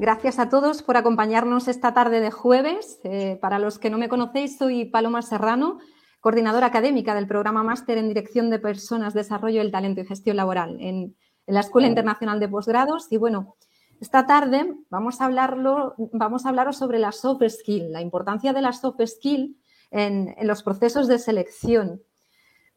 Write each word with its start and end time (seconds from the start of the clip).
Gracias 0.00 0.38
a 0.38 0.48
todos 0.48 0.82
por 0.82 0.96
acompañarnos 0.96 1.68
esta 1.68 1.92
tarde 1.92 2.20
de 2.20 2.30
jueves. 2.30 2.98
Eh, 3.04 3.38
para 3.38 3.58
los 3.58 3.78
que 3.78 3.90
no 3.90 3.98
me 3.98 4.08
conocéis, 4.08 4.56
soy 4.56 4.86
Paloma 4.86 5.20
Serrano, 5.20 5.76
coordinadora 6.20 6.68
académica 6.68 7.14
del 7.14 7.26
programa 7.26 7.62
Máster 7.62 7.98
en 7.98 8.08
Dirección 8.08 8.48
de 8.48 8.58
Personas, 8.58 9.12
Desarrollo 9.12 9.58
del 9.58 9.70
Talento 9.70 10.00
y 10.00 10.06
Gestión 10.06 10.38
Laboral 10.38 10.78
en, 10.80 11.14
la 11.46 11.60
Escuela 11.60 11.86
Internacional 11.86 12.40
de 12.40 12.48
Posgrados. 12.48 13.08
Y 13.10 13.18
bueno, 13.18 13.56
esta 14.00 14.26
tarde 14.26 14.74
vamos 14.88 15.20
a, 15.20 15.26
hablarlo, 15.26 15.96
vamos 16.14 16.46
a 16.46 16.48
hablaros 16.48 16.78
sobre 16.78 16.98
la 16.98 17.12
soft 17.12 17.42
skill, 17.46 17.92
la 17.92 18.00
importancia 18.00 18.54
de 18.54 18.62
la 18.62 18.72
soft 18.72 19.04
skill 19.04 19.60
en, 19.90 20.34
en 20.38 20.46
los 20.46 20.62
procesos 20.62 21.08
de 21.08 21.18
selección. 21.18 22.00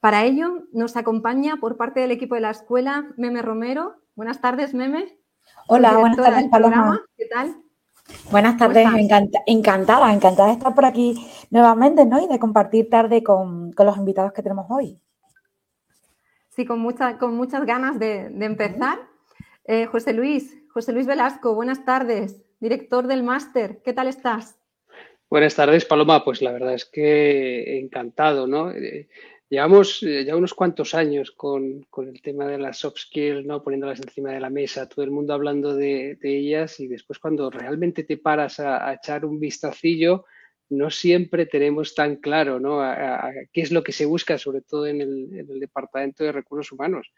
Para 0.02 0.26
ello 0.26 0.66
nos 0.74 0.98
acompaña 0.98 1.56
por 1.56 1.78
parte 1.78 2.02
del 2.02 2.12
equipo 2.12 2.36
de 2.36 2.42
la 2.42 2.52
escuela 2.52 3.14
Meme 3.16 3.42
Romero. 3.42 3.96
Buenas 4.14 4.42
tardes, 4.42 4.74
Meme. 4.74 5.23
Hola, 5.68 5.98
buenas 5.98 6.18
tardes, 6.18 6.50
Paloma. 6.50 7.06
¿Qué 7.18 7.26
tal? 7.26 7.56
Buenas 8.32 8.58
tardes, 8.58 8.86
encantada, 9.46 10.14
encantada 10.14 10.48
de 10.48 10.54
estar 10.54 10.76
por 10.76 10.86
aquí 10.86 11.16
nuevamente, 11.52 12.06
¿no? 12.06 12.22
Y 12.22 12.28
de 12.28 12.38
compartir 12.38 12.90
tarde 12.90 13.24
con, 13.24 13.72
los 13.78 13.98
invitados 13.98 14.34
que 14.34 14.44
tenemos 14.44 14.66
hoy. 14.70 15.00
Sí, 16.50 16.66
con, 16.66 16.86
con 17.20 17.36
muchas 17.36 17.66
ganas 17.66 17.98
de, 17.98 18.26
empezar. 18.42 19.00
Eh, 19.66 19.86
José 19.86 20.14
Luis, 20.14 20.58
José 20.74 20.92
Luis 20.92 21.08
Velasco, 21.08 21.56
buenas 21.56 21.86
tardes, 21.86 22.42
director 22.60 23.08
del 23.08 23.24
máster, 23.24 23.82
¿qué 23.84 23.94
tal 23.94 24.08
estás? 24.08 24.58
Buenas 25.30 25.56
tardes, 25.56 25.86
Paloma. 25.86 26.24
Pues 26.24 26.42
la 26.42 26.52
verdad 26.52 26.74
es 26.74 26.86
que 26.86 27.80
encantado, 27.80 28.46
¿no? 28.46 28.72
Llevamos 29.50 30.02
eh, 30.04 30.26
ya 30.26 30.36
unos 30.36 30.54
cuantos 30.54 30.96
años 30.96 31.32
con, 31.32 31.86
el 31.98 32.22
tema 32.22 32.48
de 32.48 32.58
las 32.58 32.80
soft 32.80 32.98
skills, 32.98 33.46
¿no? 33.46 33.62
poniéndolas 33.62 34.00
encima 34.00 34.32
de 34.32 34.40
la 34.40 34.50
mesa, 34.50 34.90
todo 34.90 35.04
el 35.06 35.12
mundo 35.12 35.34
hablando 35.34 35.76
de, 35.76 36.18
ellas 36.24 36.80
y 36.80 36.88
después 36.88 37.20
cuando 37.20 37.50
realmente 37.50 38.04
te 38.04 38.18
paras 38.18 38.60
a, 38.60 38.92
echar 38.94 39.26
un 39.26 39.40
vistacillo, 39.40 40.26
no 40.70 40.90
siempre 40.90 41.46
tenemos 41.46 41.94
tan 41.94 42.16
claro 42.16 42.60
¿no? 42.60 42.80
qué 43.52 43.62
es 43.62 43.72
lo 43.72 43.84
que 43.84 43.92
se 43.92 44.06
busca, 44.06 44.40
sobre 44.40 44.62
todo 44.62 44.88
en 44.88 45.02
el, 45.02 45.60
Departamento 45.60 46.24
de 46.24 46.32
Recursos 46.32 46.72
Humanos. 46.72 47.14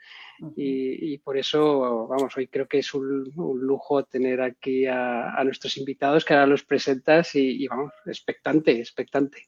y, 0.58 1.18
por 1.20 1.38
eso, 1.38 2.08
vamos, 2.08 2.36
hoy 2.36 2.48
creo 2.48 2.68
que 2.68 2.80
es 2.80 2.94
un, 2.94 3.31
lujo 3.36 4.03
tener 4.03 4.42
aquí 4.42 4.86
a, 4.88 5.42
nuestros 5.46 5.78
invitados 5.78 6.26
que 6.26 6.34
ahora 6.34 6.48
los 6.48 6.66
presentas 6.66 7.34
y, 7.36 7.64
y 7.64 7.68
vamos, 7.68 7.94
expectante, 8.06 8.72
expectante. 8.72 9.48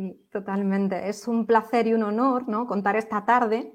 Sí, 0.00 0.18
totalmente. 0.32 1.10
Es 1.10 1.28
un 1.28 1.44
placer 1.44 1.86
y 1.86 1.92
un 1.92 2.02
honor 2.02 2.48
¿no? 2.48 2.66
contar 2.66 2.96
esta 2.96 3.26
tarde 3.26 3.70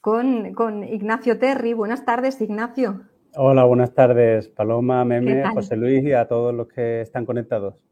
con, 0.00 0.84
Ignacio 0.84 1.36
Terry. 1.40 1.72
Buenas 1.72 2.04
tardes, 2.04 2.40
Ignacio. 2.40 3.00
Hola, 3.34 3.64
buenas 3.64 3.92
tardes, 3.92 4.48
Paloma, 4.48 5.04
Meme, 5.04 5.50
José 5.52 5.76
Luis 5.76 6.04
y 6.04 6.12
a 6.12 6.28
todos 6.28 6.54
los 6.54 6.68
que 6.68 7.00
están 7.00 7.26
conectados. 7.26 7.82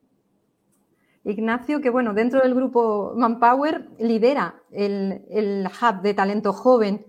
Ignacio, 1.24 1.80
que 1.80 1.90
bueno, 1.90 2.14
dentro 2.14 2.40
del 2.40 2.54
grupo 2.54 3.14
Manpower 3.16 3.88
lidera 3.98 4.62
el, 4.70 5.66
hub 5.66 6.02
de 6.02 6.14
talento 6.14 6.52
joven. 6.52 7.04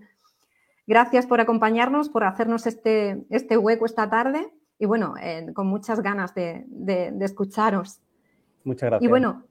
Gracias 0.88 1.26
por 1.26 1.40
acompañarnos, 1.40 2.08
por 2.08 2.24
hacernos 2.24 2.66
este, 2.66 3.24
este 3.30 3.56
hueco 3.56 3.86
esta 3.86 4.10
tarde 4.10 4.52
y 4.76 4.86
bueno, 4.86 5.14
eh, 5.22 5.52
con 5.54 5.68
muchas 5.68 6.02
ganas 6.02 6.34
de, 6.34 6.64
de 6.66 7.24
escucharos. 7.24 8.00
Muchas 8.64 8.90
gracias. 8.90 9.06
Y 9.06 9.08
bueno, 9.08 9.47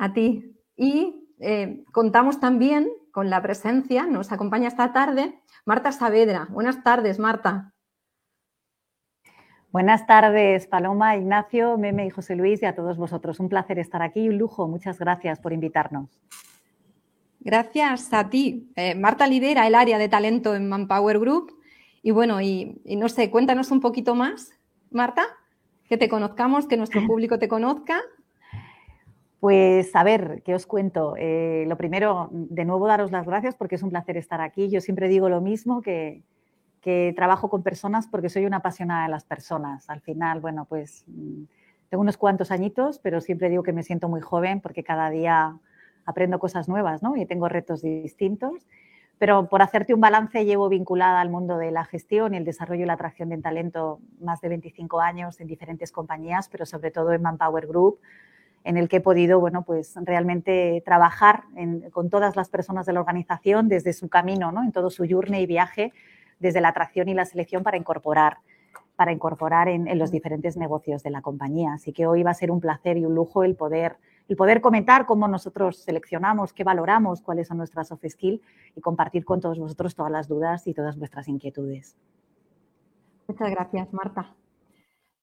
a 0.00 0.12
ti. 0.12 0.56
Y 0.76 1.28
eh, 1.38 1.84
contamos 1.92 2.40
también 2.40 2.88
con 3.12 3.30
la 3.30 3.42
presencia, 3.42 4.06
nos 4.06 4.32
acompaña 4.32 4.68
esta 4.68 4.92
tarde, 4.92 5.40
Marta 5.64 5.92
Saavedra. 5.92 6.48
Buenas 6.50 6.82
tardes, 6.82 7.18
Marta. 7.18 7.74
Buenas 9.72 10.06
tardes, 10.06 10.66
Paloma, 10.66 11.16
Ignacio, 11.16 11.78
Meme 11.78 12.06
y 12.06 12.10
José 12.10 12.34
Luis 12.34 12.60
y 12.62 12.66
a 12.66 12.74
todos 12.74 12.96
vosotros. 12.96 13.38
Un 13.38 13.48
placer 13.48 13.78
estar 13.78 14.02
aquí 14.02 14.22
y 14.22 14.28
un 14.28 14.38
lujo. 14.38 14.66
Muchas 14.66 14.98
gracias 14.98 15.38
por 15.38 15.52
invitarnos. 15.52 16.18
Gracias 17.38 18.12
a 18.12 18.28
ti. 18.28 18.72
Eh, 18.74 18.94
Marta 18.96 19.26
lidera 19.26 19.66
el 19.66 19.74
área 19.74 19.98
de 19.98 20.08
talento 20.08 20.56
en 20.56 20.68
Manpower 20.68 21.20
Group. 21.20 21.56
Y 22.02 22.10
bueno, 22.10 22.40
y, 22.40 22.80
no 22.84 23.08
sé, 23.08 23.30
cuéntanos 23.30 23.70
un 23.70 23.80
poquito 23.80 24.14
más, 24.14 24.52
Marta, 24.90 25.24
que 25.88 25.96
te 25.96 26.08
conozcamos, 26.08 26.66
que 26.66 26.76
nuestro 26.76 27.06
público 27.06 27.38
te 27.38 27.48
conozca 27.48 28.00
pues 29.40 29.96
a 29.96 30.04
ver, 30.04 30.42
¿qué 30.44 30.54
os 30.54 30.66
cuento? 30.66 31.14
Eh, 31.16 31.64
lo 31.66 31.78
primero, 31.78 32.28
de 32.30 32.66
nuevo 32.66 32.86
daros 32.86 33.10
las 33.10 33.26
gracias 33.26 33.54
porque 33.54 33.76
es 33.76 33.82
un 33.82 33.88
placer 33.88 34.18
estar 34.18 34.42
aquí. 34.42 34.68
Yo 34.68 34.82
siempre 34.82 35.08
digo 35.08 35.30
lo 35.30 35.40
mismo, 35.40 35.80
que, 35.80 36.22
trabajo 37.16 37.48
con 37.50 37.62
personas 37.62 38.06
porque 38.06 38.28
soy 38.28 38.46
una 38.46 38.58
apasionada 38.58 39.04
de 39.04 39.10
las 39.10 39.24
personas. 39.24 39.88
Al 39.88 40.00
final, 40.00 40.40
bueno, 40.40 40.66
pues 40.66 41.04
mm, 41.06 41.44
tengo 41.88 42.02
unos 42.02 42.16
cuantos 42.16 42.50
añitos, 42.50 42.98
pero 42.98 43.20
siempre 43.20 43.48
digo 43.48 43.62
que 43.62 43.72
me 43.72 43.82
siento 43.82 44.08
muy 44.08 44.20
joven 44.20 44.60
porque 44.60 44.82
cada 44.84 45.10
día 45.10 45.56
aprendo 46.04 46.38
cosas 46.38 46.68
nuevas 46.68 47.02
¿no? 47.02 47.16
y 47.16 47.24
tengo 47.26 47.48
retos 47.48 47.82
distintos. 47.82 48.66
Pero 49.18 49.48
por 49.48 49.60
hacerte 49.62 49.94
un 49.94 50.00
balance, 50.00 50.44
llevo 50.44 50.68
vinculada 50.68 51.20
al 51.20 51.30
mundo 51.30 51.58
de 51.58 51.70
la 51.70 51.84
gestión 51.84 52.34
y 52.34 52.38
el 52.38 52.44
desarrollo 52.44 52.84
y 52.84 52.86
la 52.86 52.94
atracción 52.94 53.28
de 53.28 53.38
talento 53.38 54.00
más 54.20 54.40
de 54.40 54.48
25 54.48 55.00
años 55.00 55.40
en 55.40 55.46
diferentes 55.46 55.92
compañías, 55.92 56.48
pero 56.48 56.64
sobre 56.64 56.90
todo 56.90 57.12
en 57.12 57.20
Manpower 57.20 57.66
Group, 57.66 58.00
en 58.64 58.76
el 58.76 58.88
que 58.88 58.96
he 58.96 59.00
podido, 59.00 59.40
bueno, 59.40 59.62
pues 59.62 59.94
realmente 60.02 60.82
trabajar 60.84 61.44
con 61.92 62.10
todas 62.10 62.36
las 62.36 62.48
personas 62.48 62.86
de 62.86 62.92
la 62.92 63.00
organización 63.00 63.68
desde 63.68 63.92
su 63.92 64.08
camino, 64.08 64.52
¿no? 64.52 64.62
En 64.62 64.72
todo 64.72 64.90
su 64.90 65.06
journey 65.08 65.42
y 65.42 65.46
viaje, 65.46 65.92
desde 66.38 66.60
la 66.60 66.68
atracción 66.68 67.08
y 67.08 67.14
la 67.14 67.24
selección 67.24 67.62
para 67.62 67.76
incorporar 67.76 68.38
para 69.00 69.12
incorporar 69.12 69.66
en, 69.68 69.98
los 69.98 70.10
diferentes 70.10 70.58
negocios 70.58 71.02
de 71.02 71.08
la 71.08 71.22
compañía. 71.22 71.72
Así 71.72 71.90
que 71.90 72.06
hoy 72.06 72.22
va 72.22 72.32
a 72.32 72.34
ser 72.34 72.50
un 72.50 72.60
placer 72.60 72.98
y 72.98 73.06
un 73.06 73.14
lujo 73.14 73.44
el 73.44 73.56
poder, 73.56 73.96
el 74.28 74.36
poder 74.36 74.60
comentar 74.60 75.06
cómo 75.06 75.26
nosotros 75.26 75.78
seleccionamos, 75.78 76.52
qué 76.52 76.64
valoramos, 76.64 77.22
cuáles 77.22 77.48
son 77.48 77.56
nuestras 77.56 77.88
soft 77.88 78.04
skills 78.06 78.42
y 78.76 78.82
compartir 78.82 79.24
con 79.24 79.40
todos 79.40 79.58
vosotros 79.58 79.94
todas 79.94 80.12
las 80.12 80.28
dudas 80.28 80.66
y 80.66 80.74
todas 80.74 80.98
vuestras 80.98 81.28
inquietudes. 81.28 81.96
Muchas 83.26 83.50
gracias, 83.50 83.90
Marta. 83.94 84.34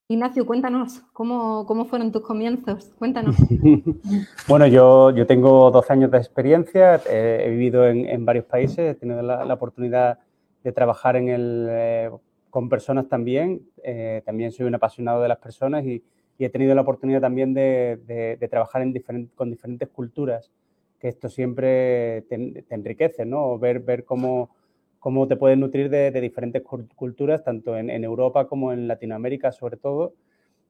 Ignacio, 0.10 0.46
cuéntanos, 0.46 1.02
¿cómo, 1.12 1.86
fueron 1.90 2.14
tus 2.14 2.22
comienzos? 2.22 2.94
Cuéntanos. 2.98 3.36
bueno, 4.48 4.66
yo, 4.66 5.12
yo 5.12 5.28
tengo 5.28 5.70
12 5.70 5.92
años 5.92 6.12
de 6.12 6.18
experiencia, 6.18 7.02
he 7.10 7.50
vivido 7.50 7.86
en, 7.86 8.24
varios 8.24 8.46
países, 8.46 8.80
he 8.80 8.96
tenido 8.96 9.22
la, 9.22 9.54
oportunidad 9.54 10.20
de 10.64 10.72
trabajar 10.72 11.18
en 11.18 11.28
el, 11.28 11.68
eh, 11.70 12.10
con 12.50 12.70
personas 12.70 13.10
también. 13.10 13.68
Eh, 13.84 14.22
también 14.26 14.54
soy 14.54 14.66
un 14.66 14.76
apasionado 14.76 15.22
de 15.22 15.28
las 15.28 15.40
personas 15.40 15.84
y, 15.84 16.02
he 16.40 16.50
tenido 16.50 16.74
la 16.74 16.84
oportunidad 16.84 17.20
también 17.20 17.54
de, 17.54 18.48
trabajar 18.50 18.84
en 18.84 18.94
con 19.36 19.50
diferentes 19.50 19.90
culturas, 19.90 20.52
que 21.00 21.10
esto 21.10 21.28
siempre 21.28 22.22
te, 22.30 22.64
enriquece, 22.70 23.26
¿no? 23.26 23.60
Ver, 23.60 23.80
ver 23.82 24.06
cómo 24.06 24.52
cómo 25.00 25.28
te 25.28 25.36
puedes 25.36 25.58
nutrir 25.58 25.90
de, 25.90 26.12
diferentes 26.12 26.62
culturas, 26.96 27.44
tanto 27.44 27.78
en, 27.78 27.90
Europa 28.04 28.48
como 28.48 28.72
en 28.74 28.88
Latinoamérica 28.88 29.52
sobre 29.52 29.78
todo. 29.78 30.14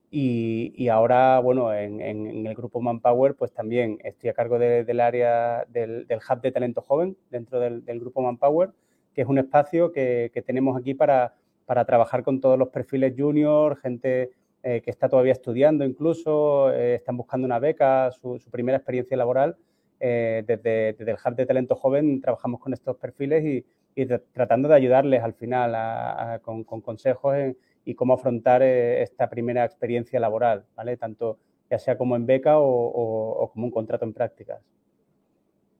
Y, 0.09 0.87
ahora, 0.87 1.39
bueno, 1.39 1.73
en, 1.73 1.99
el 2.47 2.55
grupo 2.55 2.79
Manpower, 2.81 3.35
pues 3.35 3.51
también 3.51 3.99
estoy 4.03 4.29
a 4.29 4.33
cargo 4.33 4.57
del 4.57 4.99
área 4.99 5.65
del, 5.69 6.07
Hub 6.09 6.41
de 6.41 6.51
Talento 6.51 6.81
Joven 6.81 7.17
dentro 7.29 7.59
del, 7.59 7.99
grupo 7.99 8.21
Manpower, 8.21 8.71
que 9.13 9.21
es 9.21 9.27
un 9.27 9.37
espacio 9.37 9.91
que, 9.91 10.31
tenemos 10.45 10.77
aquí 10.79 10.93
para, 10.93 11.33
para, 11.65 11.85
trabajar 11.85 12.23
con 12.23 12.39
todos 12.39 12.57
los 12.57 12.69
perfiles 12.69 13.13
junior, 13.17 13.77
gente 13.77 14.31
eh, 14.63 14.81
que 14.81 14.91
está 14.91 15.07
todavía 15.07 15.33
estudiando 15.33 15.85
incluso, 15.85 16.73
eh, 16.73 16.95
están 16.95 17.15
buscando 17.15 17.45
una 17.45 17.59
beca, 17.59 18.11
su, 18.11 18.39
primera 18.51 18.77
experiencia 18.77 19.15
laboral. 19.15 19.55
Eh, 19.99 20.43
desde, 20.45 20.93
desde, 20.93 21.11
el 21.11 21.17
Hub 21.23 21.35
de 21.35 21.45
Talento 21.45 21.75
Joven 21.75 22.21
trabajamos 22.21 22.59
con 22.59 22.73
estos 22.73 22.97
perfiles 22.97 23.45
y, 23.45 23.65
y 23.97 24.05
tratando 24.31 24.69
de 24.69 24.75
ayudarles 24.75 25.23
al 25.23 25.33
final 25.33 26.39
con, 26.43 26.63
consejos 26.63 27.35
y 27.83 27.95
cómo 27.95 28.13
afrontar 28.13 28.61
eh, 28.61 29.01
esta 29.01 29.27
primera 29.27 29.65
experiencia 29.65 30.19
laboral, 30.19 30.65
¿vale? 30.75 30.97
Tanto 30.97 31.39
ya 31.69 31.79
sea 31.79 31.97
como 31.97 32.15
en 32.15 32.27
beca 32.27 32.59
o, 32.59 33.49
como 33.51 33.65
un 33.65 33.71
contrato 33.71 34.05
en 34.05 34.13
prácticas. 34.13 34.61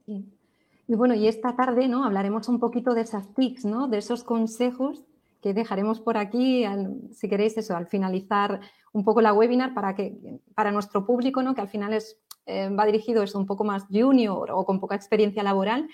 Y 0.08 0.96
bueno, 0.96 1.14
y 1.14 1.28
esta 1.28 1.56
tarde 1.56 1.88
¿no? 1.88 2.06
hablaremos 2.06 2.50
un 2.50 2.60
poquito 2.60 2.96
de 2.96 3.02
esas 3.02 3.34
TICs, 3.36 3.66
¿no? 3.66 3.88
de 3.88 4.00
esos 4.00 4.24
consejos 4.24 5.04
que 5.42 5.54
dejaremos 5.54 6.02
por 6.02 6.18
aquí, 6.18 6.66
si 7.12 7.30
queréis 7.30 7.56
eso, 7.58 7.78
al 7.78 7.86
finalizar 7.86 8.62
un 8.94 9.06
poco 9.06 9.22
la 9.22 9.34
webinar 9.34 9.76
para 9.76 9.96
que 9.96 10.40
para 10.56 10.72
nuestro 10.72 11.06
público, 11.06 11.44
¿no? 11.44 11.54
que 11.54 11.62
al 11.62 11.70
final 11.70 11.94
es, 11.94 12.20
eh, 12.48 12.70
va 12.70 12.86
dirigido 12.86 13.22
eso 13.22 13.38
un 13.38 13.46
poco 13.46 13.64
más 13.64 13.86
junior 13.92 14.50
o 14.52 14.66
con 14.66 14.80
poca 14.80 14.96
experiencia 14.96 15.44
laboral, 15.44 15.88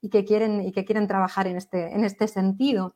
y 0.00 0.10
que 0.10 0.24
quieren, 0.24 0.60
y 0.66 0.72
que 0.72 0.84
quieren 0.84 1.06
trabajar 1.06 1.46
en 1.46 1.56
este, 1.56 1.94
en 1.94 2.04
este 2.04 2.28
sentido. 2.28 2.94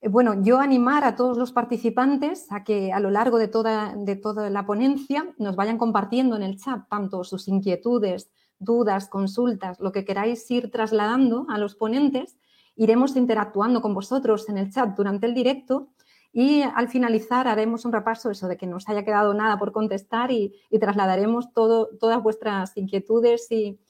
Eh, 0.00 0.08
bueno, 0.08 0.42
yo 0.42 0.60
animar 0.60 1.04
a 1.04 1.16
todos 1.16 1.36
los 1.36 1.52
participantes 1.52 2.46
a 2.50 2.64
que 2.64 2.92
a 2.92 3.00
lo 3.00 3.10
largo 3.10 3.38
de 3.38 3.48
toda, 3.48 3.94
de 3.96 4.16
toda 4.16 4.50
la 4.50 4.66
ponencia 4.66 5.34
nos 5.38 5.56
vayan 5.56 5.78
compartiendo 5.78 6.36
en 6.36 6.42
el 6.42 6.58
chat 6.58 6.88
tanto 6.88 7.24
sus 7.24 7.48
inquietudes, 7.48 8.30
dudas, 8.58 9.08
consultas, 9.08 9.80
lo 9.80 9.92
que 9.92 10.04
queráis 10.04 10.50
ir 10.50 10.70
trasladando 10.70 11.46
a 11.48 11.58
los 11.58 11.74
ponentes. 11.74 12.38
Iremos 12.76 13.16
interactuando 13.16 13.80
con 13.80 13.94
vosotros 13.94 14.48
en 14.48 14.58
el 14.58 14.70
chat 14.72 14.96
durante 14.96 15.26
el 15.26 15.34
directo 15.34 15.88
Y 16.32 16.62
al 16.62 16.88
finalizar 16.88 17.48
haremos 17.48 17.84
un 17.84 17.92
repaso 17.92 18.30
eso 18.30 18.46
de 18.48 18.56
que 18.56 18.66
no 18.66 18.76
os 18.76 18.88
haya 18.88 19.04
quedado 19.04 19.32
nada 19.34 19.58
por 19.58 19.72
contestar 19.72 20.30
y, 20.30 20.52
trasladaremos 20.78 21.52
todo, 21.52 21.88
todas 21.98 22.22
vuestras 22.22 22.76
inquietudes 22.76 23.50
y, 23.50 23.80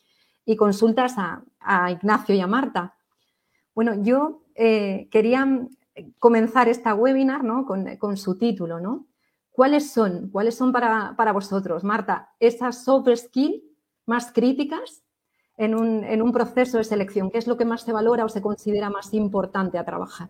consultas 0.57 1.15
a, 1.19 1.43
Ignacio 1.91 2.35
y 2.35 2.41
a 2.41 2.47
Marta. 2.47 2.95
Bueno, 3.75 4.03
yo 4.03 4.43
eh, 4.55 5.09
quería 5.11 5.47
comenzar 6.19 6.69
esta 6.69 6.95
webinar 6.95 7.45
¿no? 7.45 7.67
con, 7.67 8.17
su 8.17 8.39
título, 8.39 8.81
¿no? 8.81 9.07
¿Cuáles 9.51 9.91
son, 9.91 10.31
cuáles 10.31 10.55
son 10.55 10.73
para, 10.73 11.15
para 11.17 11.33
vosotros, 11.33 11.85
Marta, 11.85 12.31
esas 12.39 12.85
soft 12.85 13.09
skills 13.15 13.63
más 14.07 14.33
críticas 14.33 15.03
en 15.57 15.75
un, 15.75 16.33
proceso 16.33 16.79
de 16.79 16.85
selección? 16.85 17.31
¿Qué 17.31 17.39
es 17.39 17.47
lo 17.47 17.57
que 17.57 17.65
más 17.65 17.83
se 17.83 17.93
valora 17.93 18.25
o 18.25 18.29
se 18.29 18.41
considera 18.41 18.89
más 18.89 19.13
importante 19.13 19.77
a 19.77 19.85
trabajar? 19.85 20.29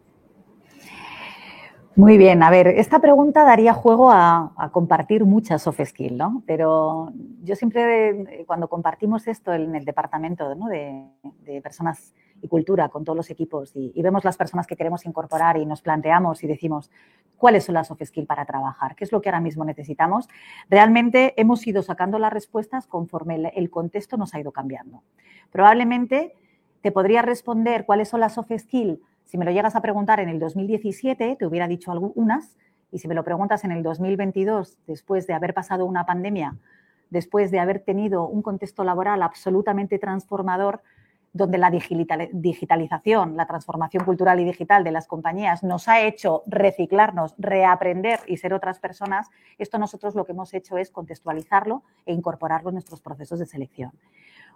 Muy 1.98 2.16
bien, 2.16 2.44
a 2.44 2.50
ver, 2.50 2.68
esta 2.68 3.00
pregunta 3.00 3.42
daría 3.42 3.74
juego 3.74 4.12
a, 4.12 4.70
compartir 4.70 5.24
muchas 5.24 5.62
soft 5.62 5.80
skills, 5.84 6.16
¿no? 6.16 6.44
Pero 6.46 7.12
yo 7.42 7.56
siempre, 7.56 8.44
cuando 8.46 8.68
compartimos 8.68 9.26
esto 9.26 9.52
en 9.52 9.74
el 9.74 9.84
departamento 9.84 10.48
de, 10.48 11.60
personas 11.60 12.14
y 12.40 12.46
cultura 12.46 12.88
con 12.88 13.04
todos 13.04 13.16
los 13.16 13.30
equipos 13.30 13.72
y, 13.74 14.00
vemos 14.00 14.24
las 14.24 14.36
personas 14.36 14.68
que 14.68 14.76
queremos 14.76 15.06
incorporar 15.06 15.56
y 15.56 15.66
nos 15.66 15.82
planteamos 15.82 16.44
y 16.44 16.46
decimos 16.46 16.88
cuáles 17.36 17.64
son 17.64 17.74
las 17.74 17.88
soft 17.88 18.04
skills 18.04 18.28
para 18.28 18.44
trabajar, 18.46 18.94
qué 18.94 19.02
es 19.02 19.10
lo 19.10 19.20
que 19.20 19.30
ahora 19.30 19.40
mismo 19.40 19.64
necesitamos, 19.64 20.28
realmente 20.70 21.34
hemos 21.36 21.66
ido 21.66 21.82
sacando 21.82 22.20
las 22.20 22.32
respuestas 22.32 22.86
conforme 22.86 23.50
el 23.56 23.70
contexto 23.70 24.16
nos 24.16 24.34
ha 24.34 24.40
ido 24.40 24.52
cambiando. 24.52 25.02
Probablemente 25.50 26.36
te 26.80 26.92
podría 26.92 27.22
responder 27.22 27.86
cuáles 27.86 28.08
son 28.08 28.20
las 28.20 28.34
soft 28.34 28.52
skills 28.56 29.00
si 29.28 29.36
me 29.36 29.44
lo 29.44 29.50
llegas 29.50 29.76
a 29.76 29.82
preguntar 29.82 30.20
en 30.20 30.30
el 30.30 30.38
2017, 30.38 31.36
te 31.38 31.46
hubiera 31.46 31.68
dicho 31.68 31.92
algunas, 31.92 32.56
y 32.90 32.98
si 32.98 33.08
me 33.08 33.14
lo 33.14 33.24
preguntas 33.24 33.62
en 33.62 33.72
el 33.72 33.82
2022, 33.82 34.78
después 34.86 35.26
de 35.26 35.34
haber 35.34 35.52
pasado 35.52 35.84
una 35.84 36.06
pandemia, 36.06 36.56
después 37.10 37.50
de 37.50 37.58
haber 37.58 37.80
tenido 37.80 38.26
un 38.26 38.40
contexto 38.40 38.84
laboral 38.84 39.22
absolutamente 39.22 39.98
transformador, 39.98 40.80
donde 41.34 41.58
la 41.58 41.70
digitalización, 41.70 43.36
la 43.36 43.46
transformación 43.46 44.02
cultural 44.02 44.40
y 44.40 44.44
digital 44.44 44.82
de 44.82 44.92
las 44.92 45.06
compañías 45.06 45.62
nos 45.62 45.86
ha 45.86 46.00
hecho 46.00 46.42
reciclarnos, 46.46 47.34
reaprender 47.36 48.20
y 48.26 48.38
ser 48.38 48.54
otras 48.54 48.78
personas, 48.80 49.28
esto 49.58 49.76
nosotros 49.78 50.14
lo 50.14 50.24
que 50.24 50.32
hemos 50.32 50.54
hecho 50.54 50.78
es 50.78 50.90
contextualizarlo 50.90 51.82
e 52.06 52.14
incorporarlo 52.14 52.70
en 52.70 52.76
nuestros 52.76 53.02
procesos 53.02 53.38
de 53.38 53.44
selección. 53.44 53.92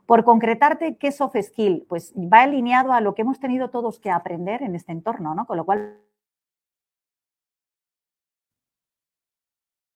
Por 0.06 0.24
concretarte, 0.24 0.96
¿qué 0.96 1.12
soft 1.12 1.36
skill? 1.40 1.86
Pues 1.88 2.12
va 2.14 2.42
alineado 2.42 2.92
a 2.92 3.00
lo 3.00 3.14
que 3.14 3.22
hemos 3.22 3.40
tenido 3.40 3.70
todos 3.70 4.00
que 4.00 4.10
aprender 4.10 4.62
en 4.62 4.74
este 4.74 4.92
entorno, 4.92 5.34
¿no? 5.34 5.46
Con 5.46 5.56
lo 5.56 5.64
cual, 5.64 5.98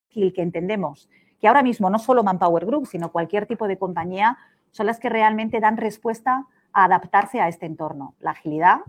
que 0.08 0.42
entendemos 0.42 1.10
que 1.40 1.48
ahora 1.48 1.62
mismo 1.62 1.90
no 1.90 1.98
solo 1.98 2.24
Manpower 2.24 2.64
Group, 2.64 2.86
sino 2.86 3.12
cualquier 3.12 3.46
tipo 3.46 3.68
de 3.68 3.78
compañía, 3.78 4.38
son 4.70 4.86
las 4.86 4.98
que 4.98 5.08
realmente 5.08 5.60
dan 5.60 5.76
respuesta 5.76 6.46
a 6.72 6.84
adaptarse 6.84 7.40
a 7.40 7.48
este 7.48 7.66
entorno. 7.66 8.14
La 8.20 8.30
agilidad, 8.30 8.80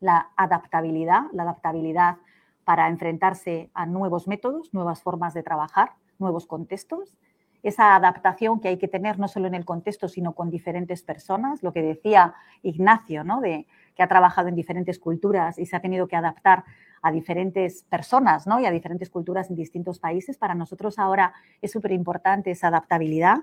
la 0.00 0.30
adaptabilidad, 0.36 1.22
la 1.32 1.42
adaptabilidad 1.42 2.18
para 2.64 2.88
enfrentarse 2.88 3.70
a 3.74 3.86
nuevos 3.86 4.28
métodos, 4.28 4.72
nuevas 4.72 5.02
formas 5.02 5.34
de 5.34 5.42
trabajar, 5.42 5.94
nuevos 6.18 6.46
contextos, 6.46 7.16
esa 7.62 7.94
adaptación 7.94 8.60
que 8.60 8.68
hay 8.68 8.78
que 8.78 8.88
tener 8.88 9.18
no 9.18 9.28
solo 9.28 9.46
en 9.46 9.54
el 9.54 9.64
contexto, 9.64 10.08
sino 10.08 10.32
con 10.32 10.50
diferentes 10.50 11.02
personas, 11.02 11.62
lo 11.62 11.72
que 11.72 11.82
decía 11.82 12.34
Ignacio, 12.62 13.24
¿no? 13.24 13.40
de, 13.40 13.66
que 13.94 14.02
ha 14.02 14.08
trabajado 14.08 14.48
en 14.48 14.54
diferentes 14.54 14.98
culturas 14.98 15.58
y 15.58 15.66
se 15.66 15.76
ha 15.76 15.80
tenido 15.80 16.08
que 16.08 16.16
adaptar 16.16 16.64
a 17.02 17.12
diferentes 17.12 17.82
personas 17.84 18.46
¿no? 18.46 18.60
y 18.60 18.66
a 18.66 18.70
diferentes 18.70 19.10
culturas 19.10 19.50
en 19.50 19.56
distintos 19.56 19.98
países. 19.98 20.38
Para 20.38 20.54
nosotros 20.54 20.98
ahora 20.98 21.32
es 21.60 21.70
súper 21.70 21.92
importante 21.92 22.50
esa 22.50 22.68
adaptabilidad. 22.68 23.38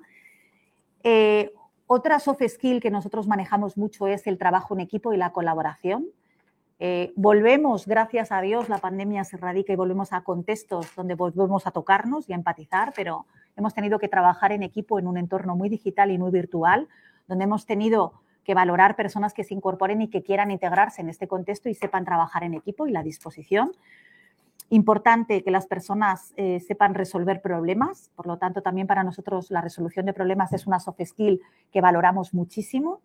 Eh, 1.04 1.52
otra 1.86 2.20
soft 2.20 2.42
skill 2.48 2.82
que 2.82 2.92
nosotros 2.92 3.28
manejamos 3.28 3.78
mucho 3.78 4.08
es 4.08 4.28
el 4.28 4.38
trabajo 4.38 4.74
en 4.74 4.82
equipo 4.82 5.14
y 5.14 5.18
la 5.18 5.32
colaboración. 5.32 6.08
Eh, 6.80 7.14
volvemos, 7.16 7.88
gracias 7.88 8.32
a 8.32 8.42
Dios, 8.42 8.70
la 8.70 8.78
pandemia 8.78 9.24
se 9.24 9.38
radica 9.38 9.74
y 9.74 9.76
volvemos 9.76 10.14
a 10.14 10.22
contextos 10.22 10.94
donde 10.96 11.16
volvemos 11.16 11.66
a 11.66 11.72
tocarnos 11.72 12.30
y 12.30 12.34
a 12.34 12.36
empatizar, 12.36 12.94
pero 12.96 13.26
hemos 13.58 13.74
tenido 13.74 14.00
que 14.00 14.08
trabajar 14.08 14.52
en 14.52 14.64
equipo 14.64 15.00
en 15.00 15.08
un 15.08 15.18
entorno 15.18 15.56
muy 15.56 15.68
digital 15.68 16.12
y 16.12 16.18
muy 16.18 16.32
virtual, 16.32 16.88
donde 17.28 17.44
hemos 17.44 17.66
tenido 17.66 18.14
que 18.46 18.54
valorar 18.54 18.96
personas 18.96 19.34
que 19.34 19.44
se 19.44 19.54
incorporen 19.54 20.02
y 20.02 20.10
que 20.10 20.24
quieran 20.24 20.52
integrarse 20.52 21.02
en 21.02 21.10
este 21.10 21.28
contexto 21.28 21.68
y 21.68 21.74
sepan 21.74 22.06
trabajar 22.06 22.44
en 22.44 22.54
equipo 22.54 22.88
y 22.88 22.92
la 22.92 23.04
disposición. 23.04 23.74
Importante 24.70 25.44
que 25.44 25.52
las 25.52 25.66
personas 25.66 26.34
eh, 26.38 26.60
sepan 26.60 26.94
resolver 26.94 27.42
problemas, 27.42 28.12
por 28.16 28.28
lo 28.28 28.38
tanto 28.38 28.62
también 28.62 28.88
para 28.88 29.04
nosotros 29.04 29.52
la 29.52 29.62
resolución 29.62 30.06
de 30.06 30.14
problemas 30.14 30.54
es 30.54 30.68
una 30.68 30.80
soft 30.80 31.02
skill 31.04 31.42
que 31.72 31.82
valoramos 31.82 32.34
muchísimo 32.34 33.02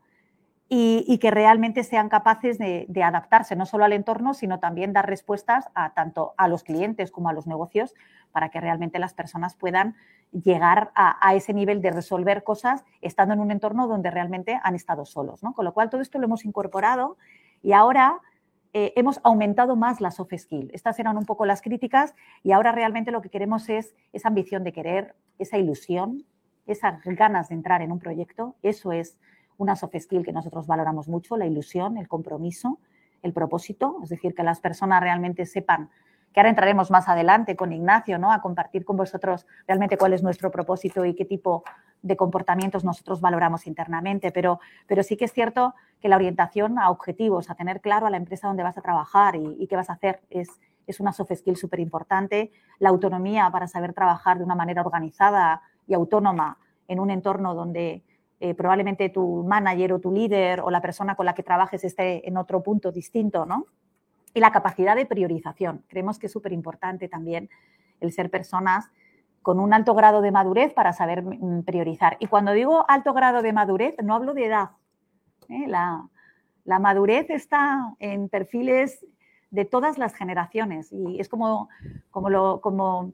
y, 0.74 1.19
que 1.19 1.30
realmente 1.30 1.84
sean 1.84 2.08
capaces 2.08 2.56
de, 2.56 3.02
adaptarse 3.04 3.54
no 3.56 3.66
solo 3.66 3.84
al 3.84 3.92
entorno, 3.92 4.32
sino 4.32 4.58
también 4.58 4.94
dar 4.94 5.06
respuestas 5.06 5.69
a 5.74 5.92
tanto 5.92 6.32
a 6.38 6.48
los 6.48 6.64
clientes 6.64 7.10
como 7.10 7.28
a 7.28 7.34
los 7.34 7.46
negocios 7.46 7.94
para 8.32 8.48
que 8.48 8.58
realmente 8.58 8.98
las 8.98 9.12
personas 9.12 9.54
puedan 9.54 9.96
llegar 10.30 10.90
a, 10.94 11.34
ese 11.34 11.52
nivel 11.52 11.82
de 11.82 11.90
resolver 11.90 12.42
cosas 12.42 12.86
estando 13.02 13.34
en 13.34 13.40
un 13.40 13.50
entorno 13.50 13.86
donde 13.86 14.10
realmente 14.10 14.58
han 14.62 14.74
estado 14.74 15.04
solos. 15.04 15.42
¿no? 15.42 15.52
Con 15.52 15.66
lo 15.66 15.74
cual, 15.74 15.90
todo 15.90 16.00
esto 16.00 16.19
lo 16.19 16.24
hemos 16.24 16.46
incorporado 16.46 17.19
y 17.62 17.72
ahora 17.72 18.20
eh, 18.72 18.94
hemos 18.96 19.20
aumentado 19.24 19.76
más 19.76 20.00
la 20.00 20.10
soft 20.10 20.32
skill. 20.38 20.70
Estas 20.72 20.98
eran 20.98 21.19
un 21.19 21.26
poco 21.26 21.44
las 21.44 21.60
críticas 21.60 22.14
y 22.42 22.52
ahora 22.52 22.72
realmente 22.72 23.10
lo 23.10 23.20
que 23.20 23.28
queremos 23.28 23.69
es 23.69 23.94
esa 24.14 24.28
ambición 24.28 24.64
de 24.64 24.72
querer, 24.72 25.16
esa 25.38 25.58
ilusión, 25.58 26.24
esas 26.66 27.04
ganas 27.04 27.50
de 27.50 27.56
entrar 27.56 27.82
en 27.82 27.92
un 27.92 27.98
proyecto. 27.98 28.56
Eso 28.62 28.90
es 28.92 29.19
una 29.58 29.76
soft 29.76 29.96
skill 29.99 30.25
que 30.25 30.32
nosotros 30.32 30.66
valoramos 30.66 31.08
mucho, 31.08 31.37
la 31.37 31.46
ilusión, 31.46 31.96
el 31.96 32.08
compromiso, 32.08 32.78
el 33.22 33.32
propósito, 33.32 33.99
es 34.02 34.08
decir, 34.08 34.34
que 34.34 34.43
las 34.43 34.60
personas 34.60 35.00
realmente 35.00 35.46
sepan 35.46 35.90
que 36.32 36.40
ahora 36.40 36.50
entraremos 36.50 36.91
más 36.91 37.08
adelante 37.08 37.56
con 37.56 37.72
Ignacio, 37.72 38.19
¿no? 38.19 38.32
A 38.32 38.41
compartir 38.41 38.84
con 38.84 38.96
vosotros 38.96 39.46
realmente 39.67 39.98
cuál 39.98 40.15
es 40.15 40.22
nuestro 40.22 40.50
propósito 40.50 41.05
y 41.05 41.15
qué 41.15 41.24
tipo 41.24 41.62
de 42.00 42.17
comportamientos 42.17 42.84
nosotros 42.84 43.20
valoramos 43.20 43.67
internamente, 43.67 44.32
pero, 44.32 44.58
pero 44.86 45.03
sí 45.03 45.17
que 45.17 45.27
es 45.27 45.32
cierto 45.32 45.74
que 46.00 46.08
la 46.08 46.17
orientación 46.17 46.79
a 46.79 46.91
objetivos, 46.91 47.48
a 47.48 47.55
tener 47.55 47.81
claro 47.81 48.06
a 48.06 48.10
la 48.10 48.17
empresa 48.17 48.48
dónde 48.48 48.65
vas 48.65 48.77
a 48.77 48.82
trabajar 48.82 49.36
y, 49.36 49.67
qué 49.69 49.77
vas 49.77 49.88
a 49.88 49.93
hacer 49.93 50.20
es, 50.31 50.48
es 50.86 50.98
una 50.98 51.12
soft 51.12 51.32
skill 51.34 51.56
súper 51.56 51.79
importante. 51.79 52.50
La 52.81 52.88
autonomía 52.88 53.48
para 53.53 53.69
saber 53.69 53.93
trabajar 53.93 54.38
de 54.38 54.44
una 54.44 54.56
manera 54.56 54.82
organizada 54.82 55.62
y 55.86 55.94
autónoma 55.94 56.58
en 56.88 56.98
un 56.98 57.10
entorno 57.10 57.55
donde 57.55 58.03
eh, 58.44 58.55
probablemente 58.55 59.08
tu 59.08 59.44
manager 59.44 59.93
o 59.93 60.01
tu 60.01 60.11
líder 60.11 60.63
o 60.63 60.70
la 60.72 60.81
persona 60.81 61.15
con 61.15 61.27
la 61.27 61.32
que 61.32 61.44
trabajes 61.44 61.84
esté 61.84 62.27
en 62.29 62.37
otro 62.37 62.61
punto 62.61 62.91
distinto, 62.91 63.46
¿no? 63.46 63.67
Y 64.34 64.41
la 64.41 64.51
capacidad 64.51 64.96
de 64.96 65.06
priorización. 65.06 65.84
Creemos 65.87 66.19
que 66.19 66.27
es 66.27 66.32
súper 66.32 66.53
importante 66.53 67.08
también 67.08 67.49
el 68.01 68.11
ser 68.11 68.31
personas 68.31 68.91
con 69.43 69.61
un 69.61 69.72
alto 69.72 69.94
grado 69.94 70.22
de 70.22 70.32
madurez 70.32 70.75
para 70.75 70.93
saber 70.93 71.22
mm, 71.22 71.63
priorizar. 71.63 72.17
Y 72.19 72.27
cuando 72.27 72.51
digo 72.51 72.84
alto 72.89 73.13
grado 73.13 73.43
de 73.43 73.53
madurez, 73.53 73.94
no 74.03 74.17
hablo 74.17 74.34
de 74.34 74.46
edad. 74.46 74.70
¿eh? 75.49 75.69
La, 75.69 76.08
la, 76.65 76.81
madurez 76.81 77.31
está 77.31 77.94
en 78.01 78.29
perfiles 78.29 79.06
de 79.51 79.65
todas 79.65 79.99
las 79.99 80.17
generaciones 80.17 80.93
y 80.93 81.20
es 81.20 81.29
como, 81.29 81.69
como, 82.11 82.29
lo, 82.29 82.61
como 82.61 83.13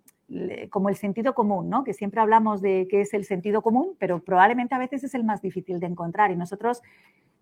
como 0.70 0.90
el 0.90 0.96
sentido 0.96 1.34
común, 1.34 1.70
¿no? 1.70 1.84
que 1.84 1.94
siempre 1.94 2.20
hablamos 2.20 2.60
de 2.60 2.86
qué 2.90 3.00
es 3.00 3.14
el 3.14 3.24
sentido 3.24 3.62
común, 3.62 3.96
pero 3.98 4.22
probablemente 4.22 4.74
a 4.74 4.78
veces 4.78 5.02
es 5.04 5.14
el 5.14 5.24
más 5.24 5.40
difícil 5.40 5.80
de 5.80 5.86
encontrar. 5.86 6.30
Y 6.30 6.36
nosotros, 6.36 6.82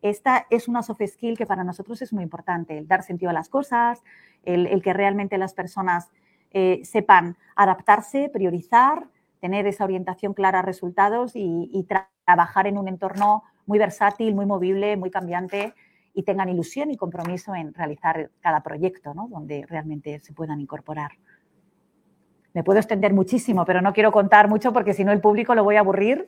esta 0.03 0.47
es 0.51 0.69
una 0.69 0.83
soft 0.83 1.03
skill 1.07 1.37
que 1.37 1.47
para 1.47 1.65
nosotros 1.65 2.01
es 2.03 2.13
muy 2.13 2.23
importante, 2.23 2.79
el 2.79 2.87
dar 2.87 3.03
sentido 3.03 3.31
a 3.31 3.33
las 3.33 3.49
cosas, 3.49 4.05
el, 4.45 4.81
que 4.83 4.93
realmente 4.93 5.37
las 5.37 5.53
personas 5.53 6.11
eh, 6.53 6.81
sepan 6.85 7.37
adaptarse, 7.57 8.31
priorizar, 8.33 9.09
tener 9.41 9.67
esa 9.67 9.85
orientación 9.85 10.33
clara 10.33 10.61
a 10.61 10.63
resultados 10.63 11.33
y, 11.35 11.87
trabajar 12.25 12.67
en 12.67 12.77
un 12.77 12.89
entorno 12.89 13.45
muy 13.67 13.79
versátil, 13.79 14.35
muy 14.35 14.47
movible, 14.47 14.97
muy 14.97 15.11
cambiante 15.11 15.75
y 16.13 16.25
tengan 16.25 16.49
ilusión 16.49 16.91
y 16.91 16.97
compromiso 16.97 17.55
en 17.55 17.73
realizar 17.73 18.31
cada 18.41 18.63
proyecto, 18.65 19.15
¿no? 19.15 19.29
donde 19.29 19.65
realmente 19.69 20.19
se 20.19 20.33
puedan 20.33 20.61
incorporar. 20.61 21.13
Me 22.57 22.65
puedo 22.65 22.79
extender 22.79 23.13
muchísimo, 23.13 23.67
pero 23.67 23.83
no 23.83 23.93
quiero 23.93 24.11
contar 24.11 24.49
mucho 24.49 24.73
porque 24.73 24.95
si 24.95 25.05
no 25.05 25.13
el 25.13 25.21
público 25.21 25.55
lo 25.55 25.63
voy 25.63 25.77
a 25.77 25.81
aburrir, 25.81 26.27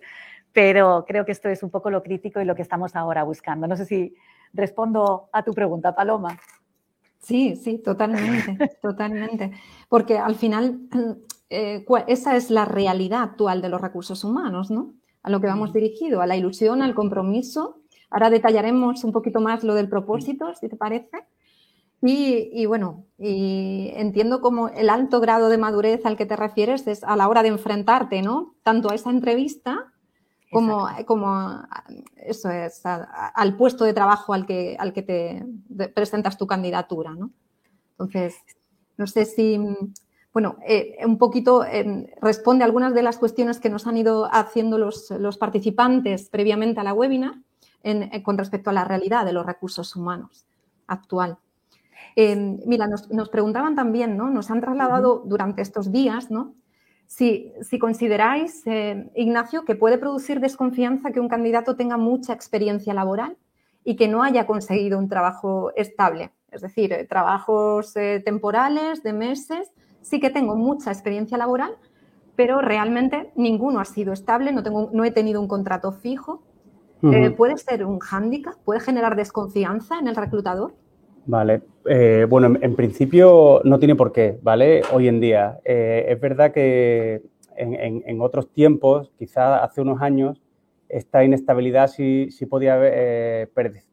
pero 0.53 1.07
creo 1.09 1.25
que 1.25 1.33
esto 1.33 1.49
es 1.49 1.63
un 1.63 1.71
poco 1.71 1.89
lo 1.89 2.03
crítico 2.03 2.39
y 2.39 2.45
lo 2.45 2.55
que 2.55 2.61
estamos 2.61 2.95
ahora 2.95 3.23
buscando. 3.23 3.67
No 3.67 3.79
sé 3.79 3.87
si 3.87 4.15
respondo 4.53 5.31
a 5.33 5.43
tu 5.43 5.55
pregunta, 5.55 5.95
Paloma. 5.95 6.39
Sí, 7.19 7.57
sí, 7.57 7.79
totalmente, 7.79 8.59
totalmente. 8.83 9.53
Porque 9.89 10.19
al 10.19 10.35
final 10.35 10.81
eh, 11.49 11.87
esa 12.09 12.37
es 12.37 12.51
la 12.51 12.67
realidad 12.67 13.23
actual 13.23 13.63
de 13.63 13.71
los 13.71 13.81
recursos 13.81 14.23
humanos, 14.23 14.71
¿no? 14.71 14.93
A 15.23 15.31
lo 15.31 15.41
que 15.41 15.47
vamos 15.47 15.71
mm. 15.71 15.73
dirigido, 15.73 16.21
a 16.21 16.27
la 16.27 16.37
ilusión, 16.37 16.83
al 16.83 16.95
compromiso. 16.95 17.81
Ahora 18.11 18.29
detallaremos 18.29 19.03
un 19.03 19.13
poquito 19.13 19.41
más 19.41 19.65
lo 19.65 19.73
del 19.73 19.89
propósito, 19.89 20.55
si 20.55 20.69
te 20.69 20.77
parece. 20.77 21.25
Y, 22.01 22.65
bueno, 22.67 23.07
y 23.19 23.91
entiendo 23.97 24.41
como 24.41 24.69
el 24.69 24.89
alto 24.89 25.21
grado 25.21 25.49
de 25.49 25.59
madurez 25.59 26.07
al 26.07 26.17
que 26.17 26.27
te 26.27 26.37
refieres 26.37 26.87
es 26.87 27.03
a 27.03 27.17
la 27.17 27.29
hora 27.29 27.43
de 27.43 27.49
enfrentarte, 27.49 28.23
¿no? 28.23 28.55
Tanto 28.63 28.91
a 28.91 28.95
esa 28.95 29.11
entrevista 29.11 29.93
como, 30.53 30.89
como 31.07 31.61
eso 32.17 32.51
es, 32.51 32.83
al 32.85 33.57
puesto 33.57 33.85
de 33.85 33.93
trabajo 33.93 34.33
al 34.33 34.47
que, 34.47 34.77
al 34.79 34.93
que 34.93 35.03
te 35.03 35.45
presentas 35.95 36.39
tu 36.39 36.47
candidatura, 36.47 37.15
¿no? 37.15 37.31
Entonces, 37.91 38.37
no 38.97 39.07
sé 39.09 39.25
si, 39.25 39.59
bueno, 40.33 40.57
eh, 40.67 40.99
un 41.05 41.19
poquito 41.19 41.65
eh, 41.65 42.15
responde 42.23 42.63
a 42.63 42.67
algunas 42.67 42.95
de 42.95 43.03
las 43.03 43.19
cuestiones 43.19 43.59
que 43.59 43.71
nos 43.71 43.89
han 43.89 43.97
ido 43.97 44.29
haciendo 44.33 44.79
los, 44.79 45.37
participantes 45.39 46.29
previamente 46.29 46.79
a 46.79 46.85
la 46.85 46.95
webinar 46.95 47.35
eh, 47.83 48.23
con 48.23 48.39
respecto 48.39 48.71
a 48.71 48.73
la 48.73 48.85
realidad 48.85 49.25
de 49.25 49.33
los 49.33 49.45
recursos 49.45 49.97
humanos 49.97 50.47
actual. 50.87 51.39
Mira, 52.67 52.89
nos, 52.89 53.29
preguntaban 53.29 53.75
también, 53.75 54.17
¿no? 54.17 54.31
Nos 54.31 54.51
han 54.51 54.61
trasladado 54.61 55.23
durante 55.25 55.63
estos 55.63 55.93
días, 55.93 56.31
¿no? 56.31 56.55
Si, 57.07 57.53
si 57.63 57.79
consideráis, 57.79 58.65
Ignacio, 59.15 59.65
que 59.65 59.75
puede 59.75 59.99
producir 59.99 60.41
desconfianza 60.41 61.11
que 61.11 61.21
un 61.21 61.29
candidato 61.29 61.77
tenga 61.77 61.97
mucha 61.97 62.33
experiencia 62.33 62.93
laboral 62.93 63.37
y 63.85 63.97
que 63.97 64.09
no 64.09 64.23
haya 64.23 64.47
conseguido 64.47 64.99
un 64.99 65.09
trabajo 65.09 65.73
estable. 65.77 66.33
Es 66.51 66.61
decir, 66.61 67.07
trabajos 67.09 67.95
temporales 68.25 69.03
de 69.03 69.13
meses 69.13 69.73
sí 70.03 70.21
que 70.21 70.31
tengo 70.31 70.57
mucha 70.57 70.91
experiencia 70.91 71.39
laboral, 71.39 71.77
pero 72.37 72.61
realmente 72.61 73.33
ninguno 73.37 73.81
ha 73.81 73.85
sido 73.85 74.13
estable, 74.13 74.53
no, 74.53 74.63
tengo, 74.63 74.91
no 74.93 75.05
he 75.05 75.11
tenido 75.11 75.41
un 75.41 75.49
contrato 75.49 75.93
fijo. 75.93 76.43
Eh, 77.03 77.31
¿Puede 77.31 77.57
ser 77.59 77.85
un 77.85 78.01
hándicap? 78.01 78.57
¿Puede 78.65 78.81
generar 78.81 79.17
desconfianza 79.17 79.99
en 79.99 80.09
el 80.09 80.17
reclutador? 80.17 80.75
Vale, 81.27 81.63
eh, 81.87 82.27
bueno, 82.29 82.57
en, 82.61 82.75
principio 82.75 83.61
no 83.65 83.79
tiene 83.79 83.95
por 83.95 84.13
qué, 84.13 84.39
¿vale? 84.43 84.83
Hoy 84.93 85.09
en 85.09 85.21
día. 85.21 85.61
Eh, 85.65 86.07
es 86.09 86.21
verdad 86.21 86.53
que 86.53 87.23
en, 87.57 88.21
otros 88.21 88.51
tiempos, 88.53 89.13
quizá 89.19 89.63
hace 89.63 89.81
unos 89.81 90.01
años, 90.01 90.43
esta 90.89 91.25
inestabilidad 91.25 91.89
sí, 91.89 92.29
sí 92.31 92.47
podía 92.47 92.79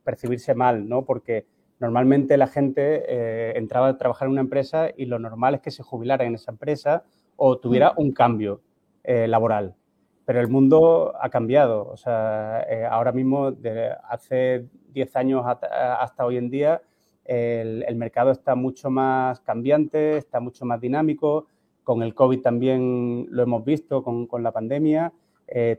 percibirse 0.03 0.53
mal, 0.55 0.87
¿no? 0.87 1.03
Porque 1.03 1.45
Normalmente 1.79 2.37
la 2.37 2.47
gente 2.47 3.03
eh, 3.07 3.57
entraba 3.57 3.89
a 3.89 3.97
trabajar 3.97 4.27
en 4.27 4.33
una 4.33 4.41
empresa 4.41 4.89
y 4.95 5.05
lo 5.05 5.19
normal 5.19 5.55
es 5.55 5.61
que 5.61 5.71
se 5.71 5.83
jubilara 5.83 6.25
en 6.25 6.35
esa 6.35 6.51
empresa 6.51 7.03
o 7.35 7.57
tuviera 7.57 7.93
un 7.97 8.13
cambio 8.13 8.61
eh, 9.03 9.27
laboral. 9.27 9.75
Pero 10.25 10.39
el 10.39 10.47
mundo 10.47 11.13
ha 11.19 11.29
cambiado. 11.29 11.87
O 11.89 11.97
sea, 11.97 12.65
eh, 12.69 12.85
ahora 12.85 13.11
mismo, 13.11 13.51
de 13.51 13.91
hace 14.09 14.65
10 14.89 15.15
años 15.17 15.43
hasta, 15.45 16.25
hoy 16.25 16.37
en 16.37 16.49
día, 16.49 16.81
el, 17.25 17.95
mercado 17.95 18.31
está 18.31 18.55
mucho 18.55 18.89
más 18.89 19.41
cambiante, 19.41 20.17
está 20.17 20.39
mucho 20.39 20.65
más 20.65 20.79
dinámico. 20.79 21.47
Con 21.83 22.01
el 22.01 22.15
COVID 22.15 22.41
también 22.41 23.27
lo 23.29 23.43
hemos 23.43 23.63
visto, 23.65 24.03
con, 24.03 24.43
la 24.43 24.51
pandemia. 24.51 25.13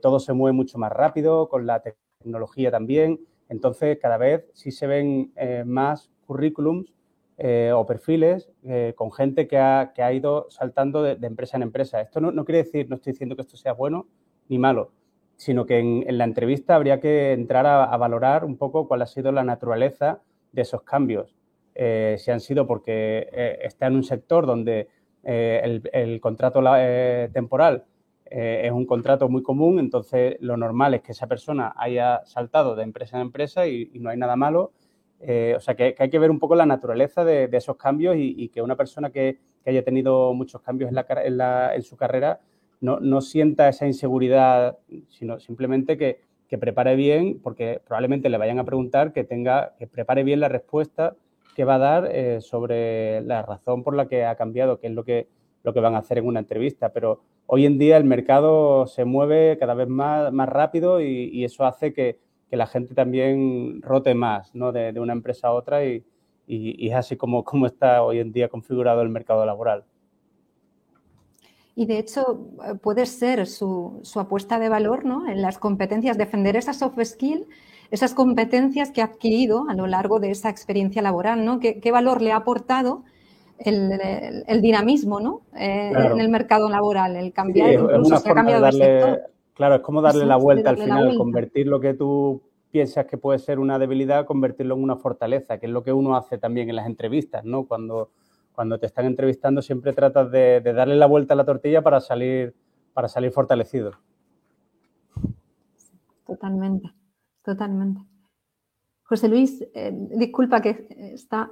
todo 0.03 0.21
se 0.21 0.33
mueve 0.33 0.53
mucho 0.55 0.79
más 0.79 0.93
rápido, 0.93 1.49
con 1.49 1.67
la 1.67 1.83
tecnología 1.83 2.71
también. 2.71 3.21
Entonces, 3.49 3.99
cada 4.01 4.17
vez 4.17 4.45
sí 4.55 4.71
se 4.71 4.87
ven 4.87 5.33
eh, 5.37 5.65
más 5.65 6.11
currículums 6.27 6.93
eh, 7.39 7.71
o 7.75 7.85
perfiles 7.87 8.51
eh, 8.65 8.95
con 8.97 9.13
gente 9.13 9.47
que 9.47 9.59
ha, 9.59 10.13
ido 10.13 10.47
saltando 10.51 11.03
de, 11.03 11.19
empresa 11.27 11.57
en 11.57 11.65
empresa. 11.65 12.01
Esto 12.01 12.21
no, 12.21 12.45
quiere 12.45 12.65
decir, 12.65 12.89
no 12.89 12.97
estoy 12.97 13.13
diciendo 13.13 13.37
que 13.37 13.43
esto 13.43 13.57
sea 13.57 13.73
bueno 13.73 14.07
ni 14.49 14.59
malo, 14.59 14.93
sino 15.37 15.67
que 15.67 15.79
en, 15.79 16.19
la 16.19 16.25
entrevista 16.25 16.75
habría 16.75 16.99
que 16.99 17.33
entrar 17.33 17.67
a, 17.67 17.95
valorar 17.97 18.45
un 18.45 18.57
poco 18.57 18.89
cuál 18.89 19.03
ha 19.03 19.07
sido 19.07 19.33
la 19.33 19.45
naturaleza 19.45 20.21
de 20.53 20.63
esos 20.63 20.83
cambios. 20.83 21.36
Si 22.19 22.31
han 22.31 22.41
sido 22.41 22.67
porque 22.67 23.29
está 23.63 23.87
en 23.87 23.97
un 23.97 24.05
sector 24.05 24.47
donde 24.47 24.89
el, 25.23 25.89
el, 25.93 26.21
contrato 26.21 26.63
temporal 27.33 27.85
eh, 28.29 28.63
es 28.65 28.73
un 28.73 28.87
contrato 28.87 29.29
muy 29.29 29.43
común, 29.43 29.79
entonces 29.79 30.37
lo 30.41 30.57
normal 30.57 30.95
es 30.95 31.03
que 31.03 31.13
esa 31.13 31.29
persona 31.29 31.73
haya 31.77 32.23
saltado 32.25 32.75
de 32.75 32.83
empresa 32.83 33.17
en 33.17 33.23
empresa 33.23 33.69
y, 33.69 33.91
no 34.01 34.11
hay 34.11 34.17
nada 34.19 34.37
malo. 34.37 34.73
Eh, 35.21 35.55
o 35.57 35.61
sea 35.61 35.77
que, 35.77 35.95
hay 35.99 36.11
que 36.11 36.19
ver 36.19 36.31
un 36.31 36.41
poco 36.41 36.57
la 36.57 36.67
naturaleza 36.67 37.25
de, 37.25 37.49
esos 37.53 37.77
cambios 37.77 38.17
y, 38.19 38.49
que 38.49 38.63
una 38.63 38.77
persona 38.77 39.11
que, 39.11 39.39
haya 39.65 39.83
tenido 39.83 40.33
muchos 40.33 40.61
cambios 40.61 40.93
en, 40.93 41.83
su 41.83 41.97
carrera 41.97 42.41
no, 42.81 43.21
sienta 43.21 43.69
esa 43.69 43.87
inseguridad, 43.87 44.79
sino 45.09 45.39
simplemente 45.41 45.97
que, 45.97 46.21
prepare 46.59 46.97
bien, 46.97 47.41
porque 47.43 47.81
probablemente 47.85 48.29
le 48.29 48.39
vayan 48.39 48.59
a 48.59 48.65
preguntar 48.65 49.13
que 49.13 49.25
tenga, 49.25 49.75
que 49.79 49.87
prepare 49.87 50.25
bien 50.25 50.41
la 50.41 50.49
respuesta 50.49 51.17
que 51.57 51.65
va 51.65 51.77
a 51.77 51.79
dar 51.79 52.11
eh, 52.13 52.43
sobre 52.43 53.23
la 53.23 53.41
razón 53.41 53.83
por 53.83 53.97
la 53.97 54.09
que 54.09 54.27
ha 54.27 54.37
cambiado, 54.37 54.79
que 54.79 54.89
es 54.89 54.93
lo 54.93 55.05
que, 55.05 55.27
lo 55.63 55.73
que 55.73 55.81
van 55.81 55.95
a 55.95 55.99
hacer 55.99 56.19
en 56.19 56.27
una 56.27 56.41
entrevista. 56.41 56.91
Pero 56.93 57.23
hoy 57.47 57.65
en 57.65 57.79
día 57.79 57.97
el 57.97 58.05
mercado 58.05 58.87
se 58.87 59.07
mueve 59.07 59.57
cada 59.59 59.73
vez 59.73 59.89
más, 59.89 60.31
más 60.35 60.51
rápido 60.51 61.01
y, 61.01 61.45
eso 61.45 61.65
hace 61.65 61.95
que, 61.95 62.19
la 62.51 62.67
gente 62.67 62.95
también 62.95 63.83
rote 63.83 64.15
más 64.15 64.55
¿no? 64.55 64.71
de, 64.71 64.99
una 65.01 65.13
empresa 65.15 65.49
a 65.49 65.53
otra 65.53 65.85
y, 65.85 66.05
es 66.47 66.95
así 66.95 67.17
como, 67.17 67.43
como, 67.43 67.67
está 67.67 68.03
hoy 68.03 68.19
en 68.19 68.33
día 68.33 68.49
configurado 68.51 69.01
el 69.01 69.09
mercado 69.09 69.45
laboral. 69.47 69.85
Y 71.75 71.87
de 71.87 71.99
hecho 71.99 72.51
puede 72.83 73.07
ser 73.07 73.47
su, 73.47 74.03
apuesta 74.15 74.59
de 74.59 74.69
valor 74.69 75.07
¿no? 75.07 75.27
en 75.27 75.41
las 75.41 75.57
competencias, 75.57 76.19
defender 76.19 76.55
esas 76.55 76.79
soft 76.79 77.03
skills, 77.03 77.47
esas 77.91 78.15
competencias 78.15 78.91
que 78.91 79.03
ha 79.03 79.07
adquirido 79.07 79.67
a 79.69 79.75
lo 79.75 79.87
largo 79.87 80.21
de 80.21 80.31
esa 80.31 80.51
experiencia 80.51 81.03
laboral, 81.03 81.45
¿no? 81.45 81.61
¿Qué, 81.61 81.81
qué 81.81 81.93
valor 81.93 82.23
le 82.23 82.33
ha 82.33 82.37
aportado 82.37 83.05
el, 83.59 84.63
dinamismo 84.63 85.21
¿no? 85.21 85.43
Eh, 85.57 85.93
en 85.95 86.21
el 86.21 86.29
mercado 86.29 86.69
laboral, 86.69 87.17
el 87.17 87.33
cambiar, 87.33 87.73
incluso 87.73 88.17
se 88.19 88.31
ha 88.31 88.35
cambiado 88.35 88.71
sector. 88.71 89.21
Claro, 89.55 89.77
es 89.77 89.81
como 89.81 90.03
darle 90.03 90.27
la 90.27 90.37
vuelta 90.37 90.71
al 90.71 90.77
final, 90.77 91.17
convertir 91.17 91.67
lo 91.67 91.81
que 91.81 91.95
tú 91.95 92.43
piensas 92.71 93.07
que 93.07 93.17
puede 93.17 93.39
ser 93.39 93.59
una 93.59 93.79
debilidad, 93.79 94.27
convertirlo 94.27 94.75
en 94.75 94.83
una 94.83 94.97
fortaleza, 94.97 95.59
que 95.59 95.65
es 95.65 95.73
lo 95.73 95.83
que 95.83 95.93
uno 95.93 96.15
hace 96.15 96.37
también 96.37 96.69
en 96.69 96.77
las 96.77 96.87
entrevistas, 96.87 97.43
¿no? 97.45 97.65
Cuando, 97.65 98.11
cuando 98.53 98.79
te 98.79 98.85
están 98.85 99.07
entrevistando 99.07 99.63
siempre 99.63 99.95
tratas 99.95 100.31
de, 100.31 100.61
darle 100.61 100.97
la 100.97 101.07
vuelta 101.07 101.33
a 101.33 101.37
la 101.39 101.47
tortilla 101.47 101.81
para 101.81 102.01
salir, 102.01 102.55
para 102.93 103.09
salir 103.09 103.31
fortalecido. 103.31 103.93
Totalmente, 106.27 106.93
totalmente. 107.47 108.03
José 109.05 109.29
Luis, 109.29 109.65
eh, 109.75 109.93
disculpa 109.95 110.61
que 110.61 110.87
está 111.15 111.51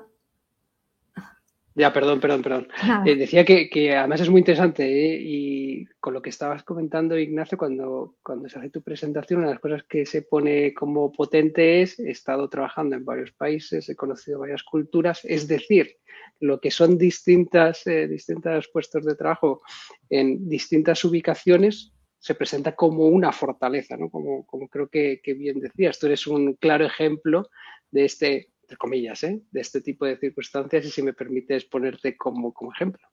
ya, 1.76 1.92
perdón, 1.92 2.20
perdón, 2.20 2.42
perdón. 2.42 2.68
Eh, 3.04 3.16
decía 3.16 3.44
que, 3.44 3.96
además 3.96 4.20
es 4.20 4.30
muy 4.30 4.38
interesante 4.38 4.84
¿eh? 4.84 5.18
y 5.20 5.86
con 5.98 6.14
lo 6.14 6.22
que 6.22 6.30
estabas 6.30 6.62
comentando, 6.62 7.18
Ignacio, 7.18 7.58
cuando, 7.58 8.14
cuando 8.22 8.48
se 8.48 8.58
hace 8.58 8.70
tu 8.70 8.80
presentación, 8.80 9.40
una 9.40 9.48
de 9.48 9.54
las 9.54 9.60
cosas 9.60 9.82
que 9.82 10.06
se 10.06 10.22
pone 10.22 10.72
como 10.72 11.10
potente 11.10 11.82
es, 11.82 11.98
he 11.98 12.12
estado 12.12 12.48
trabajando 12.48 12.94
en 12.94 13.04
varios 13.04 13.32
países, 13.32 13.88
he 13.88 13.96
conocido 13.96 14.38
varias 14.38 14.62
culturas, 14.62 15.24
es 15.24 15.48
decir, 15.48 15.96
lo 16.38 16.60
que 16.60 16.70
son 16.70 16.96
distintas, 16.96 17.84
eh, 17.88 18.06
distintos 18.06 18.68
puestos 18.72 19.04
de 19.04 19.16
trabajo 19.16 19.62
en 20.08 20.48
distintas 20.48 21.04
ubicaciones 21.04 21.93
se 22.24 22.34
presenta 22.34 22.74
como 22.74 23.04
una 23.04 23.32
fortaleza, 23.32 23.98
¿no? 23.98 24.08
Como, 24.08 24.46
como 24.46 24.66
creo 24.68 24.88
que, 24.88 25.20
que 25.22 25.34
bien 25.34 25.60
decías, 25.60 25.98
tú 25.98 26.06
eres 26.06 26.26
un 26.26 26.54
claro 26.54 26.86
ejemplo 26.86 27.50
de 27.90 28.06
este 28.06 28.48
entre 28.62 28.78
comillas, 28.78 29.22
¿eh? 29.24 29.42
de 29.50 29.60
este 29.60 29.82
tipo 29.82 30.06
de 30.06 30.16
circunstancias 30.16 30.86
y 30.86 30.90
si 30.90 31.02
me 31.02 31.12
permites 31.12 31.66
ponerte 31.66 32.16
como, 32.16 32.54
como 32.54 32.72
ejemplo. 32.72 33.06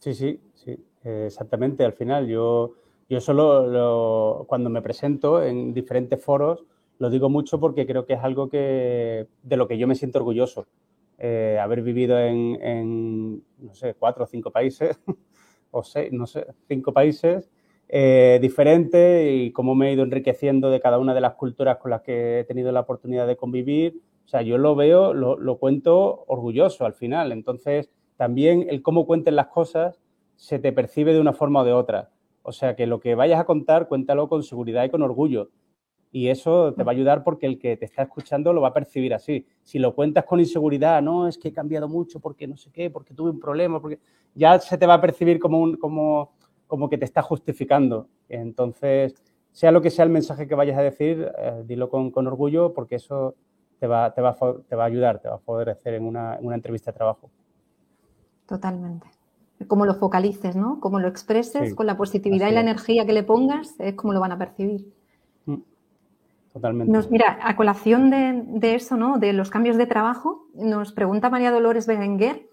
Sí, 0.00 0.14
sí, 0.14 0.40
sí, 0.52 0.76
exactamente. 1.04 1.84
Al 1.84 1.92
final 1.92 2.26
yo, 2.26 2.74
yo 3.08 3.20
solo 3.20 4.44
cuando 4.48 4.68
me 4.68 4.82
presento 4.82 5.40
en 5.40 5.72
diferentes 5.72 6.20
foros 6.20 6.64
lo 6.98 7.10
digo 7.10 7.28
mucho 7.30 7.60
porque 7.60 7.86
creo 7.86 8.04
que 8.04 8.14
es 8.14 8.20
algo 8.20 8.48
que, 8.48 9.28
de 9.44 9.56
lo 9.56 9.68
que 9.68 9.78
yo 9.78 9.86
me 9.86 9.94
siento 9.94 10.18
orgulloso. 10.18 10.66
Eh, 11.18 11.56
haber 11.62 11.82
vivido 11.82 12.18
en, 12.18 13.44
no 13.58 13.74
sé, 13.74 13.94
cuatro 13.94 14.24
o 14.24 14.26
cinco 14.26 14.50
países, 14.50 14.98
o 15.70 15.84
seis, 15.84 16.10
no 16.10 16.26
sé, 16.26 16.44
cinco 16.66 16.92
países 16.92 17.48
eh, 17.88 18.38
diferentes 18.40 19.30
y 19.32 19.52
cómo 19.52 19.74
me 19.74 19.88
he 19.88 19.92
ido 19.92 20.02
enriqueciendo 20.02 20.70
de 20.70 20.80
cada 20.80 20.98
una 20.98 21.14
de 21.14 21.20
las 21.20 21.34
culturas 21.34 21.78
con 21.78 21.90
las 21.90 22.02
que 22.02 22.40
he 22.40 22.44
tenido 22.44 22.72
la 22.72 22.80
oportunidad 22.80 23.26
de 23.26 23.36
convivir 23.36 24.00
o 24.24 24.28
sea, 24.28 24.42
yo 24.42 24.58
lo 24.58 24.74
veo, 24.74 25.12
lo, 25.12 25.58
cuento 25.58 26.24
orgulloso 26.26 26.86
al 26.86 26.94
final. 26.94 27.32
Entonces, 27.32 27.90
también 28.16 28.66
el 28.70 28.82
cómo 28.82 29.06
cuenten 29.06 29.36
las 29.36 29.48
cosas 29.48 30.00
se 30.36 30.58
te 30.58 30.72
percibe 30.72 31.12
de 31.12 31.20
una 31.20 31.32
forma 31.32 31.60
o 31.60 31.64
de 31.64 31.72
otra. 31.72 32.10
O 32.42 32.52
sea, 32.52 32.74
que 32.74 32.86
lo 32.86 33.00
que 33.00 33.14
vayas 33.14 33.40
a 33.40 33.44
contar, 33.44 33.86
cuéntalo 33.86 34.28
con 34.28 34.42
seguridad 34.42 34.84
y 34.84 34.90
con 34.90 35.02
orgullo. 35.02 35.50
Y 36.10 36.28
eso 36.28 36.74
te 36.74 36.84
va 36.84 36.92
a 36.92 36.94
ayudar 36.94 37.24
porque 37.24 37.46
el 37.46 37.58
que 37.58 37.76
te 37.76 37.84
está 37.84 38.02
escuchando 38.02 38.52
lo 38.52 38.60
va 38.60 38.68
a 38.68 38.74
percibir 38.74 39.12
así. 39.12 39.46
Si 39.62 39.78
lo 39.78 39.94
cuentas 39.94 40.24
con 40.24 40.40
inseguridad, 40.40 41.02
no, 41.02 41.26
es 41.28 41.36
que 41.36 41.48
he 41.48 41.52
cambiado 41.52 41.88
mucho 41.88 42.20
porque 42.20 42.46
no 42.46 42.56
sé 42.56 42.70
qué, 42.70 42.88
porque 42.88 43.14
tuve 43.14 43.30
un 43.30 43.40
problema, 43.40 43.80
porque 43.80 43.98
ya 44.34 44.58
se 44.60 44.78
te 44.78 44.86
va 44.86 44.94
a 44.94 45.00
percibir 45.00 45.38
como, 45.40 45.58
un, 45.58 45.76
como, 45.76 46.32
como 46.66 46.88
que 46.88 46.98
te 46.98 47.04
está 47.04 47.22
justificando. 47.22 48.08
Entonces, 48.28 49.14
sea 49.52 49.70
lo 49.70 49.82
que 49.82 49.90
sea 49.90 50.04
el 50.04 50.10
mensaje 50.10 50.48
que 50.48 50.54
vayas 50.54 50.78
a 50.78 50.82
decir, 50.82 51.30
eh, 51.38 51.62
dilo 51.64 51.88
con, 51.88 52.10
con 52.10 52.26
orgullo 52.26 52.72
porque 52.74 52.96
eso 52.96 53.34
te 53.78 53.86
va, 53.86 54.12
te, 54.12 54.20
va, 54.20 54.36
te 54.68 54.76
va 54.76 54.82
a 54.82 54.86
ayudar, 54.86 55.20
te 55.20 55.28
va 55.28 55.36
a 55.36 55.38
favorecer 55.38 55.94
en 55.94 56.04
una, 56.04 56.36
en 56.36 56.46
una 56.46 56.56
entrevista 56.56 56.90
de 56.90 56.96
trabajo. 56.96 57.30
Totalmente. 58.46 59.06
Como 59.66 59.86
lo 59.86 59.94
focalices, 59.94 60.56
¿no? 60.56 60.80
Como 60.80 60.98
lo 60.98 61.08
expreses, 61.08 61.74
con 61.74 61.86
la 61.86 61.96
positividad 61.96 62.48
y 62.48 62.52
la 62.52 62.60
energía 62.60 63.06
que 63.06 63.12
le 63.12 63.22
pongas, 63.22 63.78
es 63.78 63.94
como 63.94 64.12
lo 64.12 64.20
van 64.20 64.32
a 64.32 64.38
percibir. 64.38 64.92
Mm. 65.46 65.56
Totalmente. 66.52 66.92
Nos, 66.92 67.10
mira, 67.10 67.38
a 67.42 67.56
colación 67.56 68.10
de, 68.10 68.74
eso, 68.74 68.96
¿no? 68.96 69.18
De 69.18 69.32
los 69.32 69.50
cambios 69.50 69.76
de 69.76 69.86
trabajo, 69.86 70.46
nos 70.54 70.92
pregunta 70.92 71.30
María 71.30 71.50
Dolores 71.50 71.86
Berenguer, 71.86 72.48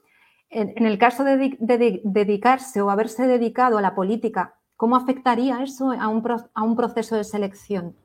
en, 0.51 0.85
el 0.85 0.97
caso 0.97 1.23
de, 1.23 1.57
dedicarse 2.03 2.81
o 2.81 2.89
haberse 2.89 3.25
dedicado 3.25 3.77
a 3.77 3.81
la 3.81 3.95
política, 3.95 4.55
¿cómo 4.75 4.95
afectaría 4.97 5.63
eso 5.63 5.91
a 5.91 6.07
un, 6.09 6.75
proceso 6.75 7.15
de 7.15 7.23
selección? 7.23 7.95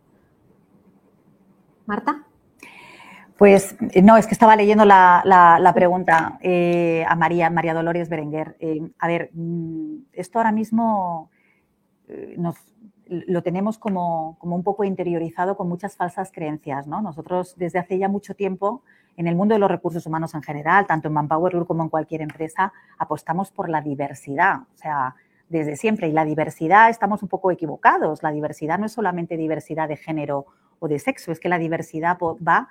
Marta. 1.87 2.25
Pues 3.37 3.76
no, 4.03 4.17
es 4.17 4.26
que 4.26 4.33
estaba 4.33 4.57
leyendo 4.57 4.85
la, 4.85 5.73
pregunta 5.75 6.38
eh, 6.41 7.05
a 7.07 7.17
María, 7.17 7.50
María 7.50 7.75
Dolores 7.75 8.09
Berenguer. 8.09 8.57
Eh, 8.61 8.81
a 8.99 9.09
ver, 9.09 9.31
mm, 9.35 10.05
esto 10.12 10.38
ahora 10.38 10.53
mismo 10.53 11.31
eh, 12.09 12.37
nos, 12.38 12.57
lo 13.08 13.42
tenemos 13.42 13.78
como, 13.78 14.36
un 14.40 14.62
poco 14.62 14.84
interiorizado 14.84 15.56
con 15.56 15.68
muchas 15.68 15.96
falsas 15.96 16.30
creencias. 16.32 16.86
¿no? 16.86 17.00
Nosotros 17.00 17.54
desde 17.56 17.78
hace 17.78 17.98
ya 17.98 18.08
mucho 18.08 18.34
tiempo, 18.34 18.82
en 19.16 19.26
el 19.26 19.34
mundo 19.34 19.54
de 19.54 19.58
los 19.58 19.70
recursos 19.70 20.06
humanos 20.06 20.34
en 20.34 20.42
general, 20.42 20.86
tanto 20.86 21.08
en 21.08 21.14
Manpower 21.14 21.52
Group 21.52 21.68
como 21.68 21.82
en 21.82 21.88
cualquier 21.88 22.20
empresa, 22.20 22.72
apostamos 22.98 23.50
por 23.50 23.68
la 23.68 23.80
diversidad. 23.80 24.62
O 24.75 24.76
sea, 24.76 25.14
desde 25.48 25.76
siempre. 25.76 26.08
Y 26.08 26.12
la 26.12 26.25
diversidad 26.25 26.90
estamos 26.90 27.22
un 27.22 27.28
poco 27.28 27.50
equivocados. 27.50 28.22
La 28.22 28.32
diversidad 28.32 28.78
no 28.78 28.86
es 28.86 28.92
solamente 28.92 29.36
diversidad 29.36 29.88
de 29.88 29.96
género 29.96 30.46
o 30.78 30.88
de 30.88 30.98
sexo, 30.98 31.32
es 31.32 31.40
que 31.40 31.48
la 31.48 31.58
diversidad 31.58 32.18
va 32.20 32.68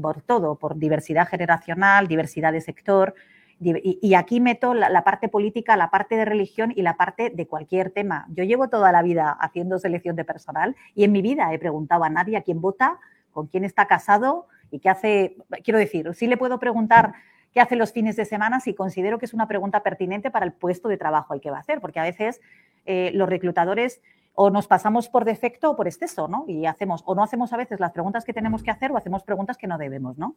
por 0.00 0.22
todo, 0.22 0.54
por 0.54 0.76
diversidad 0.76 1.26
generacional, 1.26 2.06
diversidad 2.06 2.52
de 2.52 2.60
sector. 2.60 3.14
Y, 3.60 4.14
aquí 4.14 4.40
meto 4.40 4.72
la, 4.72 5.02
parte 5.02 5.28
política, 5.28 5.76
la 5.76 5.90
parte 5.90 6.16
de 6.16 6.24
religión 6.24 6.72
y 6.76 6.82
la 6.82 6.96
parte 6.96 7.30
de 7.30 7.46
cualquier 7.48 7.90
tema. 7.90 8.26
Yo 8.28 8.44
llevo 8.44 8.68
toda 8.68 8.92
la 8.92 9.02
vida 9.02 9.30
haciendo 9.32 9.78
selección 9.78 10.14
de 10.14 10.24
personal 10.24 10.76
y 10.94 11.04
en 11.04 11.10
mi 11.10 11.22
vida 11.22 11.52
he 11.52 11.58
preguntado 11.58 12.04
a 12.04 12.10
nadie 12.10 12.36
a 12.36 12.42
quién 12.42 12.60
vota, 12.60 12.98
con 13.32 13.48
quién 13.48 13.64
está 13.64 13.86
casado 13.86 14.46
y 14.70 14.78
qué 14.78 14.90
hace. 14.90 15.36
Quiero 15.64 15.78
decir, 15.78 16.08
sí 16.14 16.28
le 16.28 16.36
puedo 16.36 16.60
preguntar 16.60 17.14
qué 17.52 17.60
hace 17.60 17.74
los 17.74 17.92
fines 17.92 18.14
de 18.14 18.26
semana 18.26 18.60
si 18.60 18.74
considero 18.74 19.18
que 19.18 19.24
es 19.24 19.34
una 19.34 19.48
pregunta 19.48 19.82
pertinente 19.82 20.30
para 20.30 20.46
el 20.46 20.52
puesto 20.52 20.88
de 20.88 20.96
trabajo 20.96 21.32
al 21.32 21.40
que 21.40 21.50
va 21.50 21.56
a 21.56 21.60
hacer, 21.60 21.80
porque 21.80 21.98
a 21.98 22.04
veces 22.04 22.40
eh, 22.86 23.10
los 23.12 23.28
reclutadores 23.28 24.00
o 24.40 24.50
nos 24.50 24.68
pasamos 24.68 25.08
por 25.08 25.24
defecto 25.24 25.72
o 25.72 25.76
por 25.76 25.88
exceso, 25.88 26.28
¿no? 26.28 26.44
Y 26.46 26.64
hacemos, 26.66 27.02
o 27.06 27.16
no 27.16 27.24
hacemos 27.24 27.52
a 27.52 27.56
veces 27.56 27.80
las 27.80 27.90
preguntas 27.90 28.24
que 28.24 28.32
tenemos 28.32 28.62
que 28.62 28.70
hacer 28.70 28.92
o 28.92 28.96
hacemos 28.96 29.24
preguntas 29.24 29.58
que 29.58 29.66
no 29.66 29.78
debemos, 29.78 30.16
¿no? 30.16 30.36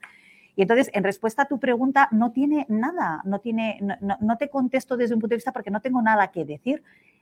Y 0.55 0.63
entonces, 0.63 0.89
en 0.93 1.03
respuesta 1.03 1.43
a 1.43 1.45
tu 1.45 1.59
pregunta, 1.59 2.07
no 2.09 2.31
tiene 2.31 2.65
nada, 2.67 3.21
no 3.25 3.41
tiene, 3.41 3.79
no, 4.01 4.37
te 4.37 4.49
contesto 4.49 4.97
desde 4.97 5.13
un 5.13 5.21
punto 5.21 5.33
de 5.33 5.37
vista 5.37 5.51
porque 5.51 5.69
no 5.69 5.81
tengo 5.81 6.01
nada 6.01 6.29
que 6.29 6.45
decir. 6.45 6.81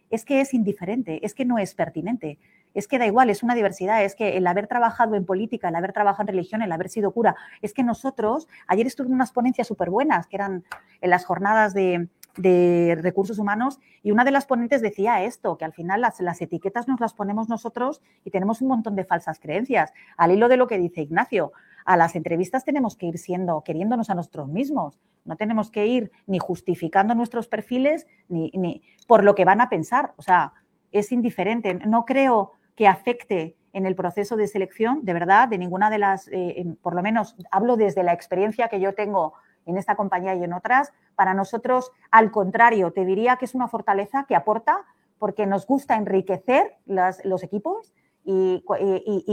Es 0.09 0.23
que 0.23 0.39
es 0.39 0.53
indiferente, 0.53 1.19
es 1.25 1.33
que 1.33 1.43
no 1.43 1.57
es 1.57 1.75
pertinente, 1.75 2.39
es 2.73 2.87
que 2.87 2.97
da 2.97 3.05
igual, 3.05 3.29
es 3.29 3.43
una 3.43 3.55
diversidad, 3.55 4.05
es 4.05 4.15
que 4.15 4.37
el 4.37 4.47
haber 4.47 4.67
trabajado 4.67 5.15
en 5.15 5.25
política, 5.25 5.67
el 5.67 5.75
haber 5.75 5.91
trabajado 5.91 6.23
en 6.23 6.27
religión, 6.35 6.61
el 6.61 6.71
haber 6.71 6.87
sido 6.87 7.11
cura, 7.11 7.35
es 7.61 7.73
que 7.73 7.83
nosotros, 7.83 8.47
ayer 8.67 8.87
estuve 8.87 9.07
en 9.07 9.15
unas 9.15 9.33
ponencias 9.33 9.67
súper 9.67 9.89
buenas, 9.89 10.27
que 10.27 10.37
eran 10.37 10.63
en 11.01 11.09
las 11.09 11.25
jornadas 11.25 11.73
de, 11.73 12.07
de 12.37 12.97
recursos 13.01 13.39
humanos 13.39 13.79
y 14.03 14.11
una 14.11 14.23
de 14.23 14.31
las 14.31 14.45
ponentes 14.45 14.81
decía 14.81 15.23
esto, 15.23 15.57
que 15.57 15.65
al 15.65 15.73
final 15.73 16.01
las, 16.01 16.19
las, 16.19 16.41
etiquetas 16.41 16.87
nos 16.87 16.99
las 16.99 17.13
ponemos 17.13 17.49
nosotros 17.49 18.01
y 18.23 18.31
tenemos 18.31 18.61
un 18.61 18.69
montón 18.69 18.95
de 18.95 19.05
falsas 19.05 19.39
creencias. 19.39 19.93
Al 20.17 20.31
hilo 20.31 20.47
de 20.47 20.57
lo 20.57 20.67
que 20.67 20.77
dice 20.77 21.01
Ignacio, 21.01 21.51
a 21.85 21.97
las 21.97 22.15
entrevistas 22.15 22.65
tenemos 22.65 22.95
que 22.95 23.07
ir 23.07 23.17
siendo, 23.17 23.61
queriéndonos 23.63 24.09
a 24.09 24.15
nosotros 24.15 24.47
mismos. 24.47 24.99
No 25.25 25.35
tenemos 25.35 25.71
que 25.71 25.87
ir 25.87 26.11
ni 26.27 26.39
justificando 26.39 27.15
nuestros 27.15 27.47
perfiles 27.47 28.07
ni, 28.27 28.51
ni 28.53 28.83
por 29.07 29.23
lo 29.23 29.35
que 29.35 29.45
van 29.45 29.61
a 29.61 29.69
pensar. 29.69 30.13
O 30.17 30.21
sea, 30.21 30.53
es 30.91 31.11
indiferente. 31.11 31.73
No 31.73 32.05
creo 32.05 32.53
que 32.75 32.87
afecte 32.87 33.55
en 33.73 33.85
el 33.85 33.95
proceso 33.95 34.35
de 34.35 34.47
selección, 34.47 35.03
de 35.03 35.13
verdad, 35.13 35.47
de 35.47 35.57
ninguna 35.57 35.89
de 35.89 35.99
las, 35.99 36.27
eh, 36.31 36.65
por 36.81 36.95
lo 36.95 37.01
menos 37.01 37.35
hablo 37.51 37.75
desde 37.75 38.03
la 38.03 38.13
experiencia 38.13 38.67
que 38.67 38.79
yo 38.79 38.93
tengo 38.93 39.33
en 39.69 39.77
esta 39.77 39.95
compañía 39.95 40.35
y 40.35 40.43
en 40.43 40.53
otras, 40.53 40.91
para 41.15 41.33
nosotros, 41.33 41.91
al 42.11 42.31
contrario, 42.31 42.91
te 42.91 43.05
diría 43.05 43.37
que 43.37 43.45
es 43.45 43.55
una 43.55 43.67
fortaleza 43.67 44.25
que 44.27 44.35
aporta 44.35 44.85
porque 45.17 45.45
nos 45.45 45.67
gusta 45.67 45.95
enriquecer 45.95 46.77
los 46.85 47.43
equipos 47.43 47.93
y, 48.23 48.63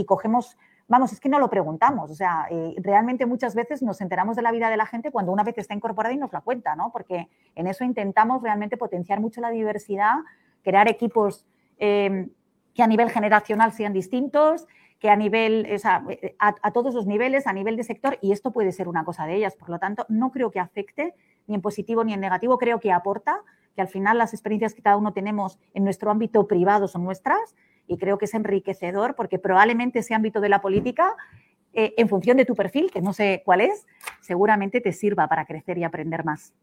cogemos, 0.05 0.57
vamos, 0.87 1.13
es 1.13 1.19
que 1.19 1.29
no 1.29 1.39
lo 1.39 1.49
preguntamos, 1.49 2.11
o 2.11 2.15
sea, 2.15 2.47
eh, 2.49 2.75
realmente 2.79 3.25
muchas 3.25 3.55
veces 3.55 3.81
nos 3.81 4.01
enteramos 4.01 4.35
de 4.35 4.41
la 4.41 4.51
vida 4.51 4.69
de 4.69 4.77
la 4.77 4.85
gente 4.85 5.11
cuando 5.11 5.31
una 5.31 5.43
vez 5.43 5.57
está 5.57 5.73
incorporada 5.73 6.13
y 6.13 6.17
nos 6.17 6.33
la 6.33 6.41
cuenta, 6.41 6.75
¿no? 6.75 6.91
Porque 6.91 7.29
en 7.55 7.67
eso 7.67 7.83
intentamos 7.83 8.41
realmente 8.41 8.77
potenciar 8.77 9.19
mucho 9.19 9.41
la 9.41 9.49
diversidad, 9.49 10.15
crear 10.63 10.87
equipos 10.87 11.45
eh, 11.77 12.29
que 12.73 12.83
a 12.83 12.87
nivel 12.87 13.09
generacional 13.09 13.71
sean 13.71 13.93
distintos, 13.93 14.67
que 14.99 15.09
a 15.09 15.15
nivel, 15.15 15.67
o 15.73 15.77
sea, 15.77 16.03
a, 16.39 16.71
todos 16.71 16.93
los 16.95 17.05
niveles, 17.05 17.45
a 17.45 17.53
nivel 17.53 17.77
de 17.77 17.83
sector, 17.83 18.17
y 18.21 18.31
esto 18.31 18.51
puede 18.51 18.71
ser 18.71 18.87
una 18.87 19.03
cosa 19.03 19.25
de 19.25 19.35
ellas. 19.35 19.55
Por 19.55 19.69
lo 19.69 19.79
tanto, 19.79 20.05
no 20.09 20.31
creo 20.31 20.49
que 20.49 20.59
afecte 20.59 21.13
ni 21.45 21.55
en 21.55 21.61
positivo 21.61 22.03
ni 22.03 22.13
en 22.13 22.19
negativo, 22.19 22.57
creo 22.57 22.79
que 22.79 22.91
aporta, 22.91 23.41
que 23.75 23.81
al 23.81 23.87
final 23.87 24.17
las 24.17 24.33
experiencias 24.33 24.73
que 24.73 24.81
cada 24.81 24.97
uno 24.97 25.13
tenemos 25.13 25.59
en 25.73 25.83
nuestro 25.83 26.09
ámbito 26.09 26.47
privado 26.47 26.87
son 26.87 27.03
nuestras, 27.03 27.55
y 27.85 27.97
creo 27.97 28.17
que 28.17 28.25
es 28.25 28.33
enriquecedor 28.33 29.15
porque 29.15 29.39
probablemente 29.39 29.99
ese 29.99 30.15
ámbito 30.15 30.41
de 30.41 30.49
la 30.49 30.61
política, 30.61 31.15
eh, 31.73 31.93
en 31.97 32.09
función 32.09 32.35
de 32.37 32.45
tu 32.45 32.55
perfil, 32.55 32.91
que 32.91 33.01
no 33.01 33.13
sé 33.13 33.43
cuál 33.45 33.61
es, 33.61 33.85
seguramente 34.21 34.81
te 34.81 34.91
sirva 34.91 35.27
para 35.27 35.45
crecer 35.45 35.77
y 35.77 35.83
aprender 35.83 36.25
más. 36.25 36.53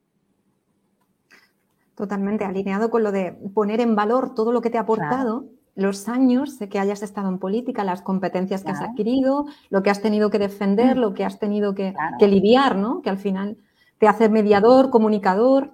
Totalmente 1.95 2.45
alineado 2.45 2.91
con 2.91 3.05
lo 3.05 3.13
de 3.13 3.33
poner 3.55 3.81
en 3.81 3.95
valor 3.95 4.35
todo 4.35 4.53
lo 4.53 4.61
que 4.61 4.71
te 4.71 4.79
ha 4.79 4.83
aportado 4.83 5.47
los 5.75 6.09
años 6.09 6.59
que 6.71 6.79
hayas 6.79 7.03
estado 7.03 7.29
en 7.29 7.39
política, 7.39 7.83
las 7.85 8.03
competencias 8.03 8.63
que 8.63 8.71
has 8.71 8.81
adquirido, 8.81 9.47
lo 9.71 9.83
que 9.83 9.91
has 9.91 10.01
tenido 10.01 10.31
que 10.31 10.39
defender, 10.39 10.97
mm. 10.97 11.01
lo 11.01 11.15
que 11.15 11.25
has 11.25 11.39
tenido 11.39 11.75
que, 11.75 11.95
lidiar, 12.21 12.77
¿no? 12.77 13.03
Que 13.03 13.11
al 13.11 13.19
final 13.19 13.57
te 13.99 14.07
hace 14.07 14.29
mediador, 14.29 14.91
comunicador. 14.91 15.73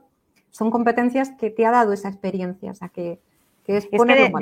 Son 0.50 0.70
competencias 0.70 1.30
que 1.32 1.50
te 1.50 1.66
ha 1.66 1.70
dado 1.70 1.92
esa 1.92 2.08
experiencia. 2.08 2.70
O 2.70 2.74
sea, 2.74 2.88
que, 2.88 3.20
es 3.66 3.86
poner 3.86 4.32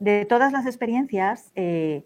de, 0.00 0.24
todas 0.24 0.50
las 0.50 0.66
experiencias 0.66 1.52
eh, 1.54 2.04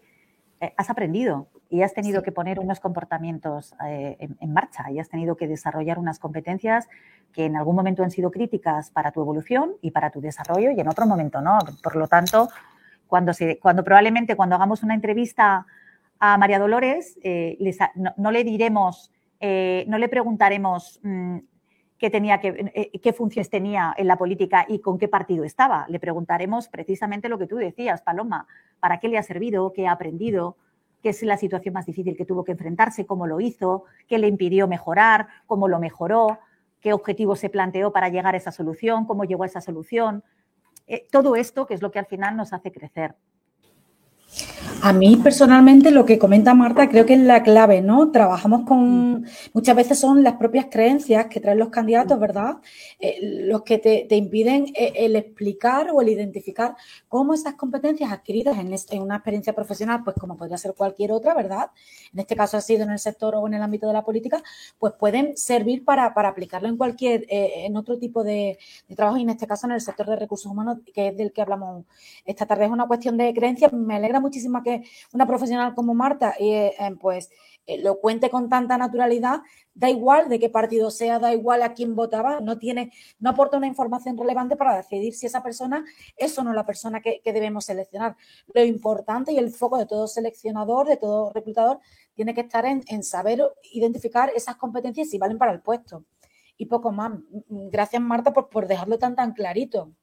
eh, 0.59 0.73
has 0.77 0.89
aprendido 0.91 1.47
y 1.69 1.81
has 1.81 1.93
tenido 1.93 2.21
que 2.21 2.31
poner 2.31 2.59
unos 2.59 2.79
comportamientos 2.79 3.73
eh, 3.87 4.17
en, 4.19 4.37
en, 4.39 4.53
marcha 4.53 4.91
y 4.91 4.99
has 4.99 5.09
tenido 5.09 5.37
que 5.37 5.47
desarrollar 5.47 5.97
unas 5.97 6.19
competencias 6.19 6.87
que 7.33 7.45
en 7.45 7.55
algún 7.55 7.75
momento 7.75 8.03
han 8.03 8.11
sido 8.11 8.29
críticas 8.29 8.91
para 8.91 9.11
tu 9.11 9.21
evolución 9.21 9.71
y 9.81 9.89
para 9.89 10.11
tu 10.11 10.21
desarrollo 10.21 10.69
y 10.71 10.79
en 10.79 10.87
otro 10.87 11.07
momento 11.07 11.41
no. 11.41 11.57
Por 11.81 11.95
lo 11.95 12.07
tanto, 12.07 12.49
cuando, 13.11 13.33
se, 13.33 13.59
cuando 13.59 13.83
probablemente 13.83 14.37
cuando 14.37 14.55
hagamos 14.55 14.83
una 14.83 14.93
entrevista 14.93 15.65
a 16.17 16.37
María 16.37 16.59
Dolores, 16.59 17.19
eh, 17.21 17.57
no, 18.15 18.31
le 18.31 18.45
diremos, 18.45 19.11
eh, 19.41 19.83
no 19.89 19.97
le 19.97 20.07
preguntaremos 20.07 21.01
mm, 21.03 21.39
qué, 21.97 22.09
tenía 22.09 22.39
que, 22.39 22.71
eh, 22.73 22.99
qué 23.01 23.11
funciones 23.11 23.49
tenía 23.49 23.93
en 23.97 24.07
la 24.07 24.15
política 24.15 24.65
y 24.65 24.79
con 24.79 24.97
qué 24.97 25.09
partido 25.09 25.43
estaba. 25.43 25.85
Le 25.89 25.99
preguntaremos 25.99 26.69
precisamente 26.69 27.27
lo 27.27 27.37
que 27.37 27.47
tú 27.47 27.57
decías, 27.57 28.01
Paloma, 28.01 28.47
para 28.79 29.01
qué 29.01 29.09
le 29.09 29.17
ha 29.17 29.23
servido, 29.23 29.73
qué 29.73 29.87
ha 29.87 29.91
aprendido, 29.91 30.55
qué 31.03 31.09
es 31.09 31.21
la 31.21 31.35
situación 31.35 31.73
más 31.73 31.85
difícil 31.85 32.15
que 32.15 32.23
tuvo 32.23 32.45
que 32.45 32.53
enfrentarse, 32.53 33.05
cómo 33.05 33.27
lo 33.27 33.41
hizo, 33.41 33.83
qué 34.07 34.19
le 34.19 34.29
impidió 34.29 34.69
mejorar, 34.69 35.27
cómo 35.47 35.67
lo 35.67 35.79
mejoró, 35.79 36.39
qué 36.79 36.93
objetivo 36.93 37.35
se 37.35 37.49
planteó 37.49 37.91
para 37.91 38.07
llegar 38.07 38.35
a 38.35 38.37
esa 38.37 38.53
solución, 38.53 39.05
cómo 39.05 39.25
llegó 39.25 39.43
a 39.43 39.47
esa 39.47 39.59
solución. 39.59 40.23
Eh, 40.87 41.07
todo 41.11 41.35
esto 41.35 41.65
que 41.65 41.73
es 41.73 41.81
lo 41.81 41.91
que 41.91 41.99
al 41.99 42.05
final 42.05 42.35
nos 42.35 42.53
hace 42.53 42.71
crecer. 42.71 43.15
A 44.83 44.93
mí 44.93 45.15
personalmente 45.17 45.91
lo 45.91 46.05
que 46.05 46.17
comenta 46.17 46.55
Marta 46.55 46.89
creo 46.89 47.05
que 47.05 47.13
es 47.13 47.19
la 47.19 47.43
clave, 47.43 47.81
¿no? 47.81 48.09
Trabajamos 48.09 48.65
con, 48.65 49.27
muchas 49.53 49.75
veces 49.75 49.99
son 49.99 50.23
las 50.23 50.37
propias 50.37 50.67
creencias 50.71 51.27
que 51.27 51.39
traen 51.39 51.59
los 51.59 51.69
candidatos, 51.69 52.19
¿verdad? 52.19 52.55
Eh, 52.99 53.19
los 53.45 53.61
que 53.61 53.77
te, 53.77 54.15
impiden 54.15 54.73
eh, 54.75 54.93
el 54.95 55.15
explicar 55.15 55.91
o 55.93 56.01
el 56.01 56.09
identificar 56.09 56.75
cómo 57.07 57.35
esas 57.35 57.53
competencias 57.53 58.11
adquiridas 58.11 58.57
en, 58.57 59.01
una 59.03 59.17
experiencia 59.17 59.53
profesional, 59.53 60.03
pues 60.03 60.15
como 60.19 60.35
podría 60.35 60.57
ser 60.57 60.73
cualquier 60.73 61.11
otra, 61.11 61.35
¿verdad? 61.35 61.69
En 62.11 62.19
este 62.19 62.35
caso 62.35 62.57
ha 62.57 62.61
sido 62.61 62.81
en 62.81 62.89
el 62.89 62.99
sector 62.99 63.35
o 63.35 63.45
en 63.45 63.53
el 63.53 63.61
ámbito 63.61 63.85
de 63.85 63.93
la 63.93 64.03
política, 64.03 64.41
pues 64.79 64.93
pueden 64.93 65.37
servir 65.37 65.85
para, 65.85 66.07
aplicarlo 66.07 66.67
en 66.67 66.77
cualquier, 66.77 67.25
eh, 67.29 67.65
en 67.65 67.77
otro 67.77 67.99
tipo 67.99 68.23
de, 68.23 68.57
de, 68.87 68.95
trabajo 68.95 69.19
y 69.19 69.21
en 69.21 69.29
este 69.29 69.45
caso 69.45 69.67
en 69.67 69.73
el 69.73 69.81
sector 69.81 70.07
de 70.07 70.15
recursos 70.15 70.51
humanos, 70.51 70.79
que 70.91 71.09
es 71.09 71.17
del 71.17 71.31
que 71.31 71.43
hablamos 71.43 71.85
esta 72.25 72.47
tarde. 72.47 72.65
Es 72.65 72.71
una 72.71 72.87
cuestión 72.87 73.15
de 73.17 73.31
creencias. 73.31 73.71
Me 73.73 73.95
alegra 73.95 74.19
muchísimo 74.19 74.63
que 74.63 74.70
una 75.13 75.27
profesional 75.27 75.73
como 75.75 75.93
Marta, 75.93 76.35
eh, 76.39 76.73
pues 76.99 77.29
eh, 77.67 77.77
lo 77.81 77.99
cuente 77.99 78.29
con 78.29 78.49
tanta 78.49 78.77
naturalidad, 78.77 79.41
da 79.73 79.89
igual 79.89 80.29
de 80.29 80.39
qué 80.39 80.49
partido 80.49 80.89
sea, 80.89 81.19
da 81.19 81.31
igual 81.33 81.61
a 81.61 81.73
quién 81.73 81.95
votaba, 81.95 82.39
no 82.41 82.57
tiene, 82.57 82.91
no 83.19 83.29
aporta 83.29 83.57
una 83.57 83.67
información 83.67 84.17
relevante 84.17 84.55
para 84.55 84.75
decidir 84.75 85.13
si 85.13 85.27
esa 85.27 85.43
persona 85.43 85.85
es 86.17 86.37
o 86.37 86.43
no 86.43 86.53
la 86.53 86.65
persona 86.65 87.01
que, 87.01 87.21
debemos 87.23 87.65
seleccionar. 87.65 88.17
Lo 88.53 88.63
importante 88.63 89.31
y 89.31 89.37
el 89.37 89.51
foco 89.51 89.77
de 89.77 89.85
todo 89.85 90.07
seleccionador, 90.07 90.87
de 90.87 90.97
todo 90.97 91.31
reclutador, 91.31 91.79
tiene 92.13 92.33
que 92.33 92.41
estar 92.41 92.65
en, 92.65 92.83
en 92.87 93.03
saber 93.03 93.41
identificar 93.73 94.31
esas 94.35 94.55
competencias 94.57 95.09
si 95.09 95.17
valen 95.17 95.37
para 95.37 95.53
el 95.53 95.61
puesto. 95.61 96.05
Y 96.57 96.65
poco 96.65 96.91
más. 96.91 97.13
Gracias, 97.47 98.01
Marta, 98.01 98.33
por, 98.33 98.49
por 98.49 98.67
dejarlo 98.67 98.99
tan 98.99 99.15
tan 99.15 99.33
clarito. 99.33 99.93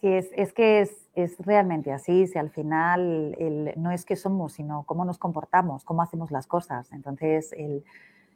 Sí, 0.00 0.08
es, 0.08 0.52
que 0.52 0.80
es, 1.14 1.36
realmente 1.38 1.92
así. 1.92 2.26
Si 2.26 2.38
al 2.38 2.50
final 2.50 3.36
no 3.76 3.90
es 3.90 4.04
que 4.04 4.16
somos, 4.16 4.52
sino 4.52 4.84
cómo 4.84 5.04
nos 5.04 5.18
comportamos, 5.18 5.84
cómo 5.84 6.02
hacemos 6.02 6.30
las 6.30 6.46
cosas. 6.46 6.92
Entonces, 6.92 7.54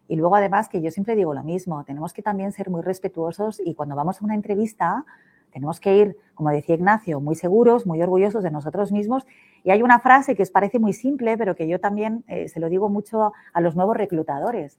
y 0.09 0.16
luego 0.16 0.37
además 0.37 0.68
que 0.68 0.81
yo 0.81 0.90
siempre 0.90 1.14
digo 1.14 1.35
lo 1.35 1.44
mismo, 1.44 1.85
tenemos 1.85 2.12
que 2.12 2.23
también 2.23 2.53
ser 2.53 2.70
muy 2.70 2.83
respetuosos 2.83 3.61
y 3.64 3.75
cuando 3.75 3.94
vamos 3.94 4.20
a 4.20 4.25
una 4.25 4.35
entrevista 4.35 5.05
tenemos 5.53 5.81
que 5.81 5.96
ir, 5.96 6.16
como 6.35 6.51
decía 6.51 6.77
Ignacio, 6.77 7.20
muy 7.20 7.35
seguros, 7.35 7.87
muy 7.87 8.01
orgullosos 8.03 8.42
de 8.42 8.51
nosotros 8.51 8.92
mismos. 8.92 9.27
Y 9.62 9.70
hay 9.70 9.83
una 9.83 9.99
frase 9.99 10.35
que 10.35 10.42
os 10.42 10.51
parece 10.51 10.79
muy 10.79 10.94
simple, 10.94 11.37
pero 11.37 11.55
que 11.55 11.68
yo 11.68 11.81
también 11.81 12.25
eh, 12.29 12.49
se 12.49 12.61
lo 12.61 12.68
digo 12.68 12.88
mucho 12.88 13.33
a 13.53 13.61
los 13.61 13.77
nuevos 13.77 13.96
reclutadores 13.96 14.79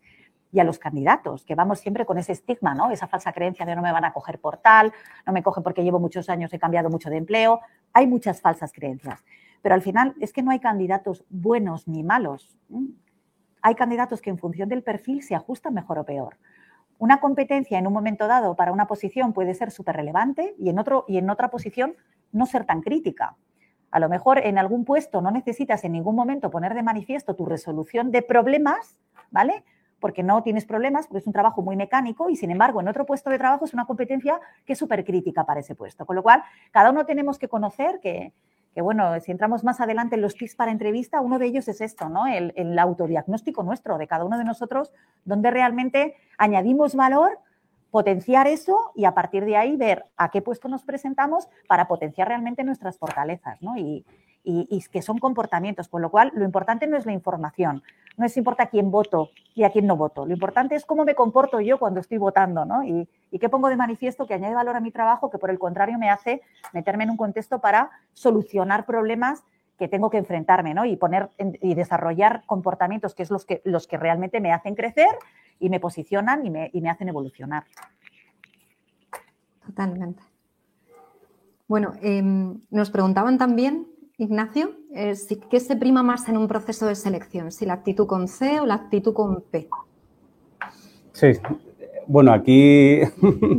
y 0.51 0.59
a 0.59 0.63
los 0.63 0.79
candidatos, 0.79 1.45
que 1.45 1.55
vamos 1.55 1.79
siempre 1.79 2.05
con 2.05 2.17
ese 2.17 2.33
estigma, 2.33 2.73
¿no? 2.73 2.91
Esa 2.91 3.07
falsa 3.07 3.31
creencia 3.31 3.65
de 3.65 3.75
no 3.75 3.81
me 3.81 3.91
van 3.91 4.03
a 4.03 4.11
coger 4.11 4.39
por 4.39 4.57
tal, 4.57 4.91
no 5.25 5.33
me 5.33 5.43
cogen 5.43 5.63
porque 5.63 5.83
llevo 5.83 5.99
muchos 5.99 6.29
años, 6.29 6.51
he 6.53 6.59
cambiado 6.59 6.89
mucho 6.89 7.09
de 7.09 7.17
empleo. 7.17 7.61
Hay 7.93 8.07
muchas 8.07 8.41
falsas 8.41 8.73
creencias. 8.73 9.23
Pero 9.61 9.75
al 9.75 9.81
final 9.81 10.15
es 10.19 10.33
que 10.33 10.43
no 10.43 10.51
hay 10.51 10.59
candidatos 10.59 11.23
buenos 11.29 11.87
ni 11.87 12.03
malos. 12.03 12.57
Hay 13.61 13.75
candidatos 13.75 14.21
que 14.21 14.29
en 14.29 14.37
función 14.37 14.67
del 14.69 14.83
perfil 14.83 15.23
se 15.23 15.35
ajustan 15.35 15.73
mejor 15.73 15.99
o 15.99 16.05
peor. 16.05 16.37
Una 16.97 17.19
competencia 17.19 17.79
en 17.79 17.87
un 17.87 17.93
momento 17.93 18.27
dado 18.27 18.55
para 18.55 18.71
una 18.71 18.87
posición 18.87 19.33
puede 19.33 19.53
ser 19.53 19.71
súper 19.71 19.95
relevante 19.95 20.55
y 20.59 20.69
en, 20.69 20.79
otro, 20.79 21.05
y 21.07 21.17
en 21.17 21.29
otra 21.29 21.49
posición 21.49 21.95
no 22.31 22.45
ser 22.45 22.65
tan 22.65 22.81
crítica. 22.81 23.37
A 23.91 23.99
lo 23.99 24.07
mejor 24.07 24.39
en 24.39 24.57
algún 24.57 24.85
puesto 24.85 25.21
no 25.21 25.31
necesitas 25.31 25.83
en 25.83 25.93
ningún 25.93 26.15
momento 26.15 26.49
poner 26.49 26.73
de 26.73 26.83
manifiesto 26.83 27.35
tu 27.35 27.45
resolución 27.45 28.11
de 28.11 28.21
problemas, 28.21 28.97
¿vale? 29.31 29.63
Porque 30.01 30.23
no 30.23 30.43
tienes 30.43 30.65
problemas, 30.65 31.07
porque 31.07 31.19
es 31.19 31.27
un 31.27 31.31
trabajo 31.31 31.61
muy 31.61 31.77
mecánico 31.77 32.29
y 32.29 32.35
sin 32.35 32.51
embargo 32.51 32.81
en 32.81 32.89
otro 32.89 33.05
puesto 33.05 33.29
de 33.29 33.37
trabajo 33.37 33.63
es 33.63 33.73
una 33.73 33.85
competencia 33.85 34.41
que 34.65 34.73
es 34.73 34.79
súper 34.79 35.05
crítica 35.05 35.45
para 35.45 35.61
ese 35.61 35.75
puesto. 35.75 36.05
Con 36.05 36.17
lo 36.17 36.23
cual, 36.23 36.43
cada 36.71 36.89
uno 36.89 37.05
tenemos 37.05 37.39
que 37.39 37.47
conocer 37.47 37.99
que, 38.01 38.33
bueno, 38.75 39.17
si 39.21 39.31
entramos 39.31 39.63
más 39.63 39.79
adelante 39.79 40.15
en 40.15 40.21
los 40.21 40.35
tips 40.35 40.55
para 40.55 40.71
entrevista, 40.71 41.21
uno 41.21 41.39
de 41.39 41.45
ellos 41.45 41.67
es 41.69 41.79
esto, 41.79 42.09
¿no? 42.09 42.27
El, 42.27 42.51
el 42.57 42.77
autodiagnóstico 42.77 43.63
nuestro, 43.63 43.97
de 43.97 44.07
cada 44.07 44.25
uno 44.25 44.37
de 44.37 44.43
nosotros, 44.43 44.91
donde 45.23 45.51
realmente 45.51 46.15
añadimos 46.37 46.95
valor 46.95 47.39
potenciar 47.91 48.47
eso 48.47 48.91
y 48.95 49.05
a 49.05 49.13
partir 49.13 49.45
de 49.45 49.57
ahí 49.57 49.75
ver 49.75 50.05
a 50.17 50.31
qué 50.31 50.41
puesto 50.41 50.67
nos 50.67 50.83
presentamos 50.83 51.47
para 51.67 51.87
potenciar 51.87 52.29
realmente 52.29 52.63
nuestras 52.63 52.97
fortalezas, 52.97 53.61
¿no? 53.61 53.77
Y, 53.77 54.05
y, 54.43 54.83
que 54.91 55.01
son 55.01 55.19
comportamientos, 55.19 55.87
con 55.87 56.01
lo 56.01 56.09
cual 56.09 56.31
lo 56.33 56.43
importante 56.45 56.87
no 56.87 56.97
es 56.97 57.05
la 57.05 57.11
información, 57.11 57.83
no 58.17 58.25
es 58.25 58.35
importa 58.37 58.63
a 58.63 58.69
quién 58.69 58.91
voto 58.91 59.29
y 59.53 59.63
a 59.63 59.69
quién 59.69 59.85
no 59.85 59.95
voto, 59.95 60.25
lo 60.25 60.33
importante 60.33 60.75
es 60.75 60.85
cómo 60.85 61.05
me 61.05 61.15
comporto 61.15 61.59
yo 61.61 61.77
cuando 61.77 61.99
estoy 61.99 62.17
votando, 62.17 62.65
¿no? 62.65 62.83
Y, 62.83 63.07
qué 63.39 63.49
pongo 63.49 63.69
de 63.69 63.75
manifiesto 63.75 64.27
que 64.27 64.33
añade 64.33 64.53
valor 64.53 64.75
a 64.75 64.81
mi 64.81 64.91
trabajo, 64.91 65.29
que 65.29 65.37
por 65.37 65.49
el 65.49 65.57
contrario 65.57 65.97
me 65.97 66.09
hace 66.09 66.41
meterme 66.73 67.05
en 67.05 67.11
un 67.11 67.17
contexto 67.17 67.59
para 67.59 67.89
solucionar 68.13 68.85
problemas 68.85 69.43
que 69.79 69.87
tengo 69.87 70.09
que 70.09 70.17
enfrentarme, 70.17 70.73
¿no? 70.73 70.85
Y 70.85 70.95
poner 70.95 71.29
y 71.39 71.73
desarrollar 71.73 72.43
comportamientos 72.45 73.15
que 73.15 73.23
es 73.23 73.31
los 73.31 73.45
que, 73.45 73.61
los 73.65 73.87
que 73.87 73.97
realmente 73.97 74.39
me 74.39 74.51
hacen 74.53 74.75
crecer 74.75 75.09
y 75.59 75.69
me 75.69 75.79
posicionan 75.79 76.45
y 76.45 76.51
me, 76.51 76.69
y 76.73 76.81
me 76.81 76.89
hacen 76.89 77.09
evolucionar. 77.09 77.63
Totalmente. 79.65 80.21
Bueno, 81.67 81.93
em, 82.01 82.59
nos 82.69 82.89
preguntaban 82.89 83.37
también 83.37 83.87
Ignacio, 84.21 84.75
eh, 84.93 85.15
¿qué 85.49 85.59
se 85.59 85.75
prima 85.75 86.03
más 86.03 86.29
en 86.29 86.37
un 86.37 86.47
proceso 86.47 86.85
de 86.85 86.93
selección? 86.93 87.51
¿Si 87.51 87.65
la 87.65 87.73
actitud 87.73 88.05
con 88.05 88.27
C 88.27 88.59
o 88.59 88.67
la 88.67 88.75
actitud 88.75 89.15
con 89.15 89.41
P? 89.41 89.67
Sí, 91.11 91.31
bueno, 92.05 92.31
aquí, 92.31 92.99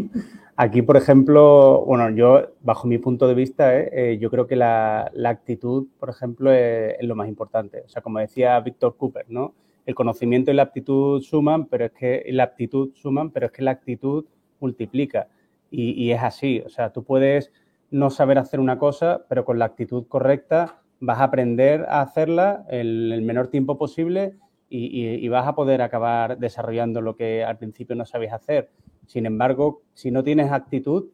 aquí 0.57 0.83
por 0.83 0.97
ejemplo, 0.97 1.85
bueno, 1.85 2.11
yo, 2.11 2.53
bajo 2.61 2.87
mi 2.87 2.99
punto 2.99 3.27
de 3.27 3.35
vista, 3.35 3.77
eh, 3.77 3.91
eh, 3.93 4.19
yo 4.19 4.31
creo 4.31 4.47
que 4.47 4.55
la, 4.55 5.11
actitud, 5.25 5.89
por 5.99 6.11
ejemplo, 6.11 6.53
es, 6.53 6.95
lo 7.03 7.17
más 7.17 7.27
importante. 7.27 7.83
O 7.85 7.89
sea, 7.89 8.01
como 8.01 8.21
decía 8.21 8.61
Víctor 8.61 8.97
Cooper, 8.97 9.27
¿no? 9.29 9.55
El 9.85 9.97
conocimiento 9.97 10.53
y 10.53 10.55
la 10.55 10.63
actitud 10.63 11.21
suman, 11.23 11.67
pero 11.67 11.87
es 11.87 11.91
que 11.91 12.25
la 12.29 12.45
aptitud 12.45 12.93
suman, 12.95 13.31
pero 13.31 13.47
es 13.47 13.53
que 13.53 13.63
la 13.63 13.73
actitud 13.73 14.27
multiplica. 14.61 15.27
y 15.73 16.13
es 16.13 16.23
así. 16.23 16.63
O 16.65 16.69
sea, 16.69 16.93
tú 16.93 17.03
puedes 17.03 17.51
no 17.93 18.11
saber 18.11 18.39
hacer 18.39 18.59
una 18.59 18.79
cosa, 18.79 19.25
pero 19.29 19.45
con 19.45 19.61
la 19.61 19.67
actitud 19.67 20.07
correcta 20.09 20.83
vas 20.99 21.21
a 21.21 21.25
aprender 21.25 21.87
a 21.89 22.01
hacerla 22.01 22.65
el 22.69 23.23
menor 23.23 23.49
tiempo 23.49 23.79
posible 23.79 24.35
y, 24.75 25.29
vas 25.29 25.47
a 25.47 25.55
poder 25.55 25.83
acabar 25.83 26.39
desarrollando 26.39 27.03
lo 27.03 27.15
que 27.15 27.45
al 27.45 27.59
principio 27.59 27.95
no 27.95 28.07
sabías 28.07 28.33
hacer. 28.33 28.71
Sin 29.07 29.27
embargo, 29.27 29.83
si 29.93 30.11
no 30.11 30.25
tienes 30.25 30.51
actitud, 30.51 31.11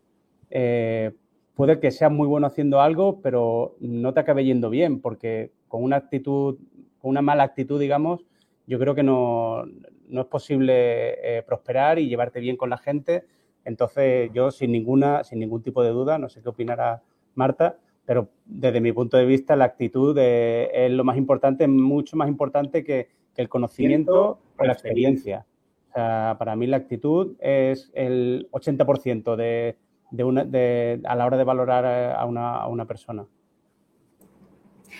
eh, 0.51 1.13
puede 1.55 1.81
que 1.81 1.91
seas 1.91 2.13
muy 2.13 2.29
bueno 2.29 2.47
haciendo 2.47 2.81
algo, 2.81 3.21
pero 3.21 3.75
no 3.81 4.15
te 4.15 4.21
acabe 4.21 4.45
yendo 4.45 4.71
bien, 4.71 5.01
porque 5.01 5.51
con 5.67 5.83
una 5.83 5.97
actitud, 5.97 6.59
con 7.01 7.11
una 7.11 7.23
mala 7.23 7.43
actitud, 7.43 7.81
digamos, 7.81 8.25
yo 8.67 8.79
creo 8.79 8.95
que 8.95 9.03
no, 9.03 9.65
es 9.65 10.27
posible 10.27 11.39
eh, 11.39 11.43
prosperar 11.43 11.99
y 11.99 12.09
llevarte 12.09 12.39
bien 12.39 12.57
con 12.57 12.71
la 12.71 12.79
gente 12.79 13.25
entonces, 13.69 14.31
yo 14.33 14.51
sin 14.51 14.73
ninguna, 14.73 15.23
sin 15.25 15.39
ningún 15.41 15.63
tipo 15.63 15.83
de 15.83 15.91
duda, 15.91 16.17
no 16.17 16.31
sé 16.31 16.41
qué 16.41 16.49
opinará 16.49 17.03
Marta, 17.35 17.77
pero 18.07 18.31
desde 18.47 18.81
mi 18.81 18.93
punto 18.93 19.19
de 19.19 19.27
vista 19.27 19.57
la 19.57 19.67
actitud 19.67 20.17
es 20.19 20.91
lo 20.91 21.05
más 21.05 21.19
importante, 21.19 21.69
mucho 21.69 22.17
más 22.17 22.29
importante 22.29 22.83
que, 22.83 23.17
el 23.37 23.49
conocimiento 23.49 24.41
o 24.59 24.65
la 24.65 24.73
experiencia. 24.73 25.47
O 25.91 25.93
sea, 25.93 26.35
para 26.41 26.57
mí 26.57 26.67
la 26.67 26.79
actitud 26.79 27.37
es 27.39 27.89
el 27.95 28.49
80% 28.51 29.37
de, 29.37 29.77
de 30.11 31.01
a 31.05 31.15
la 31.15 31.25
hora 31.25 31.37
de 31.37 31.45
valorar 31.45 31.85
a 32.17 32.25
una, 32.25 32.85
persona. 32.87 33.27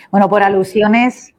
Bueno, 0.09 0.29
por 0.29 0.41
alusiones, 0.41 1.35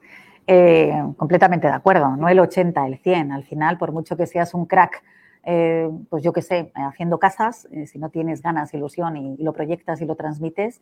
eh, 0.47 0.93
completamente 1.17 1.69
de 1.69 1.73
acuerdo, 1.73 2.15
no 2.17 2.29
el 2.29 2.39
80, 2.39 2.87
el 2.87 2.99
100. 2.99 3.33
Al 3.33 3.45
final, 3.45 3.79
por 3.79 3.93
mucho 3.93 4.15
que 4.15 4.27
seas 4.27 4.53
un 4.53 4.67
crack 4.67 5.03
eh, 5.43 5.91
pues 6.11 6.23
yo 6.23 6.33
qué 6.33 6.43
sé, 6.43 6.71
haciendo 6.75 7.19
casas, 7.19 7.67
eh, 7.73 7.87
si 7.87 7.99
no 7.99 8.11
tienes 8.11 8.43
ganas, 8.43 8.75
ilusión 8.75 9.17
y, 9.17 9.37
lo 9.43 9.53
proyectas 9.53 10.01
y 10.01 10.05
lo 10.05 10.15
transmites, 10.15 10.81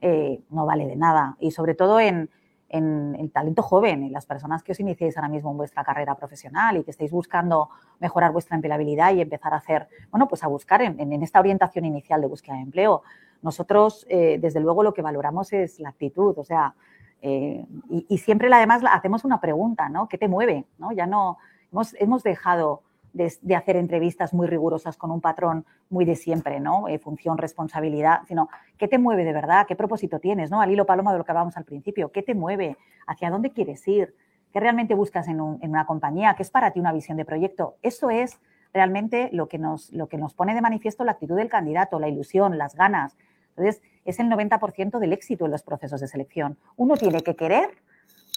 eh, 0.00 0.40
no 0.50 0.66
vale 0.66 0.86
de 0.86 0.96
nada. 0.96 1.36
Y 1.38 1.52
sobre 1.52 1.74
todo 1.74 2.00
en, 2.00 2.28
el 2.72 3.32
talento 3.32 3.62
joven, 3.62 4.04
en 4.04 4.12
las 4.12 4.26
personas 4.26 4.62
que 4.62 4.70
os 4.70 4.78
iniciéis 4.78 5.16
ahora 5.16 5.28
mismo 5.28 5.50
en 5.50 5.56
vuestra 5.56 5.82
carrera 5.82 6.14
profesional 6.14 6.76
y 6.76 6.84
que 6.84 6.92
estéis 6.92 7.10
buscando 7.10 7.68
mejorar 7.98 8.30
vuestra 8.30 8.54
empleabilidad 8.54 9.12
y 9.12 9.20
empezar 9.20 9.52
a 9.54 9.56
hacer, 9.56 9.88
bueno, 10.12 10.28
pues 10.28 10.44
a 10.44 10.46
buscar 10.46 10.80
en, 10.80 11.12
esta 11.24 11.40
orientación 11.40 11.84
inicial 11.84 12.20
de 12.20 12.28
búsqueda 12.28 12.54
de 12.54 12.62
empleo. 12.62 13.02
Nosotros, 13.42 14.06
desde 14.08 14.60
luego, 14.60 14.84
lo 14.84 14.94
que 14.94 15.02
valoramos 15.02 15.52
es 15.52 15.80
la 15.80 15.88
actitud, 15.88 16.38
o 16.38 16.44
sea, 16.44 16.76
y, 17.20 18.18
siempre 18.18 18.48
además 18.54 18.82
hacemos 18.88 19.24
una 19.24 19.40
pregunta, 19.40 19.88
¿no? 19.88 20.08
¿Qué 20.08 20.16
te 20.16 20.28
mueve? 20.28 20.64
¿no? 20.78 20.92
Ya 20.92 21.06
no, 21.06 21.38
hemos, 21.72 21.94
hemos 21.98 22.22
dejado 22.22 22.82
de, 23.12 23.56
hacer 23.56 23.76
entrevistas 23.76 24.32
muy 24.32 24.46
rigurosas 24.46 24.96
con 24.96 25.10
un 25.10 25.20
patrón 25.20 25.64
muy 25.88 26.04
de 26.04 26.16
siempre, 26.16 26.60
¿no? 26.60 26.88
Eh, 26.88 26.98
función, 26.98 27.38
responsabilidad, 27.38 28.20
sino 28.26 28.48
¿qué 28.78 28.88
te 28.88 28.98
mueve 28.98 29.24
de 29.24 29.32
verdad? 29.32 29.66
¿Qué 29.66 29.76
propósito 29.76 30.18
tienes? 30.18 30.50
¿no? 30.50 30.60
Al 30.60 30.70
hilo 30.70 30.86
paloma 30.86 31.12
de 31.12 31.18
lo 31.18 31.24
que 31.24 31.32
hablábamos 31.32 31.56
al 31.56 31.64
principio, 31.64 32.12
¿qué 32.12 32.22
te 32.22 32.34
mueve? 32.34 32.76
¿Hacia 33.06 33.30
dónde 33.30 33.50
quieres 33.50 33.86
ir? 33.88 34.14
¿Qué 34.52 34.60
realmente 34.60 34.94
buscas 34.94 35.28
en, 35.28 35.40
una 35.40 35.86
compañía? 35.86 36.34
¿Qué 36.34 36.42
es 36.42 36.50
para 36.50 36.72
ti 36.72 36.80
una 36.80 36.92
visión 36.92 37.16
de 37.16 37.24
proyecto? 37.24 37.76
Eso 37.82 38.10
es 38.10 38.38
realmente 38.72 39.30
lo 39.32 39.48
que, 39.48 39.58
nos, 39.58 39.92
lo 39.92 40.08
que 40.08 40.16
nos 40.16 40.34
pone 40.34 40.54
de 40.54 40.60
manifiesto 40.60 41.04
la 41.04 41.12
actitud 41.12 41.36
del 41.36 41.48
candidato, 41.48 41.98
la 41.98 42.08
ilusión, 42.08 42.58
las 42.58 42.74
ganas. 42.74 43.16
Entonces, 43.50 43.82
es 44.04 44.18
el 44.18 44.28
90% 44.28 44.98
del 44.98 45.12
éxito 45.12 45.44
en 45.44 45.50
los 45.50 45.62
procesos 45.62 46.00
de 46.00 46.08
selección. 46.08 46.56
Uno 46.76 46.96
tiene 46.96 47.22
que 47.22 47.36
querer 47.36 47.70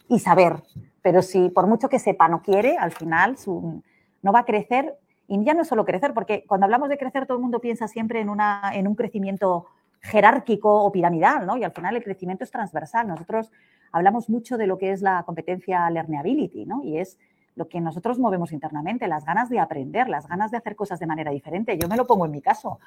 y 0.09 0.19
saber, 0.19 0.63
pero 1.01 1.21
si 1.21 1.49
por 1.49 1.67
mucho 1.67 1.89
que 1.89 1.99
sepa 1.99 2.27
no 2.27 2.41
quiere, 2.41 2.77
al 2.77 2.91
final 2.91 3.37
su, 3.37 3.81
no 4.23 4.31
va 4.31 4.39
a 4.39 4.45
crecer 4.45 4.97
y 5.27 5.43
ya 5.43 5.53
no 5.53 5.61
es 5.61 5.67
solo 5.67 5.85
crecer, 5.85 6.13
porque 6.13 6.43
cuando 6.47 6.65
hablamos 6.65 6.89
de 6.89 6.97
crecer 6.97 7.25
todo 7.27 7.37
el 7.37 7.43
mundo 7.43 7.59
piensa 7.59 7.87
siempre 7.87 8.19
en, 8.19 8.29
una, 8.29 8.71
en 8.73 8.87
un 8.87 8.95
crecimiento 8.95 9.67
jerárquico 10.01 10.83
o 10.83 10.91
piramidal, 10.91 11.45
¿no? 11.45 11.55
Y 11.57 11.63
al 11.63 11.71
final 11.71 11.95
el 11.95 12.03
crecimiento 12.03 12.43
es 12.43 12.51
transversal. 12.51 13.07
Nosotros 13.07 13.51
hablamos 13.91 14.29
mucho 14.29 14.57
de 14.57 14.67
lo 14.67 14.77
que 14.77 14.91
es 14.91 15.01
la 15.01 15.23
competencia 15.23 15.89
learnability, 15.89 16.65
¿no? 16.65 16.83
Y 16.83 16.97
es 16.97 17.17
lo 17.55 17.69
que 17.69 17.79
nosotros 17.79 18.19
movemos 18.19 18.51
internamente, 18.51 19.07
las 19.07 19.25
ganas 19.25 19.49
de 19.49 19.59
aprender, 19.59 20.09
las 20.09 20.27
ganas 20.27 20.51
de 20.51 20.57
hacer 20.57 20.75
cosas 20.75 20.99
de 20.99 21.07
manera 21.07 21.31
diferente. 21.31 21.77
Yo 21.77 21.87
me 21.87 21.95
lo 21.95 22.05
pongo 22.05 22.25
en 22.25 22.31
mi 22.31 22.41
caso. 22.41 22.79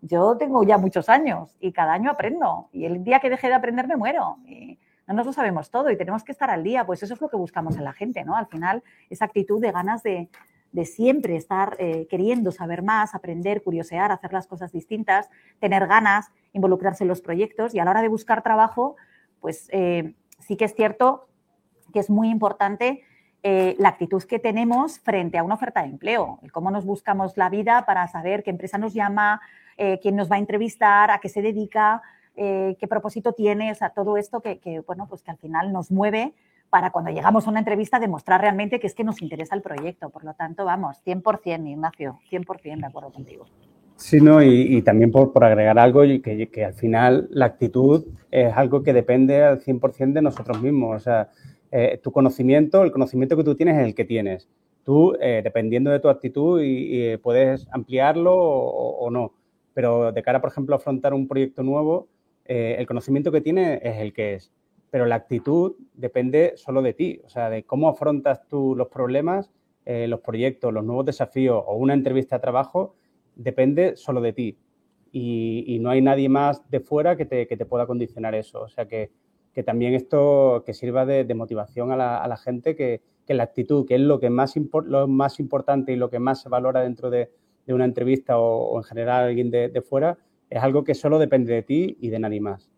Yo 0.00 0.36
tengo 0.36 0.62
ya 0.64 0.78
muchos 0.78 1.08
años 1.08 1.56
y 1.60 1.72
cada 1.72 1.92
año 1.92 2.10
aprendo. 2.10 2.68
Y 2.72 2.84
el 2.86 3.04
día 3.04 3.20
que 3.20 3.30
deje 3.30 3.48
de 3.48 3.54
aprender 3.54 3.86
me 3.86 3.96
muero. 3.96 4.38
no 5.06 5.14
nos 5.14 5.26
lo 5.26 5.32
sabemos 5.32 5.70
todo 5.70 5.90
y 5.90 5.96
tenemos 5.96 6.24
que 6.24 6.32
estar 6.32 6.50
al 6.50 6.62
día, 6.62 6.86
pues 6.86 7.02
eso 7.02 7.14
es 7.14 7.20
lo 7.20 7.28
que 7.28 7.36
buscamos 7.36 7.76
en 7.76 7.84
la 7.84 7.92
gente, 7.92 8.24
¿no? 8.24 8.36
Al 8.36 8.46
final, 8.46 8.82
esa 9.10 9.26
actitud 9.26 9.60
de 9.60 9.72
ganas 9.72 10.02
de, 10.02 10.28
siempre 10.84 11.36
estar 11.36 11.76
eh, 11.78 12.06
queriendo 12.08 12.50
saber 12.50 12.82
más, 12.82 13.14
aprender, 13.14 13.62
curiosear, 13.62 14.10
hacer 14.10 14.32
las 14.32 14.46
cosas 14.46 14.72
distintas, 14.72 15.28
tener 15.60 15.86
ganas, 15.86 16.30
involucrarse 16.52 17.04
en 17.04 17.08
los 17.08 17.20
proyectos 17.20 17.74
y 17.74 17.78
a 17.78 17.84
la 17.84 17.92
hora 17.92 18.02
de 18.02 18.08
buscar 18.08 18.42
trabajo, 18.42 18.96
pues 19.40 19.68
eh, 19.72 20.14
sí 20.38 20.56
que 20.56 20.64
es 20.64 20.74
cierto 20.74 21.28
que 21.92 22.00
es 22.00 22.08
muy 22.08 22.30
importante 22.30 23.02
eh, 23.42 23.76
la 23.78 23.90
actitud 23.90 24.22
que 24.22 24.38
tenemos 24.38 24.98
frente 25.00 25.36
a 25.36 25.44
una 25.44 25.56
oferta 25.56 25.82
de 25.82 25.88
empleo, 25.88 26.38
el 26.42 26.52
cómo 26.52 26.70
nos 26.70 26.86
buscamos 26.86 27.36
la 27.36 27.50
vida 27.50 27.84
para 27.84 28.08
saber 28.08 28.42
qué 28.42 28.50
empresa 28.50 28.78
nos 28.78 28.94
llama, 28.94 29.40
quién 30.00 30.14
nos 30.14 30.30
va 30.30 30.36
a 30.36 30.38
entrevistar, 30.38 31.10
a 31.10 31.18
qué 31.18 31.28
se 31.28 31.42
dedica, 31.42 32.02
qué 32.36 32.86
propósito 32.88 33.32
tiene, 33.32 33.72
o 33.72 33.74
sea, 33.74 33.90
todo 33.90 34.16
esto 34.16 34.40
que, 34.40 34.84
bueno, 34.86 35.08
pues 35.08 35.22
que 35.22 35.32
al 35.32 35.38
final 35.38 35.72
nos 35.72 35.90
mueve 35.90 36.34
para 36.72 36.90
cuando 36.90 37.10
llegamos 37.10 37.46
a 37.46 37.50
una 37.50 37.58
entrevista 37.58 38.00
demostrar 38.00 38.40
realmente 38.40 38.80
que 38.80 38.86
es 38.86 38.94
que 38.94 39.04
nos 39.04 39.20
interesa 39.20 39.54
el 39.54 39.60
proyecto. 39.60 40.08
Por 40.08 40.24
lo 40.24 40.32
tanto, 40.32 40.64
vamos, 40.64 40.96
100%, 41.04 41.68
Ignacio, 41.68 42.18
100% 42.30 42.80
de 42.80 42.86
acuerdo 42.86 43.12
contigo. 43.12 43.44
Sí, 43.96 44.22
no, 44.22 44.42
y, 44.42 44.80
también 44.80 45.12
por, 45.12 45.44
agregar 45.44 45.78
algo, 45.78 46.00
que, 46.00 46.48
que 46.50 46.64
al 46.64 46.72
final 46.72 47.28
la 47.30 47.44
actitud 47.44 48.06
es 48.30 48.56
algo 48.56 48.82
que 48.82 48.94
depende 48.94 49.44
al 49.44 49.60
100% 49.60 50.14
de 50.14 50.22
nosotros 50.22 50.62
mismos. 50.62 50.96
O 50.96 50.98
sea, 50.98 51.28
eh, 51.70 52.00
tu 52.02 52.10
conocimiento, 52.10 52.82
el 52.84 52.90
conocimiento 52.90 53.36
que 53.36 53.44
tú 53.44 53.54
tienes 53.54 53.78
es 53.78 53.84
el 53.84 53.94
que 53.94 54.06
tienes. 54.06 54.48
Tú, 54.82 55.14
eh, 55.20 55.42
dependiendo 55.44 55.90
de 55.90 56.00
tu 56.00 56.08
actitud, 56.08 56.62
y, 56.64 57.18
puedes 57.18 57.68
ampliarlo 57.70 58.34
o, 58.34 58.98
o, 58.98 59.10
no. 59.10 59.34
Pero 59.74 60.10
de 60.10 60.22
cara, 60.22 60.40
por 60.40 60.50
ejemplo, 60.50 60.74
a 60.74 60.78
afrontar 60.78 61.12
un 61.12 61.28
proyecto 61.28 61.62
nuevo, 61.62 62.08
eh, 62.46 62.76
el 62.78 62.86
conocimiento 62.86 63.30
que 63.30 63.42
tiene 63.42 63.78
es 63.82 63.98
el 63.98 64.12
que 64.14 64.34
es, 64.34 64.50
pero 64.92 65.06
la 65.06 65.14
actitud 65.14 65.76
depende 65.94 66.52
solo 66.56 66.82
de 66.82 66.92
ti, 66.92 67.22
o 67.24 67.28
sea, 67.30 67.48
de 67.48 67.64
cómo 67.64 67.88
afrontas 67.88 68.46
tú 68.46 68.76
los 68.76 68.88
problemas, 68.88 69.50
eh, 69.86 70.06
los 70.06 70.20
proyectos, 70.20 70.70
los 70.70 70.84
nuevos 70.84 71.06
desafíos 71.06 71.64
o 71.66 71.76
una 71.76 71.94
entrevista 71.94 72.36
de 72.36 72.42
trabajo, 72.42 72.94
depende 73.34 73.96
solo 73.96 74.20
de 74.20 74.34
ti. 74.34 74.58
Y, 75.10 75.78
no 75.80 75.88
hay 75.88 76.02
nadie 76.02 76.28
más 76.28 76.68
de 76.70 76.80
fuera 76.80 77.16
que 77.16 77.24
te, 77.24 77.46
pueda 77.64 77.86
condicionar 77.86 78.34
eso. 78.34 78.60
O 78.60 78.68
sea, 78.68 78.86
que, 78.86 79.10
también 79.64 79.94
esto 79.94 80.62
que 80.66 80.74
sirva 80.74 81.06
de, 81.06 81.34
motivación 81.34 81.90
a 81.90 81.96
la, 81.96 82.36
gente, 82.36 82.76
que, 82.76 83.00
la 83.28 83.44
actitud, 83.44 83.86
que 83.86 83.94
es 83.94 84.00
lo 84.02 84.20
que 84.20 84.28
más, 84.28 84.54
lo 84.84 85.08
más 85.08 85.40
importante 85.40 85.92
y 85.92 85.96
lo 85.96 86.10
que 86.10 86.18
más 86.18 86.42
se 86.42 86.50
valora 86.50 86.82
dentro 86.82 87.08
de, 87.08 87.30
una 87.66 87.86
entrevista 87.86 88.38
o, 88.38 88.76
en 88.76 88.84
general 88.84 89.24
alguien 89.24 89.50
de 89.50 89.80
fuera, 89.80 90.18
es 90.50 90.62
algo 90.62 90.84
que 90.84 90.94
solo 90.94 91.18
depende 91.18 91.54
de 91.54 91.62
ti 91.62 91.96
y 91.98 92.10
de 92.10 92.18
nadie 92.18 92.42
más. 92.42 92.71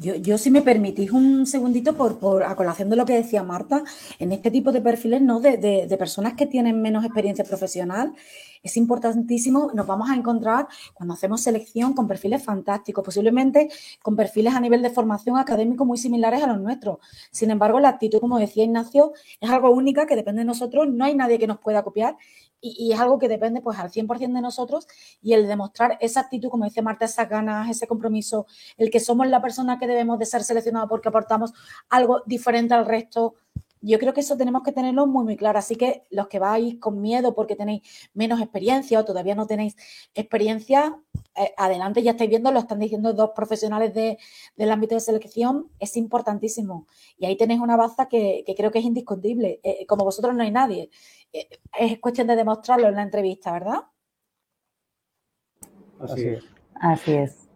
Yo, 0.00 0.14
yo, 0.14 0.38
si 0.38 0.52
me 0.52 0.62
permitís 0.62 1.10
un 1.10 1.44
segundito, 1.44 1.96
por, 1.96 2.20
por 2.20 2.44
a 2.44 2.54
colación 2.54 2.88
de 2.88 2.94
lo 2.94 3.04
que 3.04 3.14
decía 3.14 3.42
Marta, 3.42 3.82
en 4.20 4.30
este 4.30 4.52
tipo 4.52 4.70
de 4.70 4.80
perfiles, 4.80 5.20
¿no? 5.20 5.40
De, 5.40 5.56
de, 5.56 5.96
personas 5.96 6.34
que 6.34 6.46
tienen 6.46 6.80
menos 6.80 7.04
experiencia 7.04 7.44
profesional, 7.44 8.14
es 8.62 8.76
importantísimo, 8.76 9.70
nos 9.74 9.86
vamos 9.86 10.10
a 10.10 10.14
encontrar 10.14 10.68
cuando 10.94 11.14
hacemos 11.14 11.40
selección 11.40 11.94
con 11.94 12.06
perfiles 12.06 12.42
fantásticos, 12.42 13.04
posiblemente 13.04 13.68
con 14.02 14.16
perfiles 14.16 14.54
a 14.54 14.60
nivel 14.60 14.82
de 14.82 14.90
formación 14.90 15.38
académico 15.38 15.84
muy 15.84 15.98
similares 15.98 16.42
a 16.42 16.46
los 16.46 16.60
nuestros. 16.60 16.98
Sin 17.30 17.50
embargo, 17.50 17.80
la 17.80 17.90
actitud, 17.90 18.20
como 18.20 18.38
decía 18.38 18.64
Ignacio, 18.64 19.12
es 19.40 19.50
algo 19.50 19.70
única 19.70 20.06
que 20.06 20.16
depende 20.16 20.40
de 20.40 20.46
nosotros, 20.46 20.88
no 20.88 21.04
hay 21.04 21.14
nadie 21.14 21.38
que 21.38 21.46
nos 21.46 21.58
pueda 21.58 21.82
copiar 21.82 22.16
y, 22.60 22.92
es 22.92 23.00
algo 23.00 23.18
que 23.18 23.28
depende 23.28 23.60
pues 23.60 23.78
al 23.78 23.90
100% 23.90 24.34
de 24.34 24.40
nosotros 24.40 24.86
y 25.22 25.32
el 25.34 25.46
demostrar 25.46 25.96
esa 26.00 26.20
actitud, 26.20 26.48
como 26.48 26.64
dice 26.64 26.82
Marta, 26.82 27.04
esas 27.04 27.28
ganas, 27.28 27.70
ese 27.70 27.86
compromiso, 27.86 28.46
el 28.76 28.90
que 28.90 29.00
somos 29.00 29.26
la 29.28 29.40
persona 29.40 29.78
que 29.78 29.86
debemos 29.86 30.18
de 30.18 30.26
ser 30.26 30.42
seleccionados 30.42 30.88
porque 30.88 31.08
aportamos 31.08 31.52
algo 31.88 32.22
diferente 32.26 32.74
al 32.74 32.86
resto. 32.86 33.34
Yo 33.80 33.98
creo 33.98 34.12
que 34.12 34.20
eso 34.20 34.36
tenemos 34.36 34.62
que 34.62 34.72
tenerlo 34.72 35.06
muy, 35.06 35.24
muy 35.24 35.36
claro. 35.36 35.58
Así 35.58 35.76
que 35.76 36.04
los 36.10 36.28
que 36.28 36.38
vais 36.38 36.76
con 36.80 37.00
miedo 37.00 37.34
porque 37.34 37.56
tenéis 37.56 37.82
menos 38.14 38.40
experiencia 38.40 39.00
o 39.00 39.04
todavía 39.04 39.34
no 39.34 39.46
tenéis 39.46 39.76
experiencia, 40.14 41.00
eh, 41.36 41.54
adelante, 41.56 42.02
ya 42.02 42.12
estáis 42.12 42.30
viendo, 42.30 42.50
lo 42.50 42.58
están 42.58 42.78
diciendo 42.78 43.12
dos 43.12 43.30
profesionales 43.34 43.94
del 43.94 44.70
ámbito 44.70 44.94
de 44.94 45.00
selección, 45.00 45.70
es 45.78 45.96
importantísimo. 45.96 46.86
Y 47.16 47.26
ahí 47.26 47.36
tenéis 47.36 47.60
una 47.60 47.76
baza 47.76 48.08
que, 48.08 48.44
creo 48.56 48.70
que 48.70 48.80
es 48.80 48.84
indiscutible. 48.84 49.60
Eh, 49.62 49.86
como 49.86 50.04
vosotros 50.04 50.34
no 50.34 50.42
hay 50.42 50.50
nadie. 50.50 50.90
Eh, 51.32 51.48
es 51.78 51.98
cuestión 52.00 52.26
de 52.26 52.36
demostrarlo 52.36 52.88
en 52.88 52.94
la 52.94 53.02
entrevista, 53.02 53.52
¿verdad? 53.52 53.82
Así 56.00 56.28
es. 56.28 56.44
Así 56.74 57.12
es. 57.12 57.48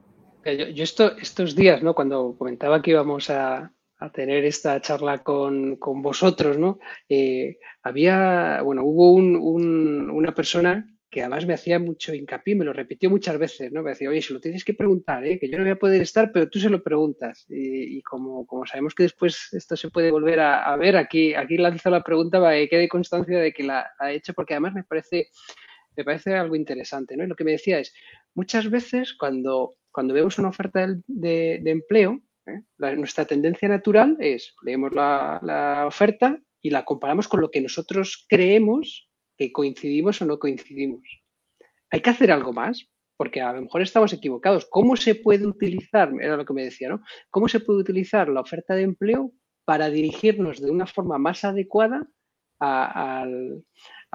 Yo, 0.44 0.84
estos 1.20 1.54
días, 1.54 1.82
¿no? 1.82 1.94
Cuando 1.94 2.34
comentaba 2.36 2.82
que 2.82 2.90
íbamos 2.90 3.30
a, 3.30 3.72
tener 4.10 4.44
esta 4.44 4.80
charla 4.80 5.22
con, 5.22 5.78
vosotros, 5.78 6.58
¿no? 6.58 6.78
Eh, 7.08 7.58
había, 7.82 8.62
bueno, 8.62 8.82
hubo 8.84 9.12
una 9.12 10.34
persona 10.34 10.92
que 11.12 11.20
además 11.20 11.44
me 11.44 11.52
hacía 11.52 11.78
mucho 11.78 12.14
hincapié, 12.14 12.54
me 12.54 12.64
lo 12.64 12.72
repitió 12.72 13.10
muchas 13.10 13.36
veces, 13.36 13.70
¿no? 13.70 13.82
Me 13.82 13.90
decía, 13.90 14.08
oye, 14.08 14.22
se 14.22 14.32
lo 14.32 14.40
tienes 14.40 14.64
que 14.64 14.72
preguntar, 14.72 15.26
¿eh? 15.26 15.38
que 15.38 15.50
yo 15.50 15.58
no 15.58 15.64
voy 15.64 15.72
a 15.72 15.78
poder 15.78 16.00
estar, 16.00 16.32
pero 16.32 16.48
tú 16.48 16.58
se 16.58 16.70
lo 16.70 16.82
preguntas. 16.82 17.44
Y, 17.50 18.00
como, 18.00 18.46
como, 18.46 18.64
sabemos 18.64 18.94
que 18.94 19.02
después 19.02 19.52
esto 19.52 19.76
se 19.76 19.90
puede 19.90 20.10
volver 20.10 20.40
a, 20.40 20.74
ver, 20.76 20.96
aquí, 20.96 21.34
aquí 21.34 21.58
lanzo 21.58 21.90
la 21.90 22.02
pregunta 22.02 22.40
para 22.40 22.56
que 22.56 22.68
quede 22.70 22.88
constancia 22.88 23.38
de 23.38 23.52
que 23.52 23.62
la 23.62 23.90
ha 23.98 24.10
hecho, 24.10 24.32
porque 24.32 24.54
además 24.54 24.72
me 24.72 24.84
parece, 24.84 25.28
me 25.94 26.02
parece 26.02 26.34
algo 26.34 26.56
interesante, 26.56 27.14
¿no? 27.14 27.24
Y 27.24 27.26
lo 27.26 27.36
que 27.36 27.44
me 27.44 27.52
decía 27.52 27.78
es, 27.78 27.92
muchas 28.34 28.70
veces 28.70 29.12
cuando, 29.12 29.74
cuando 29.90 30.14
vemos 30.14 30.38
una 30.38 30.48
oferta 30.48 30.88
de, 31.06 31.60
empleo, 31.66 32.22
¿eh? 32.46 32.96
nuestra 32.96 33.24
tendencia 33.24 33.68
natural 33.68 34.16
es, 34.20 34.54
leemos 34.62 34.92
la, 34.92 35.84
oferta 35.86 36.38
y 36.60 36.70
la 36.70 36.84
comparamos 36.84 37.28
con 37.28 37.40
lo 37.40 37.50
que 37.50 37.60
nosotros 37.60 38.24
creemos 38.28 39.08
que 39.36 39.52
coincidimos 39.52 40.22
o 40.22 40.26
no 40.26 40.38
coincidimos. 40.38 41.02
Hay 41.90 42.00
que 42.00 42.10
hacer 42.10 42.30
algo 42.30 42.52
más, 42.52 42.88
porque 43.16 43.40
a 43.40 43.52
lo 43.52 43.62
mejor 43.62 43.82
estamos 43.82 44.12
equivocados. 44.12 44.66
¿Cómo 44.70 44.96
se 44.96 45.14
puede 45.14 45.46
utilizar, 45.46 46.12
era 46.20 46.36
lo 46.36 46.44
que 46.44 46.54
me 46.54 46.64
decía. 46.64 46.98
¿Cómo 47.30 47.48
se 47.48 47.60
puede 47.60 47.80
utilizar 47.80 48.28
la 48.28 48.40
oferta 48.40 48.74
de 48.74 48.82
empleo 48.82 49.32
para 49.64 49.90
dirigirnos 49.90 50.60
de 50.60 50.70
una 50.70 50.86
forma 50.86 51.18
más 51.18 51.44
adecuada 51.44 52.06
a, 52.60 53.26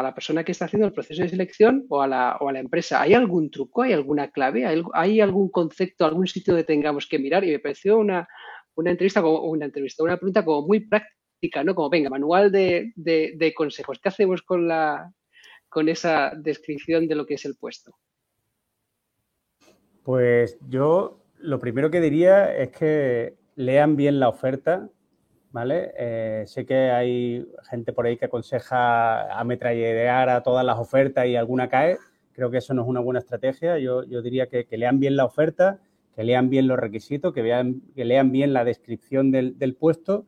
la 0.04 0.14
persona 0.14 0.44
que 0.44 0.52
está 0.52 0.66
haciendo 0.66 0.88
el 0.88 0.94
proceso 0.94 1.24
de 1.24 1.30
selección 1.30 1.86
o 1.90 2.02
a, 2.02 2.08
la, 2.08 2.60
empresa? 2.60 3.02
¿Hay 3.02 3.14
algún 3.14 3.50
truco, 3.50 3.82
hay 3.82 3.94
alguna 3.94 4.30
clave, 4.30 4.66
hay, 4.94 5.22
algún 5.22 5.50
concepto, 5.50 6.06
algún 6.06 6.28
sitio 6.28 6.54
donde 6.54 6.66
tengamos 6.66 7.08
que 7.08 7.20
mirar? 7.20 7.44
Y 7.44 7.52
me 7.52 7.60
pareció 7.60 7.98
una, 7.98 8.28
una 8.76 8.92
entrevista, 8.92 9.22
como, 9.22 9.42
una 9.42 9.66
entrevista, 9.66 10.04
una 10.04 10.18
pregunta 10.18 10.46
como 10.46 10.68
muy 10.68 10.82
práctica 10.82 11.18
¿no? 11.64 11.76
Como, 11.76 11.90
venga, 11.90 12.10
manual 12.10 12.52
de, 12.52 13.54
consejos. 13.56 14.00
¿Qué 14.00 14.10
hacemos 14.10 14.42
con, 14.42 14.68
la, 14.68 15.12
con 15.70 15.90
esa 15.90 16.34
descripción 16.36 17.08
de 17.08 17.16
lo 17.16 17.26
que 17.26 17.36
es 17.36 17.46
el 17.46 17.56
puesto? 17.56 17.96
Pues 20.04 20.58
yo 20.68 21.24
lo 21.40 21.60
primero 21.60 21.92
que 21.92 22.02
diría 22.02 22.56
es 22.56 22.70
que 22.70 23.36
lean 23.56 23.96
bien 23.96 24.20
la 24.20 24.30
oferta, 24.30 24.90
¿vale? 25.58 25.92
Eh, 25.98 26.44
sé 26.46 26.68
que 26.68 26.92
hay 26.92 27.44
gente 27.68 27.92
por 27.92 28.06
ahí 28.06 28.16
que 28.16 28.26
aconseja 28.26 29.40
ametrallear 29.40 30.30
a 30.30 30.44
todas 30.44 30.64
las 30.64 30.78
ofertas 30.78 31.26
y 31.26 31.36
alguna 31.36 31.68
cae. 31.68 31.98
Creo 32.34 32.52
que 32.52 32.60
eso 32.60 32.76
no 32.76 32.84
es 32.84 32.88
una 32.88 33.00
buena 33.00 33.20
estrategia. 33.22 33.80
Yo, 33.80 34.04
diría 34.04 34.46
que, 34.50 34.68
lean 34.78 35.00
bien 35.00 35.18
la 35.18 35.26
oferta, 35.26 35.80
que 36.16 36.24
lean 36.24 36.52
bien 36.52 36.68
los 36.68 36.78
requisitos, 36.78 37.34
que, 37.34 37.42
vean, 37.42 37.82
que 37.96 38.06
lean 38.06 38.32
bien 38.32 38.54
la 38.54 38.64
descripción 38.66 39.32
del, 39.32 39.76
puesto 39.80 40.28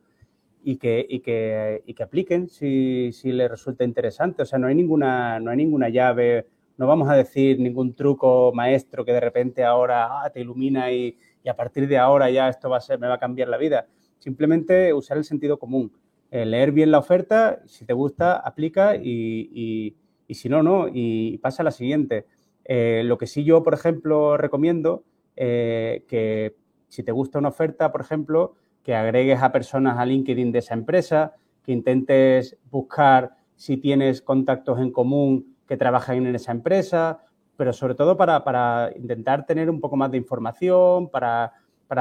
y 0.64 0.78
que, 0.78 1.94
apliquen 2.02 2.48
si, 2.48 3.12
si, 3.12 3.30
les 3.30 3.48
resulta 3.48 3.84
interesante. 3.84 4.42
O 4.42 4.46
sea, 4.46 4.58
no 4.58 4.66
hay, 4.66 4.74
ninguna, 4.74 5.38
no 5.38 5.52
hay 5.52 5.58
ninguna 5.58 5.90
llave, 5.90 6.48
no 6.76 6.88
vamos 6.88 7.08
a 7.08 7.14
decir 7.14 7.60
ningún 7.60 7.94
truco 7.94 8.50
maestro 8.52 9.04
que 9.04 9.12
de 9.12 9.20
repente 9.20 9.62
ahora 9.62 10.24
ah, 10.24 10.30
te 10.30 10.40
ilumina 10.40 10.90
y, 10.90 11.16
y, 11.44 11.48
a 11.48 11.54
partir 11.54 11.86
de 11.86 11.98
ahora 11.98 12.28
ya 12.30 12.48
esto 12.48 12.68
va 12.68 12.78
a 12.78 12.80
ser, 12.80 12.98
me 12.98 13.06
va 13.06 13.14
a 13.14 13.20
cambiar 13.20 13.46
la 13.46 13.58
vida. 13.58 13.86
Simplemente 14.20 14.94
usar 14.94 15.18
el 15.18 15.24
sentido 15.24 15.58
común, 15.58 15.92
eh, 16.30 16.46
leer 16.46 16.70
bien 16.70 16.92
la 16.92 17.00
oferta, 17.00 17.60
si 17.66 17.84
te 17.84 17.92
gusta, 17.92 18.36
aplica 18.36 18.94
y, 18.94 19.96
y 20.30 20.34
si 20.34 20.48
no, 20.48 20.62
no, 20.62 20.86
y 20.86 21.38
pasa 21.38 21.62
a 21.62 21.64
la 21.64 21.72
siguiente. 21.72 22.26
Eh, 22.64 23.02
lo 23.04 23.18
que 23.18 23.26
sí 23.26 23.42
yo, 23.42 23.64
por 23.64 23.74
ejemplo, 23.74 24.36
recomiendo 24.36 25.02
eh, 25.34 26.04
que 26.06 26.54
si 26.86 27.02
te 27.02 27.10
gusta 27.10 27.40
una 27.40 27.48
oferta, 27.48 27.90
por 27.90 28.00
ejemplo, 28.00 28.54
que 28.84 28.94
agregues 28.94 29.42
a 29.42 29.50
personas 29.50 29.98
a 29.98 30.06
LinkedIn 30.06 30.52
de 30.52 30.60
esa 30.60 30.74
empresa, 30.74 31.34
que 31.64 31.72
intentes 31.72 32.56
buscar 32.70 33.32
si 33.56 33.76
tienes 33.76 34.22
contactos 34.22 34.78
en 34.78 34.92
común 34.92 35.56
que 35.66 35.76
trabajen 35.76 36.24
en 36.28 36.36
esa 36.36 36.52
empresa, 36.52 37.24
pero 37.56 37.72
sobre 37.72 37.96
todo 37.96 38.16
para, 38.16 38.92
intentar 38.94 39.46
tener 39.46 39.68
un 39.68 39.80
poco 39.80 39.96
más 39.96 40.12
de 40.12 40.18
información, 40.18 41.10
para, 41.10 41.52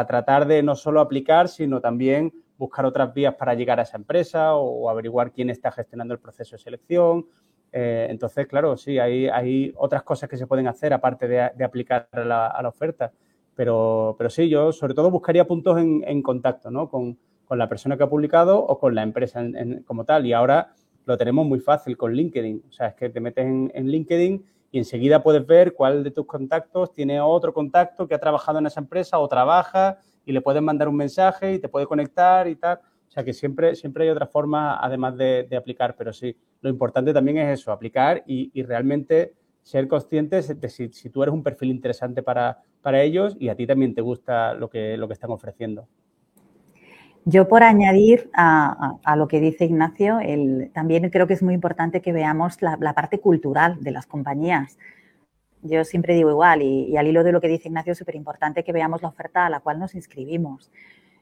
tratar 0.05 0.47
de 0.47 0.61
no 0.61 0.75
solo 0.75 1.01
aplicar, 1.01 1.47
sino 1.47 1.81
también 1.81 2.31
buscar 2.57 2.85
otras 2.85 3.13
vías 3.13 3.35
para 3.35 3.53
llegar 3.53 3.79
a 3.79 3.83
esa 3.83 3.97
empresa 3.97 4.55
o, 4.55 4.89
averiguar 4.89 5.31
quién 5.31 5.49
está 5.49 5.71
gestionando 5.71 6.13
el 6.13 6.19
proceso 6.19 6.55
de 6.55 6.61
selección. 6.61 7.25
Eh, 7.71 8.07
entonces, 8.09 8.45
claro, 8.47 8.75
sí, 8.77 8.99
hay, 8.99 9.73
otras 9.77 10.03
cosas 10.03 10.29
que 10.29 10.37
se 10.37 10.45
pueden 10.45 10.67
hacer 10.67 10.93
aparte 10.93 11.27
de, 11.27 11.63
aplicar 11.63 12.07
a 12.11 12.23
la, 12.23 12.67
oferta 12.67 13.11
Pero, 13.55 14.15
pero 14.17 14.29
sí, 14.29 14.49
yo 14.49 14.71
sobre 14.71 14.93
todo 14.93 15.09
buscaría 15.09 15.47
puntos 15.47 15.79
en, 15.79 16.21
contacto, 16.21 16.69
¿no? 16.69 16.89
Con, 16.89 17.17
la 17.49 17.67
persona 17.67 17.97
que 17.97 18.03
ha 18.03 18.09
publicado 18.09 18.59
o 18.63 18.77
con 18.77 18.93
la 18.93 19.01
empresa 19.01 19.43
como 19.85 20.05
tal. 20.05 20.27
Y 20.27 20.33
ahora 20.33 20.71
lo 21.05 21.17
tenemos 21.17 21.47
muy 21.47 21.59
fácil 21.59 21.97
con 21.97 22.13
LinkedIn. 22.13 22.65
O 22.69 22.71
sea, 22.71 22.89
es 22.89 22.93
que 22.93 23.09
te 23.09 23.19
metes 23.19 23.43
en, 23.43 23.71
en 23.73 23.87
LinkedIn 23.87 24.45
y 24.71 24.77
enseguida 24.77 25.23
puedes 25.23 25.45
ver 25.45 25.73
cuál 25.73 26.03
de 26.03 26.11
tus 26.11 26.25
contactos 26.25 26.93
tiene 26.93 27.19
otro 27.19 27.53
contacto 27.53 28.07
que 28.07 28.15
ha 28.15 28.19
trabajado 28.19 28.59
en 28.59 28.67
esa 28.67 28.79
empresa 28.79 29.19
o 29.19 29.27
trabaja 29.27 29.99
y 30.25 30.31
le 30.31 30.41
puedes 30.41 30.61
mandar 30.61 30.87
un 30.87 30.95
mensaje 30.95 31.53
y 31.53 31.59
te 31.59 31.69
puede 31.69 31.87
conectar 31.87 32.47
y 32.47 32.55
tal. 32.55 32.79
O 33.07 33.11
sea 33.11 33.23
que 33.23 33.33
siempre, 33.33 33.75
siempre 33.75 34.03
hay 34.03 34.11
otra 34.11 34.27
forma 34.27 34.79
además 34.79 35.17
de, 35.17 35.47
aplicar, 35.57 35.95
pero 35.97 36.13
sí, 36.13 36.35
lo 36.61 36.69
importante 36.69 37.11
también 37.11 37.39
es 37.39 37.59
eso, 37.59 37.71
aplicar 37.71 38.23
y, 38.27 38.61
realmente 38.61 39.33
ser 39.63 39.87
conscientes 39.87 40.59
de 40.59 40.69
si, 40.69 40.89
tú 41.09 41.23
eres 41.23 41.33
un 41.33 41.43
perfil 41.43 41.71
interesante 41.71 42.21
para, 42.21 42.59
para, 42.81 43.01
ellos 43.01 43.35
y 43.39 43.49
a 43.49 43.55
ti 43.55 43.65
también 43.65 43.95
te 43.95 44.01
gusta 44.01 44.53
lo 44.53 44.69
que, 44.69 44.95
lo 44.97 45.07
que 45.07 45.13
están 45.13 45.31
ofreciendo. 45.31 45.87
Yo 47.29 47.47
por 47.47 47.61
añadir 47.61 48.31
a, 48.33 49.15
lo 49.15 49.27
que 49.27 49.39
dice 49.39 49.65
Ignacio, 49.65 50.17
también 50.73 51.07
creo 51.11 51.27
que 51.27 51.35
es 51.35 51.43
muy 51.43 51.53
importante 51.53 52.01
que 52.01 52.11
veamos 52.11 52.59
la, 52.63 52.93
parte 52.95 53.19
cultural 53.19 53.77
de 53.83 53.91
las 53.91 54.07
compañías. 54.07 54.79
Yo 55.61 55.83
siempre 55.83 56.15
digo 56.15 56.31
igual 56.31 56.63
y, 56.63 56.85
y 56.85 56.97
al 56.97 57.05
hilo 57.05 57.23
de 57.23 57.31
lo 57.31 57.39
que 57.39 57.47
dice 57.47 57.67
Ignacio 57.67 57.91
es 57.91 57.99
súper 57.99 58.15
importante 58.15 58.63
que 58.63 58.73
veamos 58.73 59.03
la 59.03 59.09
oferta 59.09 59.45
a 59.45 59.49
la 59.51 59.59
cual 59.59 59.77
nos 59.77 59.93
inscribimos. 59.93 60.71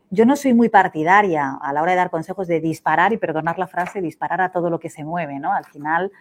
Yo 0.09 0.25
no 0.25 0.37
soy 0.37 0.53
muy 0.53 0.69
partidaria 0.69 1.57
a 1.61 1.73
la 1.73 1.81
hora 1.81 1.91
de 1.91 1.97
dar 1.97 2.09
consejos 2.09 2.47
de 2.47 2.61
disparar, 2.61 3.11
y 3.11 3.17
perdonar 3.17 3.59
la 3.59 3.67
frase, 3.67 3.99
disparar 3.99 4.39
a 4.39 4.51
todo 4.53 4.69
lo 4.69 4.79
que 4.79 4.89
se 4.89 5.03
mueve, 5.03 5.39
¿no? 5.39 5.51
Al 5.51 5.65
final, 5.65 6.13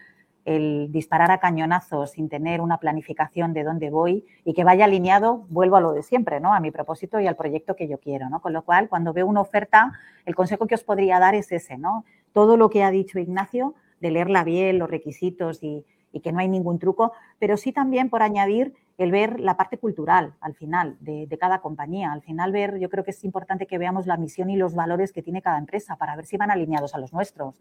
el 0.47 0.89
disparar 0.91 1.31
a 1.31 1.39
cañonazos 1.39 2.13
sin 2.13 2.31
tener 2.31 2.63
una 2.63 2.79
planificación 2.79 3.53
de 3.53 3.65
dónde 3.65 3.91
voy 3.91 4.25
y 4.45 4.55
que 4.55 4.65
vaya 4.65 4.87
alineado, 4.87 5.45
vuelvo 5.49 5.77
a 5.77 5.81
lo 5.81 5.93
de 5.93 6.03
siempre, 6.03 6.41
¿no? 6.41 6.55
A 6.55 6.61
mi 6.61 6.71
propósito 6.71 7.21
y 7.21 7.27
al 7.27 7.37
proyecto 7.37 7.77
que 7.77 7.89
yo 7.89 7.99
quiero, 7.99 8.31
¿no? 8.31 8.41
Con 8.41 8.55
lo 8.55 8.63
cual, 8.63 8.89
cuando 8.89 9.13
veo 9.13 9.27
una 9.27 9.43
oferta, 9.43 9.93
el 10.25 10.35
consejo 10.35 10.67
que 10.67 10.77
os 10.77 10.85
podría 10.85 11.19
dar 11.19 11.35
es 11.35 11.53
ese, 11.53 11.77
¿no? 11.77 12.05
Todo 12.33 12.57
lo 12.57 12.71
que 12.71 12.83
ha 12.83 12.91
dicho 12.91 13.19
Ignacio, 13.19 13.75
de 14.01 14.11
leerla 14.11 14.45
bien, 14.45 14.79
los 14.79 14.89
requisitos 14.89 15.63
y, 15.63 15.85
y 16.13 16.21
que 16.21 16.33
no 16.33 16.39
hay 16.39 16.49
ningún 16.49 16.79
truco, 16.79 17.13
pero 17.39 17.57
sí 17.57 17.73
también 17.73 18.09
por 18.09 18.23
añadir 18.23 18.73
el 18.99 19.11
ver 19.11 19.41
la 19.41 19.57
parte 19.57 19.79
cultural 19.79 20.35
al 20.41 20.55
final 20.55 20.97
de, 21.01 21.29
cada 21.39 21.61
compañía. 21.61 22.13
Al 22.13 22.23
final 22.23 22.53
ver, 22.53 22.79
yo 22.79 22.89
creo 22.89 23.05
que 23.05 23.11
es 23.11 23.25
importante 23.25 23.67
que 23.67 23.79
veamos 23.79 24.07
la 24.07 24.17
misión 24.17 24.49
y 24.49 24.57
los 24.57 24.75
valores 24.75 25.13
que 25.13 25.23
tiene 25.23 25.43
cada 25.43 25.59
empresa 25.59 25.97
para 25.97 26.17
ver 26.17 26.25
si 26.25 26.37
van 26.37 26.51
alineados 26.51 26.95
a 26.95 26.99
los 26.99 27.13
nuestros. 27.13 27.61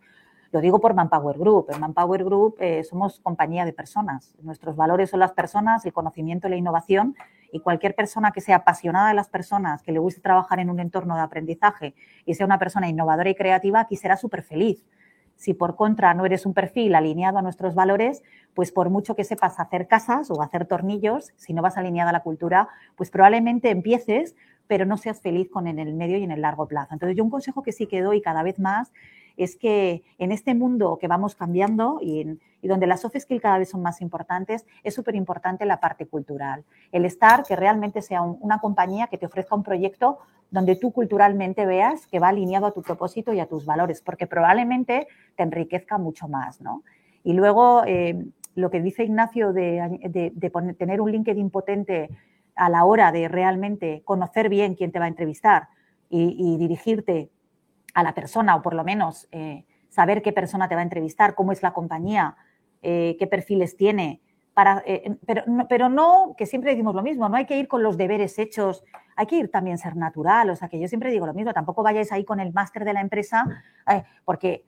Lo 0.55 0.61
digo 0.61 0.79
por 0.79 0.93
Manpower 0.93 1.37
Group. 1.37 1.65
En 1.73 1.81
Manpower 1.81 2.23
Group 2.23 2.55
eh, 2.61 2.81
somos 2.85 3.19
compañía 3.19 3.65
de 3.65 3.73
personas. 3.73 4.33
Nuestros 4.41 4.77
valores 4.77 5.09
son 5.09 5.19
las 5.19 5.33
personas, 5.33 5.85
el 5.85 5.91
conocimiento 5.91 6.47
y 6.47 6.51
la 6.51 6.55
innovación. 6.55 7.13
Y 7.51 7.59
cualquier 7.59 7.93
persona 7.93 8.31
que 8.31 8.39
sea 8.39 8.55
apasionada 8.55 9.09
de 9.09 9.15
las 9.15 9.27
personas, 9.27 9.83
que 9.83 9.91
le 9.91 9.99
guste 9.99 10.21
trabajar 10.21 10.59
en 10.61 10.69
un 10.69 10.79
entorno 10.79 11.15
de 11.15 11.23
aprendizaje 11.23 11.93
y 12.25 12.35
sea 12.35 12.45
una 12.45 12.57
persona 12.57 12.87
innovadora 12.87 13.29
y 13.29 13.35
creativa, 13.35 13.81
aquí 13.81 13.97
será 13.97 14.15
súper 14.15 14.43
feliz 14.43 14.85
si 15.35 15.53
por 15.53 15.75
contra 15.75 16.13
no 16.13 16.25
eres 16.25 16.45
un 16.45 16.53
perfil 16.53 16.95
alineado 16.95 17.37
a 17.37 17.41
nuestros 17.41 17.75
valores, 17.75 18.23
pues 18.53 18.71
por 18.71 18.89
mucho 18.89 19.17
que 19.17 19.25
sepas 19.25 19.59
hacer 19.59 19.85
casas 19.89 20.31
o 20.31 20.41
hacer 20.41 20.65
tornillos, 20.65 21.33
si 21.35 21.53
no 21.53 21.61
vas 21.61 21.75
alineada 21.77 22.11
a 22.11 22.13
la 22.13 22.23
cultura, 22.23 22.69
pues 22.95 23.11
probablemente 23.11 23.69
empieces, 23.69 24.33
pero 24.67 24.85
no 24.85 24.95
seas 24.95 25.19
feliz 25.19 25.49
con 25.51 25.67
en 25.67 25.77
el 25.77 25.93
medio 25.93 26.17
y 26.17 26.23
en 26.23 26.31
el 26.31 26.39
largo 26.39 26.69
plazo. 26.69 26.93
Entonces, 26.93 27.17
yo 27.17 27.23
un 27.25 27.29
consejo 27.29 27.63
que 27.63 27.73
sí 27.73 27.85
que 27.85 28.01
doy 28.01 28.21
cada 28.21 28.43
vez 28.43 28.57
más 28.57 28.93
es 29.37 29.55
que 29.55 30.03
en 30.17 30.31
este 30.31 30.55
mundo 30.55 30.97
que 30.99 31.07
vamos 31.07 31.35
cambiando 31.35 31.99
y, 32.01 32.39
donde 32.61 32.87
las 32.87 33.01
soft 33.01 33.17
skills 33.19 33.41
cada 33.41 33.59
vez 33.59 33.69
son 33.69 33.83
más 33.83 34.01
importantes, 34.01 34.65
es 34.83 34.95
súper 34.95 35.15
importante 35.15 35.65
la 35.65 35.79
parte 35.79 36.07
cultural. 36.07 36.63
El 36.91 37.05
estar, 37.05 37.43
que 37.43 37.55
realmente 37.55 38.01
sea 38.01 38.23
una 38.23 38.59
compañía 38.59 39.07
que 39.07 39.19
te 39.19 39.27
ofrezca 39.27 39.55
un 39.55 39.61
proyecto 39.61 40.17
donde 40.49 40.75
tú 40.75 40.91
culturalmente 40.91 41.65
veas 41.65 42.07
que 42.07 42.19
va 42.19 42.29
alineado 42.29 42.65
a 42.65 42.71
tu 42.71 42.81
propósito 42.81 43.33
y 43.33 43.39
a 43.39 43.45
tus 43.45 43.65
valores, 43.65 44.01
porque 44.01 44.25
probablemente 44.25 45.07
te 45.35 45.43
enriquezca 45.43 45.97
mucho 45.99 46.27
más, 46.27 46.59
¿no? 46.59 46.83
Y 47.23 47.33
luego, 47.33 47.83
eh, 47.85 48.25
lo 48.55 48.71
que 48.71 48.81
dice 48.81 49.03
Ignacio 49.03 49.53
de, 49.53 50.31
tener 50.77 51.01
un 51.01 51.11
LinkedIn 51.11 51.49
potente 51.49 52.09
a 52.55 52.69
la 52.69 52.85
hora 52.85 53.11
de 53.11 53.27
realmente 53.27 54.01
conocer 54.05 54.49
bien 54.49 54.75
quién 54.75 54.91
te 54.91 54.99
va 54.99 55.05
a 55.05 55.09
entrevistar 55.09 55.67
y 56.09 56.55
dirigirte 56.57 57.29
a 57.95 58.03
la 58.03 58.13
persona, 58.13 58.55
o 58.55 58.61
por 58.61 58.75
lo 58.75 58.83
menos 58.83 59.27
eh, 59.31 59.65
saber 59.89 60.21
qué 60.21 60.33
persona 60.33 60.67
te 60.67 60.75
va 60.75 60.81
a 60.81 60.83
entrevistar, 60.83 61.33
cómo 61.33 61.53
es 61.53 61.63
la 61.63 61.73
compañía, 61.73 62.35
eh, 62.81 63.15
qué 63.17 63.25
perfiles 63.25 63.75
tiene. 63.77 64.21
Para, 64.53 64.83
eh, 64.85 65.17
pero, 65.25 65.43
no, 65.47 65.67
pero 65.67 65.89
no, 65.89 66.35
que 66.37 66.45
siempre 66.45 66.71
decimos 66.71 66.93
lo 66.93 67.01
mismo, 67.01 67.27
no 67.27 67.37
hay 67.37 67.45
que 67.45 67.57
ir 67.57 67.67
con 67.67 67.83
los 67.83 67.97
deberes 67.97 68.37
hechos, 68.37 68.83
hay 69.15 69.25
que 69.25 69.37
ir 69.37 69.49
también 69.49 69.77
ser 69.77 69.95
natural, 69.95 70.49
o 70.49 70.55
sea 70.55 70.67
que 70.67 70.79
yo 70.79 70.87
siempre 70.87 71.09
digo 71.09 71.25
lo 71.25 71.33
mismo, 71.33 71.53
tampoco 71.53 71.83
vayáis 71.83 72.11
ahí 72.11 72.23
con 72.25 72.39
el 72.39 72.53
máster 72.53 72.85
de 72.85 72.93
la 72.93 73.01
empresa, 73.01 73.45
porque 74.23 74.65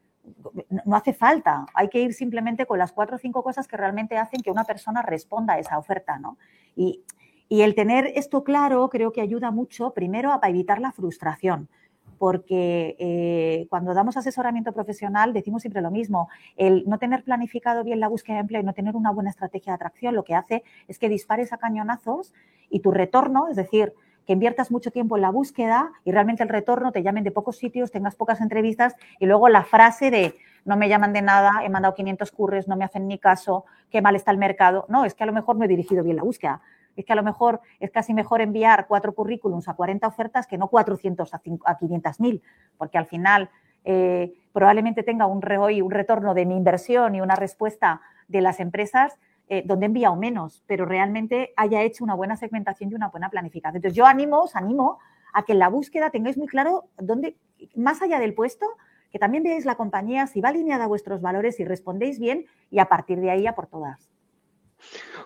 no 0.85 0.95
hace 0.95 1.13
falta, 1.13 1.65
hay 1.73 1.87
que 1.87 2.01
ir 2.01 2.13
simplemente 2.13 2.65
con 2.65 2.79
las 2.79 2.91
cuatro 2.91 3.15
o 3.15 3.19
cinco 3.19 3.43
cosas 3.43 3.65
que 3.65 3.77
realmente 3.77 4.17
hacen 4.17 4.41
que 4.41 4.51
una 4.51 4.65
persona 4.65 5.01
responda 5.01 5.53
a 5.53 5.59
esa 5.59 5.77
oferta, 5.77 6.19
¿no? 6.19 6.37
Y, 6.75 7.03
y 7.47 7.61
el 7.61 7.75
tener 7.75 8.11
esto 8.15 8.43
claro 8.43 8.89
creo 8.89 9.13
que 9.13 9.21
ayuda 9.21 9.51
mucho, 9.51 9.93
primero, 9.93 10.37
a 10.41 10.49
evitar 10.49 10.81
la 10.81 10.91
frustración 10.91 11.69
porque 12.17 12.95
eh, 12.99 13.67
cuando 13.69 13.93
damos 13.93 14.17
asesoramiento 14.17 14.71
profesional 14.71 15.33
decimos 15.33 15.61
siempre 15.61 15.81
lo 15.81 15.91
mismo, 15.91 16.29
el 16.55 16.83
no 16.87 16.97
tener 16.97 17.23
planificado 17.23 17.83
bien 17.83 17.99
la 17.99 18.07
búsqueda 18.07 18.35
de 18.35 18.41
empleo 18.41 18.61
y 18.61 18.65
no 18.65 18.73
tener 18.73 18.95
una 18.95 19.11
buena 19.11 19.29
estrategia 19.29 19.71
de 19.71 19.75
atracción 19.75 20.15
lo 20.15 20.23
que 20.23 20.35
hace 20.35 20.63
es 20.87 20.99
que 20.99 21.09
dispares 21.09 21.53
a 21.53 21.57
cañonazos 21.57 22.33
y 22.69 22.79
tu 22.79 22.91
retorno, 22.91 23.47
es 23.47 23.55
decir, 23.55 23.93
que 24.25 24.33
inviertas 24.33 24.71
mucho 24.71 24.91
tiempo 24.91 25.15
en 25.15 25.21
la 25.21 25.29
búsqueda 25.29 25.91
y 26.03 26.11
realmente 26.11 26.43
el 26.43 26.49
retorno 26.49 26.91
te 26.91 27.01
llamen 27.01 27.23
de 27.23 27.31
pocos 27.31 27.57
sitios, 27.57 27.91
tengas 27.91 28.15
pocas 28.15 28.41
entrevistas 28.41 28.95
y 29.19 29.25
luego 29.25 29.47
la 29.47 29.63
frase 29.63 30.11
de 30.11 30.35
no 30.65 30.75
me 30.75 30.89
llaman 30.89 31.13
de 31.13 31.21
nada, 31.21 31.63
he 31.63 31.69
mandado 31.69 31.95
500 31.95 32.29
curres, 32.31 32.67
no 32.67 32.75
me 32.75 32.83
hacen 32.83 33.07
ni 33.07 33.17
caso, 33.17 33.63
qué 33.89 34.01
mal 34.01 34.17
está 34.17 34.31
el 34.31 34.37
mercado. 34.37 34.85
No, 34.89 35.05
es 35.05 35.13
que 35.13 35.23
a 35.23 35.25
lo 35.25 35.31
mejor 35.31 35.55
no 35.55 35.63
he 35.63 35.67
dirigido 35.69 36.03
bien 36.03 36.17
la 36.17 36.23
búsqueda 36.23 36.61
es 36.97 37.05
que 37.05 37.13
a 37.13 37.15
lo 37.15 37.23
mejor 37.23 37.61
es 37.79 37.91
casi 37.91 38.13
mejor 38.13 38.41
enviar 38.41 38.87
cuatro 38.87 39.13
currículums 39.13 39.67
a 39.69 39.75
40 39.75 40.05
ofertas 40.07 40.47
que 40.47 40.57
no 40.57 40.67
400 40.67 41.33
a, 41.33 41.41
500.000, 41.41 42.41
porque 42.77 42.97
al 42.97 43.05
final 43.05 43.49
eh, 43.85 44.33
probablemente 44.51 45.03
tenga 45.03 45.27
un, 45.27 45.37
un 45.37 45.91
retorno 45.91 46.33
de 46.33 46.45
mi 46.45 46.57
inversión 46.57 47.15
y 47.15 47.21
una 47.21 47.35
respuesta 47.35 48.01
de 48.27 48.41
las 48.41 48.59
empresas 48.59 49.17
eh, 49.49 49.63
donde 49.65 49.85
he 49.85 49.87
enviado 49.87 50.17
menos, 50.17 50.61
pero 50.67 50.85
realmente 50.85 51.53
haya 51.55 51.81
hecho 51.81 52.03
una 52.03 52.15
buena 52.15 52.35
segmentación 52.35 52.91
y 52.91 52.95
una 52.95 53.07
buena 53.07 53.29
planificación. 53.29 53.77
Entonces, 53.77 53.95
yo 53.95 54.05
animo, 54.05 54.41
os 54.41 54.57
animo 54.57 54.99
a 55.31 55.43
que 55.43 55.53
en 55.53 55.59
la 55.59 55.69
búsqueda 55.69 56.09
tengáis 56.09 56.37
muy 56.37 56.47
claro 56.47 56.89
dónde, 56.97 57.37
más 57.73 58.01
allá 58.01 58.19
del 58.19 58.33
puesto, 58.33 58.65
que 59.09 59.19
también 59.19 59.43
veáis 59.43 59.63
la 59.63 59.75
compañía, 59.75 60.27
si 60.27 60.41
va 60.41 60.49
alineada 60.49 60.83
a 60.83 60.87
vuestros 60.87 61.21
valores 61.21 61.61
y 61.61 61.65
respondéis 61.65 62.19
bien 62.19 62.45
y 62.69 62.79
a 62.79 62.85
partir 62.85 63.21
de 63.21 63.31
ahí 63.31 63.47
a 63.47 63.55
por 63.55 63.67
todas. 63.67 64.09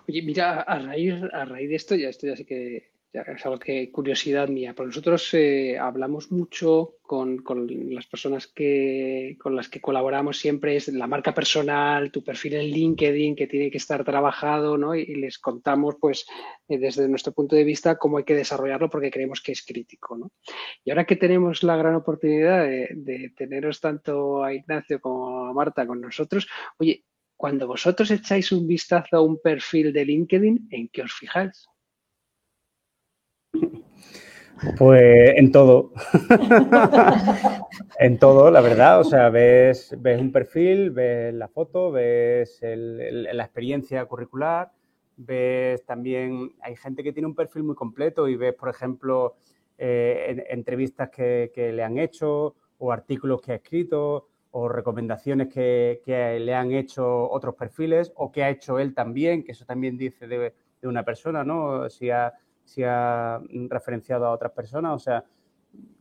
Oye, 0.08 0.22
mira, 0.22 0.60
a 0.62 0.78
raíz, 0.78 1.20
de 1.68 1.74
esto, 1.74 1.94
ya 1.94 2.08
esto 2.08 2.26
ya 2.26 2.36
sé 2.36 2.44
que 2.44 2.92
es 3.12 3.44
algo 3.44 3.58
que 3.58 3.92
curiosidad 3.92 4.48
mía, 4.48 4.72
pero 4.74 4.86
nosotros 4.86 5.34
eh, 5.34 5.78
hablamos 5.78 6.32
mucho 6.32 6.96
con, 7.02 7.42
las 7.90 8.06
personas 8.06 8.46
que, 8.46 9.36
con 9.38 9.54
las 9.54 9.68
que 9.68 9.82
colaboramos 9.82 10.38
siempre, 10.38 10.76
es 10.76 10.88
la 10.88 11.06
marca 11.06 11.34
personal, 11.34 12.10
tu 12.10 12.24
perfil 12.24 12.54
en 12.54 12.70
LinkedIn 12.70 13.36
que 13.36 13.46
tiene 13.46 13.70
que 13.70 13.76
estar 13.76 14.02
trabajado, 14.02 14.78
¿no? 14.78 14.94
Y, 14.94 15.14
les 15.16 15.38
contamos, 15.38 15.96
pues, 16.00 16.24
eh, 16.68 16.78
desde 16.78 17.06
nuestro 17.06 17.32
punto 17.32 17.54
de 17.54 17.64
vista, 17.64 17.98
cómo 17.98 18.16
hay 18.16 18.24
que 18.24 18.34
desarrollarlo 18.34 18.88
porque 18.88 19.10
creemos 19.10 19.42
que 19.42 19.52
es 19.52 19.62
crítico, 19.62 20.16
¿no? 20.16 20.32
Y 20.82 20.90
ahora 20.90 21.04
que 21.04 21.16
tenemos 21.16 21.62
la 21.62 21.76
gran 21.76 21.94
oportunidad 21.94 22.64
de, 22.64 22.88
de 22.94 23.32
teneros 23.36 23.80
tanto 23.80 24.42
a 24.42 24.54
Ignacio 24.54 25.00
como 25.00 25.46
a 25.46 25.52
Marta 25.52 25.86
con 25.86 26.00
nosotros, 26.00 26.48
oye, 26.78 27.04
cuando 27.42 27.66
vosotros 27.66 28.08
echáis 28.12 28.52
un 28.52 28.68
vistazo 28.68 29.16
a 29.16 29.20
un 29.20 29.36
perfil 29.36 29.92
de 29.92 30.04
LinkedIn, 30.04 30.68
¿en 30.70 30.88
qué 30.90 31.02
os 31.02 31.12
fijáis? 31.12 31.66
Pues 34.78 35.34
en 35.36 35.50
todo. 35.50 35.90
en 37.98 38.18
todo, 38.20 38.48
la 38.48 38.60
verdad. 38.60 39.00
O 39.00 39.02
sea, 39.02 39.28
ves, 39.28 39.92
ves 39.98 40.20
un 40.20 40.30
perfil, 40.30 40.92
ves 40.92 41.34
la 41.34 41.48
foto, 41.48 41.90
ves 41.90 42.60
la 42.62 43.42
experiencia 43.42 44.06
curricular, 44.06 44.70
ves 45.16 45.84
también, 45.84 46.52
hay 46.62 46.76
gente 46.76 47.02
que 47.02 47.12
tiene 47.12 47.26
un 47.26 47.34
perfil 47.34 47.64
muy 47.64 47.74
completo 47.74 48.28
y 48.28 48.36
ves, 48.36 48.54
por 48.54 48.68
ejemplo, 48.68 49.34
eh, 49.78 50.44
entrevistas 50.48 51.10
que, 51.10 51.50
que, 51.52 51.72
le 51.72 51.82
han 51.82 51.98
hecho 51.98 52.54
o 52.78 52.92
artículos 52.92 53.40
que 53.40 53.50
ha 53.50 53.56
escrito 53.56 54.28
o 54.52 54.68
recomendaciones 54.68 55.48
que, 55.48 56.00
le 56.06 56.54
han 56.54 56.72
hecho 56.72 57.28
otros 57.30 57.54
perfiles 57.54 58.12
o 58.16 58.30
que 58.30 58.44
ha 58.44 58.50
hecho 58.50 58.78
él 58.78 58.94
también, 58.94 59.44
que 59.44 59.52
eso 59.52 59.64
también 59.64 59.96
dice 59.96 60.26
de, 60.26 60.54
una 60.82 61.04
persona, 61.04 61.44
¿no? 61.44 61.88
Si 61.88 62.10
ha, 62.10 62.32
si 62.64 62.82
ha, 62.82 63.40
referenciado 63.68 64.26
a 64.26 64.32
otras 64.32 64.52
personas, 64.52 64.94
o 64.94 64.98
sea, 64.98 65.24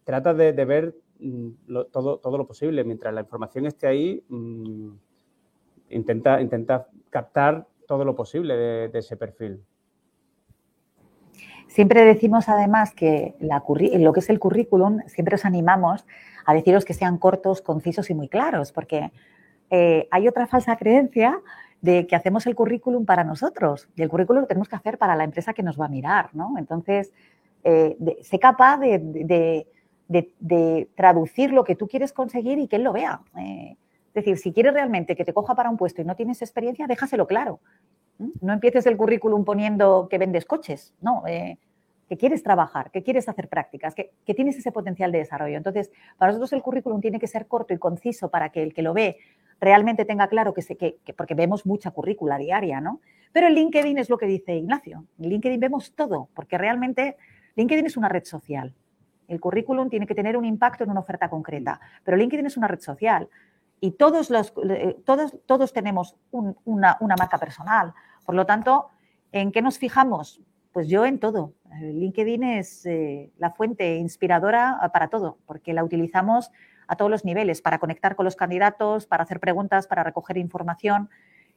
trata 0.04 0.34
de, 0.34 0.52
ver 0.66 0.96
mm, 1.20 1.50
todo, 1.92 2.18
todo 2.18 2.38
lo 2.38 2.48
posible. 2.48 2.84
Mientras 2.84 3.14
la 3.14 3.22
información 3.22 3.68
esté 3.68 3.88
ahí, 3.88 4.24
mm, 4.28 4.90
intenta, 5.90 6.42
intenta 6.42 6.88
captar 7.10 7.68
todo 7.88 8.04
lo 8.04 8.16
posible 8.16 8.56
de 8.56 9.00
ese 9.00 9.18
perfil. 9.18 9.64
Siempre 11.72 12.04
decimos 12.04 12.50
además 12.50 12.94
que 12.94 13.34
lo 13.40 14.12
que 14.12 14.20
es 14.20 14.30
el 14.30 14.40
currículum, 14.40 15.00
siempre 15.08 15.36
os 15.36 15.46
animamos 15.46 16.06
a 16.46 16.54
deciros 16.54 16.84
que 16.84 16.94
sean 16.94 17.18
cortos, 17.18 17.62
concisos 17.62 18.10
y 18.10 18.14
muy 18.14 18.28
claros, 18.28 18.74
porque 18.74 19.10
eh, 19.70 20.06
hay 20.12 20.28
otra 20.28 20.48
falsa 20.48 20.76
creencia 20.76 21.40
de 21.80 22.08
que 22.08 22.18
hacemos 22.18 22.46
el 22.46 22.56
currículum 22.56 23.06
para 23.06 23.24
nosotros 23.24 23.88
y 23.96 24.02
el 24.02 24.10
currículum 24.10 24.42
lo 24.42 24.48
tenemos 24.48 24.68
que 24.68 24.76
hacer 24.76 24.98
para 24.98 25.16
la 25.16 25.24
empresa 25.24 25.54
que 25.54 25.64
nos 25.64 25.80
va 25.80 25.86
a 25.86 25.88
mirar, 25.88 26.32
¿no? 26.34 26.58
Entonces, 26.58 27.14
eh, 27.64 27.96
sé 28.22 28.38
capaz 28.38 28.78
de, 28.78 29.66
traducir 30.94 31.54
lo 31.54 31.64
que 31.64 31.78
tú 31.78 31.88
quieres 31.88 32.12
conseguir 32.12 32.60
y 32.60 32.68
que 32.68 32.76
él 32.76 32.84
lo 32.84 32.92
vea. 32.92 33.22
Eh, 33.40 33.78
es 34.10 34.14
decir, 34.14 34.38
si 34.40 34.52
quieres 34.52 34.74
realmente 34.74 35.16
que 35.16 35.24
te 35.24 35.32
coja 35.32 35.56
para 35.56 35.70
un 35.70 35.78
puesto 35.78 36.02
y 36.02 36.06
no 36.06 36.18
tienes 36.18 36.42
experiencia, 36.42 36.86
déjaselo 36.86 37.28
claro. 37.28 37.62
No 38.42 38.54
empieces 38.54 38.86
el 38.86 38.98
currículum 38.98 39.44
poniendo 39.44 40.08
que 40.10 40.18
vendes 40.18 40.46
coches, 40.46 40.94
no, 41.02 41.24
eh, 41.28 41.58
que 42.08 42.18
quieres 42.18 42.44
trabajar, 42.44 42.92
que 42.92 43.04
quieres 43.04 43.30
hacer 43.30 43.48
prácticas, 43.48 43.96
que, 43.96 44.12
tienes 44.36 44.58
ese 44.58 44.72
potencial 44.72 45.12
de 45.12 45.20
desarrollo. 45.20 45.56
Entonces, 45.56 45.92
para 46.18 46.32
nosotros 46.32 46.52
el 46.54 46.62
currículum 46.62 47.00
tiene 47.00 47.20
que 47.20 47.28
ser 47.28 47.48
corto 47.48 47.74
y 47.74 47.78
conciso 47.78 48.30
para 48.30 48.50
que 48.50 48.64
el 48.64 48.74
que 48.74 48.82
lo 48.82 48.94
ve 48.94 49.18
realmente 49.60 50.06
tenga 50.06 50.28
claro 50.28 50.54
que, 50.54 50.62
se, 50.62 50.76
que, 50.76 50.98
porque 51.16 51.36
vemos 51.36 51.66
mucha 51.66 51.92
currícula 51.92 52.38
diaria, 52.38 52.82
¿no? 52.82 53.00
Pero 53.32 53.48
el 53.48 53.56
LinkedIn 53.56 53.98
es 53.98 54.10
lo 54.10 54.18
que 54.18 54.26
dice 54.26 54.56
Ignacio. 54.56 55.06
En 55.20 55.30
LinkedIn 55.30 55.60
vemos 55.60 55.94
todo, 55.94 56.28
porque 56.34 56.58
realmente 56.58 57.16
LinkedIn 57.56 57.86
es 57.86 57.96
una 57.96 58.10
red 58.10 58.26
social. 58.26 58.74
El 59.28 59.40
currículum 59.40 59.90
tiene 59.90 60.06
que 60.06 60.16
tener 60.16 60.36
un 60.36 60.44
impacto 60.44 60.84
en 60.84 60.90
una 60.90 61.00
oferta 61.00 61.30
concreta, 61.30 61.80
pero 62.04 62.18
LinkedIn 62.18 62.46
es 62.46 62.58
una 62.58 62.68
red 62.68 62.82
social 62.82 63.30
y 63.80 63.92
todos, 63.92 64.30
los, 64.30 64.54
eh, 64.70 64.96
todos, 65.06 65.36
todos 65.48 65.74
tenemos 65.74 66.16
una, 66.32 66.98
marca 67.18 67.40
personal. 67.40 67.94
Por 68.26 68.36
lo 68.36 68.46
tanto, 68.46 68.88
¿en 69.32 69.52
qué 69.52 69.62
nos 69.62 69.78
fijamos? 69.78 70.42
Pues 70.72 70.88
yo 70.88 71.06
en 71.06 71.20
todo. 71.20 71.54
LinkedIn 71.82 72.44
es 72.44 72.86
eh, 72.86 73.32
la 73.38 73.52
fuente 73.52 73.98
inspiradora 73.98 74.80
para 74.94 75.10
todo, 75.10 75.38
porque 75.46 75.74
la 75.74 75.84
utilizamos 75.84 76.52
a 76.88 76.96
todos 76.96 77.10
los 77.10 77.26
niveles, 77.26 77.62
para 77.62 77.80
conectar 77.80 78.16
con 78.16 78.26
los 78.26 78.36
candidatos, 78.36 79.06
para 79.06 79.24
hacer 79.24 79.40
preguntas, 79.40 79.88
para 79.88 80.04
recoger 80.04 80.38
información 80.38 81.10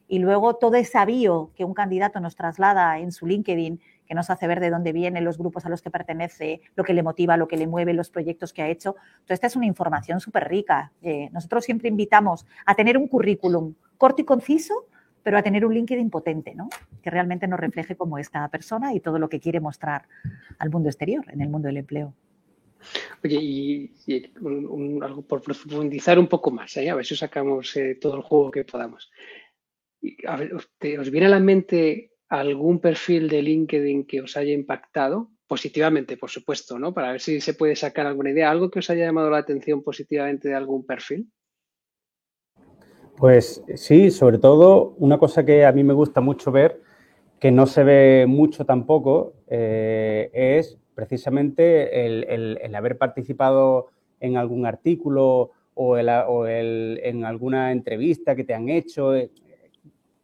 y 0.07 0.19
luego 0.19 0.55
todo 0.55 0.75
ese 0.75 0.97
avío 0.97 1.51
que 1.55 1.65
un 1.65 1.73
candidato 1.73 2.19
nos 2.19 2.35
traslada 2.35 2.99
en 2.99 3.11
su 3.11 3.25
LinkedIn, 3.25 3.79
que 4.05 4.13
nos 4.13 4.29
hace 4.29 4.45
ver 4.47 4.59
de 4.59 4.69
dónde 4.69 4.93
vienen 4.93 5.25
los 5.25 5.37
grupos 5.37 5.65
a 5.65 5.69
los 5.69 5.81
que 5.81 5.89
pertenece, 5.89 6.61
lo 6.75 6.83
que 6.83 6.93
le 6.93 7.01
motiva, 7.01 7.37
lo 7.37 7.47
que 7.47 7.57
le 7.57 7.65
mueve, 7.65 7.93
los 7.93 8.11
proyectos 8.11 8.53
que 8.53 8.61
ha 8.61 8.67
hecho. 8.67 8.95
Entonces, 9.13 9.35
esta 9.35 9.47
es 9.47 9.55
una 9.55 9.65
información 9.65 10.19
súper 10.19 10.47
rica. 10.47 10.91
Eh, 11.01 11.29
nosotros 11.31 11.65
siempre 11.65 11.89
invitamos 11.89 12.45
a 12.65 12.75
tener 12.75 12.97
un 12.97 13.07
currículum 13.07 13.73
corto 13.97 14.21
y 14.21 14.25
conciso, 14.25 14.85
pero 15.25 15.39
a 15.39 15.41
tener 15.41 15.65
un 15.65 15.73
LinkedIn 15.73 16.11
potente, 16.11 16.53
¿no? 16.53 16.69
que 17.01 17.09
realmente 17.09 17.47
nos 17.47 17.59
refleje 17.59 17.95
cómo 17.95 18.19
es 18.19 18.29
cada 18.29 18.47
persona 18.49 18.93
y 18.93 18.99
todo 18.99 19.17
lo 19.17 19.27
que 19.27 19.39
quiere 19.39 19.59
mostrar 19.59 20.07
al 20.59 20.69
mundo 20.69 20.87
exterior, 20.87 21.25
en 21.33 21.41
el 21.41 21.49
mundo 21.49 21.67
del 21.67 21.77
empleo. 21.77 22.13
Oye, 23.23 23.39
y, 23.41 23.91
algo 25.01 25.23
por 25.23 25.41
profundizar 25.41 26.19
un 26.19 26.27
poco 26.27 26.51
más, 26.51 26.77
¿eh? 26.77 26.91
a 26.91 26.95
ver 26.95 27.05
si 27.05 27.15
sacamos 27.15 27.75
eh, 27.75 27.95
todo 27.95 28.17
el 28.17 28.21
juego 28.21 28.51
que 28.51 28.65
podamos 28.65 29.09
a 30.27 30.37
ver, 30.37 30.53
¿os 30.53 31.11
viene 31.11 31.27
a 31.27 31.29
la 31.29 31.39
mente 31.39 32.11
algún 32.29 32.79
perfil 32.79 33.29
de 33.29 33.41
LinkedIn 33.41 34.05
que 34.05 34.21
os 34.21 34.37
haya 34.37 34.53
impactado? 34.53 35.31
Positivamente, 35.47 36.17
por 36.17 36.29
supuesto, 36.29 36.79
¿no? 36.79 36.93
Para 36.93 37.11
ver 37.11 37.21
si 37.21 37.39
se 37.39 37.53
puede 37.53 37.75
sacar 37.75 38.07
alguna 38.07 38.31
idea, 38.31 38.49
algo 38.49 38.69
que 38.69 38.79
os 38.79 38.89
haya 38.89 39.05
llamado 39.05 39.29
la 39.29 39.37
atención 39.37 39.83
positivamente 39.83 40.49
de 40.49 40.55
algún 40.55 40.85
perfil. 40.85 41.31
Pues 43.17 43.63
sí, 43.75 44.11
sobre 44.11 44.39
todo 44.39 44.93
una 44.97 45.17
cosa 45.17 45.45
que 45.45 45.65
a 45.65 45.71
mí 45.71 45.83
me 45.83 45.93
gusta 45.93 46.21
mucho 46.21 46.51
ver, 46.51 46.81
que 47.39 47.51
no 47.51 47.65
se 47.65 47.83
ve 47.83 48.25
mucho 48.27 48.65
tampoco, 48.65 49.33
eh, 49.47 50.29
es 50.33 50.77
precisamente 50.93 52.05
el, 52.05 52.75
haber 52.75 52.97
participado 52.97 53.87
en 54.19 54.37
algún 54.37 54.65
artículo 54.65 55.51
o, 55.75 55.97
en 55.97 57.25
alguna 57.25 57.71
entrevista 57.71 58.35
que 58.35 58.43
te 58.43 58.53
han 58.53 58.69
hecho 58.69 59.13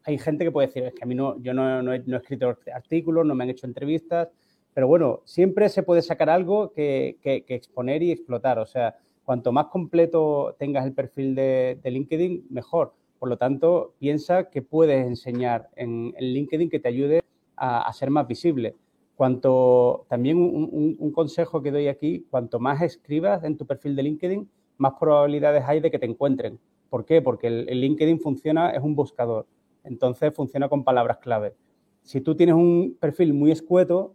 hay 0.04 0.18
gente 0.18 0.44
que 0.44 0.52
puede 0.52 0.68
decir, 0.68 0.84
es 0.84 0.94
que 0.94 1.04
a 1.04 1.08
mí 1.08 1.16
no, 1.16 1.42
yo 1.42 1.54
no, 1.54 1.94
he, 1.94 2.04
escrito 2.16 2.58
artículos, 2.74 3.26
no 3.26 3.36
me 3.36 3.44
han 3.44 3.52
hecho 3.52 3.68
entrevistas, 3.68 4.30
pero 4.74 4.88
bueno, 4.88 5.22
siempre 5.26 5.70
se 5.70 5.84
puede 5.84 6.02
sacar 6.02 6.30
algo 6.30 6.72
que, 6.72 7.18
exponer 7.24 8.02
y 8.02 8.12
explotar. 8.12 8.58
O 8.60 8.66
sea, 8.66 8.96
cuanto 9.32 9.54
más 9.54 9.68
completo 9.68 10.58
tengas 10.60 10.86
el 10.86 10.92
perfil 10.92 11.36
de, 11.36 11.80
LinkedIn, 11.86 12.48
mejor. 12.50 12.94
Por 13.18 13.30
lo 13.30 13.38
tanto, 13.38 13.94
piensa 13.98 14.50
que 14.50 14.62
puedes 14.62 15.08
enseñar 15.08 15.70
en, 15.78 16.14
LinkedIn 16.20 16.70
que 16.70 16.82
te 16.82 16.90
ayude 16.90 17.22
a, 17.56 17.90
ser 17.94 18.10
más 18.10 18.28
visible. 18.28 18.76
Cuanto, 19.16 20.06
también 20.10 20.36
un, 20.38 21.12
consejo 21.14 21.62
que 21.62 21.72
doy 21.72 21.88
aquí, 21.88 22.26
cuanto 22.30 22.60
más 22.60 22.82
escribas 22.82 23.46
en 23.46 23.56
tu 23.56 23.66
perfil 23.66 23.96
de 23.96 24.04
LinkedIn, 24.04 24.50
más 24.76 24.96
probabilidades 25.00 25.64
hay 25.66 25.80
de 25.80 25.90
que 25.92 26.00
te 26.00 26.08
encuentren. 26.08 26.60
¿Por 26.90 27.06
qué? 27.06 27.22
Porque 27.22 27.48
el 27.48 27.80
LinkedIn 27.80 28.20
funciona, 28.20 28.72
es 28.72 28.84
un 28.84 28.96
buscador. 28.96 29.48
Entonces 29.86 30.34
funciona 30.34 30.68
con 30.68 30.84
palabras 30.84 31.20
clave. 31.20 31.56
Si 32.04 32.20
tú 32.20 32.36
tienes 32.36 32.56
un 32.56 32.98
perfil 33.00 33.34
muy 33.34 33.52
escueto, 33.52 34.14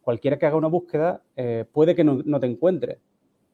cualquiera 0.00 0.38
que 0.38 0.46
haga 0.46 0.56
una 0.56 0.68
búsqueda 0.68 1.22
eh, 1.36 1.66
puede 1.70 1.94
que 1.94 2.04
no, 2.04 2.40
te 2.40 2.46
encuentre. 2.46 3.00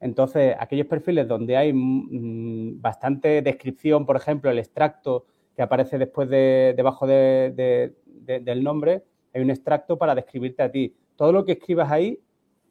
Entonces, 0.03 0.55
aquellos 0.59 0.87
perfiles 0.87 1.27
donde 1.27 1.57
hay 1.57 1.73
mm, 1.73 2.83
bastante 2.83 3.41
descripción, 3.41 4.05
por 4.05 4.17
ejemplo, 4.17 4.51
el 4.51 4.59
extracto 4.59 5.25
que 5.57 5.63
aparece 5.63 5.97
después 5.97 6.29
de, 6.29 6.75
debajo 6.77 7.07
del 7.07 8.63
nombre, 8.63 9.05
hay 9.33 9.41
un 9.41 9.51
extracto 9.51 9.97
para 9.97 10.15
describirte 10.15 10.63
a 10.63 10.71
ti. 10.71 10.95
Todo 11.17 11.33
lo 11.33 11.45
que 11.45 11.53
escribas 11.53 11.91
ahí 11.91 12.21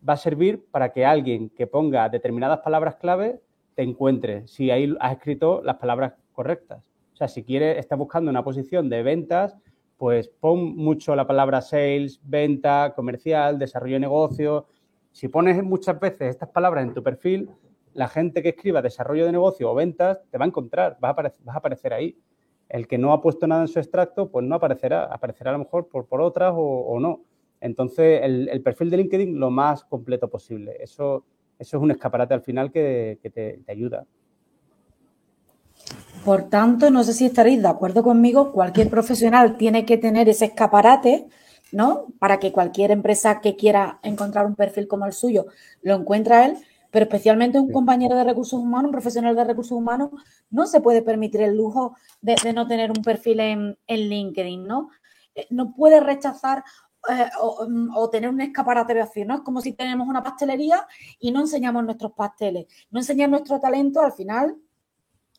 va 0.07 0.13
a 0.13 0.17
servir 0.17 0.63
para 0.69 0.91
que 0.91 1.05
alguien 1.05 1.49
que 1.49 1.65
ponga 1.65 2.09
determinadas 2.09 2.59
palabras 2.59 2.95
clave 2.97 3.41
te 3.73 3.81
encuentre, 3.81 4.47
si 4.47 4.69
ahí 4.69 4.95
has 4.99 5.13
escrito 5.13 5.61
las 5.63 5.77
palabras 5.77 6.13
correctas 6.33 6.83
sea, 7.21 7.27
si 7.27 7.43
quieres, 7.43 7.77
estás 7.77 7.99
buscando 7.99 8.31
una 8.31 8.43
posición 8.43 8.89
de 8.89 9.03
ventas, 9.03 9.55
pues 9.97 10.27
pon 10.27 10.75
mucho 10.75 11.15
la 11.15 11.27
palabra 11.27 11.61
sales, 11.61 12.19
venta, 12.23 12.93
comercial, 12.95 13.59
desarrollo 13.59 13.93
de 13.93 13.99
negocio. 13.99 14.65
Si 15.11 15.27
pones 15.27 15.61
muchas 15.63 15.99
veces 15.99 16.29
estas 16.29 16.49
palabras 16.49 16.85
en 16.85 16.93
tu 16.93 17.03
perfil, 17.03 17.49
la 17.93 18.07
gente 18.07 18.41
que 18.41 18.49
escriba 18.49 18.81
desarrollo 18.81 19.25
de 19.25 19.31
negocio 19.31 19.69
o 19.69 19.75
ventas 19.75 20.19
te 20.29 20.37
va 20.37 20.45
a 20.45 20.47
encontrar, 20.47 20.97
vas 20.99 21.09
a, 21.09 21.53
aparecer, 21.53 21.93
ahí. 21.93 22.17
El 22.69 22.87
que 22.87 22.97
no 22.97 23.11
ha 23.11 23.21
puesto 23.21 23.47
nada 23.47 23.61
en 23.61 23.67
su 23.67 23.79
extracto, 23.79 24.29
pues 24.29 24.45
no 24.45 24.55
aparecerá, 24.55 25.05
aparecerá 25.05 25.51
a 25.51 25.53
lo 25.53 25.59
mejor 25.59 25.87
por, 25.89 26.07
por 26.07 26.21
otras 26.21 26.53
o, 26.55 26.97
no. 26.99 27.21
Entonces, 27.59 28.21
el, 28.23 28.61
perfil 28.63 28.89
de 28.89 28.97
LinkedIn 28.97 29.39
lo 29.39 29.51
más 29.51 29.83
completo 29.83 30.29
posible. 30.29 30.77
Eso, 30.79 31.25
eso 31.59 31.77
es 31.77 31.83
un 31.83 31.91
escaparate 31.91 32.33
al 32.33 32.41
final 32.41 32.71
que, 32.71 33.19
te 33.21 33.71
ayuda. 33.71 34.05
Por 36.23 36.43
tanto, 36.49 36.91
no 36.91 37.03
sé 37.03 37.13
si 37.13 37.25
estaréis 37.25 37.61
de 37.61 37.67
acuerdo 37.67 38.03
conmigo, 38.03 38.51
cualquier 38.51 38.89
profesional 38.89 39.57
tiene 39.57 39.85
que 39.85 39.97
tener 39.97 40.29
ese 40.29 40.45
escaparate, 40.45 41.27
¿no? 41.71 42.07
Para 42.19 42.39
que 42.39 42.51
cualquier 42.51 42.91
empresa 42.91 43.41
que 43.41 43.55
quiera 43.55 43.99
encontrar 44.03 44.45
un 44.45 44.55
perfil 44.55 44.87
como 44.87 45.05
el 45.05 45.13
suyo 45.13 45.47
lo 45.81 45.95
encuentre 45.95 46.33
a 46.33 46.45
él, 46.45 46.57
pero 46.91 47.03
especialmente 47.03 47.59
un 47.59 47.71
compañero 47.71 48.15
de 48.15 48.23
recursos 48.23 48.59
humanos, 48.59 48.89
un 48.89 48.91
profesional 48.91 49.35
de 49.35 49.43
recursos 49.45 49.71
humanos, 49.71 50.09
no 50.49 50.67
se 50.67 50.81
puede 50.81 51.01
permitir 51.01 51.41
el 51.41 51.55
lujo 51.55 51.95
de, 52.21 52.35
no 52.53 52.67
tener 52.67 52.91
un 52.91 53.03
perfil 53.03 53.39
en, 53.39 53.77
LinkedIn, 53.87 54.67
¿no? 54.67 54.89
Eh, 55.33 55.47
no 55.49 55.73
puede 55.73 56.01
rechazar 56.01 56.63
eh, 57.09 57.29
o, 57.41 57.67
o, 57.95 58.09
tener 58.09 58.29
un 58.29 58.41
escaparate 58.41 58.93
vacío, 58.93 59.25
¿no? 59.25 59.35
Es 59.35 59.41
como 59.41 59.61
si 59.61 59.73
tenemos 59.73 60.07
una 60.07 60.21
pastelería 60.21 60.85
y 61.19 61.31
no 61.31 61.39
enseñamos 61.39 61.83
nuestros 61.85 62.11
pasteles, 62.11 62.67
no 62.91 62.99
enseñamos 62.99 63.39
nuestro 63.39 63.59
talento, 63.59 64.01
al 64.01 64.11
final 64.11 64.57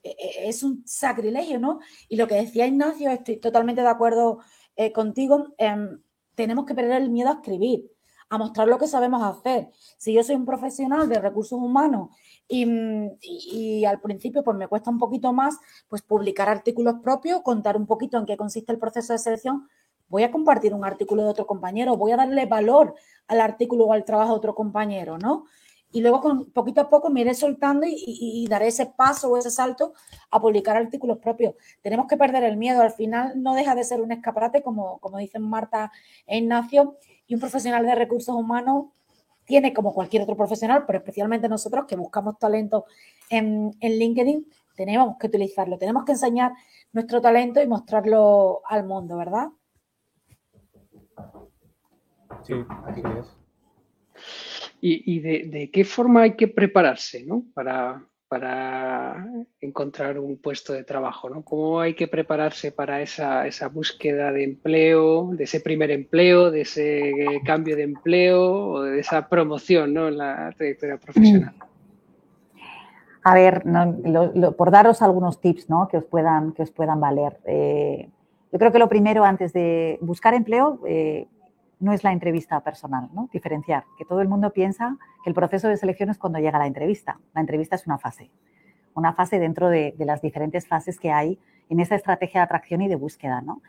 e, 0.02 0.10
e, 0.10 0.48
es 0.48 0.62
un 0.62 0.82
sacrilegio, 0.86 1.60
¿no? 1.60 1.80
Y 2.08 2.16
lo 2.16 2.26
que 2.26 2.34
decía 2.34 2.66
Ignacio, 2.66 3.10
estoy 3.10 3.36
totalmente 3.36 3.82
de 3.82 3.88
acuerdo 3.88 4.40
eh, 4.76 4.92
contigo, 4.92 5.54
em, 5.58 6.00
tenemos 6.34 6.64
que 6.66 6.74
perder 6.74 7.02
el 7.02 7.10
miedo 7.10 7.30
a 7.30 7.34
escribir, 7.34 7.90
a 8.28 8.38
mostrar 8.38 8.68
lo 8.68 8.78
que 8.78 8.86
sabemos 8.86 9.22
hacer. 9.22 9.70
Si 9.98 10.12
yo 10.12 10.22
soy 10.22 10.36
un 10.36 10.46
profesional 10.46 11.08
de 11.08 11.20
recursos 11.20 11.58
humanos 11.58 12.10
y, 12.48 13.84
al 13.84 14.00
principio 14.00 14.42
pues 14.42 14.56
me 14.56 14.68
cuesta 14.68 14.90
un 14.90 14.98
poquito 14.98 15.32
más 15.32 15.58
pues 15.88 16.02
publicar 16.02 16.48
artículos 16.48 16.96
propios, 17.02 17.42
contar 17.42 17.76
un 17.76 17.86
poquito 17.86 18.18
en 18.18 18.26
qué 18.26 18.36
consiste 18.36 18.72
el 18.72 18.78
proceso 18.78 19.12
de 19.12 19.18
selección, 19.18 19.68
voy 20.08 20.22
a 20.22 20.30
compartir 20.30 20.74
un 20.74 20.84
artículo 20.84 21.22
de 21.22 21.30
otro 21.30 21.46
compañero, 21.46 21.96
voy 21.96 22.12
a 22.12 22.16
darle 22.16 22.46
valor 22.46 22.94
al 23.28 23.40
artículo 23.40 23.86
o 23.86 23.92
al 23.92 24.04
trabajo 24.04 24.32
de 24.32 24.36
otro 24.36 24.54
compañero, 24.54 25.18
¿no? 25.18 25.44
Y 25.92 26.00
luego 26.00 26.20
con, 26.20 26.50
poquito 26.50 26.80
a 26.80 26.88
poco 26.88 27.10
me 27.10 27.20
iré 27.20 27.34
soltando 27.34 27.86
y, 27.88 28.46
daré 28.48 28.68
ese 28.68 28.86
paso 28.86 29.30
o 29.30 29.36
ese 29.36 29.50
salto 29.50 29.92
a 30.30 30.40
publicar 30.40 30.76
artículos 30.76 31.18
propios. 31.18 31.54
Tenemos 31.82 32.06
que 32.06 32.16
perder 32.16 32.44
el 32.44 32.56
miedo, 32.56 32.80
al 32.80 32.92
final 32.92 33.40
no 33.42 33.54
deja 33.54 33.74
de 33.74 33.84
ser 33.84 34.00
un 34.00 34.10
escaparate, 34.10 34.62
como, 34.62 34.98
como 34.98 35.18
dicen 35.18 35.42
Marta 35.42 35.92
e 36.26 36.38
Ignacio, 36.38 36.96
y 37.26 37.34
un 37.34 37.40
profesional 37.40 37.84
de 37.84 37.94
recursos 37.94 38.34
humanos 38.34 38.86
tiene, 39.44 39.74
como 39.74 39.92
cualquier 39.92 40.22
otro 40.22 40.36
profesional, 40.36 40.84
pero 40.86 40.98
especialmente 40.98 41.48
nosotros 41.48 41.84
que 41.86 41.96
buscamos 41.96 42.38
talento 42.38 42.86
en, 43.28 43.76
en 43.80 43.98
LinkedIn, 43.98 44.46
tenemos 44.74 45.16
que 45.18 45.26
utilizarlo, 45.26 45.76
tenemos 45.78 46.04
que 46.04 46.12
enseñar 46.12 46.52
nuestro 46.92 47.20
talento 47.20 47.60
y 47.60 47.66
mostrarlo 47.66 48.62
al 48.66 48.86
mundo, 48.86 49.16
¿verdad? 49.16 49.48
Sí, 52.42 52.54
así 52.86 53.02
es. 53.18 53.41
¿Y, 54.84 55.20
de, 55.20 55.70
qué 55.72 55.84
forma 55.84 56.22
hay 56.22 56.32
que 56.32 56.48
prepararse 56.48 57.24
¿no? 57.24 57.44
para, 57.54 58.04
para 58.26 59.28
encontrar 59.60 60.18
un 60.18 60.38
puesto 60.38 60.72
de 60.72 60.82
trabajo? 60.82 61.30
¿no? 61.30 61.42
¿Cómo 61.42 61.80
hay 61.80 61.94
que 61.94 62.08
prepararse 62.08 62.72
para 62.72 63.00
esa, 63.00 63.46
esa 63.46 63.68
búsqueda 63.68 64.32
de 64.32 64.42
empleo, 64.42 65.30
de 65.34 65.44
ese 65.44 65.60
primer 65.60 65.92
empleo, 65.92 66.50
de 66.50 66.62
ese 66.62 67.12
cambio 67.46 67.76
de 67.76 67.84
empleo 67.84 68.42
o 68.42 68.82
de 68.82 68.98
esa 68.98 69.28
promoción 69.28 69.94
¿no? 69.94 70.08
en 70.08 70.18
la 70.18 70.52
trayectoria 70.56 70.96
profesional? 70.96 71.54
A 73.22 73.34
ver, 73.34 73.62
por 74.56 74.72
daros 74.72 75.00
algunos 75.00 75.40
tips 75.40 75.70
¿no? 75.70 75.86
que, 75.86 75.98
os 75.98 76.04
puedan, 76.06 76.54
que 76.54 76.62
os 76.62 76.72
puedan 76.72 76.98
valer. 76.98 77.38
Eh, 77.44 78.08
yo 78.50 78.58
creo 78.58 78.72
que 78.72 78.80
lo 78.80 78.88
primero 78.88 79.24
antes 79.24 79.52
de 79.52 79.96
buscar 80.00 80.34
empleo 80.34 80.80
eh, 80.88 81.28
no 81.82 81.92
es 81.92 82.04
la 82.04 82.12
entrevista 82.12 82.60
personal, 82.60 83.08
¿no? 83.12 83.28
Diferenciar, 83.32 83.84
que 83.98 84.04
todo 84.04 84.20
el 84.20 84.28
mundo 84.28 84.52
piensa 84.52 84.96
que 85.24 85.30
el 85.30 85.34
proceso 85.34 85.66
de 85.66 85.76
selección 85.76 86.10
es 86.10 86.18
cuando 86.18 86.38
llega 86.38 86.56
la 86.58 86.68
entrevista. 86.68 87.18
La 87.34 87.40
entrevista 87.40 87.74
es 87.74 87.86
una 87.86 87.98
fase, 87.98 88.30
una 88.94 89.12
fase 89.12 89.40
dentro 89.40 89.68
de, 89.68 89.94
las 89.98 90.22
diferentes 90.22 90.68
fases 90.68 91.00
que 91.00 91.10
hay 91.10 91.40
en 91.68 91.80
esa 91.80 91.96
estrategia 91.96 92.40
de 92.40 92.44
atracción 92.44 92.82
y 92.82 92.88
de 92.88 92.94
búsqueda, 92.94 93.40
¿no? 93.40 93.62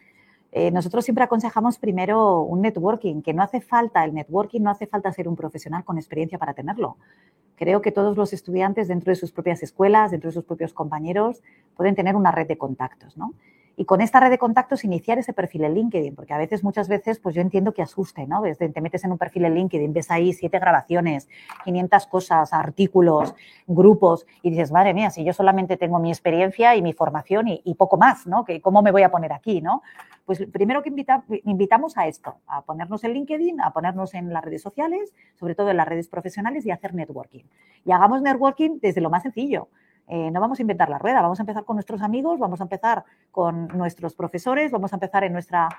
Eh, 0.51 0.69
nosotros 0.69 1.03
siempre 1.03 1.23
aconsejamos 1.23 1.79
primero 1.79 2.41
un 2.41 2.61
networking, 2.61 3.23
que 3.23 3.33
no 3.33 3.41
hace 3.41 3.59
falta 3.59 4.05
el 4.05 4.13
networking, 4.13 4.61
no 4.61 4.69
hace 4.69 4.85
falta 4.85 5.11
ser 5.11 5.27
un 5.27 5.35
profesional 5.35 5.83
con 5.83 5.97
experiencia 5.97 6.37
para 6.37 6.53
tenerlo. 6.53 6.97
Creo 7.55 7.81
que 7.81 7.91
todos 7.91 8.15
los 8.15 8.31
estudiantes 8.31 8.87
dentro 8.87 9.09
de 9.09 9.15
sus 9.15 9.31
propias 9.31 9.63
escuelas, 9.63 10.11
dentro 10.11 10.29
de 10.29 10.35
sus 10.35 10.43
propios 10.43 10.71
compañeros, 10.71 11.41
pueden 11.75 11.95
tener 11.95 12.15
una 12.15 12.31
red 12.31 12.47
de 12.47 12.59
contactos, 12.59 13.17
¿no? 13.17 13.33
Y 13.75 13.85
con 13.85 14.01
esta 14.01 14.19
red 14.19 14.29
de 14.29 14.37
contactos 14.37 14.83
iniciar 14.83 15.17
ese 15.17 15.33
perfil 15.33 15.63
en 15.63 15.73
LinkedIn, 15.73 16.15
porque 16.15 16.33
a 16.33 16.37
veces, 16.37 16.63
muchas 16.63 16.87
veces, 16.87 17.19
pues 17.19 17.33
yo 17.33 17.41
entiendo 17.41 17.73
que 17.73 17.81
asuste, 17.81 18.27
¿no? 18.27 18.41
Te 18.41 18.81
metes 18.81 19.03
en 19.03 19.11
un 19.11 19.17
perfil 19.17 19.45
en 19.45 19.55
LinkedIn, 19.55 19.93
ves 19.93 20.11
ahí 20.11 20.33
siete 20.33 20.59
grabaciones, 20.59 21.27
500 21.63 22.07
cosas, 22.07 22.53
artículos, 22.53 23.33
grupos, 23.65 24.27
y 24.41 24.51
dices, 24.51 24.71
madre 24.71 24.93
mía, 24.93 25.09
si 25.09 25.23
yo 25.23 25.33
solamente 25.33 25.77
tengo 25.77 25.99
mi 25.99 26.09
experiencia 26.09 26.75
y 26.75 26.81
mi 26.81 26.93
formación 26.93 27.47
y, 27.47 27.73
poco 27.73 27.97
más, 27.97 28.27
¿no? 28.27 28.45
¿Cómo 28.61 28.81
me 28.81 28.91
voy 28.91 29.03
a 29.03 29.09
poner 29.09 29.33
aquí, 29.33 29.61
no? 29.61 29.81
Pues 30.25 30.45
primero 30.51 30.83
que 30.83 30.93
invitamos 31.43 31.97
a 31.97 32.07
esto, 32.07 32.37
a 32.47 32.61
ponernos 32.61 33.03
en 33.03 33.13
LinkedIn, 33.13 33.59
a 33.59 33.71
ponernos 33.71 34.13
en 34.13 34.31
las 34.31 34.43
redes 34.43 34.61
sociales, 34.61 35.13
sobre 35.37 35.55
todo 35.55 35.71
en 35.71 35.77
las 35.77 35.87
redes 35.87 36.07
profesionales 36.07 36.65
y 36.65 36.71
hacer 36.71 36.93
networking. 36.93 37.43
Y 37.85 37.91
hagamos 37.91 38.21
networking 38.21 38.79
desde 38.81 39.01
lo 39.01 39.09
más 39.09 39.23
sencillo. 39.23 39.67
Eh, 40.07 40.31
no 40.31 40.41
vamos 40.41 40.59
a 40.59 40.61
inventar 40.61 40.89
la 40.89 40.97
rueda, 40.97 41.21
vamos 41.21 41.39
a 41.39 41.43
empezar 41.43 41.63
con 41.63 41.77
nuestros 41.77 42.01
amigos, 42.01 42.37
vamos 42.37 42.59
a 42.59 42.63
empezar 42.63 43.05
con 43.31 43.67
nuestros 43.69 44.13
profesores, 44.15 44.71
vamos 44.71 44.91
a 44.91 44.97
empezar 44.97 45.23
en 45.23 45.31
nuestra, 45.31 45.69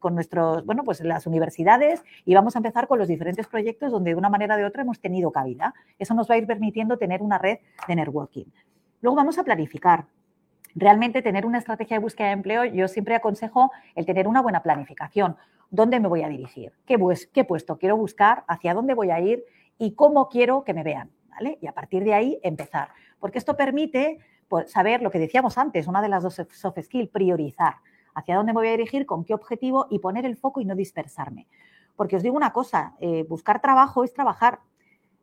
con 0.00 0.14
nuestros, 0.14 0.64
bueno, 0.66 0.84
pues 0.84 1.00
las 1.00 1.26
universidades 1.26 2.02
y 2.24 2.34
vamos 2.34 2.56
a 2.56 2.58
empezar 2.58 2.86
con 2.86 2.98
los 2.98 3.08
diferentes 3.08 3.46
proyectos 3.46 3.90
donde 3.90 4.10
de 4.10 4.16
una 4.16 4.28
manera 4.28 4.54
o 4.54 4.58
de 4.58 4.64
otra 4.64 4.82
hemos 4.82 5.00
tenido 5.00 5.30
cabida. 5.32 5.74
Eso 5.98 6.14
nos 6.14 6.30
va 6.30 6.34
a 6.34 6.38
ir 6.38 6.46
permitiendo 6.46 6.98
tener 6.98 7.22
una 7.22 7.38
red 7.38 7.58
de 7.88 7.96
networking. 7.96 8.44
Luego 9.00 9.16
vamos 9.16 9.38
a 9.38 9.44
planificar. 9.44 10.06
Realmente 10.74 11.22
tener 11.22 11.46
una 11.46 11.58
estrategia 11.58 11.96
de 11.96 12.02
búsqueda 12.02 12.28
de 12.28 12.32
empleo, 12.32 12.64
yo 12.64 12.88
siempre 12.88 13.14
aconsejo 13.14 13.70
el 13.94 14.04
tener 14.04 14.26
una 14.26 14.42
buena 14.42 14.62
planificación. 14.62 15.36
¿Dónde 15.70 16.00
me 16.00 16.08
voy 16.08 16.22
a 16.22 16.28
dirigir? 16.28 16.72
¿Qué, 16.84 16.98
qué 17.32 17.44
puesto 17.44 17.78
quiero 17.78 17.96
buscar? 17.96 18.44
¿Hacia 18.46 18.74
dónde 18.74 18.94
voy 18.94 19.10
a 19.10 19.20
ir? 19.20 19.44
¿Y 19.78 19.94
cómo 19.94 20.28
quiero 20.28 20.64
que 20.64 20.74
me 20.74 20.82
vean? 20.82 21.10
Y 21.60 21.66
a 21.66 21.72
partir 21.72 22.04
de 22.04 22.14
ahí 22.14 22.38
empezar 22.42 22.88
porque 23.24 23.38
esto 23.38 23.56
permite 23.56 24.18
pues, 24.48 24.70
saber 24.70 25.00
lo 25.00 25.10
que 25.10 25.18
decíamos 25.18 25.56
antes, 25.56 25.86
una 25.86 26.02
de 26.02 26.10
las 26.10 26.22
dos 26.22 26.42
soft 26.50 26.78
skills, 26.82 27.08
priorizar 27.08 27.76
hacia 28.14 28.36
dónde 28.36 28.52
me 28.52 28.58
voy 28.58 28.68
a 28.68 28.72
dirigir, 28.72 29.06
con 29.06 29.24
qué 29.24 29.32
objetivo 29.32 29.86
y 29.88 29.98
poner 29.98 30.26
el 30.26 30.36
foco 30.36 30.60
y 30.60 30.66
no 30.66 30.74
dispersarme. 30.74 31.46
Porque 31.96 32.16
os 32.16 32.22
digo 32.22 32.36
una 32.36 32.52
cosa, 32.52 32.96
eh, 33.00 33.24
buscar 33.26 33.62
trabajo 33.62 34.04
es 34.04 34.12
trabajar. 34.12 34.60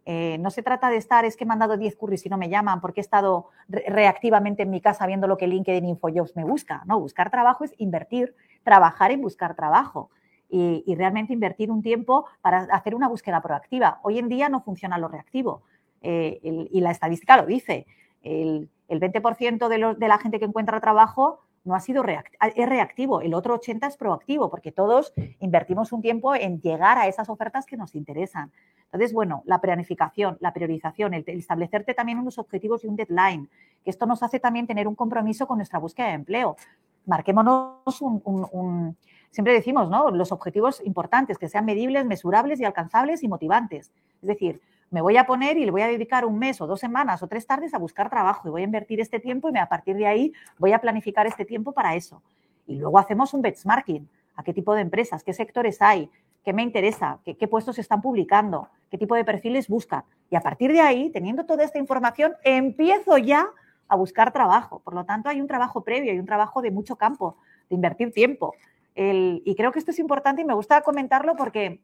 Eh, 0.06 0.38
no 0.40 0.50
se 0.50 0.64
trata 0.64 0.90
de 0.90 0.98
estar, 0.98 1.26
es 1.26 1.38
que 1.38 1.44
he 1.44 1.48
mandado 1.48 1.78
10 1.78 1.96
curries 1.96 2.26
y 2.26 2.30
no 2.30 2.40
me 2.40 2.50
llaman 2.50 2.82
porque 2.82 3.02
he 3.02 3.04
estado 3.04 3.50
reactivamente 3.68 4.64
en 4.64 4.72
mi 4.72 4.82
casa 4.82 5.06
viendo 5.06 5.28
lo 5.28 5.38
que 5.38 5.46
LinkedIn 5.46 5.86
InfoJobs 5.86 6.36
me 6.36 6.44
busca. 6.44 6.82
No, 6.88 7.00
buscar 7.00 7.30
trabajo 7.30 7.66
es 7.66 7.76
invertir, 7.78 8.36
trabajar 8.64 9.12
en 9.12 9.22
buscar 9.22 9.54
trabajo 9.54 10.10
y, 10.50 10.96
realmente 10.96 11.34
invertir 11.34 11.70
un 11.70 11.84
tiempo 11.84 12.26
para 12.42 12.64
hacer 12.72 12.96
una 12.96 13.08
búsqueda 13.08 13.42
proactiva. 13.42 14.00
Hoy 14.02 14.18
en 14.18 14.28
día 14.28 14.50
no 14.50 14.62
funciona 14.62 14.98
lo 14.98 15.08
reactivo. 15.08 15.62
Eh, 16.02 16.40
y 16.44 16.82
la 16.82 16.92
estadística 16.92 17.38
lo 17.38 17.46
dice, 17.46 17.86
el, 18.22 18.70
20% 18.90 19.68
de, 19.68 20.08
la 20.08 20.18
gente 20.18 20.40
que 20.40 20.46
encuentra 20.46 20.82
trabajo 20.82 21.42
no 21.64 21.76
ha 21.76 21.80
sido 21.80 22.04
es 22.04 22.70
reactivo, 22.70 23.22
el 23.22 23.34
otro 23.36 23.60
80% 23.60 23.88
es 23.88 23.98
proactivo, 23.98 24.50
porque 24.50 24.72
todos 24.72 25.14
invertimos 25.40 25.92
un 25.92 26.02
tiempo 26.02 26.34
en 26.34 26.60
llegar 26.60 26.98
a 26.98 27.08
esas 27.08 27.30
ofertas 27.30 27.66
que 27.66 27.78
nos 27.78 27.94
interesan. 27.94 28.52
Entonces, 28.86 29.14
bueno, 29.14 29.44
la 29.46 29.62
planificación, 29.62 30.38
la 30.40 30.54
priorización, 30.54 31.14
el, 31.14 31.24
establecerte 31.28 31.94
también 31.94 32.18
unos 32.18 32.40
objetivos 32.40 32.84
y 32.84 32.88
un 32.88 32.96
deadline, 32.96 33.50
que 33.84 33.92
esto 33.92 34.08
nos 34.08 34.24
hace 34.24 34.40
también 34.40 34.66
tener 34.66 34.88
un 34.88 34.96
compromiso 34.96 35.48
con 35.48 35.58
nuestra 35.58 35.80
búsqueda 35.80 36.08
de 36.08 36.14
empleo. 36.14 36.58
Marquémonos 37.06 38.02
un 38.02 38.96
siempre 39.32 39.54
decimos, 39.54 39.90
¿no? 39.90 40.12
Los 40.12 40.32
objetivos 40.32 40.82
importantes, 40.86 41.38
que 41.38 41.50
sean 41.50 41.66
medibles, 41.66 42.06
mesurables 42.06 42.60
y 42.60 42.66
alcanzables 42.66 43.24
y 43.24 43.28
motivantes. 43.28 43.92
Es 44.22 44.28
decir, 44.28 44.62
me 44.92 45.02
voy 45.02 45.18
a 45.18 45.26
poner 45.26 45.58
y 45.58 45.66
le 45.66 45.72
voy 45.72 45.82
a 45.82 45.88
dedicar 45.88 46.26
un 46.26 46.38
mes 46.38 46.60
o 46.62 46.68
dos 46.68 46.80
semanas 46.80 47.24
o 47.24 47.28
tres 47.28 47.48
tardes 47.48 47.74
a 47.74 47.78
buscar 47.78 48.10
trabajo 48.10 48.48
y 48.48 48.52
voy 48.52 48.62
a 48.62 48.66
invertir 48.66 49.00
este 49.00 49.20
tiempo 49.20 49.50
y 49.50 49.58
a 49.58 49.68
partir 49.68 49.96
de 49.96 50.06
ahí 50.06 50.34
voy 50.60 50.74
a 50.74 50.80
planificar 50.80 51.26
este 51.26 51.46
tiempo 51.46 51.72
para 51.72 51.96
eso. 51.96 52.22
Y 52.68 52.76
luego 52.76 53.00
hacemos 53.00 53.34
un 53.34 53.42
benchmarking. 53.42 54.08
¿A 54.36 54.44
qué 54.44 54.54
tipo 54.54 54.76
de 54.76 54.82
empresas? 54.82 55.24
¿Qué 55.24 55.34
sectores 55.34 55.82
hay? 55.82 56.10
¿Qué 56.44 56.52
me 56.54 56.62
interesa? 56.62 57.20
¿Qué, 57.24 57.48
puestos 57.48 57.80
están 57.80 58.02
publicando? 58.02 58.68
¿Qué 58.90 58.98
tipo 58.98 59.16
de 59.16 59.24
perfiles 59.24 59.68
buscan? 59.68 60.04
Y 60.30 60.36
a 60.36 60.42
partir 60.42 60.72
de 60.74 60.82
ahí, 60.82 61.10
teniendo 61.10 61.46
toda 61.46 61.64
esta 61.64 61.80
información, 61.80 62.34
empiezo 62.44 63.18
ya 63.18 63.48
a 63.88 63.96
buscar 63.96 64.34
trabajo. 64.34 64.80
Por 64.80 64.94
lo 64.94 65.06
tanto, 65.06 65.30
hay 65.30 65.40
un 65.40 65.48
trabajo 65.48 65.84
previo, 65.84 66.12
hay 66.12 66.20
un 66.20 66.26
trabajo 66.26 66.62
de 66.62 66.72
mucho 66.72 66.96
campo, 66.96 67.38
de 67.70 67.76
invertir 67.76 68.12
tiempo. 68.12 68.56
y 68.96 69.56
creo 69.56 69.72
que 69.72 69.80
esto 69.80 69.92
es 69.92 70.00
importante 70.00 70.42
y 70.42 70.46
me 70.46 70.54
gusta 70.54 70.82
comentarlo 70.82 71.36
porque, 71.36 71.80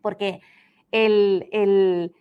porque 0.00 0.40
el, 0.92 2.14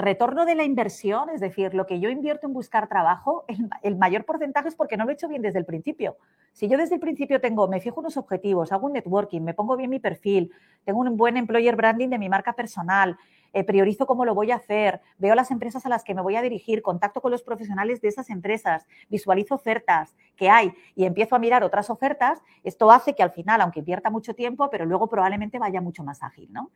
retorno 0.00 0.44
de 0.46 0.56
la 0.56 0.64
inversión, 0.64 1.30
es 1.30 1.40
decir, 1.40 1.72
lo 1.72 1.86
que 1.86 2.00
yo 2.00 2.10
invierto 2.10 2.48
en 2.48 2.52
buscar 2.52 2.88
trabajo, 2.88 3.44
el, 3.82 3.96
mayor 3.96 4.24
porcentaje 4.24 4.68
es 4.68 4.74
porque 4.74 4.96
no 4.96 5.04
lo 5.04 5.10
he 5.10 5.14
hecho 5.14 5.28
bien 5.28 5.42
desde 5.42 5.60
el 5.60 5.64
principio. 5.64 6.16
Si 6.52 6.66
yo 6.66 6.76
desde 6.76 6.96
el 6.96 7.00
principio 7.00 7.40
tengo, 7.40 7.68
me 7.68 7.80
fijo 7.80 8.00
unos 8.00 8.16
objetivos, 8.16 8.72
hago 8.72 8.86
un 8.86 8.94
networking, 8.94 9.42
me 9.42 9.54
pongo 9.54 9.76
bien 9.76 9.90
mi 9.90 10.00
perfil, 10.00 10.50
tengo 10.84 11.00
un 11.00 11.16
buen 11.16 11.36
employer 11.36 11.76
branding 11.76 12.08
de 12.08 12.18
mi 12.18 12.28
marca 12.28 12.54
personal, 12.54 13.16
eh, 13.52 13.62
priorizo 13.62 14.06
cómo 14.06 14.24
lo 14.24 14.34
voy 14.34 14.50
a 14.50 14.56
hacer, 14.56 15.00
veo 15.18 15.34
las 15.34 15.52
empresas 15.52 15.86
a 15.86 15.88
las 15.88 16.02
que 16.02 16.14
me 16.14 16.20
voy 16.20 16.34
a 16.34 16.42
dirigir, 16.42 16.82
contacto 16.82 17.20
con 17.20 17.30
los 17.30 17.42
profesionales 17.42 18.00
de 18.00 18.08
esas 18.08 18.28
empresas, 18.28 18.86
visualizo 19.08 19.54
ofertas 19.54 20.16
que 20.36 20.50
hay 20.50 20.72
y 20.94 21.04
empiezo 21.04 21.36
a 21.36 21.38
mirar 21.38 21.62
otras 21.62 21.90
ofertas, 21.90 22.42
esto 22.64 22.90
hace 22.90 23.14
que 23.14 23.22
al 23.22 23.30
final, 23.30 23.60
aunque 23.60 23.78
invierta 23.78 24.10
mucho 24.10 24.34
tiempo, 24.34 24.68
pero 24.68 24.84
luego 24.84 25.08
probablemente 25.08 25.58
vaya 25.58 25.80
mucho 25.80 26.02
más 26.02 26.22
ágil, 26.22 26.52
¿no? 26.52 26.70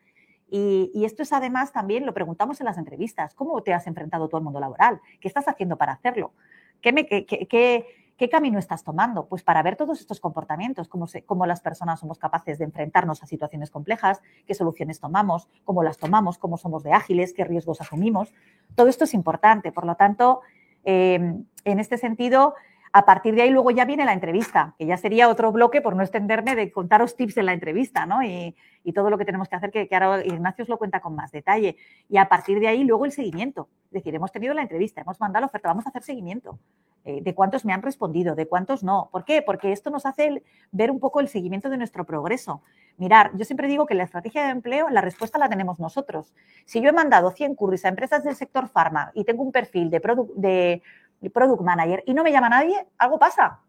Y, 0.50 1.04
esto 1.04 1.22
es 1.22 1.32
además 1.32 1.72
también, 1.72 2.04
lo 2.04 2.12
preguntamos 2.12 2.60
en 2.60 2.66
las 2.66 2.76
entrevistas, 2.76 3.34
¿cómo 3.34 3.62
te 3.62 3.72
has 3.72 3.86
enfrentado 3.86 4.28
tú 4.28 4.36
al 4.36 4.42
mundo 4.42 4.58
laboral? 4.58 5.00
¿Qué 5.20 5.28
estás 5.28 5.46
haciendo 5.46 5.76
para 5.76 5.92
hacerlo? 5.92 6.32
¿Qué, 6.80 8.28
camino 8.30 8.58
estás 8.58 8.82
tomando? 8.82 9.26
Pues 9.26 9.42
para 9.44 9.62
ver 9.62 9.76
todos 9.76 10.00
estos 10.00 10.18
comportamientos, 10.18 10.88
cómo, 10.88 11.46
las 11.46 11.60
personas 11.60 12.00
somos 12.00 12.18
capaces 12.18 12.58
de 12.58 12.64
enfrentarnos 12.64 13.22
a 13.22 13.26
situaciones 13.26 13.70
complejas, 13.70 14.20
qué 14.44 14.54
soluciones 14.54 14.98
tomamos, 14.98 15.48
cómo 15.64 15.84
las 15.84 15.98
tomamos, 15.98 16.36
cómo 16.36 16.56
somos 16.56 16.82
de 16.82 16.92
ágiles, 16.92 17.32
qué 17.32 17.44
riesgos 17.44 17.80
asumimos. 17.80 18.34
Todo 18.74 18.88
esto 18.88 19.04
es 19.04 19.14
importante. 19.14 19.70
Por 19.70 19.86
lo 19.86 19.94
tanto, 19.94 20.40
em, 20.82 21.44
en 21.64 21.78
este 21.78 21.96
sentido, 21.96 22.54
a 22.92 23.04
partir 23.04 23.34
de 23.34 23.42
ahí 23.42 23.50
luego 23.50 23.70
ya 23.70 23.84
viene 23.84 24.04
la 24.04 24.12
entrevista, 24.12 24.74
que 24.78 24.86
ya 24.86 24.96
sería 24.96 25.28
otro 25.28 25.52
bloque, 25.52 25.80
por 25.80 25.94
no 25.94 26.02
extenderme, 26.02 26.56
de 26.56 26.72
contaros 26.72 27.16
tips 27.16 27.36
en 27.36 27.46
la 27.46 27.52
entrevista, 27.52 28.06
¿no? 28.06 28.22
Y, 28.22 28.56
todo 28.92 29.08
lo 29.08 29.18
que 29.18 29.24
tenemos 29.24 29.48
que 29.48 29.54
hacer, 29.54 29.70
que, 29.70 29.88
ahora 29.92 30.26
Ignacio 30.26 30.64
os 30.64 30.68
lo 30.68 30.76
cuenta 30.76 31.00
con 31.00 31.14
más 31.14 31.30
detalle. 31.30 31.76
Y 32.08 32.16
a 32.16 32.28
partir 32.28 32.58
de 32.58 32.66
ahí 32.66 32.82
luego 32.82 33.04
el 33.04 33.12
seguimiento. 33.12 33.68
Es 33.84 33.92
decir, 33.92 34.12
hemos 34.16 34.32
tenido 34.32 34.52
la 34.52 34.62
entrevista, 34.62 35.00
hemos 35.00 35.20
mandado 35.20 35.42
la 35.42 35.46
oferta, 35.46 35.68
vamos 35.68 35.86
a 35.86 35.90
hacer 35.90 36.02
seguimiento. 36.02 36.58
Eh, 37.04 37.20
de 37.22 37.34
cuántos 37.34 37.64
me 37.64 37.72
han 37.72 37.80
respondido, 37.80 38.34
de 38.34 38.46
cuántos 38.46 38.82
no. 38.82 39.08
¿Por 39.10 39.24
qué? 39.24 39.40
Porque 39.40 39.72
esto 39.72 39.90
nos 39.90 40.04
hace 40.04 40.42
ver 40.70 40.90
un 40.90 41.00
poco 41.00 41.20
el 41.20 41.28
seguimiento 41.28 41.70
de 41.70 41.78
nuestro 41.78 42.04
progreso. 42.04 42.62
Mirar, 42.98 43.30
yo 43.36 43.44
siempre 43.46 43.68
digo 43.68 43.86
que 43.86 43.94
la 43.94 44.04
estrategia 44.04 44.44
de 44.44 44.50
empleo, 44.50 44.90
la 44.90 45.00
respuesta 45.00 45.38
la 45.38 45.48
tenemos 45.48 45.78
nosotros. 45.78 46.34
Si 46.66 46.82
yo 46.82 46.90
he 46.90 46.92
mandado 46.92 47.30
100 47.30 47.54
curris 47.54 47.86
a 47.86 47.88
empresas 47.88 48.22
del 48.22 48.36
sector 48.36 48.68
farma 48.68 49.12
y 49.14 49.24
tengo 49.24 49.42
un 49.42 49.50
perfil 49.50 49.88
de, 49.88 50.02
de 50.36 50.82
product 51.28 51.60
manager 51.60 52.02
y 52.06 52.14
no 52.14 52.24
me 52.24 52.32
llama 52.32 52.48
nadie, 52.48 52.86
algo 52.96 53.18
pasa. 53.18 53.60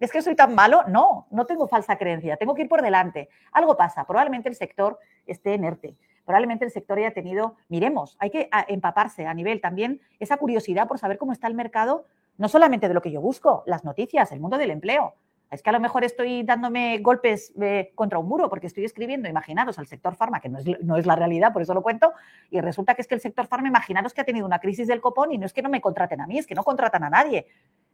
¿Es 0.00 0.10
que 0.10 0.22
soy 0.22 0.34
tan 0.34 0.54
malo? 0.54 0.82
No, 0.88 1.26
no 1.30 1.44
tengo 1.46 1.68
falsa 1.68 1.96
creencia, 1.98 2.36
tengo 2.36 2.54
que 2.54 2.62
ir 2.62 2.68
por 2.68 2.82
delante. 2.82 3.28
Algo 3.52 3.76
pasa, 3.76 4.04
probablemente 4.04 4.48
el 4.48 4.54
sector 4.54 4.98
esté 5.26 5.54
enerte, 5.54 5.96
probablemente 6.24 6.64
el 6.64 6.70
sector 6.70 6.98
haya 6.98 7.12
tenido, 7.12 7.56
miremos, 7.68 8.16
hay 8.18 8.30
que 8.30 8.48
empaparse 8.68 9.26
a 9.26 9.34
nivel 9.34 9.60
también 9.60 10.00
esa 10.18 10.36
curiosidad 10.36 10.88
por 10.88 10.98
saber 10.98 11.18
cómo 11.18 11.32
está 11.32 11.46
el 11.46 11.54
mercado, 11.54 12.06
no 12.38 12.48
solamente 12.48 12.88
de 12.88 12.94
lo 12.94 13.02
que 13.02 13.12
yo 13.12 13.20
busco, 13.20 13.62
las 13.66 13.84
noticias, 13.84 14.32
el 14.32 14.40
mundo 14.40 14.58
del 14.58 14.70
empleo. 14.70 15.14
Es 15.50 15.62
que 15.62 15.70
a 15.70 15.72
lo 15.72 15.80
mejor 15.80 16.04
estoy 16.04 16.42
dándome 16.42 16.98
golpes 16.98 17.52
eh, 17.60 17.92
contra 17.94 18.18
un 18.18 18.28
muro 18.28 18.48
porque 18.48 18.66
estoy 18.66 18.84
escribiendo, 18.84 19.28
imaginaros, 19.28 19.78
al 19.78 19.86
sector 19.86 20.16
farma, 20.16 20.40
que 20.40 20.48
no 20.48 20.58
es, 20.58 20.66
no 20.82 20.96
es, 20.96 21.06
la 21.06 21.16
realidad, 21.16 21.52
por 21.52 21.62
eso 21.62 21.74
lo 21.74 21.82
cuento, 21.82 22.12
y 22.50 22.60
resulta 22.60 22.94
que 22.94 23.02
es 23.02 23.08
que 23.08 23.14
el 23.14 23.20
sector 23.20 23.46
farma, 23.46 23.68
imaginaros 23.68 24.14
que 24.14 24.20
ha 24.20 24.24
tenido 24.24 24.46
una 24.46 24.58
crisis 24.58 24.88
del 24.88 25.00
copón 25.00 25.32
y 25.32 25.38
no 25.38 25.46
es 25.46 25.52
que 25.52 25.62
no 25.62 25.68
me 25.68 25.80
contraten 25.80 26.20
a 26.20 26.26
mí, 26.26 26.38
es 26.38 26.46
que 26.46 26.54
no 26.54 26.64
contratan 26.64 27.04
a 27.04 27.10
nadie. 27.10 27.46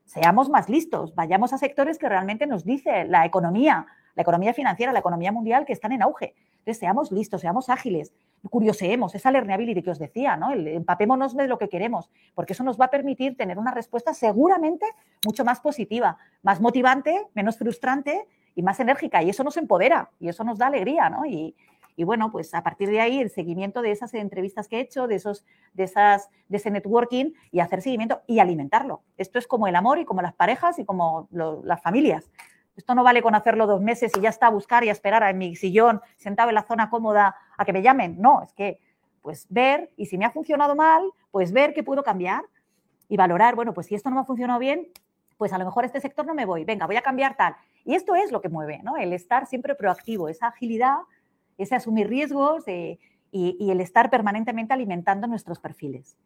Seamos 0.05 0.49
más 0.49 0.69
listos, 0.69 1.15
vayamos 1.15 1.53
a 1.53 1.59
sectores 1.59 1.99
que 1.99 2.09
realmente 2.09 2.47
nos 2.47 2.65
dice 2.65 3.05
la 3.05 3.27
economía, 3.27 3.87
la 4.15 4.23
economía 4.23 4.55
financiera, 4.55 4.93
la 4.93 4.99
economía 5.01 5.31
mundial, 5.31 5.65
que 5.67 5.73
están 5.73 5.93
en 5.93 6.03
auge. 6.03 6.35
Entonces, 6.59 6.79
seamos 6.79 7.13
listos, 7.13 7.41
seamos 7.41 7.69
ágiles, 7.69 8.13
curioseemos, 8.49 9.15
esa 9.15 9.31
learnability 9.31 9.83
que 9.83 9.91
os 9.91 9.99
decía, 9.99 10.37
¿no? 10.37 10.53
El, 10.53 10.67
empapémonos 10.69 11.37
de 11.37 11.47
lo 11.47 11.59
que 11.59 11.69
queremos, 11.69 12.11
porque 12.35 12.55
eso 12.55 12.65
nos 12.65 12.81
va 12.81 12.87
a 12.87 12.91
permitir 12.91 13.37
tener 13.37 13.59
una 13.59 13.71
respuesta 13.71 14.15
seguramente 14.15 14.87
mucho 15.25 15.45
más 15.45 15.61
positiva, 15.61 16.17
más 16.43 16.61
motivante, 16.61 17.27
menos 17.35 17.59
frustrante 17.59 18.27
y 18.55 18.63
más 18.63 18.81
enérgica. 18.81 19.23
Y 19.23 19.31
eso 19.31 19.45
nos 19.45 19.57
empodera 19.57 20.11
y 20.19 20.29
eso 20.29 20.45
nos 20.45 20.59
da 20.59 20.69
alegría, 20.69 21.11
¿no? 21.11 21.27
Y, 21.27 21.55
y 22.01 22.05
bueno, 22.05 22.31
pues 22.31 22.55
a 22.55 22.63
partir 22.63 22.89
de 22.89 22.99
ahí 22.99 23.21
el 23.21 23.29
seguimiento 23.29 23.83
de 23.83 23.91
esas 23.91 24.15
entrevistas 24.15 24.69
que 24.69 24.79
he 24.79 24.81
hecho, 24.81 25.07
de, 25.07 25.17
esos, 25.17 25.45
de, 25.75 25.85
esas, 25.85 26.31
de 26.49 26.57
ese 26.57 26.71
networking 26.71 27.33
y 27.51 27.61
hacer 27.61 27.83
seguimiento 27.83 28.23
y 28.27 28.39
alimentarlo. 28.39 29.03
Esto 29.19 29.39
es 29.39 29.47
como 29.47 29.67
el 29.67 29.77
amor 29.77 29.99
y 29.99 30.07
como 30.07 30.23
las 30.23 30.33
parejas 30.33 30.79
y 30.79 30.87
como 30.87 31.29
las 31.31 31.83
familias. 31.83 32.31
Esto 32.81 32.95
no 32.95 33.05
vale 33.05 33.21
con 33.21 33.35
hacerlo 33.35 33.67
dos 33.67 33.83
meses 33.83 34.11
y 34.17 34.23
ya 34.23 34.31
está 34.31 34.47
a 34.47 34.51
buscar 34.51 34.85
y 34.85 34.89
a 34.89 34.93
esperar 34.93 35.23
en 35.25 35.37
mi 35.37 35.55
sillón, 35.55 36.01
sentado 36.17 36.49
en 36.49 36.55
la 36.55 36.63
zona 36.63 36.89
cómoda 36.89 37.37
a 37.59 37.65
que 37.67 37.75
me 37.75 37.83
llamen. 37.83 38.17
No, 38.19 38.43
es 38.43 38.55
que 38.55 38.81
pues 39.21 39.47
ver 39.51 39.91
y 39.99 40.07
si 40.07 40.17
me 40.17 40.25
ha 40.25 40.31
funcionado 40.31 40.75
mal, 40.75 41.03
pues 41.31 41.53
ver 41.53 41.75
qué 41.75 41.83
puedo 41.83 42.03
cambiar 42.03 42.43
y 43.07 43.19
valorar, 43.19 43.55
bueno, 43.55 43.75
pues 43.75 43.87
si 43.87 43.95
esto 43.95 44.09
no 44.09 44.15
me 44.17 44.23
ha 44.23 44.25
funcionado 44.25 44.59
bien, 44.59 44.89
pues 45.37 45.53
a 45.53 45.59
lo 45.59 45.67
mejor 45.67 45.85
este 45.85 46.01
sector 46.01 46.25
no 46.25 46.33
me 46.33 46.47
voy, 46.47 46.65
venga, 46.65 46.87
voy 46.87 46.97
a 46.97 47.03
cambiar 47.03 47.37
tal. 47.37 47.55
Y 47.85 47.95
esto 47.97 48.15
es 48.15 48.33
lo 48.33 48.41
que 48.41 48.49
mueve, 48.49 48.81
¿no? 48.83 48.97
El 48.97 49.13
estar 49.13 49.47
siempre 49.47 49.75
proactivo, 49.75 50.31
esa 50.31 50.47
agilidad, 50.47 50.97
ese 51.59 51.75
asumir 51.75 52.09
riesgos 52.09 52.67
eh, 52.67 52.99
y 53.31 53.71
el 53.71 53.83
estar 53.83 54.09
permanentemente 54.09 54.73
alimentando 54.73 55.27
nuestros 55.27 55.61
perfiles. 55.61 56.17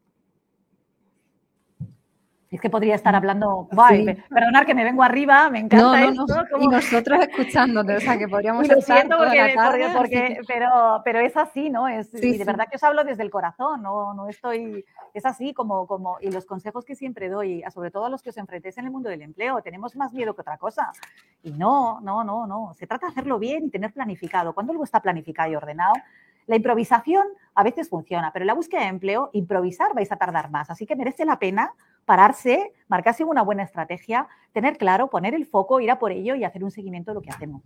Es 2.54 2.60
que 2.60 2.70
podría 2.70 2.94
estar 2.94 3.12
mm, 3.12 3.16
hablando, 3.16 3.68
Bye, 3.72 4.24
perdonar 4.30 4.64
que 4.64 4.76
me 4.76 4.84
vengo 4.84 5.02
arriba, 5.02 5.50
me 5.50 5.58
encanta 5.58 6.04
esto, 6.04 6.24
Y 6.60 6.68
nosotros 6.68 7.18
escuchándote, 7.22 7.96
o 7.96 8.00
sea, 8.00 8.16
que 8.16 8.28
podríamos 8.28 8.68
lo 8.68 8.80
siento 8.80 9.16
porque, 9.96 10.38
pero, 10.46 11.02
pero 11.04 11.18
es 11.18 11.36
así, 11.36 11.68
¿no? 11.68 11.88
Es, 11.88 12.14
y 12.14 12.38
de 12.38 12.44
verdad 12.44 12.68
que 12.70 12.76
os 12.76 12.82
hablo 12.84 13.02
desde 13.02 13.24
el 13.24 13.30
corazón, 13.30 13.82
no, 13.82 14.14
no 14.14 14.28
estoy, 14.28 14.84
es 15.12 15.26
así 15.26 15.52
como, 15.52 15.88
como, 15.88 16.18
y 16.20 16.30
los 16.30 16.46
consejos 16.46 16.84
que 16.84 16.94
siempre 16.94 17.28
doy, 17.28 17.64
sobre 17.74 17.90
todo 17.90 18.04
a 18.04 18.08
los 18.08 18.22
que 18.22 18.30
os 18.30 18.36
enfrentéis 18.36 18.78
en 18.78 18.84
el 18.84 18.92
mundo 18.92 19.08
del 19.08 19.22
empleo, 19.22 19.60
tenemos 19.60 19.96
más 19.96 20.12
miedo 20.12 20.32
que 20.36 20.42
otra 20.42 20.56
cosa. 20.56 20.92
Y 21.42 21.50
no, 21.50 22.00
no, 22.02 22.22
no, 22.22 22.46
no, 22.46 22.72
se 22.74 22.86
trata 22.86 23.06
de 23.06 23.12
hacerlo 23.12 23.40
bien 23.40 23.64
y 23.64 23.70
tener 23.70 23.92
planificado. 23.92 24.54
Cuando 24.54 24.70
algo 24.70 24.84
está 24.84 25.00
planificado 25.00 25.50
y 25.50 25.56
ordenado, 25.56 25.94
la 26.46 26.56
improvisación 26.56 27.26
a 27.54 27.62
veces 27.62 27.88
funciona, 27.88 28.32
pero 28.32 28.44
en 28.44 28.48
la 28.48 28.54
búsqueda 28.54 28.82
de 28.82 28.88
empleo, 28.88 29.30
improvisar 29.32 29.94
vais 29.94 30.12
a 30.12 30.16
tardar 30.16 30.50
más. 30.50 30.70
Así 30.70 30.86
que 30.86 30.94
merece 30.94 31.24
la 31.24 31.38
pena 31.38 31.72
pararse, 32.04 32.72
marcarse 32.88 33.24
una 33.24 33.42
buena 33.42 33.62
estrategia, 33.62 34.28
tener 34.52 34.76
claro, 34.76 35.08
poner 35.08 35.34
el 35.34 35.46
foco, 35.46 35.80
ir 35.80 35.90
a 35.90 35.98
por 35.98 36.12
ello 36.12 36.34
y 36.34 36.44
hacer 36.44 36.64
un 36.64 36.70
seguimiento 36.70 37.10
de 37.10 37.14
lo 37.14 37.22
que 37.22 37.30
hacemos. 37.30 37.62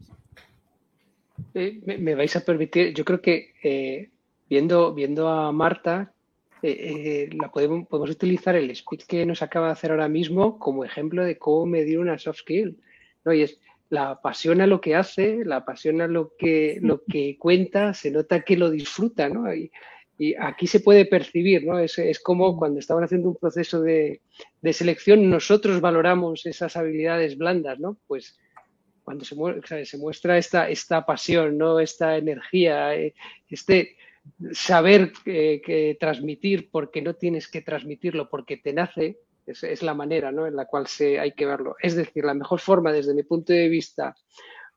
Eh, 1.55 1.81
me, 1.85 2.15
vais 2.15 2.35
a 2.37 2.45
permitir, 2.45 2.95
yo 2.95 3.05
creo 3.05 3.21
que 3.21 3.55
eh, 3.63 4.11
viendo, 4.49 4.93
viendo 4.95 5.29
a 5.29 5.53
Marta, 5.53 6.13
eh, 6.63 7.31
la 7.33 7.51
podemos, 7.51 7.87
podemos, 7.87 8.11
utilizar 8.11 8.57
el 8.57 8.75
speech 8.75 9.07
que 9.07 9.25
nos 9.25 9.43
acaba 9.43 9.67
de 9.67 9.73
hacer 9.73 9.93
ahora 9.93 10.09
mismo 10.09 10.59
como 10.59 10.85
ejemplo 10.85 11.25
de 11.25 11.39
cómo 11.39 11.67
medir 11.67 11.99
una 12.01 12.19
soft 12.19 12.39
skill. 12.39 12.79
¿no? 13.25 13.33
Y 13.33 13.43
es, 13.43 13.61
la 13.91 14.11
apasiona 14.11 14.67
lo 14.67 14.81
que 14.81 14.95
hace, 14.95 15.45
la 15.45 15.57
apasiona 15.57 16.07
lo 16.07 16.33
que, 16.37 16.79
lo 16.83 17.05
que 17.05 17.39
cuenta, 17.39 17.95
se 17.95 18.11
nota 18.11 18.43
que 18.43 18.57
lo 18.57 18.71
disfruta, 18.71 19.29
¿no? 19.29 19.53
Y, 19.55 19.71
aquí 20.39 20.67
se 20.67 20.81
puede 20.81 21.05
percibir, 21.05 21.65
¿no? 21.65 21.79
Es, 21.79 21.99
es 21.99 22.19
como 22.19 22.57
cuando 22.57 22.81
estaban 22.81 23.05
haciendo 23.05 23.29
un 23.29 23.37
proceso 23.37 23.81
de, 23.83 24.21
selección, 24.73 25.31
nosotros 25.31 25.81
valoramos 25.81 26.45
esas 26.47 26.77
habilidades 26.77 27.39
blandas, 27.39 27.79
¿no? 27.79 27.99
Pues 28.07 28.39
cuando 29.05 29.25
se, 29.25 29.85
se 29.85 29.99
muestra 29.99 30.37
esta, 30.37 30.69
esta 30.69 31.07
pasión, 31.07 31.57
¿no? 31.57 31.81
Esta 31.81 32.17
energía, 32.17 32.95
eh, 32.95 33.15
este 33.49 33.97
saber 34.53 35.13
eh, 35.25 35.63
que 35.65 35.97
transmitir 35.99 36.71
porque 36.71 37.01
no 37.01 37.15
tienes 37.15 37.49
que 37.49 37.63
transmitirlo 37.63 38.29
porque 38.29 38.57
te 38.57 38.73
nace, 38.73 39.19
es, 39.47 39.83
la 39.83 39.95
manera 39.95 40.29
en 40.29 40.57
la 40.57 40.67
cual 40.67 40.87
se, 40.87 41.19
hay 41.19 41.33
que 41.33 41.47
verlo. 41.47 41.77
Es 41.81 41.97
decir, 41.97 42.25
la 42.25 42.35
mejor 42.35 42.61
forma 42.61 42.93
desde 42.93 43.15
mi 43.15 43.23
punto 43.23 43.53
de 43.53 43.69
vista 43.69 44.15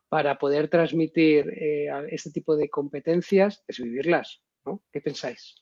para 0.08 0.38
poder 0.38 0.68
transmitir 0.70 1.50
eh, 1.50 1.90
este 2.10 2.32
tipo 2.32 2.56
de 2.56 2.70
competencias 2.70 3.64
es 3.68 3.80
vivirlas. 3.80 4.42
¿Qué 4.92 5.02
pensáis? 5.02 5.56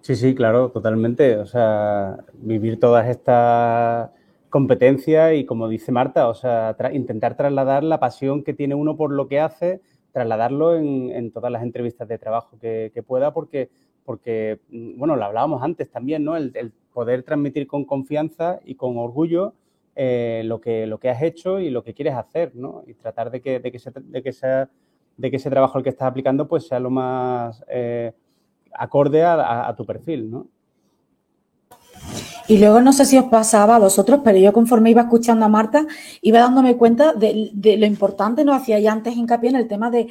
Sí, 0.00 0.14
sí, 0.14 0.34
claro, 0.34 0.70
totalmente. 0.70 1.36
O 1.36 1.46
sea, 1.46 2.18
vivir 2.34 2.78
todas 2.78 3.08
estas 3.08 4.10
competencias 4.50 5.34
y 5.34 5.44
como 5.44 5.68
dice 5.68 5.92
Marta, 5.92 6.28
o 6.28 6.34
sea, 6.34 6.76
intentar 6.92 7.36
trasladar 7.36 7.82
la 7.84 8.00
pasión 8.00 8.42
que 8.44 8.54
tiene 8.54 8.74
uno 8.74 8.96
por 8.96 9.12
lo 9.12 9.28
que 9.28 9.40
hace, 9.40 9.80
trasladarlo 10.12 10.76
en, 10.76 11.30
todas 11.32 11.50
las 11.52 11.62
entrevistas 11.62 12.08
de 12.08 12.18
trabajo 12.18 12.58
que, 12.58 13.04
pueda, 13.06 13.34
porque, 13.34 13.68
porque, 14.04 14.60
mm, 14.70 14.98
bueno, 14.98 15.16
lo 15.16 15.24
hablábamos 15.24 15.62
antes 15.62 15.90
también, 15.90 16.24
¿no? 16.24 16.36
el, 16.36 16.72
poder 16.92 17.22
transmitir 17.24 17.66
con 17.66 17.84
confianza 17.84 18.60
y 18.64 18.76
con 18.76 18.96
orgullo 18.96 19.52
eh, 19.94 20.40
lo, 20.46 20.62
que, 20.62 20.86
lo 20.86 20.98
que 20.98 21.10
has 21.10 21.20
hecho 21.20 21.60
y 21.60 21.68
lo 21.68 21.84
que 21.84 21.92
quieres 21.92 22.14
hacer, 22.14 22.54
¿no? 22.54 22.82
Y 22.86 22.94
tratar 22.94 23.30
de 23.30 23.42
que, 23.42 23.60
de 23.60 24.22
que, 24.22 24.32
sea, 24.32 24.70
de 25.16 25.30
que 25.30 25.36
ese 25.36 25.50
trabajo 25.50 25.78
al 25.78 25.84
que 25.84 25.90
estás 25.90 26.08
aplicando 26.08 26.46
pues 26.46 26.66
sea 26.66 26.80
lo 26.80 26.90
más 26.90 27.62
eh, 27.68 28.12
acorde 28.72 29.24
a, 29.24 29.74
tu 29.76 29.86
perfil, 29.86 30.30
¿no? 30.30 30.46
Y 32.48 32.58
luego 32.58 32.80
no 32.80 32.92
sé 32.92 33.04
si 33.04 33.18
os 33.18 33.24
pasaba 33.24 33.76
a 33.76 33.80
vosotros, 33.80 34.20
pero 34.22 34.38
yo 34.38 34.52
conforme 34.52 34.90
iba 34.90 35.02
escuchando 35.02 35.44
a 35.44 35.48
Marta, 35.48 35.84
iba 36.20 36.38
dándome 36.38 36.76
cuenta 36.76 37.12
de, 37.12 37.50
de 37.52 37.76
lo 37.76 37.86
importante, 37.86 38.44
no 38.44 38.54
hacía 38.54 38.78
ya 38.78 38.92
antes 38.92 39.16
hincapié 39.16 39.50
en 39.50 39.56
el 39.56 39.66
tema 39.66 39.90
de 39.90 40.08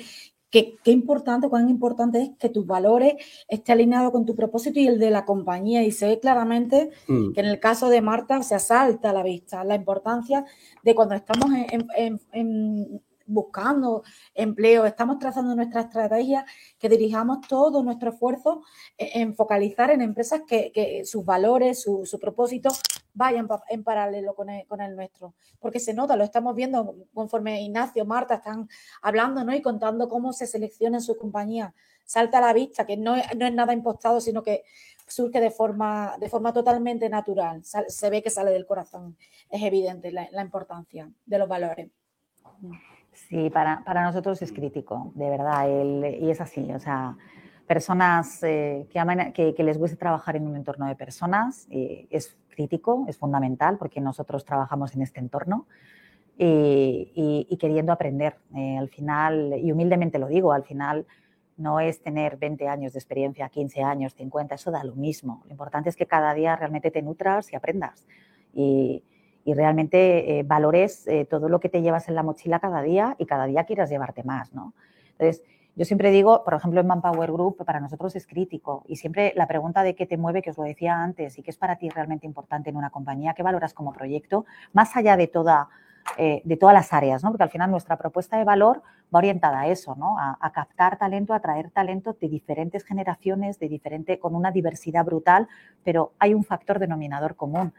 qué, 0.49 0.91
importante, 0.91 1.49
cuán 1.49 1.69
importante 1.69 2.21
es 2.21 2.29
que 2.39 2.49
tus 2.49 2.65
valores 2.65 3.15
estén 3.47 3.73
alineados 3.73 4.11
con 4.11 4.25
tu 4.25 4.35
propósito 4.35 4.79
y 4.79 4.87
el 4.87 4.99
de 4.99 5.11
la 5.11 5.25
compañía. 5.25 5.83
Y 5.83 5.91
se 5.91 6.07
ve 6.07 6.19
claramente 6.19 6.91
mm. 7.07 7.33
que 7.33 7.39
en 7.41 7.47
el 7.47 7.59
caso 7.59 7.89
de 7.89 8.01
Marta 8.01 8.41
se 8.43 8.55
asalta 8.55 9.09
a 9.09 9.13
la 9.13 9.23
vista 9.23 9.63
la 9.63 9.75
importancia 9.75 10.45
de 10.83 10.95
cuando 10.95 11.15
estamos 11.15 11.49
en 12.33 13.01
buscando 13.25 14.03
empleo, 14.33 14.85
estamos 14.85 15.19
trazando 15.19 15.55
nuestra 15.55 15.81
estrategia, 15.81 16.45
que 16.79 16.89
dirijamos 16.89 17.41
todo 17.47 17.83
nuestro 17.83 18.11
esfuerzo 18.11 18.63
en 18.97 19.35
focalizar 19.35 19.91
en 19.91 20.01
empresas 20.01 20.41
que, 20.47 21.03
sus 21.05 21.25
valores, 21.25 21.81
su, 21.81 22.19
propósito 22.19 22.69
vayan 23.13 23.47
en 23.69 23.83
paralelo 23.83 24.35
con 24.35 24.49
el, 24.49 24.65
con 24.67 24.81
el, 24.81 24.95
nuestro. 24.95 25.33
Porque 25.59 25.79
se 25.79 25.93
nota, 25.93 26.15
lo 26.15 26.23
estamos 26.23 26.55
viendo 26.55 26.95
conforme 27.13 27.61
Ignacio, 27.61 28.05
Marta 28.05 28.35
están 28.35 28.69
hablando 29.01 29.43
¿no? 29.43 29.53
y 29.53 29.61
contando 29.61 30.09
cómo 30.09 30.33
se 30.33 30.47
selecciona 30.47 30.97
en 30.97 31.01
su 31.01 31.17
compañía. 31.17 31.73
Salta 32.03 32.37
a 32.37 32.41
la 32.41 32.53
vista 32.53 32.85
que 32.85 32.97
no 32.97 33.15
no 33.35 33.47
es 33.47 33.53
nada 33.53 33.73
impostado, 33.73 34.21
sino 34.21 34.43
que 34.43 34.63
surge 35.07 35.39
de 35.39 35.51
forma, 35.51 36.17
de 36.19 36.29
forma 36.29 36.53
totalmente 36.53 37.09
natural. 37.09 37.63
Se 37.63 38.09
ve 38.09 38.21
que 38.21 38.29
sale 38.29 38.51
del 38.51 38.65
corazón. 38.65 39.17
Es 39.49 39.63
evidente 39.63 40.11
la, 40.11 40.27
la 40.31 40.41
importancia 40.41 41.09
de 41.25 41.39
los 41.39 41.47
valores. 41.47 41.89
Sí, 43.15 43.49
para, 43.49 43.81
nosotros 44.03 44.41
es 44.41 44.51
crítico, 44.51 45.11
de 45.15 45.29
verdad, 45.29 45.67
y 46.19 46.29
es 46.29 46.41
así, 46.41 46.69
o 46.71 46.79
sea, 46.79 47.15
personas 47.65 48.43
eh, 48.43 48.87
que, 49.33 49.55
que, 49.55 49.63
les 49.63 49.77
guste 49.77 49.95
trabajar 49.95 50.35
en 50.35 50.45
un 50.45 50.55
entorno 50.55 50.85
de 50.85 50.95
personas 50.95 51.65
eh, 51.71 52.07
es 52.09 52.37
crítico, 52.49 53.05
es 53.07 53.17
fundamental, 53.17 53.77
porque 53.77 54.01
nosotros 54.01 54.43
trabajamos 54.43 54.93
en 54.95 55.01
este 55.01 55.21
entorno 55.21 55.65
y, 56.37 57.57
queriendo 57.59 57.93
aprender. 57.93 58.35
Eh, 58.53 58.77
al 58.77 58.89
final, 58.89 59.53
y 59.57 59.71
humildemente 59.71 60.19
lo 60.19 60.27
digo, 60.27 60.51
al 60.51 60.63
final 60.63 61.07
no 61.57 61.79
es 61.79 62.01
tener 62.01 62.35
20 62.35 62.67
años 62.67 62.93
de 62.93 62.99
experiencia, 62.99 63.47
15 63.47 63.81
años, 63.81 64.13
50, 64.13 64.55
eso 64.55 64.71
da 64.71 64.83
lo 64.83 64.95
mismo. 64.95 65.41
Lo 65.45 65.51
importante 65.51 65.89
es 65.89 65.95
que 65.95 66.05
cada 66.05 66.33
día 66.33 66.55
realmente 66.57 66.91
te 66.91 67.01
nutras 67.01 67.51
y 67.53 67.55
aprendas. 67.55 68.05
Y, 68.53 69.03
y 69.45 69.53
realmente 69.53 70.39
eh, 70.39 70.43
valores 70.43 71.07
eh, 71.07 71.25
todo 71.29 71.47
lo 71.47 71.59
que 71.59 71.69
te 71.69 71.81
llevas 71.81 72.09
en 72.09 72.15
la 72.15 72.23
mochila 72.23 72.59
cada 72.59 72.81
día 72.81 73.15
y 73.19 73.27
cada 73.27 73.45
día 73.45 73.63
quieras 73.63 73.89
llevarte 73.89 74.23
más, 74.23 74.53
¿no? 74.53 74.73
Entonces, 75.11 75.43
yo 75.75 75.85
siempre 75.85 76.09
digo, 76.09 76.43
por 76.43 76.55
ejemplo, 76.55 76.81
en 76.81 76.87
Manpower 76.87 77.31
Group 77.31 77.63
para 77.63 77.79
nosotros 77.79 78.15
es 78.15 78.25
crítico 78.25 78.83
y 78.87 78.95
siempre 78.95 79.33
la 79.35 79.45
pregunta 79.45 79.83
de 79.83 79.93
qué 79.93 80.05
te 80.05 80.17
mueve, 80.17 80.41
que 80.41 80.49
os 80.49 80.57
lo 80.57 80.63
decía 80.63 81.01
antes, 81.01 81.37
y 81.37 81.43
qué 81.43 81.51
es 81.51 81.57
para 81.57 81.75
ti 81.75 81.89
realmente 81.89 82.25
importante 82.25 82.69
en 82.69 82.77
una 82.77 82.89
compañía, 82.89 83.33
qué 83.33 83.43
valoras 83.43 83.73
como 83.73 83.93
proyecto, 83.93 84.45
más 84.73 84.95
allá 84.95 85.15
de, 85.15 85.27
toda, 85.27 85.67
eh, 86.17 86.41
de 86.43 86.57
todas 86.57 86.73
las 86.73 86.91
áreas, 86.91 87.23
¿no? 87.23 87.29
Porque 87.29 87.43
al 87.43 87.49
final 87.49 87.69
nuestra 87.69 87.97
propuesta 87.97 88.37
de 88.37 88.45
valor 88.45 88.81
va 89.13 89.19
orientada 89.19 89.61
a 89.61 89.67
eso, 89.67 89.95
¿no? 89.95 90.17
A, 90.17 90.37
a, 90.39 90.51
captar 90.53 90.97
talento, 90.97 91.33
a 91.33 91.37
atraer 91.37 91.69
talento 91.69 92.15
de 92.19 92.29
diferentes 92.29 92.83
generaciones, 92.83 93.59
de 93.59 93.67
diferente, 93.67 94.17
con 94.17 94.33
una 94.33 94.51
diversidad 94.51 95.05
brutal, 95.05 95.47
pero 95.83 96.13
hay 96.19 96.33
un 96.33 96.45
factor 96.45 96.79
denominador 96.79 97.35
común 97.35 97.73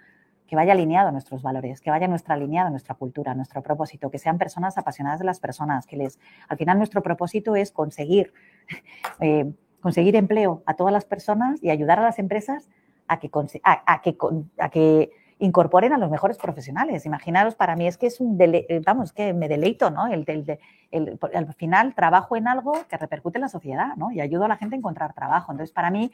que 0.47 0.57
vaya 0.57 0.73
alineado 0.73 1.09
a 1.09 1.13
nuestros 1.13 1.43
valores, 1.43 1.81
que 1.81 1.91
vaya 1.91 2.09
nuestra 2.09 2.35
alineado 2.35 2.69
a 2.69 2.71
nuestra 2.71 2.95
cultura, 2.95 3.33
a 3.33 3.35
nuestro 3.35 3.63
propósito, 3.63 4.11
que 4.11 4.19
sean 4.19 4.39
personas 4.39 4.79
apasionadas 4.79 5.19
de 5.19 5.27
las 5.27 5.41
personas, 5.41 5.87
que 5.87 5.97
les, 5.97 6.19
al 6.49 6.57
final 6.57 6.79
nuestro 6.79 7.03
propósito 7.03 7.57
es 7.57 7.73
conseguir, 7.73 8.33
eh, 9.21 9.53
conseguir 9.81 10.17
empleo 10.17 10.63
a 10.67 10.75
todas 10.75 10.93
las 10.93 11.05
personas 11.05 11.63
y 11.63 11.71
ayudar 11.71 11.99
a 11.99 12.03
las 12.03 12.19
empresas 12.19 12.69
a 13.09 13.19
que, 13.19 13.31
a, 13.63 14.03
que, 14.03 14.17
a 14.59 14.69
que 14.71 15.11
incorporen 15.39 15.93
a 15.93 15.99
los 15.99 16.11
mejores 16.11 16.39
profesionales. 16.39 17.05
Imaginaros, 17.07 17.55
para 17.55 17.77
mí 17.77 17.87
es 17.87 17.99
que 17.99 18.07
es 18.07 18.21
un, 18.21 18.37
eh, 18.41 18.81
vamos, 18.85 19.13
que 19.13 19.33
me 19.33 19.49
deleito, 19.49 19.91
¿no? 19.91 20.07
El, 20.07 20.25
el, 20.91 21.19
al 21.35 21.55
final 21.55 21.95
trabajo 21.95 22.37
en 22.37 22.49
algo 22.49 22.73
que 22.89 22.97
repercute 22.97 23.39
en 23.39 23.43
la 23.43 23.49
sociedad, 23.49 23.97
¿no? 23.97 24.11
Y 24.11 24.21
ayudo 24.21 24.45
a 24.45 24.49
la 24.49 24.57
gente 24.57 24.77
a 24.77 24.79
encontrar 24.79 25.13
trabajo. 25.13 25.53
Entonces, 25.53 25.73
para 25.73 25.91
mí, 25.91 26.11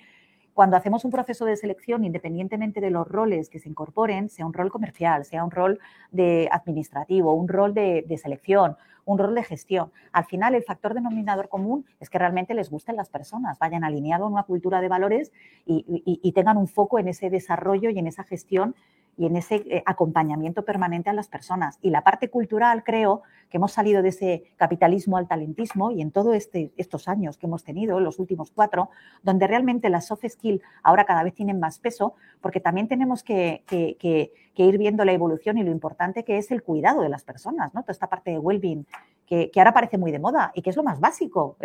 cuando 0.55 0.77
hacemos 0.77 1.05
un 1.05 1.11
proceso 1.11 1.45
de 1.45 1.57
selección, 1.57 2.05
independientemente 2.05 2.81
de 2.81 2.91
los 2.91 3.09
roles 3.09 3.49
que 3.49 3.59
se 3.59 3.69
incorporen, 3.69 4.29
sea 4.29 4.47
un 4.47 4.53
rol 4.53 4.71
comercial, 4.71 5.25
sea 5.25 5.45
un 5.45 5.51
rol 5.51 5.79
de 6.11 6.49
administrativo, 6.53 7.33
un 7.35 7.49
rol 7.49 7.75
de, 7.75 8.05
selección, 8.21 8.77
un 9.05 9.19
rol 9.19 9.35
de 9.35 9.43
gestión, 9.43 9.91
al 10.13 10.25
final 10.27 10.55
el 10.55 10.63
factor 10.63 10.95
denominador 10.95 11.49
común 11.49 11.87
es 12.01 12.11
que 12.11 12.19
realmente 12.19 12.55
les 12.55 12.71
gusten 12.71 12.97
las 12.97 13.09
personas, 13.09 13.59
vayan 13.59 13.83
alineados 13.83 14.29
en 14.29 14.35
una 14.35 14.45
cultura 14.45 14.81
de 14.81 14.89
valores 14.89 15.33
y 15.67 16.33
tengan 16.33 16.57
un 16.57 16.69
foco 16.69 16.99
en 16.99 17.09
ese 17.09 17.31
desarrollo 17.31 17.91
y 17.91 17.99
en 17.99 18.07
esa 18.07 18.23
gestión 18.23 18.75
y 19.17 19.27
en 19.27 19.37
ese 19.37 19.57
eh, 19.57 19.83
acompañamiento 19.87 20.65
permanente 20.65 21.11
a 21.11 21.13
las 21.13 21.29
personas. 21.29 21.79
Y 21.83 21.91
la 21.91 22.03
parte 22.03 22.29
cultural, 22.29 22.83
creo 22.85 23.23
que 23.51 23.59
hemos 23.59 23.73
salido 23.73 24.03
de 24.03 24.09
ese 24.09 24.45
capitalismo 24.57 25.19
al 25.19 25.29
talentismo 25.29 25.91
y 25.91 26.01
en 26.01 26.11
todos 26.11 26.35
este, 26.35 26.73
estos 26.77 27.09
años 27.09 27.37
que 27.37 27.47
hemos 27.47 27.65
tenido, 27.65 28.01
los 28.01 28.19
últimos 28.19 28.51
cuatro, 28.51 28.89
donde 29.23 29.47
realmente 29.47 29.91
las 29.91 30.07
soft 30.07 30.25
skills 30.27 30.63
ahora 30.83 31.05
cada 31.05 31.23
vez 31.23 31.35
tienen 31.35 31.61
más 31.61 31.79
peso, 31.79 32.15
porque 32.41 32.61
también 32.61 32.89
tenemos 32.89 33.23
que, 33.23 33.63
ir 34.57 34.79
viendo 34.79 35.05
la 35.05 35.13
evolución 35.13 35.59
y 35.59 35.65
lo 35.65 35.71
importante 35.71 36.25
que 36.25 36.39
es 36.39 36.51
el 36.51 36.63
cuidado 36.63 37.03
de 37.03 37.09
las 37.09 37.25
personas, 37.25 37.75
¿no? 37.75 37.83
Toda 37.83 37.93
esta 37.93 38.09
parte 38.09 38.31
de 38.31 38.39
well-being 38.39 38.87
que, 39.27 39.51
ahora 39.57 39.73
parece 39.73 39.99
muy 39.99 40.13
de 40.13 40.19
moda 40.19 40.53
y 40.55 40.63
que 40.63 40.71
es 40.71 40.77
lo 40.77 40.83
más 40.83 41.01
básico 41.01 41.57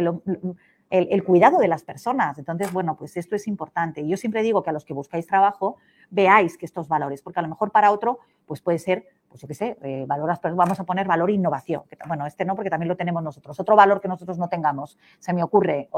el, 0.89 1.24
cuidado 1.24 1.60
de 1.60 1.68
las 1.68 1.84
personas. 1.84 2.38
Entonces, 2.38 2.72
bueno, 2.72 2.95
pues 2.98 3.18
esto 3.18 3.36
es 3.36 3.48
importante. 3.48 4.02
Y 4.02 4.10
yo 4.10 4.18
siempre 4.18 4.41
digo 4.41 4.64
que 4.64 4.70
a 4.70 4.74
los 4.74 4.86
que 4.86 4.93
buscáis 4.93 5.28
trabajo, 5.28 5.78
veáis 6.10 6.58
que 6.58 6.66
estos 6.66 6.88
valores, 6.88 7.22
porque 7.22 7.39
a 7.39 7.43
lo 7.43 7.49
mejor 7.49 7.72
para 7.72 7.91
otro, 7.91 8.20
pues 8.45 8.62
puede 8.62 8.80
ser, 8.80 9.08
pues 9.30 9.41
yo 9.41 9.47
qué 9.47 9.53
sé, 9.53 9.78
eh, 9.82 10.05
vamos 10.08 10.80
a 10.80 10.84
poner 10.84 11.08
valor 11.08 11.30
innovación. 11.30 11.84
bueno, 12.08 12.26
este 12.26 12.45
no, 12.45 12.55
porque 12.55 12.70
también 12.70 12.88
lo 12.88 12.95
tenemos 12.95 13.22
nosotros. 13.22 13.60
Otro 13.60 13.76
valor 13.76 13.99
que 13.99 14.08
nosotros 14.08 14.38
no 14.38 14.47
tengamos, 14.47 14.97
se 15.20 15.34
me 15.34 15.43
ocurre, 15.43 15.89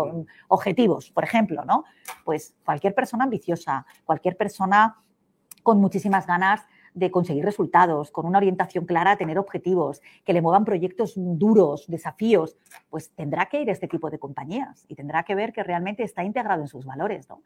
objetivos, 0.48 1.12
por 1.12 1.24
ejemplo, 1.24 1.64
¿no? 1.66 1.84
Pues 2.26 2.56
cualquier 2.66 2.96
persona 2.96 3.26
ambiciosa, 3.26 3.86
cualquier 4.06 4.36
persona 4.36 4.98
con 5.64 5.80
muchísimas 5.80 6.26
ganas 6.26 6.66
de 6.94 7.12
conseguir 7.12 7.46
resultados, 7.46 8.12
con 8.12 8.26
una 8.26 8.40
orientación 8.40 8.86
clara 8.86 9.12
a 9.12 9.18
tener 9.18 9.38
objetivos, 9.38 10.02
que 10.26 10.34
le 10.34 10.42
muevan 10.42 10.66
proyectos 10.66 11.14
duros, 11.16 11.86
desafíos, 11.88 12.58
pues 12.90 13.12
tendrá 13.12 13.46
que 13.46 13.62
ir 13.62 13.70
a 13.70 13.74
este 13.74 13.88
tipo 13.88 14.10
de 14.10 14.20
compañías 14.20 14.86
y 14.88 14.96
tendrá 14.96 15.24
que 15.24 15.36
ver 15.36 15.54
que 15.54 15.64
realmente 15.64 16.04
está 16.04 16.24
integrado 16.24 16.62
en 16.62 16.68
sus 16.68 16.86
valores, 16.86 17.30
¿no? 17.30 17.42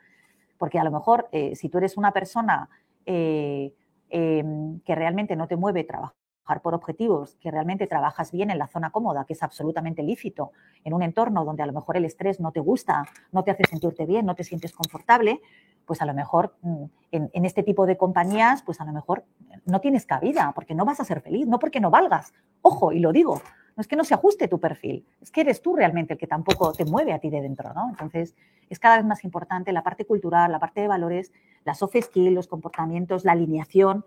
Porque 0.63 0.79
a 0.79 0.85
lo 0.85 0.91
mejor 0.91 1.27
eh, 1.33 1.57
si 1.57 1.67
tú 1.67 1.77
eres 1.77 1.97
una 1.97 2.13
persona 2.13 2.69
eh, 3.05 3.73
em, 4.09 4.79
que 4.79 4.95
realmente 4.95 5.35
no 5.35 5.45
te 5.45 5.57
mueve 5.57 5.83
trabajar 5.83 6.61
por 6.61 6.73
objetivos, 6.73 7.35
que 7.41 7.51
realmente 7.51 7.85
trabajas 7.85 8.31
bien 8.31 8.49
en 8.49 8.57
la 8.57 8.67
zona 8.67 8.89
cómoda, 8.89 9.25
que 9.25 9.33
es 9.33 9.43
absolutamente 9.43 10.03
lícito, 10.03 10.53
en 10.85 10.93
un 10.93 11.03
entorno 11.03 11.43
donde 11.43 11.63
a 11.63 11.65
lo 11.65 11.73
mejor 11.73 11.97
el 11.97 12.05
estrés 12.05 12.39
no 12.39 12.53
te 12.53 12.61
gusta, 12.61 13.03
no 13.33 13.43
te 13.43 13.51
hace 13.51 13.65
sentirte 13.69 14.05
bien, 14.05 14.25
no 14.25 14.35
te 14.35 14.45
sientes 14.45 14.71
confortable, 14.71 15.41
pues 15.85 16.01
a 16.01 16.05
lo 16.05 16.13
mejor 16.13 16.55
mm, 16.61 16.83
en, 17.11 17.45
este 17.45 17.63
tipo 17.63 17.85
de 17.85 17.97
compañías, 17.97 18.63
pues 18.63 18.81
a 18.81 18.85
lo 18.85 18.91
mejor 18.91 19.23
no 19.65 19.79
tienes 19.79 20.05
cabida, 20.05 20.51
porque 20.55 20.75
no 20.75 20.85
vas 20.85 20.99
a 20.99 21.05
ser 21.05 21.21
feliz, 21.21 21.47
no 21.47 21.59
porque 21.59 21.79
no 21.79 21.89
valgas. 21.89 22.33
Ojo, 22.61 22.91
y 22.91 22.99
lo 22.99 23.11
digo, 23.11 23.41
no 23.75 23.81
es 23.81 23.87
que 23.87 23.95
no 23.95 24.03
se 24.03 24.13
ajuste 24.13 24.47
tu 24.47 24.59
perfil, 24.59 25.05
es 25.21 25.31
que 25.31 25.41
eres 25.41 25.61
tú 25.61 25.75
realmente 25.75 26.13
el 26.13 26.19
que 26.19 26.27
tampoco 26.27 26.73
te 26.73 26.85
mueve 26.85 27.13
a 27.13 27.19
ti 27.19 27.29
de 27.29 27.41
dentro, 27.41 27.73
¿no? 27.73 27.89
Entonces, 27.89 28.35
es 28.69 28.79
cada 28.79 28.97
vez 28.97 29.05
más 29.05 29.23
importante 29.23 29.71
la 29.71 29.83
parte 29.83 30.05
cultural, 30.05 30.51
la 30.51 30.59
parte 30.59 30.81
de 30.81 30.87
valores, 30.87 31.31
las 31.65 31.79
soft 31.79 31.95
skills, 32.01 32.33
los 32.33 32.47
comportamientos, 32.47 33.25
la 33.25 33.33
alineación 33.33 34.05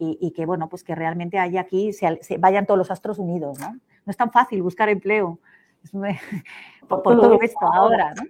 y, 0.00 0.30
que, 0.30 0.46
bueno, 0.46 0.68
pues 0.68 0.84
que 0.84 0.94
realmente 0.94 1.40
haya 1.40 1.60
aquí, 1.60 1.92
se, 1.92 2.38
vayan 2.38 2.66
todos 2.66 2.78
los 2.78 2.92
astros 2.92 3.18
unidos, 3.18 3.58
¿no? 3.58 3.72
No 3.72 4.10
es 4.10 4.16
tan 4.16 4.30
fácil 4.30 4.62
buscar 4.62 4.88
empleo 4.88 5.40
por, 6.88 7.02
por 7.02 7.20
todo 7.20 7.40
esto 7.40 7.66
ahora, 7.72 8.14
¿no? 8.14 8.22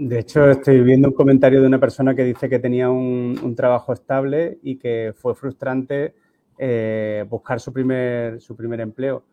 De 0.00 0.20
hecho, 0.20 0.48
estoy 0.48 0.80
viendo 0.82 1.08
un 1.08 1.14
comentario 1.14 1.60
de 1.60 1.66
una 1.66 1.80
persona 1.80 2.14
que 2.14 2.22
dice 2.22 2.48
que 2.48 2.60
tenía 2.60 2.88
un, 2.88 3.54
trabajo 3.56 3.92
estable 3.92 4.60
y 4.62 4.76
que 4.76 5.12
fue 5.12 5.34
frustrante 5.34 6.14
eh, 6.56 7.26
buscar 7.28 7.58
su 7.58 7.72
primer, 7.72 8.40
su 8.40 8.54
primer 8.54 8.80
empleo. 8.80 9.24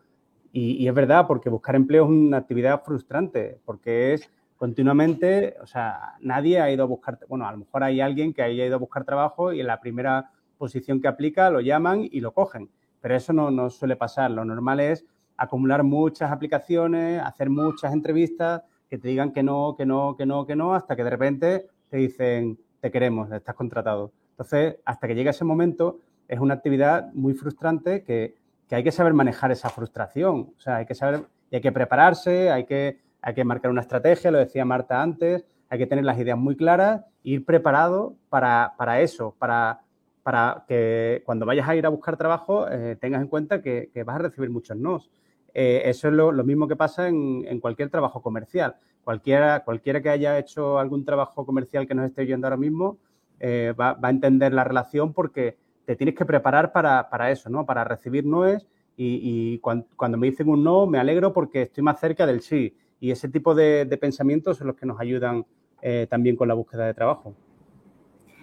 Y, 0.51 0.87
es 0.87 0.93
verdad, 0.95 1.27
porque 1.27 1.51
buscar 1.51 1.75
empleo 1.75 2.05
es 2.05 2.09
una 2.09 2.37
actividad 2.37 2.81
frustrante, 2.83 3.59
porque 3.63 4.15
es 4.15 4.27
continuamente, 4.57 5.55
o 5.61 5.67
sea, 5.67 6.15
nadie 6.19 6.59
ha 6.59 6.71
ido 6.71 6.81
a 6.81 6.87
buscar, 6.87 7.19
bueno, 7.29 7.47
a 7.47 7.51
lo 7.51 7.59
mejor 7.59 7.83
hay 7.83 8.01
alguien 8.01 8.33
que 8.33 8.41
haya 8.41 8.65
ido 8.65 8.77
a 8.77 8.79
buscar 8.79 9.05
trabajo 9.05 9.53
y 9.53 9.59
en 9.59 9.67
la 9.67 9.79
primera 9.79 10.31
posición 10.57 10.99
que 10.99 11.07
aplica 11.07 11.51
lo 11.51 11.61
llaman 11.61 12.07
y 12.11 12.21
lo 12.21 12.33
cogen, 12.33 12.71
pero 13.01 13.15
eso 13.15 13.33
no, 13.33 13.51
no 13.51 13.69
suele 13.69 13.97
pasar. 13.97 14.31
Lo 14.31 14.43
normal 14.43 14.79
es 14.79 15.05
acumular 15.37 15.83
muchas 15.83 16.31
aplicaciones, 16.31 17.21
hacer 17.21 17.51
muchas 17.51 17.93
entrevistas 17.93 18.63
que 18.95 19.01
te 19.01 19.09
digan 19.09 19.33
que 19.33 19.43
no, 19.43 19.75
que 19.77 19.85
no, 19.85 20.15
que 20.15 20.25
no, 20.25 20.45
que 20.45 20.55
no, 20.55 20.73
hasta 20.73 20.95
que 20.95 21.03
de 21.03 21.09
repente 21.09 21.67
te 21.89 21.97
dicen, 21.97 22.57
te 22.79 22.91
queremos, 22.91 23.29
estás 23.29 23.53
contratado. 23.53 24.13
Entonces, 24.31 24.77
hasta 24.85 25.07
que 25.07 25.15
llega 25.15 25.31
ese 25.31 25.43
momento, 25.43 25.99
es 26.29 26.39
una 26.39 26.53
actividad 26.53 27.11
muy 27.13 27.33
frustrante 27.33 28.03
que, 28.03 28.35
hay 28.71 28.83
que 28.83 28.91
saber 28.91 29.13
manejar 29.13 29.51
esa 29.51 29.69
frustración. 29.69 30.53
O 30.57 30.59
sea, 30.59 30.77
hay 30.77 30.85
que 30.85 30.95
saber, 30.95 31.25
hay 31.51 31.61
que 31.61 31.71
prepararse, 31.73 32.49
hay 32.49 32.65
que, 32.65 32.99
hay 33.21 33.33
que 33.33 33.43
marcar 33.43 33.69
una 33.69 33.81
estrategia, 33.81 34.31
lo 34.31 34.37
decía 34.37 34.63
Marta 34.63 35.01
antes, 35.01 35.45
hay 35.69 35.77
que 35.77 35.87
tener 35.87 36.05
las 36.05 36.17
ideas 36.17 36.37
muy 36.37 36.55
claras, 36.55 37.03
ir 37.23 37.45
preparado 37.45 38.15
para, 38.29 39.01
eso, 39.01 39.35
para, 39.37 39.81
para 40.23 40.63
que 40.69 41.21
cuando 41.25 41.45
vayas 41.45 41.67
a 41.67 41.75
ir 41.75 41.85
a 41.85 41.89
buscar 41.89 42.15
trabajo 42.15 42.67
eh, 42.69 42.97
tengas 42.99 43.21
en 43.21 43.27
cuenta 43.27 43.61
que, 43.61 43.89
que, 43.93 44.03
vas 44.03 44.15
a 44.15 44.19
recibir 44.19 44.49
muchos 44.49 44.77
nos. 44.77 45.09
Eh, 45.57 45.89
eso 45.89 46.09
es 46.09 46.13
lo, 46.13 46.31
mismo 46.43 46.67
que 46.67 46.75
pasa 46.75 47.07
en, 47.07 47.59
cualquier 47.61 47.89
trabajo 47.89 48.21
comercial. 48.21 48.75
Cualquiera, 49.05 49.63
cualquiera 49.63 50.01
que 50.01 50.09
haya 50.09 50.37
hecho 50.37 50.77
algún 50.79 51.05
trabajo 51.05 51.45
comercial 51.45 51.87
que 51.87 51.95
nos 51.95 52.07
esté 52.07 52.23
oyendo 52.23 52.45
ahora 52.45 52.57
mismo 52.57 52.97
eh, 53.39 53.73
va, 53.79 53.97
a 54.01 54.09
entender 54.09 54.53
la 54.53 54.65
relación 54.65 55.13
porque 55.13 55.57
te 55.85 55.95
tienes 55.95 56.15
que 56.15 56.25
preparar 56.25 56.73
para, 56.73 57.31
eso, 57.31 57.49
¿no? 57.49 57.65
Para 57.65 57.85
recibir 57.85 58.25
noes 58.25 58.67
y, 58.97 59.59
cuando, 59.59 60.17
me 60.17 60.27
dicen 60.27 60.49
un 60.49 60.61
no 60.61 60.87
me 60.87 60.99
alegro 60.99 61.31
porque 61.31 61.61
estoy 61.63 61.83
más 61.83 62.01
cerca 62.01 62.25
del 62.25 62.41
sí. 62.41 62.75
Y 62.99 63.11
ese 63.11 63.29
tipo 63.29 63.55
de, 63.55 63.85
pensamientos 64.01 64.57
son 64.57 64.67
los 64.67 64.75
que 64.75 64.85
nos 64.85 64.99
ayudan 64.99 65.45
eh, 65.81 66.05
también 66.09 66.35
con 66.35 66.49
la 66.49 66.53
búsqueda 66.53 66.85
de 66.85 66.93
trabajo. 66.93 67.33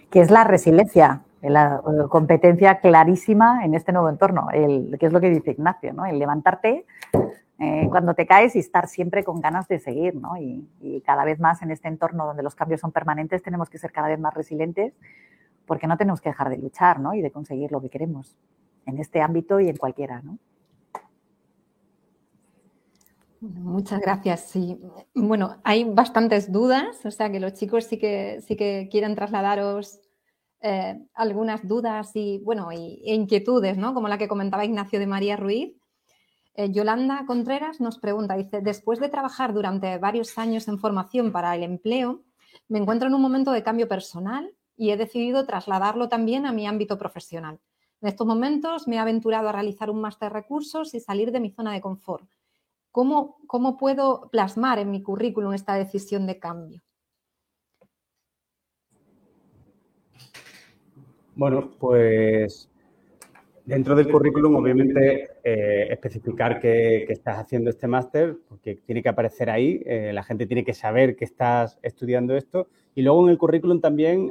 Que 0.09 0.21
es 0.21 0.31
la 0.31 0.45
resiliencia, 0.45 1.21
la 1.49 1.81
competencia 2.09 2.79
clarísima 2.79 3.65
en 3.65 3.73
este 3.73 3.91
nuevo 3.91 4.09
entorno, 4.09 4.47
el, 4.51 4.97
que 4.99 5.07
es 5.07 5.13
lo 5.13 5.19
que 5.19 5.29
dice 5.29 5.51
Ignacio, 5.51 5.93
¿no? 5.93 6.05
el 6.05 6.17
levantarte 6.17 6.85
eh, 7.59 7.87
cuando 7.89 8.13
te 8.13 8.25
caes 8.25 8.55
y 8.55 8.59
estar 8.59 8.87
siempre 8.87 9.23
con 9.23 9.41
ganas 9.41 9.67
de 9.67 9.79
seguir. 9.79 10.15
¿no? 10.15 10.37
Y, 10.37 11.01
cada 11.05 11.25
vez 11.25 11.39
más 11.39 11.61
en 11.61 11.71
este 11.71 11.87
entorno 11.87 12.25
donde 12.25 12.43
los 12.43 12.55
cambios 12.55 12.79
son 12.79 12.91
permanentes 12.91 13.43
tenemos 13.43 13.69
que 13.69 13.77
ser 13.77 13.91
cada 13.91 14.07
vez 14.07 14.19
más 14.19 14.33
resilientes 14.33 14.93
porque 15.65 15.85
no 15.85 15.97
tenemos 15.97 16.21
que 16.21 16.29
dejar 16.29 16.49
de 16.49 16.57
luchar 16.57 16.99
¿no? 16.99 17.13
y 17.13 17.21
de 17.21 17.31
conseguir 17.31 17.71
lo 17.71 17.81
que 17.81 17.89
queremos 17.89 18.37
en 18.85 18.97
este 18.99 19.21
ámbito 19.21 19.59
y 19.59 19.69
en 19.69 19.75
cualquiera. 19.77 20.21
¿no? 20.21 20.37
Muchas 23.41 23.99
gracias. 23.99 24.41
Sí. 24.41 24.79
Bueno, 25.13 25.57
hay 25.65 25.83
bastantes 25.83 26.51
dudas, 26.51 27.05
o 27.05 27.11
sea 27.11 27.29
que 27.29 27.41
los 27.41 27.53
chicos 27.53 27.83
sí 27.83 27.97
que, 27.97 28.39
sí 28.41 28.55
que 28.55 28.87
quieren 28.89 29.15
trasladaros 29.15 29.99
eh, 30.65 30.97
algunas 31.13 31.67
dudas 31.67 32.11
y, 32.15 32.39
bueno, 32.39 32.71
y, 32.71 33.01
e 33.05 33.13
inquietudes, 33.13 33.77
¿no? 33.77 33.93
Como 33.93 34.07
la 34.07 34.17
que 34.17 34.29
comentaba 34.29 34.63
Ignacio 34.63 34.97
de 34.97 35.07
María 35.07 35.35
Ruiz. 35.35 35.75
Eh, 36.55 36.71
Yolanda 36.71 37.25
Contreras 37.27 37.81
nos 37.81 37.99
pregunta, 37.99 38.37
dice, 38.37 38.61
después 38.61 39.01
de 39.01 39.09
trabajar 39.09 39.53
durante 39.53 39.97
varios 39.97 40.37
años 40.37 40.69
en 40.69 40.79
formación 40.79 41.33
para 41.33 41.53
el 41.53 41.63
empleo, 41.63 42.23
me 42.69 42.79
encuentro 42.79 43.09
en 43.09 43.13
un 43.13 43.21
momento 43.21 43.51
de 43.51 43.61
cambio 43.61 43.89
personal 43.89 44.55
y 44.77 44.91
he 44.91 44.97
decidido 44.97 45.45
trasladarlo 45.45 46.07
también 46.07 46.45
a 46.45 46.53
mi 46.53 46.65
ámbito 46.65 46.97
profesional. 46.97 47.59
En 47.99 48.07
estos 48.07 48.25
momentos 48.25 48.87
me 48.87 48.95
he 48.95 48.99
aventurado 48.99 49.49
a 49.49 49.51
realizar 49.51 49.89
un 49.89 49.99
máster 49.99 50.29
de 50.29 50.39
recursos 50.39 50.93
y 50.93 51.01
salir 51.01 51.33
de 51.33 51.41
mi 51.41 51.51
zona 51.51 51.73
de 51.73 51.81
confort. 51.81 52.29
¿Cómo, 52.89 53.35
¿Cómo 53.47 53.75
puedo 53.75 54.29
plasmar 54.31 54.79
en 54.79 54.91
mi 54.91 55.03
currículum 55.03 55.51
esta 55.51 55.73
decisión 55.73 56.25
de 56.25 56.39
cambio? 56.39 56.81
Bueno, 61.35 61.71
pues 61.79 62.69
dentro 63.65 63.95
del 63.95 64.11
currículum, 64.11 64.55
obviamente, 64.55 65.29
eh, 65.43 65.87
especificar 65.89 66.59
que, 66.59 67.03
estás 67.09 67.39
haciendo 67.39 67.69
este 67.69 67.87
máster, 67.87 68.37
porque 68.47 68.75
tiene 68.75 69.01
que 69.01 69.09
aparecer 69.09 69.49
ahí, 69.49 69.81
eh, 69.85 70.11
la 70.13 70.23
gente 70.23 70.45
tiene 70.45 70.63
que 70.63 70.73
saber 70.73 71.15
que 71.15 71.25
estás 71.25 71.79
estudiando 71.81 72.35
esto. 72.35 72.67
Y 72.95 73.01
luego 73.01 73.23
en 73.25 73.31
el 73.31 73.37
currículum 73.37 73.81
también, 73.81 74.29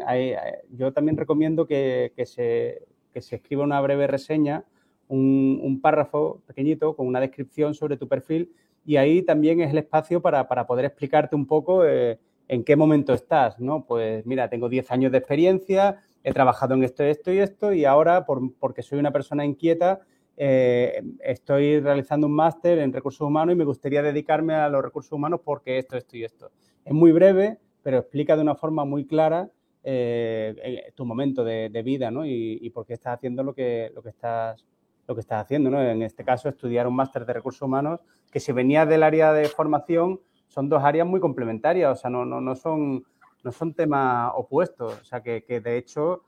yo 0.70 0.92
también 0.92 1.16
recomiendo 1.16 1.66
que, 1.66 2.12
se, 2.24 2.82
que 3.12 3.20
se 3.20 3.36
escriba 3.36 3.64
una 3.64 3.80
breve 3.80 4.06
reseña, 4.06 4.64
un, 5.12 5.80
párrafo 5.82 6.40
pequeñito 6.46 6.96
con 6.96 7.06
una 7.06 7.20
descripción 7.20 7.74
sobre 7.74 7.96
tu 7.96 8.08
perfil 8.08 8.52
y 8.84 8.96
ahí 8.96 9.22
también 9.22 9.60
es 9.60 9.70
el 9.70 9.78
espacio 9.78 10.20
para, 10.22 10.46
poder 10.66 10.86
explicarte 10.86 11.36
un 11.36 11.46
poco 11.46 11.84
eh, 11.84 12.18
en 12.48 12.64
qué 12.64 12.76
momento 12.76 13.12
estás, 13.12 13.58
¿no? 13.60 13.84
Pues 13.84 14.24
mira, 14.26 14.48
tengo 14.48 14.68
10 14.68 14.90
años 14.90 15.12
de 15.12 15.18
experiencia, 15.18 16.02
he 16.24 16.32
trabajado 16.32 16.74
en 16.74 16.84
esto, 16.84 17.02
esto 17.04 17.32
y 17.32 17.38
esto 17.38 17.72
y 17.72 17.84
ahora, 17.84 18.24
porque 18.58 18.82
soy 18.82 18.98
una 18.98 19.10
persona 19.10 19.44
inquieta, 19.44 20.00
eh, 20.36 21.02
estoy 21.20 21.80
realizando 21.80 22.26
un 22.26 22.34
máster 22.34 22.78
en 22.78 22.92
recursos 22.92 23.20
humanos 23.20 23.54
y 23.54 23.58
me 23.58 23.64
gustaría 23.64 24.02
dedicarme 24.02 24.54
a 24.54 24.68
los 24.68 24.82
recursos 24.82 25.12
humanos 25.12 25.40
porque 25.44 25.78
esto, 25.78 25.96
esto 25.96 26.16
y 26.16 26.24
esto. 26.24 26.50
Es 26.84 26.92
muy 26.92 27.12
breve, 27.12 27.58
pero 27.82 27.98
explica 27.98 28.36
de 28.36 28.42
una 28.42 28.54
forma 28.54 28.84
muy 28.84 29.06
clara 29.06 29.50
eh, 29.84 30.92
tu 30.94 31.04
momento 31.04 31.44
de, 31.44 31.82
vida 31.84 32.10
¿no? 32.10 32.24
y, 32.24 32.70
por 32.70 32.86
qué 32.86 32.94
estás 32.94 33.16
haciendo 33.16 33.42
lo 33.42 33.54
que, 33.54 33.90
lo 33.94 34.02
que, 34.02 34.10
estás, 34.10 34.64
lo 35.06 35.14
que 35.14 35.20
estás 35.20 35.44
haciendo. 35.44 35.70
¿no? 35.70 35.82
En 35.82 36.02
este 36.02 36.24
caso, 36.24 36.48
estudiar 36.48 36.86
un 36.86 36.94
máster 36.94 37.26
de 37.26 37.32
recursos 37.32 37.62
humanos, 37.62 38.00
que 38.30 38.40
si 38.40 38.52
venía 38.52 38.86
del 38.86 39.02
área 39.02 39.32
de 39.32 39.46
formación, 39.46 40.20
son 40.46 40.68
dos 40.68 40.82
áreas 40.82 41.06
muy 41.06 41.18
complementarias, 41.18 41.90
o 41.92 42.00
sea, 42.00 42.10
no, 42.10 42.24
no, 42.24 42.40
no, 42.40 42.54
son, 42.54 43.04
no 43.42 43.52
son 43.52 43.74
temas 43.74 44.32
opuestos, 44.34 45.00
o 45.00 45.04
sea, 45.04 45.22
que, 45.22 45.44
que 45.44 45.60
de 45.60 45.78
hecho 45.78 46.22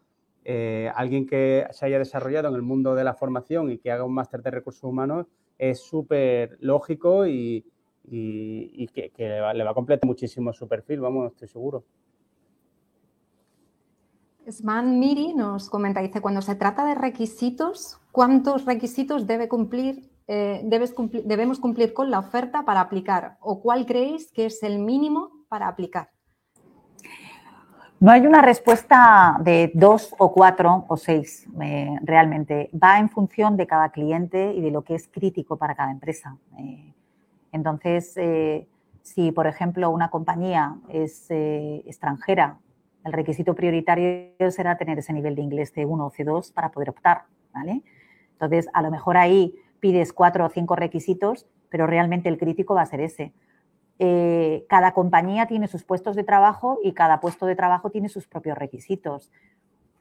eh, 0.47 0.91
alguien 0.95 1.27
que 1.27 1.67
se 1.71 1.87
haya 1.87 1.99
desarrollado 1.99 2.49
en 2.49 2.55
el 2.55 2.63
mundo 2.63 2.95
de 2.95 3.03
la 3.03 3.15
formación 3.15 3.71
y 3.71 3.79
que 3.79 3.91
haga 3.91 4.05
un 4.05 4.13
máster 4.13 4.43
de 4.43 4.51
recursos 4.51 4.85
humanos 4.85 5.27
es 5.57 5.81
súper 5.81 6.59
lógico 6.61 7.27
y, 7.27 7.65
que, 8.05 9.11
le, 9.17 9.41
va, 9.41 9.71
a 9.71 9.75
completar 9.75 10.07
muchísimo 10.07 10.53
su 10.53 10.69
perfil, 10.69 11.01
vamos, 11.01 11.33
estoy 11.33 11.49
seguro. 11.49 11.85
Sman 14.47 14.99
Miri 14.99 15.33
nos 15.33 15.71
comenta, 15.71 16.03
dice, 16.03 16.21
cuando 16.21 16.43
se 16.43 16.55
trata 16.57 16.85
de 16.85 16.95
requisitos, 16.95 17.99
¿cuántos 18.13 18.67
requisitos 18.67 19.27
debe 19.27 19.49
cumplir, 19.49 20.11
eh, 20.27 20.61
debemos 21.25 21.59
cumplir 21.59 21.95
con 21.95 22.11
la 22.11 22.19
oferta 22.19 22.67
para 22.67 22.83
aplicar? 22.83 23.39
¿O 23.41 23.63
cuál 23.63 23.87
creéis 23.87 24.31
que 24.31 24.45
es 24.45 24.63
el 24.63 24.79
mínimo 24.79 25.47
para 25.49 25.69
aplicar? 25.69 26.14
No 28.05 28.11
hay 28.11 28.27
una 28.27 28.43
respuesta 28.43 29.39
de 29.41 29.71
dos 29.73 30.15
o 30.19 30.31
cuatro 30.31 30.85
o 30.89 30.97
seis 30.99 31.47
eh, 31.63 31.89
realmente. 32.03 32.69
Va 32.75 32.99
en 32.99 33.09
función 33.09 33.57
de 33.57 33.67
cada 33.67 33.89
cliente 33.93 34.53
y 34.53 34.61
de 34.61 34.71
lo 34.71 34.83
que 34.83 34.95
es 34.95 35.09
crítico 35.09 35.57
para 35.57 35.75
cada 35.75 35.91
empresa. 35.91 36.37
Eh, 36.59 36.93
entonces, 37.51 38.15
eh, 38.19 38.69
si 39.01 39.33
por 39.33 39.47
ejemplo 39.47 39.89
una 39.89 40.11
compañía 40.11 40.77
es 40.91 41.31
extranjera, 41.31 42.59
el 43.07 43.15
requisito 43.15 43.55
prioritario 43.55 44.51
será 44.51 44.77
tener 44.77 44.99
ese 44.99 45.15
nivel 45.15 45.35
de 45.35 45.41
inglés 45.41 45.75
C1 45.75 45.99
o 45.99 46.11
C2 46.11 46.53
para 46.53 46.73
poder 46.73 46.91
optar. 46.91 47.23
Entonces, 48.33 48.69
a 48.75 48.83
lo 48.83 48.91
mejor 48.91 49.17
ahí 49.17 49.55
pides 49.81 50.13
cuatro 50.13 50.45
o 50.45 50.51
cinco 50.51 50.77
requisitos, 50.77 51.47
pero 51.71 51.87
realmente 51.87 52.29
el 52.29 52.37
crítico 52.37 52.75
va 52.75 52.83
a 52.83 52.87
ser 52.87 53.01
ese. 53.01 53.33
Eh, 53.99 54.67
cada 54.69 54.93
compañía 54.93 55.47
tiene 55.47 55.69
sus 55.69 55.85
puestos 55.85 56.17
de 56.17 56.25
trabajo 56.25 56.79
y 56.83 56.93
cada 56.93 57.21
puesto 57.21 57.47
de 57.47 57.55
trabajo 57.55 57.91
tiene 57.91 58.09
sus 58.09 58.27
propios 58.27 58.59
requisitos. 58.59 59.31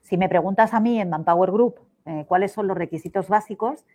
Si 0.00 0.18
me 0.18 0.28
preguntas 0.28 0.74
a 0.74 0.80
mí 0.80 1.00
en 1.00 1.10
Manpower 1.10 1.52
Group 1.52 1.76
eh, 2.04 2.24
cuáles 2.26 2.52
son 2.52 2.66
los 2.66 2.76
requisitos 2.76 3.28
básicos, 3.28 3.86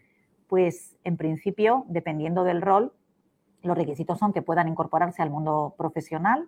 pues 0.48 0.96
en 1.04 1.18
principio, 1.18 1.86
dependiendo 1.90 2.44
del 2.44 2.62
rol, 2.62 2.94
los 3.62 3.78
requisitos 3.78 4.18
son 4.18 4.32
que 4.32 4.42
puedan 4.42 4.68
incorporarse 4.68 5.22
al 5.22 5.30
mundo 5.30 5.76
profesional, 5.78 6.48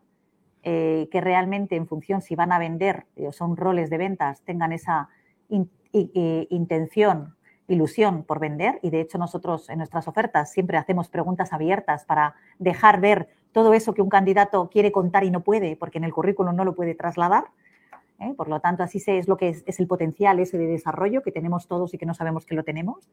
eh, 0.63 1.09
que 1.11 1.21
realmente 1.21 1.75
en 1.75 1.87
función 1.87 2.21
si 2.21 2.35
van 2.35 2.51
a 2.51 2.59
vender 2.59 3.05
o 3.17 3.31
son 3.31 3.57
roles 3.57 3.89
de 3.89 3.97
ventas, 3.97 4.41
tengan 4.41 4.71
esa 4.71 5.09
intención 5.91 7.35
ilusión 7.67 8.23
por 8.23 8.39
vender 8.39 8.79
y 8.81 8.89
de 8.89 9.01
hecho 9.01 9.17
nosotros 9.17 9.69
en 9.69 9.77
nuestras 9.77 10.07
ofertas 10.07 10.51
siempre 10.51 10.77
hacemos 10.77 11.09
preguntas 11.09 11.53
abiertas 11.53 12.05
para 12.05 12.35
dejar 12.59 12.99
ver 12.99 13.29
todo 13.51 13.73
eso 13.73 13.93
que 13.93 14.01
un 14.01 14.09
candidato 14.09 14.69
quiere 14.69 14.91
contar 14.91 15.23
y 15.23 15.31
no 15.31 15.41
puede 15.41 15.75
porque 15.75 15.97
en 15.97 16.03
el 16.03 16.13
currículum 16.13 16.55
no 16.55 16.65
lo 16.65 16.75
puede 16.75 16.95
trasladar. 16.95 17.45
¿eh? 18.19 18.33
Por 18.35 18.47
lo 18.47 18.59
tanto, 18.59 18.83
así 18.83 19.01
es 19.05 19.27
lo 19.27 19.37
que 19.37 19.49
es, 19.49 19.79
el 19.79 19.87
potencial 19.87 20.39
ese 20.39 20.57
de 20.57 20.67
desarrollo 20.67 21.21
que 21.21 21.31
tenemos 21.31 21.67
todos 21.67 21.93
y 21.93 21.97
que 21.97 22.05
no 22.05 22.13
sabemos 22.13 22.45
que 22.45 22.55
lo 22.55 22.63
tenemos. 22.63 23.09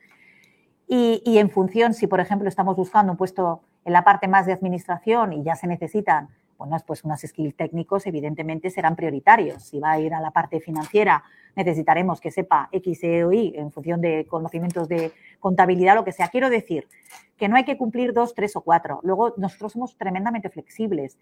Y, 0.86 1.22
y 1.24 1.38
en 1.38 1.50
función, 1.50 1.92
si 1.92 2.06
por 2.06 2.20
ejemplo 2.20 2.48
estamos 2.48 2.76
buscando 2.76 3.12
un 3.12 3.18
puesto 3.18 3.60
en 3.84 3.92
la 3.92 4.04
parte 4.04 4.28
más 4.28 4.46
de 4.46 4.52
administración 4.52 5.32
y 5.32 5.42
ya 5.42 5.54
se 5.54 5.66
necesitan 5.66 6.28
bueno, 6.58 6.76
pues 6.84 7.04
unos 7.04 7.20
skills 7.20 7.54
técnicos 7.54 8.06
evidentemente 8.06 8.68
serán 8.68 8.96
prioritarios. 8.96 9.62
Si 9.62 9.78
va 9.78 9.92
a 9.92 10.00
ir 10.00 10.12
a 10.12 10.20
la 10.20 10.32
parte 10.32 10.60
financiera, 10.60 11.22
necesitaremos 11.54 12.20
que 12.20 12.32
sepa 12.32 12.68
X, 12.72 13.04
E 13.04 13.24
o 13.24 13.32
Y 13.32 13.54
en 13.56 13.70
función 13.70 14.00
de 14.00 14.26
conocimientos 14.26 14.88
de 14.88 15.12
contabilidad, 15.38 15.94
lo 15.94 16.04
que 16.04 16.12
sea. 16.12 16.28
Quiero 16.28 16.50
decir 16.50 16.88
que 17.36 17.48
no 17.48 17.56
hay 17.56 17.64
que 17.64 17.78
cumplir 17.78 18.12
dos, 18.12 18.34
tres 18.34 18.56
o 18.56 18.62
cuatro. 18.62 18.98
Luego, 19.04 19.34
nosotros 19.36 19.72
somos 19.72 19.96
tremendamente 19.96 20.50
flexibles. 20.50 21.16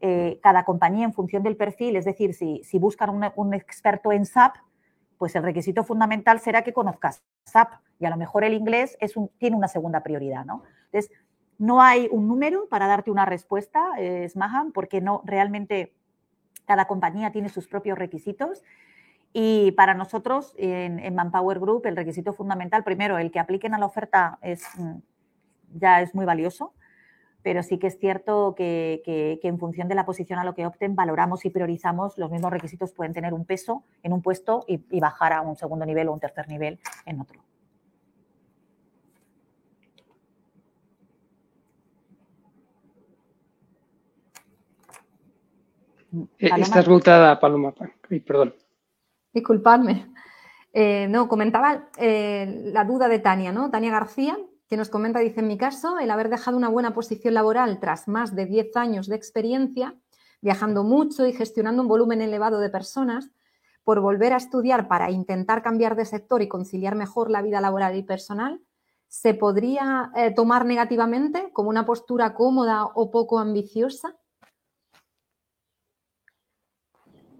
Eh, 0.00 0.38
cada 0.42 0.64
compañía 0.64 1.04
en 1.04 1.12
función 1.12 1.42
del 1.42 1.56
perfil, 1.56 1.96
es 1.96 2.04
decir, 2.04 2.32
si, 2.32 2.78
buscan 2.78 3.32
un, 3.34 3.54
experto 3.54 4.12
en 4.12 4.24
SAP, 4.24 4.54
pues 5.18 5.34
el 5.34 5.42
requisito 5.42 5.82
fundamental 5.82 6.38
será 6.38 6.62
que 6.62 6.72
conozcas 6.72 7.24
SAP 7.44 7.72
y 7.98 8.06
a 8.06 8.10
lo 8.10 8.16
mejor 8.16 8.44
el 8.44 8.54
inglés 8.54 8.96
es 9.00 9.14
tiene 9.38 9.56
una 9.56 9.66
segunda 9.66 10.04
prioridad, 10.04 10.44
¿no? 10.44 10.62
Entonces, 10.84 11.10
no 11.58 11.82
hay 11.82 12.08
un 12.10 12.28
número 12.28 12.68
para 12.68 12.86
darte 12.86 13.10
una 13.10 13.26
respuesta, 13.26 13.90
eh, 13.98 14.28
Smahan, 14.28 14.72
porque 14.72 15.00
no 15.00 15.22
realmente 15.24 15.92
cada 16.66 16.86
compañía 16.86 17.32
tiene 17.32 17.48
sus 17.48 17.66
propios 17.66 17.98
requisitos. 17.98 18.62
Y 19.32 19.72
para 19.72 19.94
nosotros 19.94 20.54
en, 20.56 21.14
Manpower 21.14 21.58
Group 21.58 21.86
el 21.86 21.96
requisito 21.96 22.32
fundamental, 22.32 22.84
primero, 22.84 23.18
el 23.18 23.30
que 23.30 23.40
apliquen 23.40 23.74
a 23.74 23.78
la 23.78 23.86
oferta 23.86 24.38
es, 24.40 24.64
mm, 24.78 24.98
ya 25.74 26.00
es 26.00 26.14
muy 26.14 26.24
valioso, 26.24 26.72
pero 27.42 27.62
sí 27.62 27.78
que 27.78 27.88
es 27.88 27.98
cierto 27.98 28.54
que, 28.56 29.02
en 29.42 29.58
función 29.58 29.88
de 29.88 29.94
la 29.94 30.06
posición 30.06 30.38
a 30.38 30.44
lo 30.44 30.54
que 30.54 30.66
opten, 30.66 30.94
valoramos 30.94 31.44
y 31.44 31.50
priorizamos, 31.50 32.16
los 32.18 32.30
mismos 32.30 32.52
requisitos 32.52 32.92
pueden 32.92 33.12
tener 33.12 33.34
un 33.34 33.44
peso 33.44 33.84
en 34.02 34.12
un 34.12 34.22
puesto 34.22 34.64
y 34.66 35.00
bajar 35.00 35.32
a 35.32 35.40
un 35.42 35.56
segundo 35.56 35.86
nivel 35.86 36.08
o 36.08 36.12
un 36.12 36.20
tercer 36.20 36.48
nivel 36.48 36.80
en 37.06 37.20
otro. 37.20 37.47
Eh, 46.12 46.50
estás 46.58 46.88
mutada, 46.88 47.38
Paloma. 47.38 47.74
perdón. 48.26 48.54
Disculpadme. 49.32 50.12
Eh, 50.72 51.06
no, 51.08 51.28
comentaba 51.28 51.88
eh, 51.98 52.70
la 52.72 52.84
duda 52.84 53.08
de 53.08 53.18
Tania, 53.18 53.52
¿no? 53.52 53.70
Tania 53.70 53.90
García, 53.90 54.38
que 54.68 54.76
nos 54.76 54.90
comenta, 54.90 55.18
dice, 55.18 55.40
en 55.40 55.48
mi 55.48 55.58
caso, 55.58 55.98
el 55.98 56.10
haber 56.10 56.28
dejado 56.28 56.56
una 56.56 56.68
buena 56.68 56.94
posición 56.94 57.34
laboral 57.34 57.80
tras 57.80 58.08
más 58.08 58.34
de 58.34 58.46
10 58.46 58.76
años 58.76 59.06
de 59.06 59.16
experiencia, 59.16 59.94
viajando 60.40 60.84
mucho 60.84 61.26
y 61.26 61.32
gestionando 61.32 61.82
un 61.82 61.88
volumen 61.88 62.20
elevado 62.22 62.60
de 62.60 62.70
personas, 62.70 63.30
por 63.82 64.00
volver 64.00 64.34
a 64.34 64.36
estudiar 64.36 64.86
para 64.86 65.10
intentar 65.10 65.62
cambiar 65.62 65.96
de 65.96 66.04
sector 66.04 66.42
y 66.42 66.48
conciliar 66.48 66.94
mejor 66.94 67.30
la 67.30 67.40
vida 67.40 67.60
laboral 67.62 67.96
y 67.96 68.02
personal, 68.02 68.60
¿se 69.06 69.32
podría 69.32 70.12
tomar 70.36 70.66
negativamente 70.66 71.50
como 71.54 71.70
una 71.70 71.86
postura 71.86 72.34
cómoda 72.34 72.84
o 72.84 73.10
poco 73.10 73.38
ambiciosa? 73.38 74.14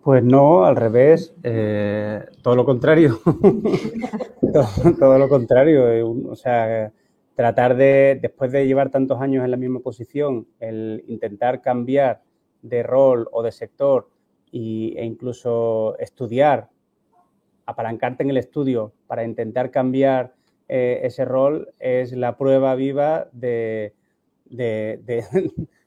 Pues 0.09 0.25
no, 0.25 0.65
al 0.65 0.75
revés, 0.75 1.35
eh, 1.43 2.25
todo 2.41 2.57
lo 2.57 2.65
contrario. 2.65 3.21
todo, 4.99 5.19
lo 5.19 5.29
contrario. 5.29 5.91
Eh, 5.91 6.03
o 6.03 6.35
sea, 6.35 6.91
tratar 7.35 7.77
de, 7.77 8.19
después 8.19 8.51
de 8.51 8.67
llevar 8.67 8.89
tantos 8.89 9.21
años 9.21 9.45
en 9.45 9.51
la 9.51 9.59
misma 9.59 9.81
posición, 9.81 10.49
el 10.61 11.05
intentar 11.09 11.61
cambiar 11.61 12.23
de 12.63 12.83
rol 12.83 13.29
o 13.33 13.43
de 13.43 13.53
sector 13.53 14.09
e 14.51 15.05
incluso 15.05 15.95
estudiar, 15.99 16.71
apalancarte 17.67 18.23
en 18.23 18.31
el 18.31 18.39
estudio 18.39 18.95
para 19.09 19.25
intentar 19.25 19.71
cambiar 19.71 20.33
eh, 20.69 21.01
ese 21.03 21.27
rol 21.27 21.75
es 21.79 22.13
la 22.13 22.39
prueba 22.39 22.75
viva 22.77 23.29
de, 23.33 23.93
de, 24.47 25.03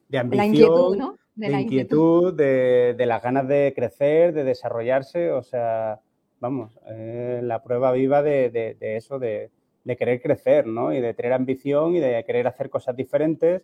de, 0.10 0.20
ambición, 0.20 0.96
¿no? 1.00 1.21
De, 1.36 1.50
la 1.50 1.62
inquietud, 1.62 2.34
de, 2.34 2.96
las 3.06 3.22
ganas 3.22 3.48
de 3.48 3.74
crecer, 3.76 4.34
de 4.34 4.44
desarrollarse, 4.44 5.32
o 5.32 5.44
sea, 5.44 6.00
vamos, 6.40 6.78
la 6.88 7.64
prueba 7.64 7.92
viva 7.92 8.22
de, 8.22 8.78
eso, 8.80 9.20
de, 9.20 9.50
querer 9.98 10.22
crecer, 10.22 10.68
¿no? 10.68 10.94
Y 10.94 11.00
de 11.00 11.14
tener 11.14 11.34
ambición 11.34 11.96
y 11.96 12.00
de 12.00 12.24
querer 12.26 12.48
hacer 12.48 12.70
cosas 12.70 12.96
diferentes 12.96 13.64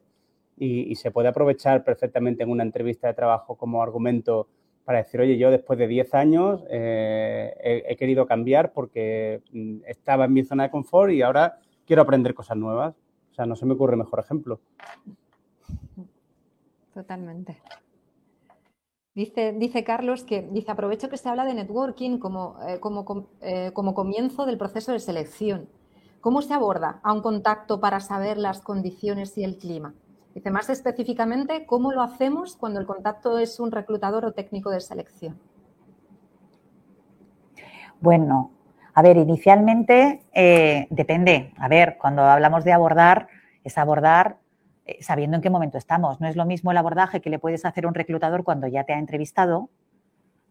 y, 0.57 0.95
se 0.95 1.11
puede 1.11 1.27
aprovechar 1.27 1.83
perfectamente 1.83 2.43
en 2.43 2.49
una 2.49 2.63
entrevista 2.63 3.07
de 3.07 3.13
trabajo 3.13 3.55
como 3.55 3.83
argumento 3.83 4.47
para 4.85 4.99
decir, 4.99 5.19
oye, 5.19 5.37
yo 5.37 5.51
después 5.51 5.77
de 5.77 5.87
10 5.87 6.13
años 6.13 6.63
eh, 6.69 7.53
he, 7.61 7.83
he, 7.91 7.95
querido 7.97 8.25
cambiar 8.25 8.71
porque 8.71 9.41
mm, 9.51 9.79
estaba 9.85 10.25
en 10.25 10.33
mi 10.33 10.43
zona 10.45 10.63
de 10.63 10.71
confort 10.71 11.11
y 11.11 11.21
ahora 11.21 11.59
quiero 11.85 12.01
aprender 12.01 12.33
cosas 12.33 12.57
nuevas. 12.57 12.95
O 13.31 13.33
sea, 13.33 13.45
no 13.45 13.55
se 13.55 13.65
me 13.65 13.73
ocurre 13.73 13.97
mejor 13.97 14.19
ejemplo. 14.19 14.61
Totalmente. 16.97 17.61
Dice, 19.13 19.53
dice 19.53 19.83
Carlos 19.83 20.23
que 20.23 20.41
dice 20.41 20.71
aprovecho 20.71 21.09
que 21.09 21.17
se 21.17 21.29
habla 21.29 21.45
de 21.45 21.53
networking 21.53 22.17
como, 22.17 22.57
eh, 22.67 22.79
como, 22.79 23.27
eh, 23.41 23.69
como 23.71 23.93
comienzo 23.93 24.47
del 24.47 24.57
proceso 24.57 24.93
de 24.93 24.99
selección. 24.99 25.69
¿Cómo 26.21 26.41
se 26.41 26.55
aborda 26.55 26.99
a 27.03 27.13
un 27.13 27.21
contacto 27.21 27.79
para 27.79 27.99
saber 27.99 28.39
las 28.39 28.61
condiciones 28.61 29.37
y 29.37 29.43
el 29.43 29.59
clima? 29.59 29.93
Dice 30.33 30.49
más 30.49 30.71
específicamente, 30.71 31.67
¿cómo 31.67 31.91
lo 31.91 32.01
hacemos 32.01 32.55
cuando 32.55 32.79
el 32.79 32.87
contacto 32.87 33.37
es 33.37 33.59
un 33.59 33.71
reclutador 33.71 34.25
o 34.25 34.31
técnico 34.31 34.71
de 34.71 34.81
selección? 34.81 35.39
Bueno, 38.01 38.49
a 38.95 39.03
ver, 39.03 39.17
inicialmente 39.17 40.23
eh, 40.33 40.87
depende. 40.89 41.53
A 41.59 41.67
ver, 41.67 41.99
cuando 41.99 42.23
hablamos 42.23 42.63
de 42.63 42.73
abordar, 42.73 43.27
es 43.63 43.77
abordar 43.77 44.39
eh, 44.87 44.97
sabiendo 45.01 45.35
en 45.35 45.41
qué 45.41 45.49
momento 45.49 45.77
estamos. 45.77 46.21
No 46.21 46.27
es 46.27 46.35
lo 46.35 46.45
mismo 46.45 46.71
el 46.71 46.77
abordaje 46.77 47.21
que 47.21 47.29
le 47.29 47.39
puedes 47.39 47.65
hacer 47.65 47.85
a 47.85 47.87
un 47.89 47.93
reclutador 47.93 48.43
cuando 48.43 48.67
ya 48.67 48.85
te 48.85 48.93
ha 48.93 48.99
entrevistado 48.99 49.69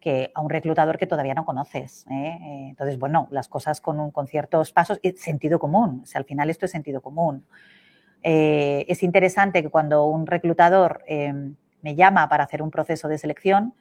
que 0.00 0.30
a 0.34 0.42
un 0.42 0.50
reclutador 0.50 0.98
que 0.98 1.06
todavía 1.06 1.34
no 1.34 1.44
conoces. 1.44 2.06
¿eh? 2.10 2.68
Entonces, 2.68 2.98
bueno, 2.98 3.26
las 3.30 3.48
cosas 3.48 3.80
con, 3.80 4.10
con 4.10 4.26
ciertos 4.28 4.70
pasos, 4.72 5.00
sentido 5.16 5.58
común. 5.58 6.04
O 6.04 6.18
al 6.18 6.24
final 6.24 6.50
esto 6.50 6.66
es 6.66 6.70
sentido 6.70 7.00
común. 7.00 7.46
es 8.22 9.02
interesante 9.02 9.62
que 9.62 9.70
cuando 9.70 10.04
un 10.06 10.26
reclutador 10.26 11.02
me 11.82 11.94
llama 11.94 12.28
para 12.28 12.44
hacer 12.44 12.62
un 12.62 12.70
proceso 12.70 13.08
de 13.08 13.18
selección, 13.18 13.74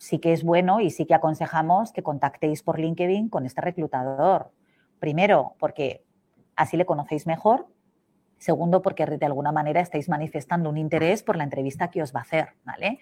sí 0.00 0.18
que 0.18 0.32
es 0.32 0.42
bueno 0.42 0.80
y 0.80 0.90
sí 0.90 1.04
que 1.04 1.14
aconsejamos 1.14 1.92
que 1.92 2.02
contactéis 2.02 2.62
por 2.62 2.78
LinkedIn 2.78 3.28
con 3.28 3.44
este 3.44 3.60
reclutador. 3.60 4.50
Primero, 4.98 5.56
porque 5.58 6.02
así 6.56 6.78
le 6.78 6.86
conocéis 6.86 7.26
mejor. 7.26 7.66
Segundo, 8.40 8.80
porque 8.80 9.04
de 9.04 9.26
alguna 9.26 9.52
manera 9.52 9.82
estáis 9.82 10.08
manifestando 10.08 10.70
un 10.70 10.78
interés 10.78 11.22
por 11.22 11.36
la 11.36 11.44
entrevista 11.44 11.90
que 11.90 12.02
os 12.02 12.14
va 12.14 12.20
a 12.20 12.22
hacer, 12.22 12.54
¿vale? 12.64 12.98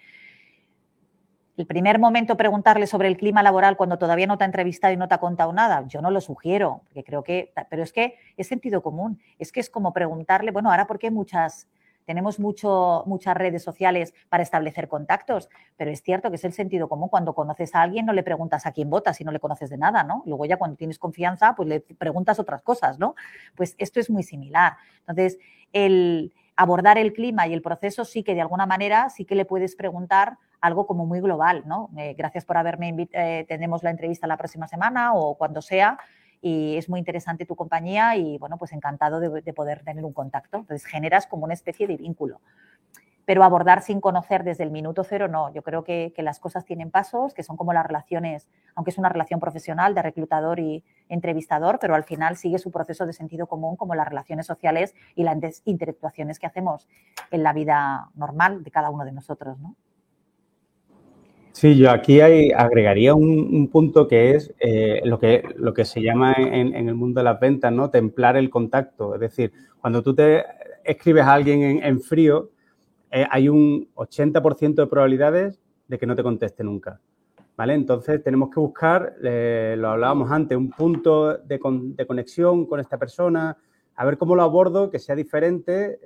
El 1.55 1.65
primer 1.65 1.97
momento 1.97 2.35
preguntarle 2.35 2.87
sobre 2.87 3.07
el 3.07 3.15
clima 3.15 3.41
laboral 3.41 3.77
cuando 3.77 3.97
todavía 3.97 4.27
no 4.27 4.37
te 4.37 4.43
ha 4.43 4.47
entrevistado 4.47 4.93
y 4.93 4.97
no 4.97 5.07
te 5.07 5.15
ha 5.15 5.19
contado 5.19 5.53
nada, 5.53 5.85
yo 5.87 6.01
no 6.01 6.11
lo 6.11 6.19
sugiero, 6.19 6.81
porque 6.83 7.05
creo 7.05 7.23
que, 7.23 7.53
pero 7.69 7.83
es 7.83 7.93
que 7.93 8.17
es 8.35 8.47
sentido 8.47 8.83
común, 8.83 9.21
es 9.37 9.53
que 9.53 9.61
es 9.61 9.69
como 9.69 9.93
preguntarle, 9.93 10.51
bueno, 10.51 10.71
ahora 10.71 10.87
por 10.87 10.99
qué 10.99 11.09
muchas 11.09 11.69
tenemos 12.09 12.39
mucho, 12.39 13.03
muchas 13.05 13.37
redes 13.37 13.61
sociales 13.61 14.15
para 14.29 14.41
establecer 14.41 14.87
contactos, 14.87 15.47
pero 15.77 15.91
es 15.91 16.01
cierto 16.01 16.31
que 16.31 16.37
es 16.37 16.43
el 16.43 16.53
sentido 16.53 16.89
común. 16.89 17.07
Cuando 17.07 17.35
conoces 17.35 17.75
a 17.75 17.83
alguien 17.83 18.07
no 18.07 18.13
le 18.13 18.23
preguntas 18.23 18.65
a 18.65 18.71
quién 18.71 18.89
votas 18.89 19.17
si 19.17 19.23
no 19.23 19.31
le 19.31 19.39
conoces 19.39 19.69
de 19.69 19.77
nada, 19.77 20.01
¿no? 20.01 20.23
Luego 20.25 20.47
ya 20.47 20.57
cuando 20.57 20.75
tienes 20.75 20.97
confianza, 20.97 21.53
pues 21.55 21.69
le 21.69 21.81
preguntas 21.81 22.39
otras 22.39 22.63
cosas, 22.63 22.97
¿no? 22.97 23.13
Pues 23.53 23.75
esto 23.77 23.99
es 23.99 24.09
muy 24.09 24.23
similar. 24.23 24.77
Entonces, 25.01 25.37
el 25.71 26.33
abordar 26.55 26.97
el 26.97 27.13
clima 27.13 27.45
y 27.45 27.53
el 27.53 27.61
proceso 27.61 28.03
sí 28.05 28.23
que 28.23 28.33
de 28.33 28.41
alguna 28.41 28.65
manera 28.65 29.11
sí 29.11 29.23
que 29.23 29.35
le 29.35 29.45
puedes 29.45 29.75
preguntar 29.75 30.39
algo 30.61 30.87
como 30.87 31.05
muy 31.05 31.21
global, 31.21 31.61
¿no? 31.67 31.91
Eh, 31.95 32.15
gracias 32.17 32.43
por 32.43 32.57
haberme 32.57 32.87
invitado, 32.87 33.23
eh, 33.23 33.45
tenemos 33.47 33.83
la 33.83 33.91
entrevista 33.91 34.25
la 34.25 34.37
próxima 34.37 34.67
semana 34.67 35.13
o 35.13 35.35
cuando 35.35 35.61
sea, 35.61 35.99
y 36.41 36.77
es 36.77 36.89
muy 36.89 36.99
interesante 36.99 37.45
tu 37.45 37.55
compañía 37.55 38.15
y 38.15 38.37
bueno, 38.37 38.57
pues 38.57 38.71
encantado 38.71 39.19
de, 39.19 39.53
poder 39.53 39.83
tener 39.83 40.05
un 40.05 40.13
contacto. 40.13 40.57
Entonces 40.57 40.85
generas 40.85 41.27
como 41.27 41.45
una 41.45 41.53
especie 41.53 41.87
de 41.87 41.97
vínculo. 41.97 42.39
Pero 43.25 43.43
abordar 43.43 43.83
sin 43.83 44.01
conocer 44.01 44.43
desde 44.43 44.63
el 44.63 44.71
minuto 44.71 45.03
cero, 45.03 45.27
no. 45.27 45.53
Yo 45.53 45.61
creo 45.61 45.83
que, 45.83 46.13
las 46.17 46.39
cosas 46.39 46.65
tienen 46.65 46.89
pasos, 46.89 47.33
que 47.33 47.43
son 47.43 47.57
como 47.57 47.73
las 47.73 47.85
relaciones, 47.85 48.47
aunque 48.73 48.89
es 48.89 48.97
una 48.97 49.09
relación 49.09 49.39
profesional 49.39 49.93
de 49.93 50.01
reclutador 50.01 50.59
y 50.59 50.83
entrevistador, 51.09 51.77
pero 51.79 51.93
al 51.93 52.03
final 52.03 52.37
sigue 52.37 52.57
su 52.57 52.71
proceso 52.71 53.05
de 53.05 53.13
sentido 53.13 53.45
común 53.45 53.75
como 53.75 53.93
las 53.93 54.07
relaciones 54.07 54.47
sociales 54.47 54.95
y 55.15 55.23
las 55.23 55.37
interactuaciones 55.65 56.39
que 56.39 56.47
hacemos 56.47 56.87
en 57.29 57.43
la 57.43 57.53
vida 57.53 58.09
normal 58.15 58.63
de 58.63 58.71
cada 58.71 58.89
uno 58.89 59.05
de 59.05 59.11
nosotros, 59.11 59.59
¿no? 59.59 59.75
Sí, 61.59 61.75
yo 61.75 61.91
aquí 61.91 62.21
agregaría 62.21 63.13
un, 63.13 63.67
punto 63.69 64.07
que 64.07 64.33
es 64.33 64.53
eh, 64.61 65.01
lo, 65.03 65.19
que, 65.19 65.43
lo 65.57 65.73
que 65.73 65.83
se 65.83 66.01
llama 66.01 66.31
en, 66.37 66.73
el 66.73 66.95
mundo 66.95 67.19
de 67.19 67.25
las 67.25 67.37
ventas, 67.37 67.69
¿no? 67.73 67.89
Templar 67.89 68.37
el 68.37 68.49
contacto. 68.49 69.13
Es 69.15 69.19
decir, 69.19 69.51
cuando 69.81 70.01
tú 70.01 70.15
te 70.15 70.45
escribes 70.85 71.25
a 71.25 71.33
alguien 71.33 71.83
en, 71.83 71.99
frío, 71.99 72.51
eh, 73.11 73.25
hay 73.29 73.49
un 73.49 73.89
80% 73.93 74.75
de 74.75 74.87
probabilidades 74.87 75.59
de 75.89 75.99
que 75.99 76.05
no 76.05 76.15
te 76.15 76.23
conteste 76.23 76.63
nunca. 76.63 77.01
¿Vale? 77.57 77.73
Entonces 77.73 78.23
tenemos 78.23 78.51
que 78.51 78.61
buscar, 78.61 79.15
eh, 79.21 79.75
lo 79.77 79.89
hablábamos 79.89 80.31
antes, 80.31 80.57
un 80.57 80.69
punto 80.69 81.39
de, 81.39 81.59
de, 81.59 82.07
conexión 82.07 82.67
con 82.67 82.79
esta 82.79 82.97
persona, 82.97 83.57
a 83.97 84.05
ver 84.05 84.17
cómo 84.17 84.33
lo 84.33 84.43
abordo, 84.43 84.89
que 84.89 84.97
sea 84.97 85.13
diferente 85.13 85.99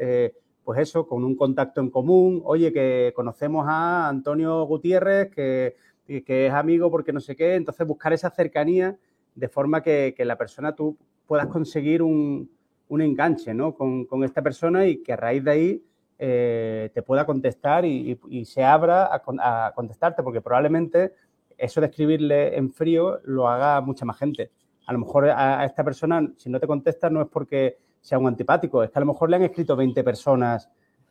pues 0.63 0.79
eso, 0.79 1.07
con 1.07 1.23
un 1.23 1.35
contacto 1.35 1.81
en 1.81 1.89
común, 1.89 2.41
oye, 2.45 2.71
que 2.71 3.11
conocemos 3.15 3.65
a 3.67 4.07
Antonio 4.07 4.63
Gutiérrez, 4.65 5.29
que, 5.29 5.75
es 6.07 6.53
amigo 6.53 6.91
porque 6.91 7.13
no 7.13 7.19
sé 7.19 7.35
qué, 7.35 7.55
entonces 7.55 7.85
buscar 7.87 8.13
esa 8.13 8.29
cercanía 8.29 8.97
de 9.35 9.47
forma 9.49 9.81
que, 9.81 10.15
la 10.19 10.37
persona 10.37 10.75
tú 10.75 10.97
puedas 11.27 11.47
conseguir 11.47 12.01
un, 12.01 12.49
enganche 12.89 13.53
¿no? 13.53 13.73
con, 13.73 14.23
esta 14.23 14.41
persona 14.41 14.85
y 14.85 14.97
que 15.01 15.13
a 15.13 15.15
raíz 15.15 15.43
de 15.43 15.51
ahí 15.51 15.83
eh, 16.19 16.91
te 16.93 17.01
pueda 17.01 17.25
contestar 17.25 17.83
y, 17.85 18.45
se 18.45 18.63
abra 18.63 19.09
a, 19.13 19.71
contestarte, 19.75 20.23
porque 20.23 20.41
probablemente 20.41 21.13
eso 21.57 21.81
de 21.81 21.87
escribirle 21.87 22.55
en 22.55 22.71
frío 22.71 23.19
lo 23.25 23.47
haga 23.49 23.81
mucha 23.81 24.05
más 24.05 24.17
gente. 24.17 24.51
A 24.85 24.93
lo 24.93 24.99
mejor 24.99 25.29
a 25.29 25.65
esta 25.65 25.83
persona, 25.83 26.31
si 26.37 26.49
no 26.49 26.59
te 26.59 26.67
contesta, 26.67 27.09
no 27.09 27.21
es 27.21 27.27
porque 27.27 27.77
sea 28.03 28.19
un 28.19 28.27
antipático. 28.27 28.83
Es 28.83 28.91
que 28.91 28.99
a 28.99 29.01
lo 29.01 29.07
mejor 29.07 29.29
le 29.29 29.37
han 29.37 29.43
escrito 29.43 29.75
20 29.75 30.03
personas 30.03 30.69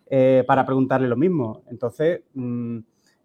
eh, 0.08 0.44
para 0.46 0.64
preguntarle 0.64 1.08
lo 1.08 1.16
mismo. 1.16 1.62
Entonces, 1.68 2.20
mm, 2.34 2.78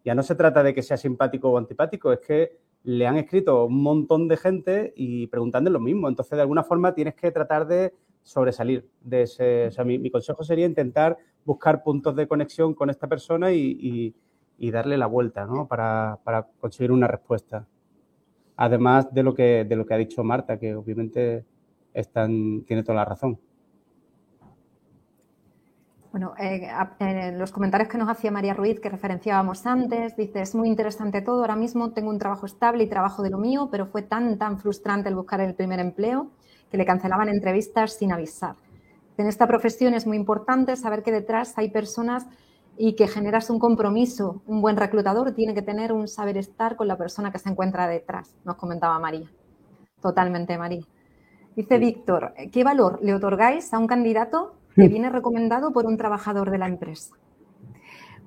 ya 0.06 0.16
no 0.16 0.24
se 0.24 0.36
trata 0.36 0.64
de 0.64 0.74
que 0.74 0.82
sea 0.82 0.96
simpático 0.96 1.50
o 1.52 1.58
antipático, 1.58 2.14
es 2.14 2.20
que 2.22 2.58
le 2.84 3.06
han 3.06 3.18
escrito 3.18 3.66
un 3.66 3.84
montón 3.84 4.30
de 4.30 4.38
gente 4.38 4.94
y 4.96 5.28
preguntando 5.28 5.70
lo 5.70 5.82
mismo. 5.82 6.08
Entonces, 6.08 6.38
de 6.38 6.42
alguna 6.42 6.64
forma, 6.64 6.96
tienes 6.96 7.16
que 7.16 7.30
tratar 7.30 7.68
de 7.68 7.94
sobresalir 8.24 8.90
de 9.02 9.24
ese. 9.24 9.68
O 9.68 9.72
sea, 9.72 9.84
mi, 9.84 10.10
consejo 10.10 10.46
sería 10.46 10.66
intentar 10.66 11.18
buscar 11.44 11.84
puntos 11.84 12.16
de 12.16 12.26
conexión 12.26 12.74
con 12.74 12.90
esta 12.90 13.08
persona 13.08 13.52
y, 13.52 14.16
darle 14.58 14.98
la 14.98 15.08
vuelta, 15.08 15.46
¿no? 15.46 15.68
Para, 15.68 16.20
para, 16.24 16.48
conseguir 16.62 16.94
una 16.94 17.08
respuesta. 17.08 17.68
Además 18.56 19.14
de 19.14 19.24
lo 19.24 19.34
que, 19.34 19.66
de 19.66 19.76
lo 19.76 19.86
que 19.86 19.94
ha 19.94 19.98
dicho 19.98 20.24
Marta, 20.24 20.58
que 20.58 20.74
obviamente 20.74 21.46
están, 21.94 22.64
tiene 22.66 22.84
toda 22.84 22.96
la 22.96 23.06
razón. 23.06 23.38
Bueno, 26.18 26.34
eh, 26.40 26.68
en 26.98 27.38
los 27.38 27.52
comentarios 27.52 27.90
que 27.90 27.98
nos 28.00 28.10
hacía 28.10 28.32
María 28.32 28.56
Ruiz, 28.56 28.80
que 28.80 28.90
referenciábamos 28.90 29.68
antes, 29.68 30.18
dice, 30.18 30.42
es 30.42 30.56
muy 30.56 30.68
interesante 30.68 31.22
todo, 31.22 31.42
ahora 31.42 31.56
mismo 31.56 31.92
tengo 31.92 32.10
un 32.10 32.18
trabajo 32.18 32.48
estable 32.48 32.86
y 32.86 32.88
trabajo 32.88 33.22
de 33.22 33.30
lo 33.30 33.38
mío, 33.38 33.68
pero 33.70 33.86
fue 33.86 34.02
tan, 34.02 34.40
tan 34.40 34.58
frustrante 34.58 35.10
el 35.10 35.16
buscar 35.16 35.42
el 35.42 35.54
primer 35.54 35.80
empleo 35.80 36.32
que 36.72 36.78
le 36.78 36.88
cancelaban 36.88 37.30
entrevistas 37.30 37.94
sin 37.94 38.12
avisar. 38.12 38.56
En 39.20 39.28
esta 39.28 39.46
profesión 39.46 39.94
es 39.94 40.08
muy 40.08 40.18
importante 40.18 40.76
saber 40.76 41.04
que 41.04 41.12
detrás 41.12 41.56
hay 41.56 41.70
personas 41.70 42.26
y 42.80 42.94
que 42.94 43.08
generas 43.08 43.52
un 43.52 43.60
compromiso. 43.60 44.42
Un 44.48 44.60
buen 44.60 44.76
reclutador 44.76 45.34
tiene 45.34 45.54
que 45.54 45.62
tener 45.62 45.94
un 45.94 46.08
saber 46.08 46.38
estar 46.38 46.78
con 46.78 46.88
la 46.88 46.98
persona 46.98 47.32
que 47.32 47.38
se 47.38 47.50
encuentra 47.50 47.88
detrás, 47.88 48.34
nos 48.44 48.56
comentaba 48.56 48.98
María. 48.98 49.30
Totalmente, 50.02 50.58
María. 50.58 50.82
Dice 51.56 51.78
Víctor, 51.78 52.34
¿qué 52.52 52.64
valor 52.64 52.98
le 53.04 53.14
otorgáis 53.14 53.72
a 53.72 53.78
un 53.78 53.86
candidato 53.86 54.56
que 54.78 54.88
viene 54.88 55.10
recomendado 55.10 55.74
por 55.74 55.86
un 55.86 55.98
trabajador 55.98 56.52
de 56.52 56.58
la 56.60 56.68
empresa? 56.68 57.16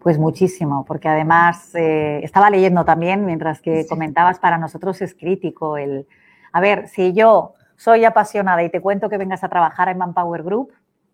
Pues 0.00 0.18
muchísimo, 0.18 0.84
porque 0.84 1.08
además 1.08 1.74
eh, 1.74 2.20
estaba 2.22 2.50
leyendo 2.50 2.84
también 2.84 3.24
mientras 3.24 3.60
que 3.60 3.86
comentabas, 3.86 4.38
para 4.38 4.58
nosotros 4.58 5.00
es 5.02 5.14
crítico 5.14 5.76
el, 5.76 6.06
a 6.52 6.60
ver, 6.60 6.88
si 6.88 7.12
yo 7.12 7.54
soy 7.76 8.04
apasionada 8.04 8.62
y 8.62 8.70
te 8.70 8.80
cuento 8.80 9.08
que 9.08 9.18
vengas 9.18 9.44
a 9.44 9.48
trabajar 9.48 9.88
en 9.88 9.98
Manpower 9.98 10.42
Group, 10.42 10.72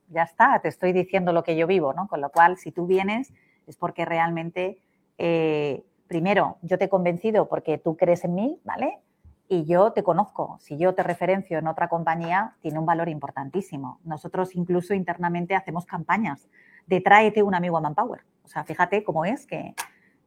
ya 0.09 0.23
está, 0.23 0.59
te 0.61 0.69
estoy 0.69 0.93
diciendo 0.93 1.33
lo 1.33 1.43
que 1.43 1.57
yo 1.57 1.67
vivo, 1.67 1.93
¿no? 1.93 2.09
Con 2.09 2.21
lo 2.21 2.31
cual, 2.31 2.57
si 2.57 2.71
tú 2.71 2.87
vienes, 2.87 3.33
es 3.67 3.77
porque 3.77 4.05
realmente, 4.05 4.79
eh, 5.19 5.83
primero, 6.07 6.59
yo 6.63 6.79
te 6.79 6.85
he 6.85 6.89
convencido 6.89 7.49
porque 7.49 7.79
tú 7.79 7.97
crees 7.97 8.25
en 8.25 8.35
mí, 8.35 8.61
¿vale? 8.65 9.01
Y 9.49 9.65
yo 9.65 9.93
te 9.93 10.03
conozco, 10.03 10.57
si 10.61 10.77
yo 10.77 10.95
te 10.95 11.03
referencio 11.03 11.59
en 11.59 11.69
otra 11.69 11.89
compañía, 11.89 12.55
tiene 12.61 12.79
un 12.79 12.87
valor 12.87 13.09
importantísimo. 13.09 14.01
Nosotros 14.05 14.55
incluso 14.57 14.95
internamente 14.95 15.55
hacemos 15.55 15.87
campañas 15.87 16.49
de 16.87 17.01
tráete 17.01 17.43
un 17.43 17.55
amigo 17.55 17.77
a 17.77 17.81
Manpower. 17.81 18.23
O 18.45 18.49
sea, 18.49 18.65
fíjate 18.65 19.05
cómo 19.05 19.25
es 19.25 19.47
que, 19.47 19.75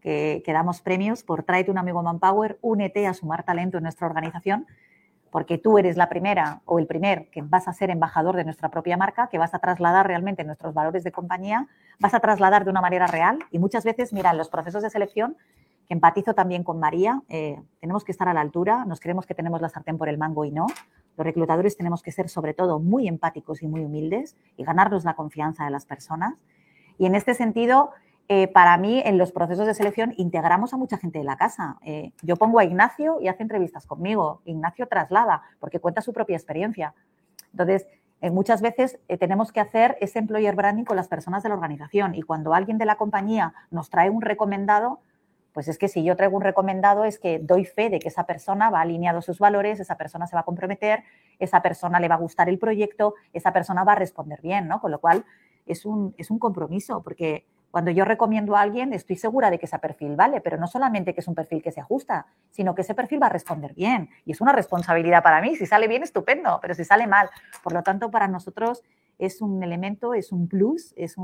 que, 0.02 0.44
damos 0.46 0.82
premios 0.82 1.24
por 1.24 1.44
tráete 1.44 1.72
un 1.72 1.78
amigo 1.78 2.00
a 2.00 2.04
Manpower, 2.04 2.58
únete 2.62 3.08
a 3.08 3.14
sumar 3.14 3.44
talento 3.44 3.78
en 3.78 3.84
nuestra 3.84 4.08
organización, 4.08 4.68
porque 5.32 5.58
tú 5.58 5.78
eres 5.78 5.98
la 5.98 6.10
primera 6.10 6.62
o 6.66 6.80
el 6.80 6.88
primer 6.88 7.30
que 7.30 7.42
vas 7.42 7.68
a 7.68 7.74
ser 7.74 7.90
embajador 7.90 8.36
de 8.36 8.46
nuestra 8.46 8.70
propia 8.70 8.98
marca, 8.98 9.28
que 9.28 9.38
vas 9.38 9.54
a 9.54 9.60
trasladar 9.60 10.08
realmente 10.08 10.44
nuestros 10.44 10.74
valores 10.74 11.04
de 11.04 11.12
compañía, 11.12 11.68
vas 12.00 12.14
a 12.14 12.20
trasladar 12.20 12.64
de 12.64 12.72
una 12.72 12.82
manera 12.82 13.06
real 13.06 13.40
y 13.52 13.60
muchas 13.60 13.84
veces, 13.84 14.14
mira, 14.14 14.32
en 14.32 14.38
los 14.38 14.50
procesos 14.50 14.82
de 14.82 14.90
selección 14.90 15.38
empatizo 15.90 16.36
también 16.36 16.64
con 16.64 16.80
María, 16.80 17.24
eh, 17.30 17.62
tenemos 17.82 18.04
que 18.04 18.12
estar 18.12 18.30
a 18.30 18.34
la 18.34 18.42
altura, 18.42 18.86
nos 18.86 19.00
creemos 19.00 19.26
que 19.26 19.34
tenemos 19.34 19.60
la 19.60 19.70
sartén 19.70 19.98
por 19.98 20.08
el 20.08 20.18
mango 20.18 20.46
y 20.46 20.52
no. 20.52 20.68
Los 21.18 21.26
reclutadores 21.26 21.76
tenemos 21.76 22.02
que 22.02 22.12
ser 22.12 22.30
sobre 22.30 22.54
todo 22.54 22.80
muy 22.80 23.08
empáticos 23.08 23.62
y 23.64 23.68
muy 23.68 23.82
humildes 23.82 24.38
y 24.56 24.64
ganarnos 24.64 25.04
la 25.04 25.16
confianza 25.16 25.66
de 25.66 25.72
las 25.72 25.86
personas. 25.86 26.36
Y 26.98 27.08
en 27.08 27.16
este 27.16 27.34
sentido, 27.34 27.92
eh, 28.32 28.48
para 28.48 28.78
mí 28.78 29.02
en 29.04 29.18
los 29.18 29.32
procesos 29.32 29.66
de 29.66 29.74
selección 29.74 30.14
integramos 30.16 30.72
a 30.74 30.78
mucha 30.78 30.98
gente 30.98 31.18
de 31.18 31.26
la 31.26 31.36
casa. 31.36 31.80
Eh, 31.82 32.12
yo 32.22 32.36
pongo 32.36 32.60
a 32.60 32.64
Ignacio 32.64 33.20
y 33.20 33.28
hace 33.28 33.42
entrevistas 33.42 33.88
conmigo. 33.88 34.42
Ignacio 34.46 34.88
traslada 34.88 35.42
porque 35.60 35.80
cuenta 35.80 36.02
su 36.02 36.14
propia 36.14 36.38
experiencia. 36.38 36.94
Entonces, 37.52 37.88
eh, 38.22 38.30
muchas 38.30 38.62
veces 38.62 39.00
tenemos 39.20 39.52
que 39.52 39.62
hacer 39.62 39.98
ese 40.00 40.20
employer 40.20 40.56
branding 40.56 40.84
con 40.84 40.96
las 40.96 41.08
personas 41.08 41.42
de 41.42 41.50
la 41.50 41.56
organización 41.56 42.14
y 42.14 42.22
cuando 42.22 42.54
alguien 42.54 42.78
de 42.78 42.86
la 42.86 42.98
compañía 42.98 43.56
nos 43.72 43.90
trae 43.90 44.12
un 44.12 44.22
recomendado, 44.22 45.00
pues 45.54 45.68
es 45.68 45.78
que 45.78 45.88
si 45.88 46.04
yo 46.04 46.16
traigo 46.16 46.38
un 46.38 46.44
recomendado 46.44 47.06
es 47.06 47.20
que 47.20 47.40
doy 47.40 47.66
fe 47.66 47.90
de 47.90 48.00
que 48.00 48.08
esa 48.08 48.26
persona 48.26 48.70
va 48.70 48.82
alineado 48.82 49.20
a 49.20 49.22
sus 49.22 49.40
valores, 49.40 49.80
esa 49.80 49.98
persona 49.98 50.28
se 50.28 50.36
va 50.36 50.42
a 50.42 50.46
comprometer, 50.46 51.04
esa 51.40 51.62
persona 51.62 52.00
le 52.00 52.08
va 52.08 52.16
a 52.16 52.20
gustar 52.20 52.50
el 52.50 52.60
proyecto, 52.60 53.16
esa 53.34 53.52
persona 53.52 53.84
va 53.84 53.94
a 53.94 53.96
responder 53.96 54.42
bien, 54.42 54.68
¿no? 54.68 54.80
Con 54.80 54.92
lo 54.92 55.00
cual 55.00 55.26
es 55.66 55.86
un, 55.86 56.14
es 56.18 56.32
un 56.32 56.40
compromiso 56.40 57.02
porque 57.02 57.46
cuando 57.72 57.92
yo 57.92 58.04
recomiendo 58.04 58.56
a 58.56 58.62
alguien, 58.62 58.94
estoy 58.94 59.16
segura 59.16 59.52
de 59.52 59.60
que 59.60 59.68
ese 59.68 59.78
perfil 59.78 60.16
vale, 60.16 60.42
pero 60.42 60.58
no 60.58 60.68
solamente 60.68 61.14
que 61.14 61.22
es 61.22 61.28
un 61.28 61.36
perfil 61.36 61.62
que 61.62 61.72
se 61.72 61.80
ajusta, 61.80 62.26
sino 62.50 62.74
que 62.74 62.82
ese 62.82 62.96
perfil 62.96 63.22
va 63.22 63.28
a 63.28 63.32
responder 63.32 63.76
bien. 63.76 64.10
Y 64.26 64.32
es 64.32 64.42
una 64.42 64.54
responsabilidad 64.54 65.22
para 65.22 65.40
mí. 65.40 65.56
Si 65.56 65.68
sale 65.68 65.88
bien, 65.88 66.02
estupendo, 66.02 66.58
pero 66.62 66.74
si 66.74 66.84
sale 66.84 67.06
mal. 67.06 67.30
Por 67.64 67.74
lo 67.74 67.84
tanto, 67.84 68.10
para 68.10 68.28
nosotros 68.28 68.84
es 69.20 69.42
un 69.42 69.62
elemento, 69.62 70.16
es 70.16 70.32
un 70.32 70.48
plus, 70.48 70.94
es 70.98 71.16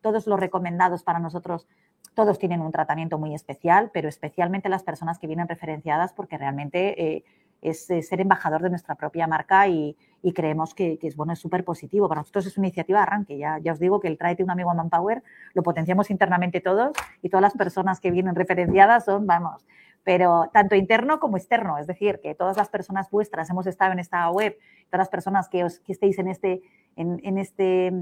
todos 0.00 0.26
los 0.26 0.40
recomendados 0.40 1.02
para 1.02 1.18
nosotros, 1.18 1.66
todos 2.14 2.38
tienen 2.38 2.60
un 2.60 2.72
tratamiento 2.72 3.18
muy 3.18 3.34
especial, 3.34 3.90
pero 3.92 4.08
especialmente 4.08 4.68
las 4.68 4.82
personas 4.82 5.18
que 5.18 5.26
vienen 5.26 5.48
referenciadas 5.48 6.12
porque 6.12 6.38
realmente... 6.38 7.02
Eh, 7.02 7.24
es 7.64 7.86
ser 7.86 8.20
embajador 8.20 8.62
de 8.62 8.68
nuestra 8.68 8.94
propia 8.94 9.26
marca 9.26 9.66
y, 9.66 9.96
creemos 10.34 10.74
que, 10.74 10.98
es 11.02 11.16
bueno, 11.16 11.32
es 11.32 11.38
súper 11.38 11.64
positivo. 11.64 12.08
Para 12.08 12.20
nosotros 12.20 12.46
es 12.46 12.58
una 12.58 12.66
iniciativa 12.66 12.98
de 12.98 13.02
arranque. 13.02 13.38
Ya, 13.38 13.58
ya 13.58 13.72
os 13.72 13.78
digo 13.78 14.00
que 14.00 14.08
el 14.08 14.18
Tráete 14.18 14.44
un 14.44 14.50
amigo 14.50 14.70
a 14.70 14.74
Manpower 14.74 15.22
lo 15.54 15.62
potenciamos 15.62 16.10
internamente 16.10 16.60
todos 16.60 16.92
y 17.22 17.30
todas 17.30 17.42
las 17.42 17.54
personas 17.54 18.00
que 18.00 18.10
vienen 18.10 18.34
referenciadas 18.34 19.06
son, 19.06 19.26
vamos, 19.26 19.66
pero 20.02 20.50
tanto 20.52 20.76
interno 20.76 21.20
como 21.20 21.38
externo. 21.38 21.78
Es 21.78 21.86
decir, 21.86 22.20
que 22.22 22.34
todas 22.34 22.56
las 22.58 22.68
personas 22.68 23.10
vuestras 23.10 23.48
hemos 23.48 23.66
estado 23.66 23.92
en 23.92 23.98
esta 23.98 24.30
web, 24.30 24.58
todas 24.90 25.00
las 25.00 25.08
personas 25.08 25.48
que, 25.48 25.64
os, 25.64 25.80
que 25.80 25.92
estéis 25.92 26.18
en 26.18 26.28
este, 26.28 26.62
en 26.96 27.38
este 27.38 27.92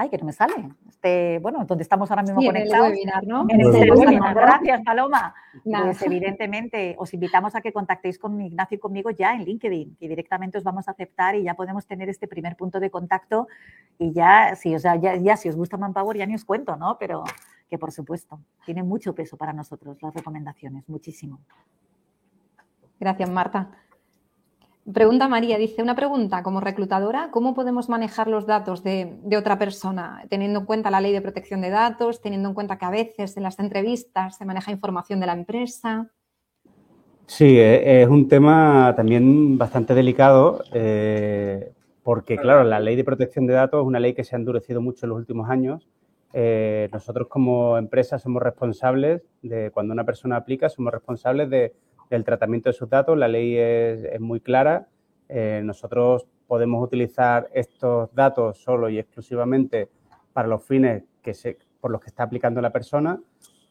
ay, 0.00 0.08
que 0.08 0.16
no 0.18 0.24
me 0.24 0.32
sale. 0.32 0.54
Este, 0.88 1.38
bueno, 1.40 1.64
donde 1.66 1.82
estamos 1.82 2.10
ahora 2.10 2.22
mismo 2.22 2.40
conectados. 2.42 2.86
En 2.86 2.92
el 2.92 2.98
webinar, 2.98 3.26
¿no? 3.26 3.46
En 3.48 3.60
este 3.60 3.92
webinar. 3.92 4.34
Gracias, 4.34 4.80
Paloma. 4.82 5.34
Pues 5.62 6.00
evidentemente 6.02 6.96
os 6.98 7.12
invitamos 7.12 7.54
a 7.54 7.60
que 7.60 7.72
contactéis 7.72 8.18
con 8.18 8.40
Ignacio 8.40 8.76
y 8.76 8.78
conmigo 8.78 9.10
ya 9.10 9.34
en 9.34 9.44
LinkedIn, 9.44 9.96
que 9.96 10.08
directamente 10.08 10.56
os 10.56 10.64
vamos 10.64 10.88
a 10.88 10.92
aceptar 10.92 11.34
y 11.34 11.42
ya 11.42 11.54
podemos 11.54 11.86
tener 11.86 12.08
este 12.08 12.26
primer 12.26 12.56
punto 12.56 12.80
de 12.80 12.90
contacto 12.90 13.48
y 13.98 14.12
ya, 14.12 14.54
si, 14.56 14.74
o 14.74 14.78
sea, 14.78 14.96
ya, 14.96 15.16
ya 15.16 15.36
si 15.36 15.48
os 15.48 15.56
gusta 15.56 15.76
Manpower 15.76 16.16
ya 16.16 16.26
ni 16.26 16.34
os 16.34 16.44
cuento, 16.44 16.76
¿no? 16.76 16.96
Pero 16.98 17.24
que 17.68 17.78
por 17.78 17.92
supuesto, 17.92 18.40
tiene 18.64 18.82
mucho 18.82 19.14
peso 19.14 19.36
para 19.36 19.52
nosotros 19.52 20.02
las 20.02 20.14
recomendaciones, 20.14 20.88
muchísimo. 20.88 21.40
Gracias, 22.98 23.30
Marta. 23.30 23.70
Pregunta 24.92 25.28
María, 25.28 25.58
dice, 25.58 25.82
una 25.82 25.94
pregunta, 25.94 26.42
como 26.42 26.60
reclutadora, 26.60 27.28
¿cómo 27.30 27.54
podemos 27.54 27.88
manejar 27.88 28.28
los 28.28 28.46
datos 28.46 28.82
de, 28.82 29.18
otra 29.36 29.58
persona, 29.58 30.24
teniendo 30.28 30.60
en 30.60 30.64
cuenta 30.64 30.90
la 30.90 31.00
ley 31.00 31.12
de 31.12 31.20
protección 31.20 31.60
de 31.60 31.70
datos, 31.70 32.20
teniendo 32.20 32.48
en 32.48 32.54
cuenta 32.54 32.78
que 32.78 32.86
a 32.86 32.90
veces 32.90 33.36
en 33.36 33.42
las 33.42 33.58
entrevistas 33.58 34.36
se 34.36 34.44
maneja 34.44 34.72
información 34.72 35.20
de 35.20 35.26
la 35.26 35.34
empresa? 35.34 36.10
Sí, 37.26 37.58
e, 37.58 38.02
es 38.02 38.08
un 38.08 38.28
tema 38.28 38.94
también 38.96 39.58
bastante 39.58 39.94
delicado, 39.94 40.64
eh, 40.72 41.72
porque 42.02 42.36
claro, 42.36 42.64
la 42.64 42.80
ley 42.80 42.96
de 42.96 43.04
protección 43.04 43.46
de 43.46 43.54
datos 43.54 43.82
es 43.82 43.86
una 43.86 44.00
ley 44.00 44.14
que 44.14 44.24
se 44.24 44.34
ha 44.34 44.38
endurecido 44.38 44.80
mucho 44.80 45.06
en 45.06 45.10
los 45.10 45.18
últimos 45.18 45.48
años. 45.50 45.86
Eh, 46.32 46.88
nosotros 46.92 47.28
como 47.28 47.76
empresa 47.76 48.18
somos 48.18 48.42
responsables 48.42 49.22
de, 49.42 49.70
cuando 49.72 49.92
una 49.92 50.04
persona 50.04 50.36
aplica, 50.36 50.68
somos 50.68 50.92
responsables 50.92 51.50
de 51.50 51.74
del 52.10 52.24
tratamiento 52.24 52.68
de 52.68 52.74
sus 52.74 52.90
datos. 52.90 53.16
La 53.16 53.28
ley 53.28 53.56
es, 53.56 54.20
muy 54.20 54.40
clara. 54.40 54.88
Eh, 55.28 55.62
nosotros 55.64 56.26
podemos 56.46 56.82
utilizar 56.82 57.48
estos 57.54 58.12
datos 58.12 58.58
solo 58.58 58.88
y 58.90 58.98
exclusivamente 58.98 59.88
para 60.32 60.48
los 60.48 60.64
fines 60.64 61.04
que 61.22 61.32
se, 61.32 61.56
por 61.80 61.90
los 61.90 62.00
que 62.00 62.08
está 62.08 62.24
aplicando 62.24 62.60
la 62.60 62.70
persona. 62.70 63.20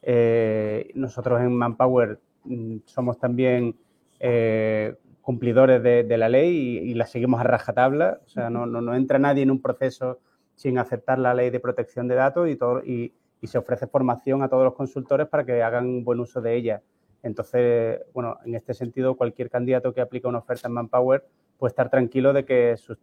Eh, 0.02 0.90
nosotros 0.94 1.40
en 1.40 1.54
Manpower 1.54 2.18
mm, 2.44 2.78
somos 2.86 3.18
también 3.18 3.76
eh, 4.18 4.96
cumplidores 5.20 5.82
de, 5.82 6.16
la 6.16 6.28
ley 6.28 6.78
y, 6.78 6.94
la 6.94 7.06
seguimos 7.06 7.40
a 7.40 7.44
rajatabla. 7.44 8.20
O 8.24 8.28
sea, 8.28 8.50
no, 8.50 8.66
no, 8.66 8.94
entra 8.94 9.18
nadie 9.18 9.42
en 9.42 9.50
un 9.50 9.60
proceso 9.60 10.18
sin 10.54 10.78
aceptar 10.78 11.18
la 11.18 11.34
ley 11.34 11.50
de 11.50 11.60
protección 11.60 12.08
de 12.08 12.14
datos 12.14 12.48
y, 12.48 12.56
todo, 12.56 12.82
y, 12.84 13.14
se 13.42 13.58
ofrece 13.58 13.86
formación 13.86 14.42
a 14.42 14.48
todos 14.48 14.64
los 14.64 14.74
consultores 14.74 15.26
para 15.26 15.44
que 15.44 15.62
hagan 15.62 16.04
buen 16.04 16.20
uso 16.20 16.40
de 16.40 16.56
ella. 16.56 16.82
Entonces, 17.22 18.00
bueno, 18.14 18.38
en 18.44 18.54
este 18.54 18.74
sentido, 18.74 19.16
cualquier 19.16 19.50
candidato 19.50 19.92
que 19.92 20.00
aplique 20.00 20.26
una 20.26 20.38
oferta 20.38 20.68
en 20.68 20.74
Manpower 20.74 21.24
puede 21.58 21.70
estar 21.70 21.90
tranquilo 21.90 22.32
de 22.32 22.44
que 22.44 22.76
sus, 22.76 22.98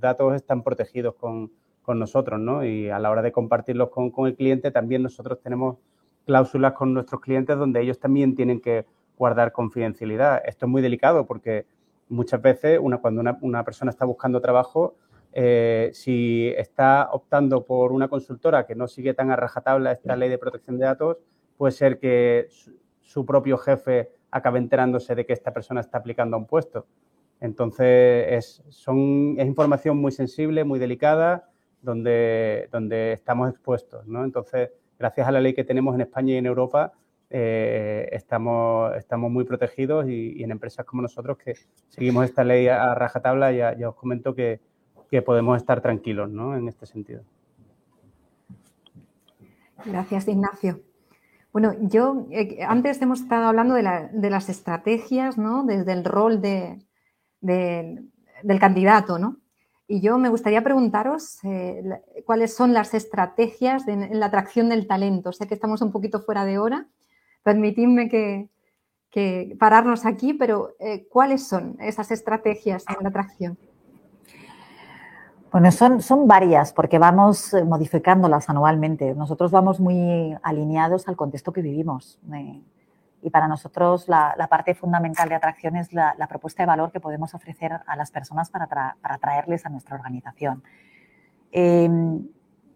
datos 0.00 0.34
están 0.34 0.62
protegidos 0.62 1.14
con, 1.14 1.50
nosotros, 1.86 2.38
¿no? 2.38 2.64
Y 2.64 2.90
a 2.90 2.98
la 2.98 3.10
hora 3.10 3.22
de 3.22 3.32
compartirlos 3.32 3.90
con, 3.90 4.12
el 4.26 4.36
cliente, 4.36 4.70
también 4.70 5.02
nosotros 5.02 5.40
tenemos 5.42 5.78
cláusulas 6.24 6.74
con 6.74 6.94
nuestros 6.94 7.20
clientes 7.20 7.56
donde 7.56 7.80
ellos 7.80 7.98
también 7.98 8.36
tienen 8.36 8.60
que 8.60 8.86
guardar 9.18 9.50
confidencialidad. 9.52 10.42
Esto 10.44 10.66
es 10.66 10.70
muy 10.70 10.80
delicado 10.80 11.26
porque 11.26 11.66
muchas 12.08 12.40
veces 12.40 12.78
cuando 13.00 13.22
una, 13.42 13.64
persona 13.64 13.90
está 13.90 14.04
buscando 14.04 14.40
trabajo, 14.40 14.94
eh, 15.32 15.90
si 15.92 16.52
está 16.56 17.08
optando 17.10 17.64
por 17.64 17.92
una 17.92 18.08
consultora 18.08 18.66
que 18.66 18.74
no 18.74 18.86
sigue 18.86 19.14
tan 19.14 19.30
a 19.30 19.36
rajatabla 19.36 19.92
esta 19.92 20.14
ley 20.14 20.28
de 20.28 20.38
protección 20.38 20.78
de 20.78 20.84
datos, 20.84 21.16
puede 21.56 21.72
ser 21.72 21.98
que 21.98 22.48
su 23.02 23.26
propio 23.26 23.58
jefe 23.58 24.10
acabe 24.30 24.58
enterándose 24.58 25.14
de 25.14 25.26
que 25.26 25.32
esta 25.32 25.52
persona 25.52 25.80
está 25.80 25.98
aplicando 25.98 26.36
a 26.36 26.38
un 26.38 26.46
puesto. 26.46 26.86
Entonces, 27.40 28.26
es, 28.30 28.64
son, 28.70 29.34
es 29.38 29.46
información 29.46 29.98
muy 29.98 30.12
sensible, 30.12 30.64
muy 30.64 30.78
delicada, 30.78 31.50
donde, 31.82 32.68
donde 32.70 33.12
estamos 33.12 33.50
expuestos. 33.50 34.06
¿no? 34.06 34.24
Entonces, 34.24 34.70
gracias 34.98 35.26
a 35.26 35.32
la 35.32 35.40
ley 35.40 35.52
que 35.52 35.64
tenemos 35.64 35.94
en 35.94 36.02
España 36.02 36.34
y 36.34 36.36
en 36.36 36.46
Europa, 36.46 36.92
eh, 37.30 38.08
estamos, 38.12 38.94
estamos 38.96 39.30
muy 39.30 39.44
protegidos 39.44 40.08
y, 40.08 40.42
en 40.42 40.50
empresas 40.50 40.86
como 40.86 41.02
nosotros 41.02 41.36
que 41.38 41.54
seguimos 41.88 42.24
esta 42.24 42.44
ley 42.44 42.68
a 42.68 42.94
rajatabla, 42.94 43.52
ya, 43.52 43.76
ya 43.76 43.88
os 43.88 43.96
comento 43.96 44.34
que, 44.34 44.60
que 45.12 45.20
podemos 45.20 45.58
estar 45.58 45.82
tranquilos 45.82 46.30
¿no? 46.30 46.56
en 46.56 46.68
este 46.68 46.86
sentido. 46.86 47.22
Gracias, 49.84 50.26
Ignacio. 50.26 50.80
Bueno, 51.52 51.74
yo 51.80 52.26
eh, 52.30 52.58
antes 52.66 53.00
hemos 53.02 53.20
estado 53.20 53.46
hablando 53.46 53.74
de, 53.74 53.82
las 54.30 54.48
estrategias, 54.48 55.36
¿no? 55.36 55.64
Desde 55.64 55.92
el 55.92 56.04
rol 56.04 56.40
de, 56.40 56.78
del 57.40 58.58
candidato, 58.58 59.18
¿no? 59.18 59.36
Y 59.86 60.00
yo 60.00 60.16
me 60.16 60.30
gustaría 60.30 60.64
preguntaros 60.64 61.38
eh, 61.44 61.82
cuáles 62.24 62.54
son 62.54 62.72
las 62.72 62.94
estrategias 62.94 63.86
en 63.88 64.18
la 64.18 64.26
atracción 64.26 64.70
del 64.70 64.86
talento. 64.86 65.32
Sé 65.32 65.46
que 65.46 65.52
estamos 65.52 65.82
un 65.82 65.92
poquito 65.92 66.20
fuera 66.22 66.46
de 66.46 66.58
hora. 66.58 66.86
Permitidme 67.42 68.08
que, 68.08 68.48
pararnos 69.58 70.06
aquí, 70.06 70.32
pero 70.32 70.74
eh, 70.80 71.06
¿cuáles 71.08 71.46
son 71.46 71.76
esas 71.80 72.10
estrategias 72.10 72.84
en 72.88 73.02
la 73.02 73.10
atracción? 73.10 73.58
Bueno, 75.52 75.70
son, 75.70 76.00
son 76.00 76.26
varias 76.26 76.72
porque 76.72 76.98
vamos 76.98 77.52
eh, 77.52 77.62
modificándolas 77.62 78.48
anualmente. 78.48 79.14
Nosotros 79.14 79.50
vamos 79.50 79.80
muy 79.80 80.34
alineados 80.42 81.08
al 81.08 81.16
contexto 81.16 81.52
que 81.52 81.60
vivimos. 81.60 82.18
Eh, 82.32 82.62
y 83.20 83.28
para 83.28 83.46
nosotros 83.48 84.08
la, 84.08 84.34
parte 84.48 84.74
fundamental 84.74 85.28
de 85.28 85.34
atracción 85.34 85.76
es 85.76 85.92
la, 85.92 86.16
propuesta 86.26 86.62
de 86.62 86.68
valor 86.68 86.90
que 86.90 87.00
podemos 87.00 87.34
ofrecer 87.34 87.80
a 87.86 87.96
las 87.96 88.10
personas 88.10 88.48
para, 88.48 88.66
para 88.66 89.18
traerles 89.18 89.66
a 89.66 89.68
nuestra 89.68 89.94
organización. 89.94 90.62
Em, 91.52 92.26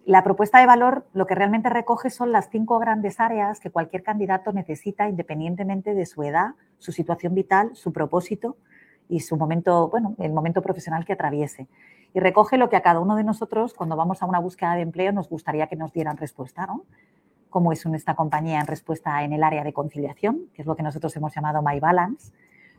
la 0.05 0.23
propuesta 0.23 0.61
de 0.61 0.67
valor 0.67 1.07
lo 1.15 1.27
que 1.27 1.35
realmente 1.35 1.71
recoge 1.71 2.11
son 2.11 2.31
las 2.31 2.51
cinco 2.51 2.79
grandes 2.79 3.21
áreas 3.21 3.59
que 3.59 3.71
cualquier 3.71 4.03
candidato 4.03 4.53
necesita 4.53 5.09
independientemente 5.09 5.95
de 5.95 6.05
su 6.05 6.23
edad, 6.23 6.51
su 6.79 6.93
situación 6.93 7.35
vital, 7.35 7.71
su 7.75 7.95
propósito 7.95 8.59
y 9.09 9.21
su 9.21 9.37
momento, 9.39 9.89
bueno, 9.89 10.15
el 10.19 10.35
momento 10.35 10.61
profesional 10.61 11.07
que 11.07 11.15
atraviese 11.15 11.69
y 12.17 12.21
recoge 12.21 12.57
lo 12.57 12.71
que 12.71 12.77
a 12.77 12.81
cada 12.81 12.99
uno 12.99 13.15
de 13.15 13.25
nosotros, 13.25 13.75
cuando 13.75 13.95
vamos 13.95 14.23
a 14.23 14.27
una 14.27 14.39
búsqueda 14.39 14.75
de 14.75 14.81
empleo, 14.81 15.13
nos 15.13 15.29
gustaría 15.29 15.67
que 15.67 15.77
nos 15.77 15.93
dieran 15.93 16.17
respuesta, 16.17 16.65
¿no? 16.65 16.87
Cómo 17.51 17.73
es 17.73 17.85
esta 17.85 18.15
compañía 18.15 18.59
en 18.59 18.67
respuesta 18.67 19.23
en 19.23 19.35
el 19.35 19.43
área 19.43 19.63
de 19.63 19.75
conciliación, 19.75 20.49
que 20.55 20.63
es 20.63 20.67
lo 20.67 20.77
que 20.77 20.83
nosotros 20.83 21.15
hemos 21.15 21.35
llamado 21.35 21.61
My 21.61 21.79
Balance, 21.79 22.33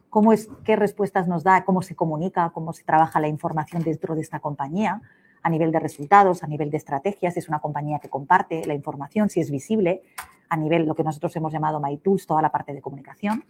cómo 0.09 0.33
es, 0.33 0.49
qué 0.63 0.75
respuestas 0.75 1.27
nos 1.27 1.43
da, 1.43 1.65
cómo 1.65 1.83
se 1.83 1.95
comunica, 1.95 2.49
cómo 2.49 2.73
se 2.73 2.83
trabaja 2.83 3.19
la 3.19 3.27
información 3.27 3.83
dentro 3.83 4.15
de 4.15 4.21
esta 4.21 4.39
compañía, 4.39 5.03
a 5.43 5.49
nivel 5.51 5.71
de 5.71 5.81
resultados, 5.81 6.41
a 6.41 6.47
nivel 6.47 6.71
de 6.71 6.77
estrategias, 6.77 7.35
si 7.35 7.39
es 7.39 7.47
una 7.47 7.59
compañía 7.59 7.99
que 7.99 8.09
comparte 8.09 8.65
la 8.65 8.73
información, 8.73 9.29
si 9.29 9.39
es 9.39 9.51
visible, 9.51 10.01
a 10.49 10.57
nivel 10.57 10.87
lo 10.87 10.95
que 10.95 11.03
nosotros 11.03 11.35
hemos 11.35 11.53
llamado 11.53 11.79
My 11.79 11.95
Tools, 11.97 12.25
toda 12.25 12.41
la 12.41 12.51
parte 12.51 12.73
de 12.73 12.81
comunicación 12.81 13.43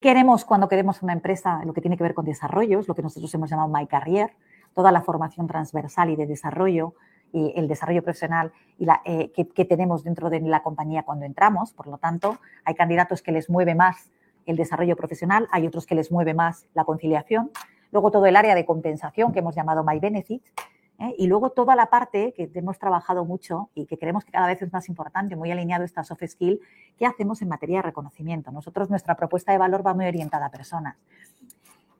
queremos 0.00 0.44
cuando 0.44 0.68
queremos 0.68 1.02
una 1.02 1.12
empresa, 1.12 1.62
lo 1.64 1.72
que 1.72 1.80
tiene 1.80 1.96
que 1.96 2.02
ver 2.02 2.14
con 2.14 2.24
desarrollos, 2.24 2.88
lo 2.88 2.94
que 2.94 3.02
nosotros 3.02 3.32
hemos 3.34 3.50
llamado 3.50 3.68
My 3.68 3.86
Career, 3.86 4.32
toda 4.74 4.92
la 4.92 5.02
formación 5.02 5.46
transversal 5.46 6.10
y 6.10 6.16
de 6.16 6.26
desarrollo 6.26 6.94
y 7.32 7.52
el 7.56 7.66
desarrollo 7.66 8.02
profesional 8.02 8.52
y 8.78 8.86
eh, 9.04 9.32
que, 9.32 9.64
tenemos 9.64 10.04
dentro 10.04 10.30
de 10.30 10.40
la 10.40 10.62
compañía 10.62 11.02
cuando 11.02 11.24
entramos. 11.24 11.72
Por 11.72 11.86
lo 11.86 11.98
tanto, 11.98 12.38
hay 12.64 12.74
candidatos 12.74 13.22
que 13.22 13.32
les 13.32 13.50
mueve 13.50 13.74
más 13.74 14.10
el 14.44 14.56
desarrollo 14.56 14.96
profesional, 14.96 15.48
hay 15.50 15.66
otros 15.66 15.86
que 15.86 15.94
les 15.94 16.12
mueve 16.12 16.34
más 16.34 16.66
la 16.74 16.84
conciliación. 16.84 17.50
Luego 17.90 18.10
todo 18.10 18.26
el 18.26 18.36
área 18.36 18.54
de 18.54 18.64
compensación 18.64 19.32
que 19.32 19.40
hemos 19.40 19.54
llamado 19.54 19.82
My 19.84 19.98
Benefits. 19.98 20.52
¿Eh? 20.98 21.14
Y 21.18 21.26
luego 21.26 21.50
toda 21.50 21.76
la 21.76 21.86
parte 21.86 22.32
que 22.34 22.50
hemos 22.54 22.78
trabajado 22.78 23.24
mucho 23.24 23.70
y 23.74 23.86
que 23.86 23.98
creemos 23.98 24.24
que 24.24 24.32
cada 24.32 24.46
vez 24.46 24.60
es 24.62 24.72
más 24.72 24.88
importante, 24.88 25.36
muy 25.36 25.50
alineado 25.50 25.84
esta 25.84 26.04
soft 26.04 26.24
skill, 26.26 26.60
que 26.98 27.06
hacemos 27.06 27.42
en 27.42 27.48
materia 27.48 27.78
de 27.78 27.82
reconocimiento. 27.82 28.50
Nosotros, 28.50 28.90
nuestra 28.90 29.14
propuesta 29.16 29.52
de 29.52 29.58
valor 29.58 29.86
va 29.86 29.94
muy 29.94 30.06
orientada 30.06 30.46
a 30.46 30.50
personas. 30.50 30.96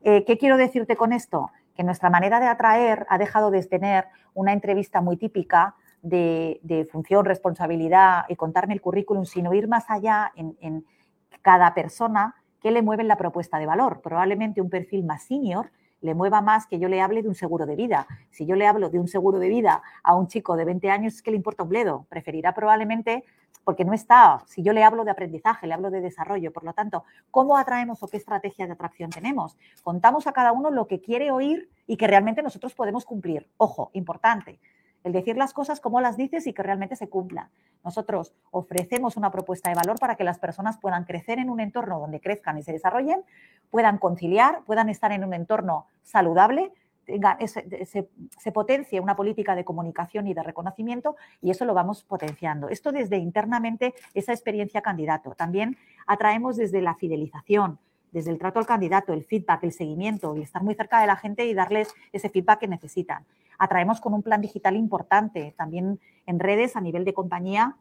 Eh, 0.02 0.24
¿Qué 0.24 0.39
quiero 0.39 0.56
decirte 0.56 0.97
con 0.97 1.12
esto? 1.12 1.51
Que 1.74 1.82
nuestra 1.82 2.10
manera 2.10 2.39
de 2.40 2.47
atraer 2.47 3.06
ha 3.09 3.18
dejado 3.18 3.51
de 3.51 3.62
tener 3.64 4.06
una 4.35 4.52
entrevista 4.52 5.01
muy 5.01 5.16
típica 5.16 5.74
de, 6.02 6.89
función, 6.93 7.24
responsabilidad 7.24 8.24
y 8.28 8.36
contarme 8.36 8.74
el 8.74 8.81
currículum, 8.81 9.24
sino 9.24 9.52
ir 9.52 9.66
más 9.66 9.85
allá 9.89 10.32
en, 10.36 10.85
cada 11.43 11.74
persona 11.74 12.35
que 12.60 12.70
le 12.70 12.82
mueve 12.82 13.05
la 13.05 13.16
propuesta 13.16 13.59
de 13.59 13.66
valor. 13.66 14.01
Probablemente 14.01 14.60
un 14.60 14.70
perfil 14.70 15.05
más 15.05 15.24
senior 15.24 15.70
le 16.01 16.14
mueva 16.14 16.40
más 16.40 16.66
que 16.66 16.78
yo 16.78 16.89
le 16.89 17.01
hable 17.01 17.23
de 17.23 17.28
un 17.28 17.35
seguro 17.35 17.66
de 17.66 17.77
vida. 17.77 18.06
Si 18.31 18.47
yo 18.47 18.55
le 18.55 18.66
hablo 18.66 18.90
de 18.90 18.98
un 18.98 19.09
seguro 19.09 19.39
de 19.39 19.48
vida 19.48 19.82
a 20.02 20.14
un 20.14 20.28
chico 20.28 20.56
de 20.56 20.64
20 20.64 20.90
años, 20.90 21.23
que 21.23 21.31
le 21.31 21.36
importa 21.36 21.62
un 21.62 21.68
bledo. 21.68 22.06
Preferirá 22.09 22.55
probablemente, 22.55 23.24
porque 23.64 23.85
no 23.85 23.93
está, 23.93 24.43
si 24.47 24.62
yo 24.62 24.73
le 24.73 24.85
hablo 24.85 25.05
de 25.05 25.10
aprendizaje, 25.10 25.66
le 25.66 25.74
hablo 25.74 25.90
de 25.90 26.01
desarrollo. 26.01 26.52
Por 26.52 26.64
lo 26.64 26.73
tanto, 26.73 27.05
¿cómo 27.31 27.56
atraemos 27.56 28.02
o 28.02 28.09
qué 28.09 28.16
estrategia 28.16 28.66
de 28.66 28.73
atracción 28.73 29.10
tenemos? 29.10 29.56
Contamos 29.82 30.27
a 30.27 30.32
cada 30.32 30.52
uno 30.52 30.70
lo 30.70 30.86
que 30.86 31.01
quiere 31.01 31.31
oír 31.31 31.68
y 31.86 31.97
que 31.97 32.06
realmente 32.06 32.43
nosotros 32.43 32.74
podemos 32.74 33.05
cumplir. 33.05 33.48
Ojo, 33.56 33.90
importante 33.93 34.60
el 35.06 35.12
decir 35.12 35.36
las 35.36 35.52
cosas 35.52 35.80
como 35.80 36.00
las 36.00 36.16
dices 36.16 36.48
y 36.48 36.52
que 36.52 36.64
realmente 36.64 36.96
se 36.96 37.08
cumplan. 37.08 37.48
Nosotros 37.84 38.34
ofrecemos 38.50 39.16
una 39.16 39.30
propuesta 39.30 39.70
de 39.70 39.76
valor 39.76 40.00
para 40.00 40.16
que 40.16 40.24
las 40.24 40.40
personas 40.40 40.78
puedan 40.78 41.04
crecer 41.04 41.38
en 41.38 41.48
un 41.48 41.60
entorno 41.60 42.00
donde 42.00 42.20
crezcan 42.20 42.58
y 42.58 42.64
se 42.64 42.72
desarrollen, 42.72 43.22
puedan 43.70 43.98
conciliar, 43.98 44.64
puedan 44.66 44.88
estar 44.88 45.12
en 45.12 45.22
un 45.22 45.32
entorno 45.32 45.86
saludable, 46.02 46.72
se, 47.06 48.52
potencie 48.52 48.98
una 48.98 49.14
política 49.14 49.54
de 49.54 49.64
comunicación 49.64 50.26
y 50.26 50.34
de 50.34 50.42
reconocimiento 50.42 51.14
y 51.40 51.52
eso 51.52 51.64
lo 51.64 51.72
vamos 51.72 52.02
potenciando. 52.02 52.68
Esto 52.68 52.90
desde 52.90 53.18
internamente 53.18 53.94
esa 54.12 54.32
experiencia 54.32 54.82
candidato. 54.82 55.36
También 55.36 55.76
atraemos 56.08 56.56
desde 56.56 56.82
la 56.82 56.96
fidelización, 56.96 57.78
desde 58.16 58.30
el 58.30 58.38
trato 58.38 58.59
al 58.59 58.66
candidato, 58.66 59.12
el 59.12 59.24
feedback, 59.24 59.62
el 59.64 59.72
seguimiento 59.72 60.34
y 60.36 60.40
estar 60.40 60.62
muy 60.62 60.74
cerca 60.74 61.02
de 61.02 61.06
la 61.06 61.16
gente 61.16 61.44
y 61.44 61.52
darles 61.52 61.94
ese 62.12 62.30
feedback 62.30 62.60
que 62.60 62.68
necesitan 62.68 63.26
atraemos 63.59 64.01
con 64.01 64.14
un 64.14 64.22
plan 64.22 64.40
digital 64.40 64.76
importante, 64.76 65.55
también 65.56 66.01
en 66.26 66.38
redes 66.38 66.76
a 66.76 66.80
nivel 66.80 67.05
de 67.05 67.14
compañía. 67.14 67.76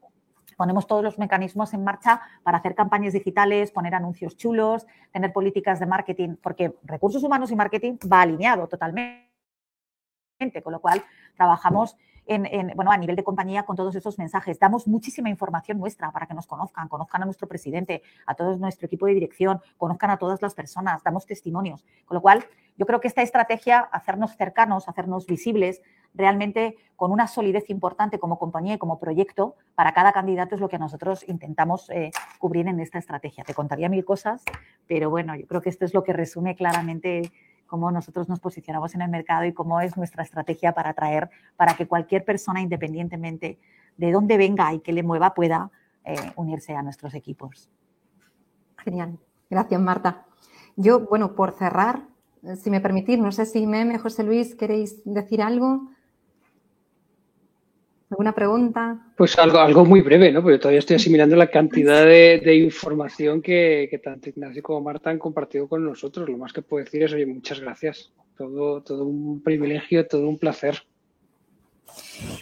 Ponemos 0.57 0.87
todos 0.87 1.03
los 1.03 1.19
mecanismos 1.19 1.73
en 1.73 1.83
marcha 1.83 2.21
para 2.43 2.59
hacer 2.59 2.75
campañas 2.75 3.13
digitales, 3.13 3.71
poner 3.71 3.95
anuncios 3.95 4.37
chulos, 4.37 4.87
tener 5.11 5.33
políticas 5.33 5.79
de 5.79 5.85
marketing, 5.85 6.35
porque 6.41 6.75
recursos 6.83 7.23
humanos 7.23 7.51
y 7.51 7.55
marketing 7.55 7.97
va 8.11 8.21
alineado 8.21 8.67
totalmente, 8.67 9.25
con 10.63 10.71
lo 10.73 10.79
cual 10.79 11.03
trabajamos 11.35 11.97
bueno, 12.75 12.91
a 12.91 12.97
nivel 12.97 13.15
de 13.15 13.23
compañía 13.23 13.63
con 13.63 13.75
todos 13.75 13.95
esos 13.95 14.17
mensajes. 14.17 14.59
Damos 14.59 14.87
muchísima 14.87 15.29
información 15.29 15.77
nuestra 15.77 16.11
para 16.11 16.25
que 16.25 16.33
nos 16.33 16.47
conozcan, 16.47 16.87
conozcan 16.87 17.21
a 17.21 17.25
nuestro 17.25 17.47
presidente, 17.47 18.01
a 18.25 18.35
todo 18.35 18.57
nuestro 18.57 18.87
equipo 18.87 19.05
de 19.05 19.13
dirección, 19.13 19.61
conozcan 19.77 20.09
a 20.09 20.17
todas 20.17 20.41
las 20.41 20.53
personas, 20.53 21.03
damos 21.03 21.25
testimonios. 21.25 21.85
Con 22.05 22.15
lo 22.15 22.21
cual, 22.21 22.45
yo 22.77 22.85
creo 22.85 22.99
que 22.99 23.07
esta 23.07 23.21
estrategia, 23.21 23.79
hacernos 23.79 24.35
cercanos, 24.35 24.89
hacernos 24.89 25.25
visibles, 25.27 25.81
realmente 26.13 26.77
con 26.95 27.11
una 27.11 27.27
solidez 27.27 27.69
importante 27.69 28.19
como 28.19 28.39
compañía 28.39 28.75
y 28.75 28.77
como 28.77 28.99
proyecto 28.99 29.55
para 29.75 29.93
cada 29.93 30.13
candidato 30.13 30.55
es 30.55 30.61
lo 30.61 30.69
que 30.69 30.79
nosotros 30.79 31.27
intentamos 31.27 31.89
eh, 31.89 32.11
cubrir 32.39 32.67
en 32.67 32.79
esta 32.79 32.97
estrategia. 32.97 33.43
Te 33.43 33.53
contaría 33.53 33.89
mil 33.89 34.05
cosas, 34.05 34.43
pero 34.87 35.09
bueno, 35.09 35.35
yo 35.35 35.45
creo 35.45 35.61
que 35.61 35.69
esto 35.69 35.85
es 35.85 35.93
lo 35.93 36.03
que 36.03 36.13
resume 36.13 36.55
claramente 36.55 37.31
cómo 37.67 37.91
nosotros 37.91 38.29
nos 38.29 38.39
posicionamos 38.39 38.95
en 38.95 39.01
el 39.01 39.09
mercado 39.09 39.45
y 39.45 39.53
cómo 39.53 39.81
es 39.81 39.97
nuestra 39.97 40.23
estrategia 40.23 40.73
para 40.73 40.91
atraer, 40.91 41.29
para 41.55 41.75
que 41.75 41.87
cualquier 41.87 42.23
persona, 42.23 42.61
independientemente 42.61 43.59
de 43.97 44.11
dónde 44.11 44.37
venga 44.37 44.73
y 44.73 44.79
que 44.79 44.93
le 44.93 45.03
mueva, 45.03 45.33
pueda 45.33 45.71
eh, 46.03 46.15
unirse 46.35 46.75
a 46.75 46.81
nuestros 46.81 47.13
equipos. 47.13 47.69
Genial. 48.77 49.17
Gracias, 49.49 49.81
Marta. 49.81 50.25
Yo, 50.75 51.01
bueno, 51.01 51.35
por 51.35 51.53
cerrar, 51.53 52.03
si 52.61 52.69
me 52.69 52.81
permitís, 52.81 53.17
no 53.17 53.31
sé 53.31 53.45
si 53.45 53.65
Meme, 53.65 53.97
José 53.97 54.23
Luis, 54.23 54.55
¿queréis 54.55 55.01
decir 55.05 55.41
algo? 55.41 55.89
¿Alguna 58.09 58.35
pregunta? 58.35 58.99
Pues 59.17 59.37
algo, 59.39 59.57
algo 59.57 59.83
muy 59.83 60.01
breve, 60.01 60.31
¿no? 60.31 60.43
Porque 60.43 60.59
todavía 60.59 60.79
estoy 60.79 60.97
asimilando 60.97 61.35
la 61.35 61.47
cantidad 61.47 62.05
de, 62.05 62.55
información 62.55 63.41
que, 63.41 63.99
tanto 64.03 64.29
Ignacio 64.29 64.61
como 64.61 64.81
Marta 64.81 65.09
han 65.09 65.17
compartido 65.17 65.67
con 65.67 65.83
nosotros. 65.83 66.29
Lo 66.29 66.37
más 66.37 66.53
que 66.53 66.61
puedo 66.61 66.83
decir 66.83 67.01
es, 67.01 67.13
oye, 67.13 67.25
muchas 67.25 67.59
gracias. 67.59 68.11
Todo, 68.37 68.81
todo 68.83 69.05
un 69.05 69.41
privilegio, 69.41 70.07
todo 70.07 70.27
un 70.27 70.37
placer. 70.37 70.83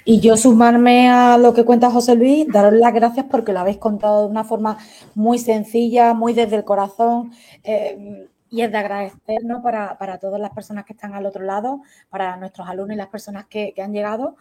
Y 0.04 0.20
yo 0.20 0.36
sumarme 0.36 1.10
a 1.10 1.38
lo 1.38 1.54
que 1.54 1.64
cuenta 1.64 1.90
José 1.90 2.16
Luis, 2.16 2.46
daros 2.52 2.74
las 2.74 2.94
gracias 2.94 3.26
porque 3.30 3.54
lo 3.54 3.60
habéis 3.60 3.78
contado 3.78 4.26
de 4.26 4.32
una 4.32 4.44
forma 4.44 4.78
muy 5.16 5.38
sencilla, 5.40 6.14
muy 6.14 6.34
desde 6.34 6.58
el 6.58 6.66
corazón. 6.66 7.32
Eh, 7.64 8.28
y 8.50 8.62
es 8.62 8.72
de 8.72 8.78
agradecer 8.78 9.42
para, 9.64 10.20
todas 10.20 10.40
las 10.40 10.52
personas 10.52 10.86
que 10.86 10.94
están 10.94 11.14
al 11.14 11.26
otro 11.26 11.44
lado, 11.44 11.82
para 12.10 12.38
nuestros 12.38 12.68
alumnos 12.68 12.96
y 12.96 12.98
las 12.98 13.08
personas 13.08 13.48
que, 13.48 13.74
que 13.74 13.82
han 13.82 13.94
llegado 13.94 14.36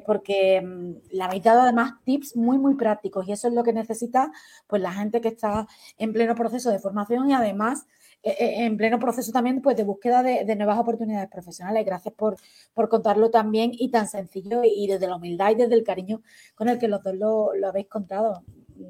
porque 0.00 0.60
mm, 0.60 1.14
le 1.16 1.22
habéis 1.22 1.42
dado 1.42 1.62
además 1.62 1.94
tips 2.04 2.36
muy, 2.36 2.58
muy 2.58 2.74
prácticos 2.74 3.28
y 3.28 3.32
eso 3.32 3.48
es 3.48 3.54
lo 3.54 3.62
que 3.62 3.72
necesita 3.72 4.30
pues 4.66 4.80
la 4.80 4.92
gente 4.92 5.20
que 5.20 5.28
está 5.28 5.66
en 5.98 6.12
pleno 6.12 6.34
proceso 6.34 6.70
de 6.70 6.78
formación 6.78 7.28
y 7.30 7.34
además 7.34 7.86
eh, 8.22 8.36
eh, 8.38 8.64
en 8.66 8.76
pleno 8.76 8.98
proceso 8.98 9.32
también 9.32 9.60
pues, 9.60 9.76
de 9.76 9.84
búsqueda 9.84 10.22
de, 10.22 10.56
nuevas 10.56 10.78
oportunidades 10.78 11.28
profesionales. 11.28 11.84
Gracias 11.84 12.14
por, 12.14 12.36
por, 12.72 12.88
contarlo 12.88 13.30
también 13.30 13.72
y 13.74 13.90
tan 13.90 14.06
sencillo 14.06 14.62
y 14.64 14.86
desde 14.86 15.08
la 15.08 15.16
humildad 15.16 15.50
y 15.50 15.56
desde 15.56 15.74
el 15.74 15.82
cariño 15.82 16.22
con 16.54 16.68
el 16.68 16.78
que 16.78 16.88
los 16.88 17.02
dos 17.02 17.16
lo, 17.16 17.54
lo 17.54 17.68
habéis 17.68 17.88
contado. 17.88 18.44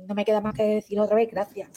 No 0.06 0.14
me 0.14 0.24
queda 0.24 0.40
más 0.40 0.54
que 0.54 0.64
decir 0.64 1.00
otra 1.00 1.16
vez, 1.16 1.30
gracias. 1.30 1.70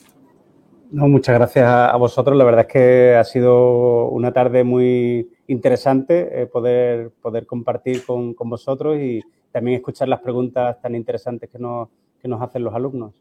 No, 0.91 1.07
muchas 1.07 1.35
gracias 1.35 1.65
a, 1.65 1.95
vosotros. 1.97 2.37
La 2.37 2.43
verdad 2.43 2.65
es 2.67 2.71
que 2.71 3.15
ha 3.15 3.23
sido 3.23 4.09
una 4.09 4.31
tarde 4.31 4.63
muy 4.63 5.29
interesante 5.47 6.41
eh, 6.41 6.47
poder, 6.47 7.11
poder 7.21 7.45
compartir 7.45 8.05
con, 8.05 8.33
con, 8.33 8.49
vosotros 8.49 8.97
y 8.97 9.21
también 9.51 9.77
escuchar 9.77 10.07
las 10.07 10.19
preguntas 10.19 10.81
tan 10.81 10.95
interesantes 10.95 11.49
que 11.49 11.59
nos, 11.59 11.89
que 12.21 12.27
nos 12.27 12.41
hacen 12.41 12.63
los 12.63 12.73
alumnos. 12.73 13.13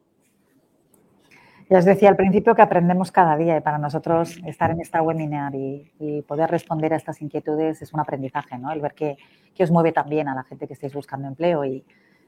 Ya 1.70 1.78
os 1.78 1.84
decía 1.84 2.10
al 2.10 2.16
principio 2.16 2.54
que 2.54 2.62
aprendemos 2.62 3.10
cada 3.10 3.36
día 3.36 3.56
y 3.56 3.60
para 3.60 3.78
nosotros 3.78 4.38
estar 4.46 4.70
en 4.70 4.80
esta 4.80 5.00
webinar 5.00 5.54
y, 5.54 5.90
y 5.98 6.22
poder 6.22 6.50
responder 6.50 6.92
a 6.92 6.96
estas 6.96 7.22
inquietudes 7.22 7.80
es 7.80 7.92
un 7.94 8.00
aprendizaje, 8.00 8.58
¿no? 8.58 8.70
El 8.70 8.80
ver 8.80 8.92
qué, 8.94 9.16
os 9.58 9.70
mueve 9.70 9.92
también 9.92 10.28
a 10.28 10.34
la 10.34 10.44
gente 10.44 10.66
que 10.66 10.74
estáis 10.74 10.92
buscando 10.92 11.26
empleo 11.26 11.64
y, 11.64 11.82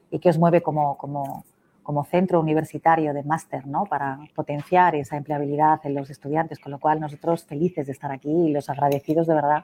y 0.09 0.19
qué 0.19 0.29
os 0.29 0.39
mueve 0.39 0.61
como, 0.61 0.97
como, 0.97 1.45
como 1.87 2.03
centro 2.03 2.41
universitario 2.41 3.13
de 3.13 3.23
máster, 3.23 3.65
¿no? 3.65 3.85
Para 3.85 4.19
potenciar 4.35 4.93
esa 4.95 5.15
empleabilidad 5.15 5.79
en 5.85 5.95
los 5.95 6.09
estudiantes, 6.09 6.59
con 6.59 6.73
lo 6.73 6.79
cual 6.79 6.99
nosotros 6.99 7.45
felices 7.45 7.85
de 7.85 7.93
estar 7.93 8.11
aquí 8.11 8.29
y 8.29 8.51
los 8.51 8.69
agradecidos 8.69 9.25
de 9.25 9.33
verdad 9.33 9.63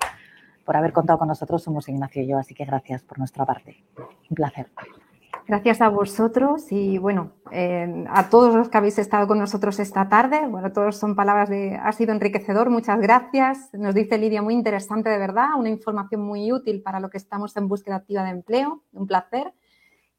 por 0.64 0.78
haber 0.78 0.94
contado 0.94 1.20
con 1.20 1.28
nosotros 1.28 1.62
somos 1.62 1.90
Ignacio 1.90 2.24
y 2.24 2.28
yo, 2.28 2.38
así 2.38 2.56
que 2.56 2.64
gracias 2.64 3.04
por 3.04 3.20
nuestra 3.20 3.46
parte. 3.46 3.84
Un 4.30 4.36
placer. 4.36 4.68
Gracias 5.50 5.82
a 5.82 5.90
vosotros 5.90 6.72
y 6.72 6.98
bueno, 6.98 7.34
eh, 7.52 8.06
a 8.08 8.30
todos 8.30 8.56
los 8.56 8.70
que 8.70 8.78
habéis 8.78 9.00
estado 9.00 9.28
con 9.28 9.38
nosotros 9.38 9.78
esta 9.82 10.08
tarde. 10.08 10.48
Bueno, 10.48 10.72
todos 10.72 10.96
son 10.96 11.18
palabras 11.18 11.50
de, 11.50 11.76
ha 11.76 11.92
sido 11.92 12.14
enriquecedor, 12.14 12.70
muchas 12.70 13.02
gracias. 13.02 13.70
Nos 13.74 13.94
dice 13.94 14.18
Lidia, 14.18 14.42
muy 14.42 14.54
interesante 14.54 15.10
de 15.10 15.18
verdad, 15.18 15.50
una 15.58 15.68
información 15.68 16.22
muy 16.22 16.54
útil 16.54 16.82
para 16.82 17.02
lo 17.02 17.10
que 17.10 17.18
estamos 17.18 17.58
en 17.58 17.68
búsqueda 17.68 17.98
activa 17.98 18.24
de 18.24 18.30
empleo. 18.30 18.82
Un 18.94 19.08
placer. 19.08 19.54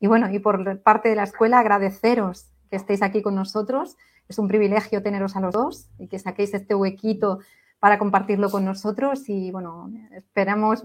Y 0.00 0.06
bueno, 0.06 0.30
y 0.30 0.38
por 0.38 0.80
parte 0.82 1.08
de 1.08 1.16
la 1.16 1.24
escuela, 1.24 1.60
agradeceros 1.60 2.50
que 2.70 2.76
estéis 2.76 3.02
aquí 3.02 3.22
con 3.22 3.34
nosotros. 3.34 3.96
Es 4.28 4.38
un 4.38 4.48
privilegio 4.48 5.02
teneros 5.02 5.36
a 5.36 5.40
los 5.40 5.52
dos 5.52 5.88
y 5.98 6.08
que 6.08 6.18
saquéis 6.18 6.54
este 6.54 6.74
huequito 6.74 7.40
para 7.78 7.98
compartirlo 7.98 8.50
con 8.50 8.64
nosotros. 8.64 9.28
Y 9.28 9.50
bueno, 9.50 9.90
esperamos 10.12 10.84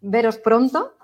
veros 0.00 0.38
pronto. 0.38 0.94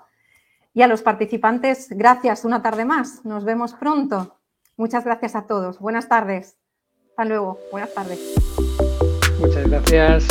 Y 0.73 0.83
a 0.83 0.87
los 0.87 1.01
participantes, 1.01 1.89
gracias 1.89 2.45
una 2.45 2.61
tarde 2.61 2.85
más. 2.85 3.25
Nos 3.25 3.45
vemos 3.45 3.73
pronto. 3.73 4.37
Muchas 4.75 5.03
gracias 5.05 5.35
a 5.35 5.47
todos. 5.47 5.79
Buenas 5.79 6.07
tardes. 6.07 6.57
Hasta 7.09 7.25
luego. 7.25 7.59
Buenas 7.71 7.93
tardes. 7.93 8.35
Muchas 9.39 9.67
gracias. 9.67 10.27